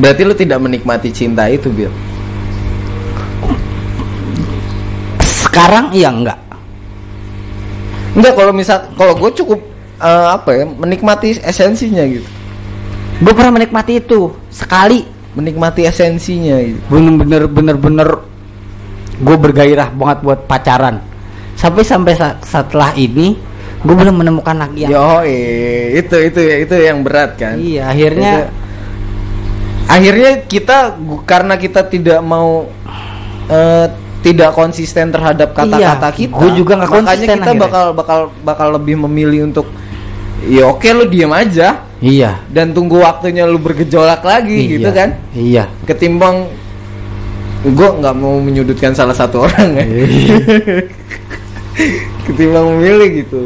Berarti 0.00 0.22
lu 0.24 0.32
tidak 0.32 0.58
menikmati 0.60 1.12
cinta 1.12 1.46
itu 1.52 1.68
Bill 1.68 1.92
sekarang 5.52 5.92
iya 5.92 6.08
enggak. 6.08 6.40
Enggak 8.16 8.32
kalau 8.40 8.56
misal 8.56 8.88
kalau 8.96 9.12
gue 9.12 9.30
cukup 9.36 9.60
eh, 10.00 10.28
apa 10.32 10.48
ya 10.56 10.64
menikmati 10.64 11.36
esensinya 11.44 12.08
gitu. 12.08 12.24
Gue 13.20 13.32
pernah 13.36 13.60
menikmati 13.60 14.00
itu 14.00 14.32
sekali 14.48 15.04
menikmati 15.32 15.82
esensinya 15.82 16.56
gitu 16.58 16.80
bener-bener 16.88 17.42
bener-bener 17.46 18.08
gue 19.14 19.36
bergairah 19.38 19.88
banget 19.90 20.18
buat 20.20 20.40
pacaran 20.44 21.00
sampai 21.54 21.82
sampai 21.82 22.12
sa- 22.12 22.38
setelah 22.38 22.92
ini 22.92 23.36
gue 23.78 23.94
belum 23.94 24.14
menemukan 24.14 24.56
lagi 24.56 24.84
yang 24.84 24.90
Yo, 24.90 25.08
eh, 25.22 25.98
itu 25.98 26.16
itu 26.22 26.40
itu 26.60 26.74
yang 26.76 27.02
berat 27.02 27.34
kan. 27.34 27.56
iya 27.56 27.88
akhirnya 27.88 28.32
Itu- 28.40 28.50
akhirnya 29.84 30.30
kita 30.42 30.78
karena 31.22 31.54
kita 31.56 31.84
tidak 31.84 32.20
mau 32.20 32.70
eh, 33.46 33.86
tidak 34.22 34.54
konsisten 34.54 35.10
terhadap 35.10 35.50
kata-kata 35.50 36.08
Iya, 36.08 36.16
kita. 36.16 36.30
gua 36.32 36.50
juga 36.52 36.72
nggak 36.78 36.88
makanya 36.88 37.02
konsisten 37.04 37.26
kita 37.28 37.42
akhirnya. 37.44 37.58
bakal 37.60 37.84
bakal 37.92 38.18
bakal 38.40 38.68
lebih 38.72 38.94
memilih 39.00 39.40
untuk 39.44 39.66
ya 40.44 40.62
oke 40.64 40.86
lu 40.88 41.04
diam 41.04 41.30
aja 41.30 41.81
iya 42.02 42.42
dan 42.50 42.74
tunggu 42.74 42.98
waktunya 42.98 43.46
lu 43.46 43.56
bergejolak 43.56 44.20
lagi 44.20 44.58
iya, 44.58 44.70
gitu 44.74 44.90
kan. 44.90 45.08
iya 45.32 45.64
Ketimbang 45.82 46.50
gue 47.62 47.88
nggak 47.94 48.14
mau 48.14 48.36
menyudutkan 48.36 48.90
salah 48.90 49.14
satu 49.14 49.40
orang 49.46 49.70
ya. 49.72 49.84
Iya. 49.86 50.36
Ketimbang 52.26 52.66
memilih 52.74 53.24
gitu. 53.24 53.40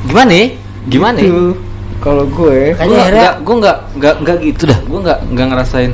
gimana 0.00 0.32
ya? 0.32 0.46
gimana 0.88 1.18
ya? 1.18 1.28
Itu 1.28 1.58
kalau 2.00 2.24
gue 2.24 2.72
akhirnya- 2.72 3.10
nggak 3.12 3.34
gue 3.44 3.56
nggak 3.58 3.76
nggak 3.94 4.14
nggak 4.22 4.36
gitu 4.46 4.62
dah 4.64 4.80
gue 4.80 4.98
nggak 5.04 5.18
nggak 5.28 5.46
ngerasain 5.52 5.92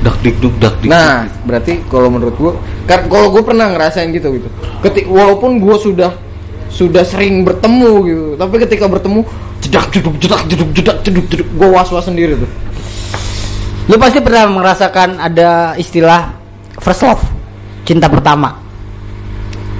dak 0.00 0.16
dik 0.18 0.36
duk 0.40 0.54
dak 0.58 0.74
dik 0.80 0.88
Nah, 0.88 1.30
berarti 1.44 1.78
kalau 1.86 2.10
menurut 2.10 2.34
gua, 2.34 2.52
kar- 2.84 3.06
kalau 3.06 3.30
gua 3.30 3.46
pernah 3.46 3.70
ngerasain 3.70 4.10
gitu 4.10 4.34
gitu. 4.34 4.50
Ketik 4.82 5.06
walaupun 5.06 5.62
gua 5.62 5.78
sudah 5.78 6.10
sudah 6.66 7.06
sering 7.06 7.46
bertemu 7.46 7.90
gitu, 8.02 8.24
tapi 8.34 8.58
ketika 8.58 8.90
bertemu 8.90 9.22
jedak 9.62 9.86
jeduk 9.94 10.14
jedak 10.18 10.42
jeduk 10.50 10.70
jedak 10.74 10.96
jeduk 11.06 11.26
jeduk, 11.30 11.48
gua 11.54 11.80
was-was 11.80 12.04
sendiri 12.10 12.34
tuh. 12.34 12.50
lu 13.90 13.98
pasti 13.98 14.22
pernah 14.22 14.46
merasakan 14.50 15.18
ada 15.18 15.74
istilah 15.78 16.34
first 16.78 17.02
love 17.02 17.22
cinta 17.82 18.06
pertama. 18.06 18.58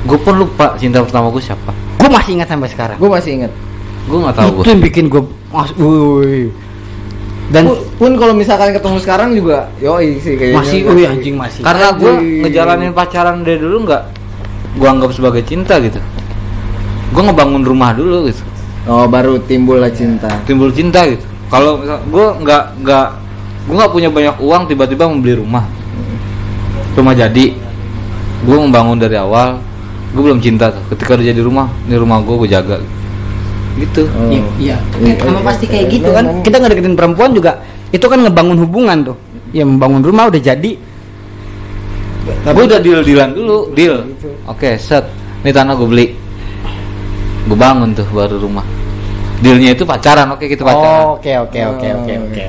Gue 0.02 0.18
pun 0.18 0.34
lupa 0.34 0.74
cinta 0.74 0.98
pertama 0.98 1.30
gue 1.30 1.38
siapa. 1.38 1.70
Gue 2.02 2.10
masih 2.10 2.34
ingat 2.34 2.50
sampai 2.50 2.66
sekarang. 2.66 2.98
Gua 2.98 3.10
masih 3.18 3.42
ingat. 3.42 3.52
gue 4.02 4.18
nggak 4.18 4.34
tahu 4.34 4.50
itu 4.50 4.59
gue 4.59 4.66
yang 4.74 4.82
bikin 4.82 5.04
gue 5.06 5.22
mas 5.54 5.70
woi. 5.78 6.50
Dan 7.54 7.70
Pun, 7.70 7.78
pun 8.02 8.12
kalau 8.18 8.34
misalkan 8.34 8.74
ketemu 8.74 8.98
sekarang 8.98 9.30
juga, 9.38 9.70
yoi 9.78 10.18
sih 10.18 10.34
kayaknya. 10.34 10.59
masih 10.59 10.78
woi 10.90 11.04
anjing 11.06 11.36
masih. 11.38 11.62
Karena 11.62 11.94
gue 11.94 12.12
ngejalanin 12.42 12.90
pacaran 12.90 13.46
dari 13.46 13.62
dulu 13.62 13.86
nggak 13.86 14.02
gue 14.82 14.88
anggap 14.90 15.10
sebagai 15.14 15.46
cinta 15.46 15.78
gitu. 15.78 16.02
Gue 17.14 17.22
ngebangun 17.22 17.62
rumah 17.62 17.94
dulu 17.94 18.26
gitu 18.26 18.42
Oh, 18.82 19.06
baru 19.06 19.38
timbul 19.46 19.78
lah 19.78 19.94
cinta. 19.94 20.26
timbul 20.42 20.74
cinta 20.74 21.06
gitu 21.06 21.22
kalau 21.46 21.78
misal 21.78 22.02
gue 22.02 22.26
nggak 22.42 22.64
nggak 22.82 23.06
gue 23.68 23.74
nggak 23.78 23.92
punya 23.92 24.09
banyak 24.10 24.36
uang 24.42 24.62
tiba-tiba 24.66 25.04
membeli 25.06 25.38
rumah 25.38 25.64
rumah 26.98 27.14
jadi 27.14 27.44
gue 28.42 28.56
membangun 28.59 28.98
dari 28.98 29.14
awal 29.20 29.62
gue 30.12 30.22
belum 30.24 30.42
cinta 30.42 30.72
tuh 30.74 30.82
ketika 30.90 31.14
udah 31.14 31.26
jadi 31.30 31.40
rumah 31.44 31.70
ini 31.86 31.94
rumah 31.94 32.18
gue 32.24 32.34
gue 32.42 32.48
jaga 32.50 32.76
gitu 33.78 34.04
Oh. 34.04 34.28
Iya, 34.28 34.44
iya. 34.60 34.76
Iya, 35.00 35.14
Kan 35.16 35.32
emang 35.32 35.40
iya, 35.40 35.48
pasti 35.48 35.64
iya. 35.64 35.72
kayak 35.72 35.86
gitu 35.88 36.09
kan. 36.12 36.24
Kita 36.44 36.56
ngedeketin 36.60 36.92
perempuan 36.92 37.32
juga 37.32 37.64
itu 37.88 38.04
kan 38.04 38.20
ngebangun 38.20 38.60
hubungan 38.60 38.98
tuh. 39.00 39.16
Ya 39.48 39.64
membangun 39.64 40.04
rumah 40.04 40.28
udah 40.28 40.36
jadi. 40.44 40.72
gue 42.22 42.64
udah 42.68 42.78
deal 42.78 43.00
dealan 43.02 43.34
dulu 43.34 43.74
deal 43.74 44.06
oke 44.46 44.78
set 44.78 45.10
ini 45.42 45.50
tanah 45.50 45.74
gue 45.74 45.88
beli 45.90 46.06
gue 47.43 47.56
bangun 47.56 47.90
tuh 47.93 48.06
baru 48.09 48.39
rumah 48.39 48.64
dealnya 49.39 49.70
itu 49.70 49.82
pacaran 49.82 50.31
oke 50.31 50.44
kita 50.44 50.62
pacaran 50.62 51.05
oke 51.12 51.32
oke 51.40 51.60
oke 51.69 51.89
oke 51.93 52.12
oke. 52.23 52.47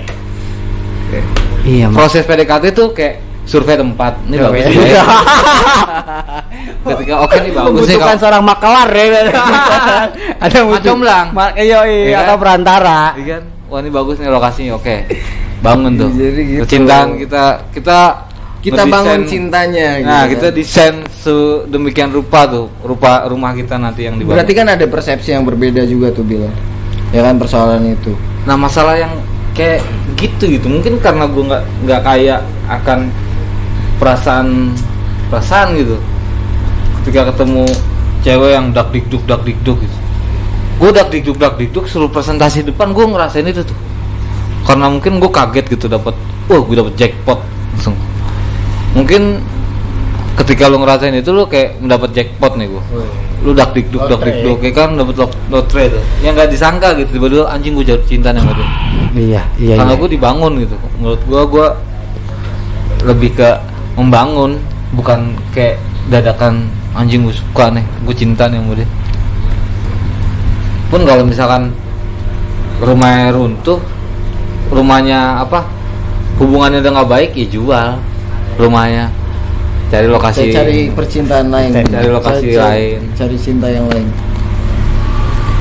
Oke. 1.03 1.20
Iya, 1.64 1.86
Mas. 1.88 1.95
proses 1.95 2.24
PDKT 2.24 2.65
tuh 2.72 2.90
kayak 2.91 3.15
survei 3.44 3.76
tempat 3.76 4.18
ini 4.24 4.36
Iya, 4.36 4.44
bagus 4.44 4.65
iya. 4.68 4.84
ya 4.90 5.03
ketika 6.86 7.14
oke 7.22 7.36
nih 7.38 7.52
bagus 7.52 7.84
nih 7.84 7.95
Membutuhkan 7.95 8.18
seorang 8.18 8.44
makelar 8.44 8.88
ya. 8.90 9.06
Ada 10.44 10.53
yang 10.53 10.68
butuh- 10.68 10.91
Macomblang. 10.91 11.28
Ma- 11.32 11.56
iya, 11.56 11.80
iya, 11.84 12.02
Iya 12.03 12.15
kan? 12.15 12.24
atau 12.24 12.36
perantara. 12.38 12.99
Iya 13.15 13.26
kan 13.32 13.44
wah 13.68 13.80
ini 13.80 13.90
bagus 13.90 14.15
nih 14.18 14.30
lokasinya 14.30 14.74
oke 14.76 14.95
bangun 15.60 15.91
tuh 15.95 16.10
Jadi 16.11 16.41
gitu. 16.45 16.61
kecintaan 16.64 17.07
kita 17.18 17.44
kita 17.72 17.99
Kita 18.64 18.81
ngedesain- 18.81 18.94
bangun 18.95 19.22
cintanya 19.27 19.88
gitu 19.99 20.07
nah 20.07 20.23
kan. 20.23 20.31
kita 20.31 20.48
desain 20.49 20.95
sedemikian 21.14 22.10
rupa 22.10 22.48
tuh 22.48 22.72
rupa 22.80 23.27
rumah 23.27 23.52
kita 23.52 23.76
nanti 23.76 24.07
yang 24.07 24.15
dibangun 24.15 24.40
Berarti 24.40 24.53
kan 24.56 24.68
ada 24.72 24.85
persepsi 24.88 25.30
yang 25.31 25.44
berbeda 25.44 25.84
juga 25.84 26.10
tuh 26.10 26.23
Bil. 26.23 26.48
Ya 27.11 27.22
kan 27.22 27.35
persoalan 27.38 27.84
itu. 27.85 28.15
nah 28.44 28.56
masalah 28.56 28.95
yang 28.95 29.11
kayak 29.52 29.84
gitu 30.15 30.48
gitu 30.49 30.65
mungkin 30.65 30.98
karena 30.98 31.27
gue 31.27 31.44
nggak 31.44 31.64
nggak 31.85 32.02
kayak 32.02 32.40
akan 32.65 33.11
perasaan 33.95 34.73
perasaan 35.30 35.77
gitu 35.77 35.95
ketika 37.03 37.31
ketemu 37.31 37.64
cewek 38.19 38.52
yang 38.52 38.72
dak 38.72 38.90
dikduk 38.90 39.23
dak 39.23 39.44
dikduk 39.44 39.77
gitu 39.77 39.98
gue 40.81 40.90
dak 40.90 41.07
dikduk 41.07 41.38
dak 41.38 41.56
dikduk 41.56 41.85
suruh 41.85 42.10
presentasi 42.10 42.65
depan 42.65 42.91
gue 42.91 43.06
ngerasain 43.06 43.45
itu 43.45 43.61
tuh 43.61 43.77
karena 44.64 44.90
mungkin 44.90 45.19
gue 45.19 45.30
kaget 45.30 45.65
gitu 45.69 45.85
dapat 45.88 46.15
wah 46.48 46.60
gue 46.60 46.76
dapet 46.76 46.94
jackpot 46.98 47.40
langsung 47.76 47.95
mungkin 48.94 49.41
ketika 50.34 50.65
lu 50.70 50.82
ngerasain 50.82 51.14
itu 51.14 51.30
lu 51.30 51.45
kayak 51.45 51.78
mendapat 51.78 52.10
jackpot 52.14 52.57
nih 52.57 52.70
gue 52.70 52.84
lu 53.44 53.52
dak 53.52 53.76
dikduk 53.76 54.07
dak 54.07 54.24
dikduk 54.24 54.57
kayak 54.64 54.76
kan? 54.76 54.90
Dapat 54.95 55.15
lot- 55.20 55.40
lotre 55.52 55.91
tuh 55.91 56.02
yang 56.24 56.34
nggak 56.34 56.48
disangka 56.48 56.95
gitu 56.95 57.20
tiba-tiba 57.20 57.52
anjing 57.52 57.76
gue 57.76 57.86
jatuh 57.86 58.07
cinta 58.07 58.32
nih 58.32 58.40
sama 58.40 58.53
dia. 58.56 58.68
Iya, 59.14 59.41
iya. 59.60 59.76
karena 59.78 59.94
iya. 59.94 59.99
gue 59.99 60.10
dibangun 60.10 60.52
gitu. 60.64 60.76
Menurut 60.98 61.22
gue 61.28 61.41
gue 61.52 61.68
lebih 63.03 63.30
ke 63.36 63.49
membangun 63.99 64.57
bukan 64.95 65.36
kayak 65.52 65.76
dadakan 66.07 66.72
anjing 66.95 67.28
gue 67.28 67.36
suka 67.36 67.68
nih 67.76 67.84
gue 68.07 68.15
cinta 68.15 68.48
nih 68.48 68.64
sama 68.64 68.74
dia. 68.80 68.88
Pun 70.88 71.02
kalau 71.03 71.24
misalkan 71.28 71.76
rumahnya 72.80 73.36
runtuh 73.36 73.80
rumahnya 74.72 75.44
apa 75.44 75.68
hubungannya 76.40 76.80
udah 76.80 76.91
nggak 76.95 77.11
baik 77.11 77.32
ya 77.36 77.48
jual 77.52 77.90
rumahnya 78.56 79.10
cari 79.88 80.08
lokasi 80.10 80.50
Saya 80.50 80.54
cari 80.58 80.80
percintaan 80.90 81.48
lain. 81.48 81.70
Cari- 81.70 81.92
cari 81.92 82.10
lokasi 82.10 82.46
Saya 82.48 82.58
cari- 82.58 82.66
lain. 82.66 83.00
Cari 83.14 83.36
cinta 83.38 83.68
yang 83.70 83.86
lain. 83.88 84.08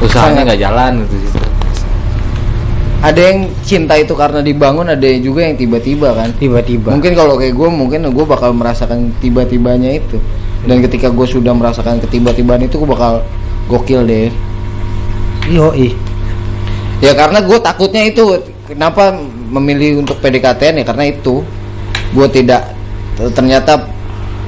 usahanya 0.03 0.41
nggak 0.43 0.61
jalan 0.61 0.93
gitu 1.07 1.15
sih 1.23 1.43
Ada 3.03 3.21
yang 3.21 3.39
cinta 3.63 3.95
itu 3.95 4.15
karena 4.15 4.39
dibangun, 4.41 4.87
ada 4.87 5.03
yang 5.03 5.21
juga 5.21 5.43
yang 5.43 5.55
tiba-tiba 5.55 6.15
kan. 6.15 6.31
tiba-tiba. 6.39 6.95
Mungkin 6.95 7.13
kalau 7.13 7.35
kayak 7.35 7.51
gue, 7.53 7.67
mungkin 7.67 8.07
gue 8.07 8.25
bakal 8.25 8.55
merasakan 8.55 9.11
tiba-tibanya 9.19 9.99
itu. 9.99 10.23
Dan 10.63 10.79
ketika 10.81 11.11
gue 11.11 11.27
sudah 11.27 11.51
merasakan 11.51 11.99
ketiba-tibaan 11.99 12.63
itu, 12.63 12.79
gue 12.79 12.87
bakal 12.87 13.27
gokil 13.67 14.07
deh. 14.07 14.31
Yo, 15.51 15.75
ih. 15.75 15.99
Ya 17.03 17.11
karena 17.13 17.43
gue 17.43 17.59
takutnya 17.59 18.07
itu 18.07 18.23
kenapa 18.71 19.11
memilih 19.51 20.07
untuk 20.07 20.23
PDKT 20.23 20.71
ya 20.71 20.85
karena 20.87 21.11
itu 21.11 21.43
gue 22.15 22.27
tidak 22.31 22.72
ternyata 23.17 23.87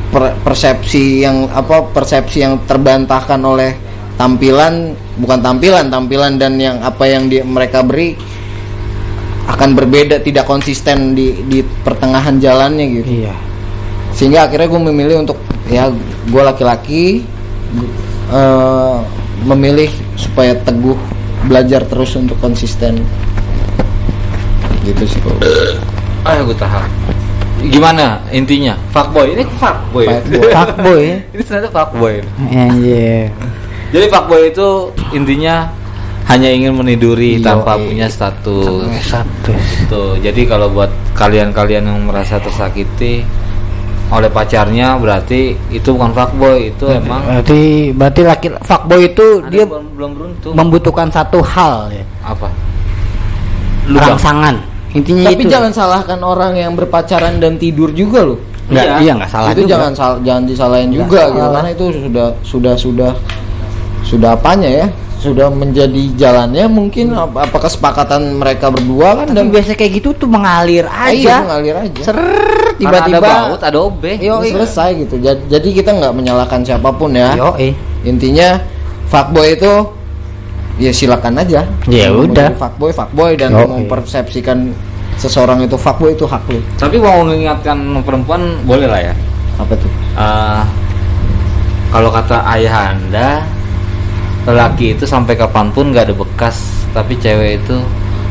per- 0.09 0.37
persepsi 0.41 1.27
yang 1.27 1.51
apa 1.51 1.91
persepsi 1.91 2.47
yang 2.47 2.63
terbantahkan 2.65 3.41
oleh 3.43 3.77
tampilan 4.15 4.95
bukan 5.19 5.39
tampilan 5.43 5.91
tampilan 5.91 6.39
dan 6.39 6.55
yang 6.59 6.79
apa 6.81 7.05
yang 7.07 7.27
dia, 7.27 7.43
mereka 7.43 7.83
beri 7.83 8.15
akan 9.45 9.77
berbeda 9.77 10.25
tidak 10.25 10.49
konsisten 10.49 11.13
di 11.13 11.45
di 11.51 11.61
pertengahan 11.85 12.41
jalannya 12.41 12.87
gitu. 13.03 13.09
Iya. 13.27 13.35
sehingga 14.15 14.47
akhirnya 14.47 14.71
gue 14.71 14.83
memilih 14.95 15.27
untuk 15.27 15.39
ya 15.67 15.91
gue 16.31 16.43
laki-laki 16.47 17.27
eh, 18.31 18.99
memilih 19.43 19.91
supaya 20.15 20.55
teguh 20.63 20.95
belajar 21.51 21.83
terus 21.85 22.15
untuk 22.15 22.39
konsisten. 22.39 23.03
Gitu 24.87 25.03
sih 25.05 25.19
kalau 25.19 25.39
ayo 26.31 26.41
gue 26.49 26.57
tahan 26.57 27.14
gimana 27.69 28.21
intinya 28.29 28.75
fuckboy 28.93 29.33
ini 29.33 29.45
fuckboy 29.57 30.07
Fuckboy. 30.53 31.05
Ini 31.35 31.43
ternyata 31.43 31.71
fuckboy 31.71 32.21
Anjir. 32.51 33.31
jadi 33.91 34.07
fuckboy 34.11 34.51
itu 34.51 34.69
intinya 35.13 35.71
hanya 36.25 36.49
ingin 36.49 36.73
meniduri 36.73 37.37
Yoi. 37.37 37.45
tanpa 37.45 37.77
punya 37.77 38.09
status 38.09 38.89
Satu. 39.05 39.53
Tuh, 39.93 40.17
jadi 40.25 40.49
kalau 40.49 40.73
buat 40.73 40.89
kalian-kalian 41.13 41.85
yang 41.85 42.01
merasa 42.09 42.41
tersakiti 42.41 43.21
oleh 44.09 44.29
pacarnya 44.29 44.97
berarti 45.01 45.57
itu 45.69 45.89
bukan 45.97 46.13
fuckboy 46.13 46.73
itu 46.73 46.85
emang 46.89 47.25
Berarti 47.25 47.63
berarti 47.93 48.21
laki 48.25 48.49
fuckboy 48.61 49.01
itu 49.09 49.27
ada 49.41 49.49
dia 49.49 49.65
belum, 49.65 49.85
belum 49.97 50.11
beruntung 50.17 50.53
membutuhkan 50.53 51.09
satu 51.09 51.41
hal 51.41 51.89
ya. 51.93 52.05
apa 52.25 52.49
lu 53.85 53.97
bang 54.01 54.17
Rangsangan. 54.17 54.57
Intinya 54.95 55.27
tapi 55.27 55.43
itu. 55.43 55.51
jangan 55.51 55.71
salahkan 55.71 56.21
orang 56.21 56.55
yang 56.55 56.73
berpacaran 56.73 57.37
dan 57.37 57.57
tidur 57.57 57.91
juga 57.91 58.23
loh 58.25 58.39
Enggak, 58.65 58.85
Iya. 58.87 58.97
iya 58.99 59.13
enggak 59.13 59.31
salah 59.31 59.49
itu 59.51 59.61
juga. 59.61 59.73
jangan 59.77 59.93
sal- 59.93 60.21
jangan 60.23 60.43
disalahin 60.45 60.89
Nggak 60.89 60.97
juga 60.97 61.21
gitu 61.21 61.37
salah. 61.37 61.53
karena 61.53 61.71
itu 61.71 61.85
sudah 62.01 62.29
sudah 62.43 62.75
sudah 62.75 63.11
sudah 64.03 64.31
apanya 64.33 64.71
ya 64.71 64.87
sudah 65.17 65.49
menjadi 65.49 66.03
jalannya 66.15 66.65
mungkin 66.67 67.13
ap- 67.13 67.37
apa 67.39 67.57
kesepakatan 67.59 68.21
mereka 68.35 68.69
berdua 68.69 69.19
kan 69.19 69.27
Dan 69.27 69.37
dan 69.39 69.47
biasa 69.51 69.73
kayak 69.73 69.93
gitu 69.99 70.13
tuh 70.15 70.29
mengalir 70.29 70.85
Ah, 70.87 71.09
aja. 71.09 71.17
iya, 71.17 71.37
mengalir 71.41 71.77
aja 71.79 72.03
Ser 72.03 72.19
tiba-tiba 72.77 73.19
ada 73.19 73.33
baut 73.49 73.61
ada 73.63 73.79
obe 73.81 74.13
Yo, 74.15 74.41
selesai 74.41 74.89
gitu 74.99 75.17
Ja- 75.19 75.41
jadi 75.41 75.65
kita 75.67 75.91
nggak 75.93 76.13
menyalahkan 76.15 76.61
siapa 76.61 76.89
pun 76.91 77.13
ya 77.13 77.33
Yo, 77.35 77.57
eh. 77.57 77.73
intinya 78.03 78.61
fuckboy 79.07 79.57
itu 79.57 79.73
ya 80.79 80.91
silakan 80.91 81.39
aja. 81.39 81.63
Ya 81.87 82.11
Mau 82.11 82.27
udah. 82.27 82.51
fuckboy 82.59 82.91
fuckboy 82.91 83.39
dan 83.39 83.55
iya. 83.55 83.67
mempersepsikan 83.67 84.75
seseorang 85.19 85.63
itu 85.63 85.79
fuckboy 85.79 86.15
itu 86.15 86.27
hak 86.27 86.43
lu. 86.51 86.61
Tapi 86.79 86.97
mau 86.99 87.23
mengingatkan 87.23 87.79
perempuan 88.03 88.59
boleh 88.67 88.89
lah 88.91 89.01
ya. 89.01 89.15
Apa 89.59 89.73
tuh? 89.79 89.91
Eh, 90.19 90.63
kalau 91.95 92.11
kata 92.11 92.43
ayah 92.59 92.91
anda 92.95 93.47
lelaki 94.45 94.93
itu 94.93 95.07
sampai 95.07 95.39
kapan 95.39 95.73
pun 95.73 95.89
nggak 95.95 96.11
ada 96.11 96.15
bekas 96.15 96.85
tapi 96.93 97.17
cewek 97.17 97.65
itu 97.65 97.81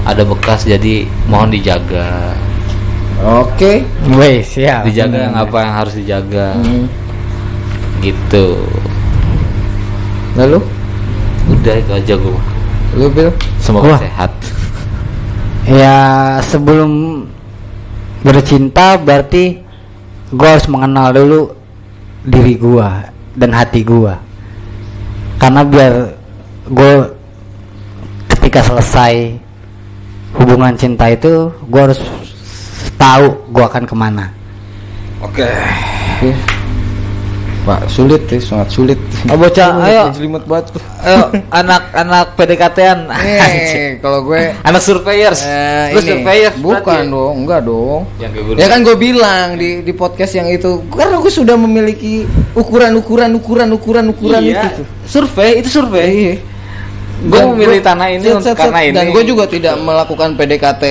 ada 0.04 0.24
bekas 0.28 0.68
jadi 0.68 1.08
mohon 1.32 1.48
dijaga. 1.48 2.36
Oke. 3.24 3.88
Weh, 4.20 4.44
siap. 4.44 4.84
dijaga 4.84 5.32
yang 5.32 5.36
apa 5.38 5.58
yang 5.64 5.74
harus 5.74 5.94
dijaga. 5.96 6.60
Hmm. 6.60 6.86
gitu. 8.04 8.60
Lalu 10.36 10.60
udah 11.50 11.74
itu 11.80 11.92
aja 11.92 12.14
gua 12.16 12.42
lu 12.94 13.10
bil 13.10 13.30
semoga 13.60 13.98
Wah. 13.98 14.02
sehat 14.02 14.32
Ya 15.64 15.96
sebelum 16.44 17.24
bercinta 18.20 19.00
berarti 19.00 19.64
gua 20.28 20.60
harus 20.60 20.68
mengenal 20.68 21.16
dulu 21.16 21.42
diri 22.28 22.60
gua 22.60 23.08
dan 23.32 23.56
hati 23.56 23.80
gua. 23.80 24.20
Karena 25.40 25.64
biar 25.64 26.20
gue 26.68 26.94
ketika 28.32 28.64
selesai 28.64 29.40
hubungan 30.36 30.76
cinta 30.76 31.08
itu 31.08 31.48
gua 31.72 31.88
harus 31.88 32.04
tahu 33.00 33.40
gua 33.48 33.72
akan 33.72 33.84
ke 33.88 33.96
mana. 33.96 34.36
oke 35.24 35.48
Oke. 36.20 36.53
Pak 37.64 37.88
sulit 37.88 38.28
ya, 38.28 38.36
sangat 38.38 38.68
sulit. 38.70 39.00
Oh, 39.26 39.40
bocah, 39.40 39.80
ayo. 39.88 40.12
Jelimet 40.12 40.44
banget. 40.44 40.76
ayo 41.00 41.32
anak-anak 41.60 42.36
PDKT-an 42.36 43.08
Eh, 43.14 43.96
kalau 44.04 44.20
gue 44.22 44.52
anak 44.60 44.80
surveyors 44.80 45.40
eh, 45.42 45.92
lu 45.92 46.00
ini 46.00 46.10
surveyors 46.14 46.56
bukan 46.58 46.84
berarti? 46.84 47.08
dong, 47.10 47.34
enggak 47.40 47.60
dong. 47.64 48.02
Ya 48.56 48.68
kan 48.68 48.84
gue 48.84 48.96
bilang 48.96 49.56
di 49.56 49.80
di 49.80 49.92
podcast 49.92 50.34
yang 50.34 50.48
itu 50.50 50.84
karena 50.90 51.16
gue 51.18 51.32
sudah 51.32 51.56
memiliki 51.56 52.28
ukuran 52.52 52.92
ukuran 52.94 53.32
ukuran 53.34 53.70
ukuran 53.72 54.06
ukuran 54.10 54.44
iya, 54.44 54.68
itu. 54.70 54.84
survei 55.06 55.58
itu 55.58 55.70
survei 55.70 56.04
Iya. 56.06 56.36
gue 57.24 57.40
Dan 57.40 57.48
memilih 57.50 57.80
gua- 57.80 57.88
tanah 57.90 58.08
ini 58.10 58.20
set, 58.22 58.36
untuk 58.36 58.44
set, 58.46 58.60
karena 58.60 58.76
set. 58.78 58.86
ini 58.86 58.94
dan 58.94 59.06
gue 59.10 59.24
juga 59.24 59.44
tidak 59.46 59.76
melakukan 59.78 60.36
PDKT 60.36 60.84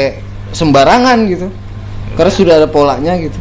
sembarangan 0.50 1.18
gitu 1.26 1.46
karena 2.12 2.32
sudah 2.32 2.54
ada 2.56 2.66
polanya 2.66 3.12
gitu 3.18 3.36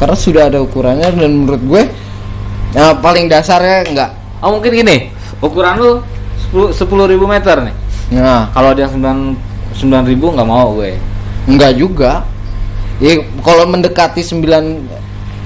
karena 0.00 0.16
sudah 0.16 0.48
ada 0.48 0.58
ukurannya 0.58 1.12
dan 1.12 1.30
menurut 1.30 1.60
gue 1.60 1.82
yang 2.72 2.96
paling 2.98 3.28
dasarnya 3.28 3.84
enggak 3.84 4.10
oh 4.40 4.56
mungkin 4.56 4.72
gini 4.72 4.96
ukuran 5.38 5.76
lu 5.76 5.90
sepuluh 6.72 7.06
ribu 7.06 7.30
meter 7.30 7.62
nih. 7.62 7.74
Nah 8.18 8.50
kalau 8.50 8.74
ada 8.74 8.82
yang 8.82 8.90
sembilan 8.90 9.18
sembilan 9.70 10.04
ribu 10.04 10.26
nggak 10.34 10.48
mau 10.48 10.74
gue. 10.74 10.98
Enggak 11.46 11.72
juga. 11.78 12.26
Ya 12.98 13.16
kalau 13.40 13.64
mendekati 13.64 14.20
9 14.20 14.44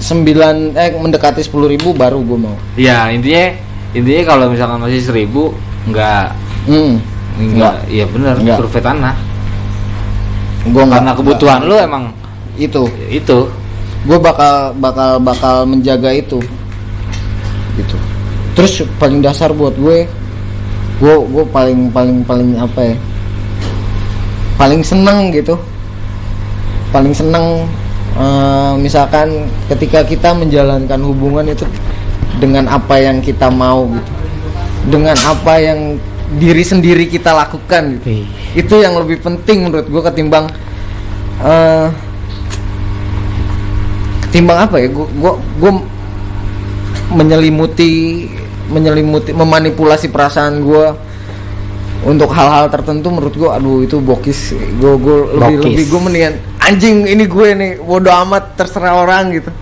9 0.00 0.74
eh 0.74 0.90
mendekati 0.96 1.44
10.000 1.44 1.70
ribu 1.70 1.92
baru 1.92 2.18
gue 2.18 2.38
mau. 2.40 2.56
Ya 2.74 3.12
intinya 3.12 3.52
intinya 3.92 4.22
kalau 4.26 4.48
misalkan 4.48 4.80
masih 4.80 5.04
seribu 5.04 5.52
nggak. 5.86 6.26
Hmm. 6.66 6.98
nggak. 7.36 7.74
Iya 7.92 8.04
benar 8.08 8.34
Nggak. 8.40 8.58
survei 8.58 8.80
tanah. 8.80 9.14
Gua 10.72 10.82
nggak- 10.82 10.92
karena 10.98 11.12
kebutuhan 11.12 11.58
nggak- 11.60 11.68
lu 11.68 11.76
emang 11.76 12.04
itu. 12.56 12.82
Itu 13.12 13.52
gue 14.04 14.18
bakal 14.20 14.76
bakal 14.76 15.16
bakal 15.20 15.56
menjaga 15.64 16.12
itu. 16.12 16.38
Gitu. 17.74 17.96
Terus 18.54 18.72
paling 19.00 19.24
dasar 19.24 19.50
buat 19.50 19.74
gue 19.74 20.06
gue 20.94 21.14
gue 21.26 21.44
paling 21.50 21.90
paling 21.90 22.22
paling 22.22 22.50
apa 22.60 22.94
ya? 22.94 22.96
Paling 24.60 24.84
seneng 24.84 25.32
gitu. 25.32 25.56
Paling 26.92 27.16
seneng 27.16 27.64
eh, 28.14 28.72
misalkan 28.78 29.48
ketika 29.72 30.04
kita 30.04 30.30
menjalankan 30.36 31.00
hubungan 31.02 31.48
itu 31.50 31.66
dengan 32.38 32.68
apa 32.68 33.00
yang 33.00 33.24
kita 33.24 33.48
mau 33.48 33.88
gitu. 33.88 34.12
Dengan 34.84 35.16
apa 35.24 35.64
yang 35.64 35.96
diri 36.36 36.60
sendiri 36.60 37.08
kita 37.08 37.32
lakukan 37.32 37.98
gitu. 37.98 38.22
Itu 38.52 38.84
yang 38.84 39.00
lebih 39.00 39.24
penting 39.24 39.64
menurut 39.64 39.88
gue 39.88 40.02
ketimbang 40.12 40.46
eh, 41.40 41.88
ketimbang 44.34 44.66
apa 44.66 44.82
ya? 44.82 44.90
Gue 44.90 45.06
gue 45.14 45.32
gue 45.62 45.72
menyelimuti 47.14 48.26
menyelimuti 48.66 49.30
memanipulasi 49.30 50.10
perasaan 50.10 50.66
gue 50.66 50.90
untuk 52.02 52.34
hal-hal 52.34 52.66
tertentu 52.66 53.14
menurut 53.14 53.30
gue 53.30 53.46
aduh 53.46 53.86
itu 53.86 54.02
bokis. 54.02 54.58
Gue 54.82 54.98
gue 54.98 55.38
lebih 55.38 55.56
Bokis. 55.62 55.70
lebih 55.70 55.84
gue 55.86 56.00
mendingan 56.02 56.34
anjing 56.58 57.06
ini 57.06 57.30
gue 57.30 57.46
nih 57.54 57.70
bodoh 57.78 58.10
amat 58.26 58.58
terserah 58.58 59.06
orang 59.06 59.38
gitu. 59.38 59.54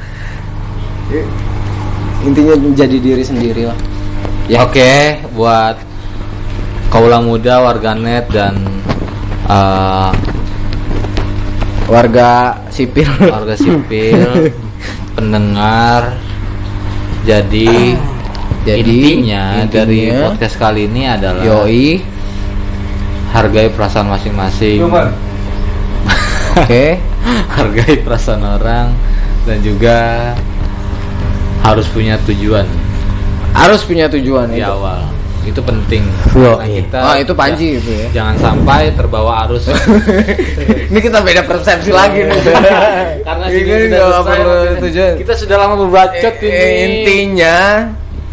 Ya, 1.12 1.20
intinya 2.24 2.57
menjadi 2.57 2.97
diri 2.97 3.20
sendiri 3.28 3.69
lah. 3.69 3.77
Ya. 4.49 4.65
Oke 4.65 5.20
buat 5.36 5.77
kaula 6.89 7.20
muda 7.20 7.61
warganet 7.61 8.24
dan 8.32 8.57
eh, 9.53 10.12
warga 11.93 12.57
sipil. 12.73 13.12
warga 13.28 13.53
sipil 13.53 14.49
pendengar. 15.15 16.17
Jadi 17.23 17.95
Jadi, 18.63 19.23
intinya, 19.23 19.67
dari 19.67 20.11
intinya- 20.11 20.23
podcast 20.31 20.55
kali 20.59 20.87
ini 20.87 21.07
adalah 21.07 21.43
yoi. 21.43 22.03
hargai 23.33 23.73
perasaan 23.73 24.07
masing-masing. 24.13 24.79
Oke. 26.53 27.01
Hargai 27.57 27.95
perasaan 28.05 28.45
orang 28.45 28.93
dan 29.49 29.59
juga 29.65 29.97
harus 31.63 31.87
punya 31.89 32.19
tujuan. 32.29 32.67
Harus 33.57 33.83
punya 33.87 34.11
tujuan 34.11 34.51
di 34.53 34.61
itu. 34.61 34.69
awal 34.69 35.22
itu 35.43 35.59
penting. 35.59 36.06
Yo, 36.32 36.55
Karena 36.55 36.64
iya. 36.64 36.78
kita 36.81 36.98
Ah, 36.98 37.16
itu 37.16 37.32
panji 37.32 37.66
ja- 37.69 37.78
itu 37.78 37.90
ya. 37.93 38.06
jangan 38.12 38.35
sampai 38.39 38.82
terbawa 38.93 39.44
arus. 39.44 39.66
Ini 40.90 40.98
kita 40.98 41.19
beda 41.19 41.43
persepsi 41.43 41.90
lagi 41.90 42.23
nih. 42.23 42.40
karena 43.27 43.44
Ini 43.47 43.60
nggak 43.89 44.02
selesai 44.02 44.23
perlu 44.24 44.55
tujuan. 44.81 45.12
kita 45.19 45.32
sudah 45.35 45.56
lama 45.59 45.74
berbacot 45.78 46.35
Eh, 46.39 46.47
ini. 46.47 47.02
intinya 47.02 47.56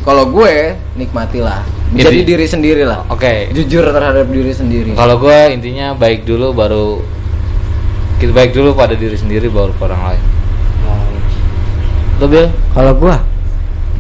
kalau 0.02 0.28
gue 0.28 0.78
nikmatilah. 0.94 1.66
Inti- 1.90 2.22
diri 2.22 2.46
sendiri 2.46 2.84
lah 2.84 3.02
oke. 3.08 3.50
Jujur 3.52 3.82
terhadap 3.84 4.30
diri 4.30 4.54
sendiri. 4.54 4.94
Kalau 4.94 5.18
gue 5.18 5.38
intinya 5.50 5.92
baik 5.92 6.22
dulu 6.22 6.54
baru 6.54 7.02
kita 8.18 8.30
baik 8.30 8.52
dulu 8.52 8.74
pada 8.74 8.94
diri 8.94 9.16
sendiri 9.16 9.48
baru 9.48 9.72
ke 9.72 9.82
orang 9.82 10.02
lain. 10.08 10.24
Lo 12.16 12.28
Bil? 12.28 12.52
kalau 12.70 12.94
gue 12.94 13.16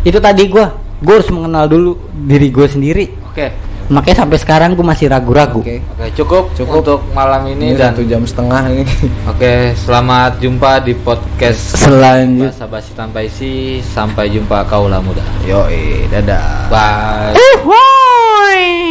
Itu 0.02 0.19
tadi 0.19 0.45
gua. 0.45 0.69
Gua 1.00 1.14
harus 1.16 1.30
mengenal 1.30 1.66
dulu 1.66 1.92
diri 2.22 2.48
gue 2.50 2.68
sendiri. 2.68 3.06
Oke, 3.26 3.48
Makanya 3.90 4.22
sampai 4.22 4.38
sekarang 4.38 4.78
gue 4.78 4.86
masih 4.86 5.10
ragu-ragu. 5.10 5.60
oke 5.60 5.82
oke 5.82 6.08
cukup, 6.14 6.44
Cukup. 6.54 6.78
untuk 6.78 7.00
malam 7.10 7.42
ini, 7.48 7.74
ini 7.74 7.74
dan 7.74 7.90
satu 7.90 8.06
jam 8.06 8.22
setengah 8.22 8.62
ini 8.70 8.86
oke 9.26 9.54
selamat 9.76 10.38
jumpa 10.38 10.72
di 10.86 10.94
podcast 10.94 11.74
Selanjut. 11.74 12.54
bahasa 12.54 12.70
basi 12.70 12.92
tanpa 12.94 13.26
isi 13.26 13.54
sampai 13.82 14.30
jumpa 14.30 14.62
kaulah 14.70 15.02
muda 15.02 15.26
yoi 15.42 16.06
dadah 16.06 16.70
bye 16.70 17.34
Uhuy. 17.34 18.89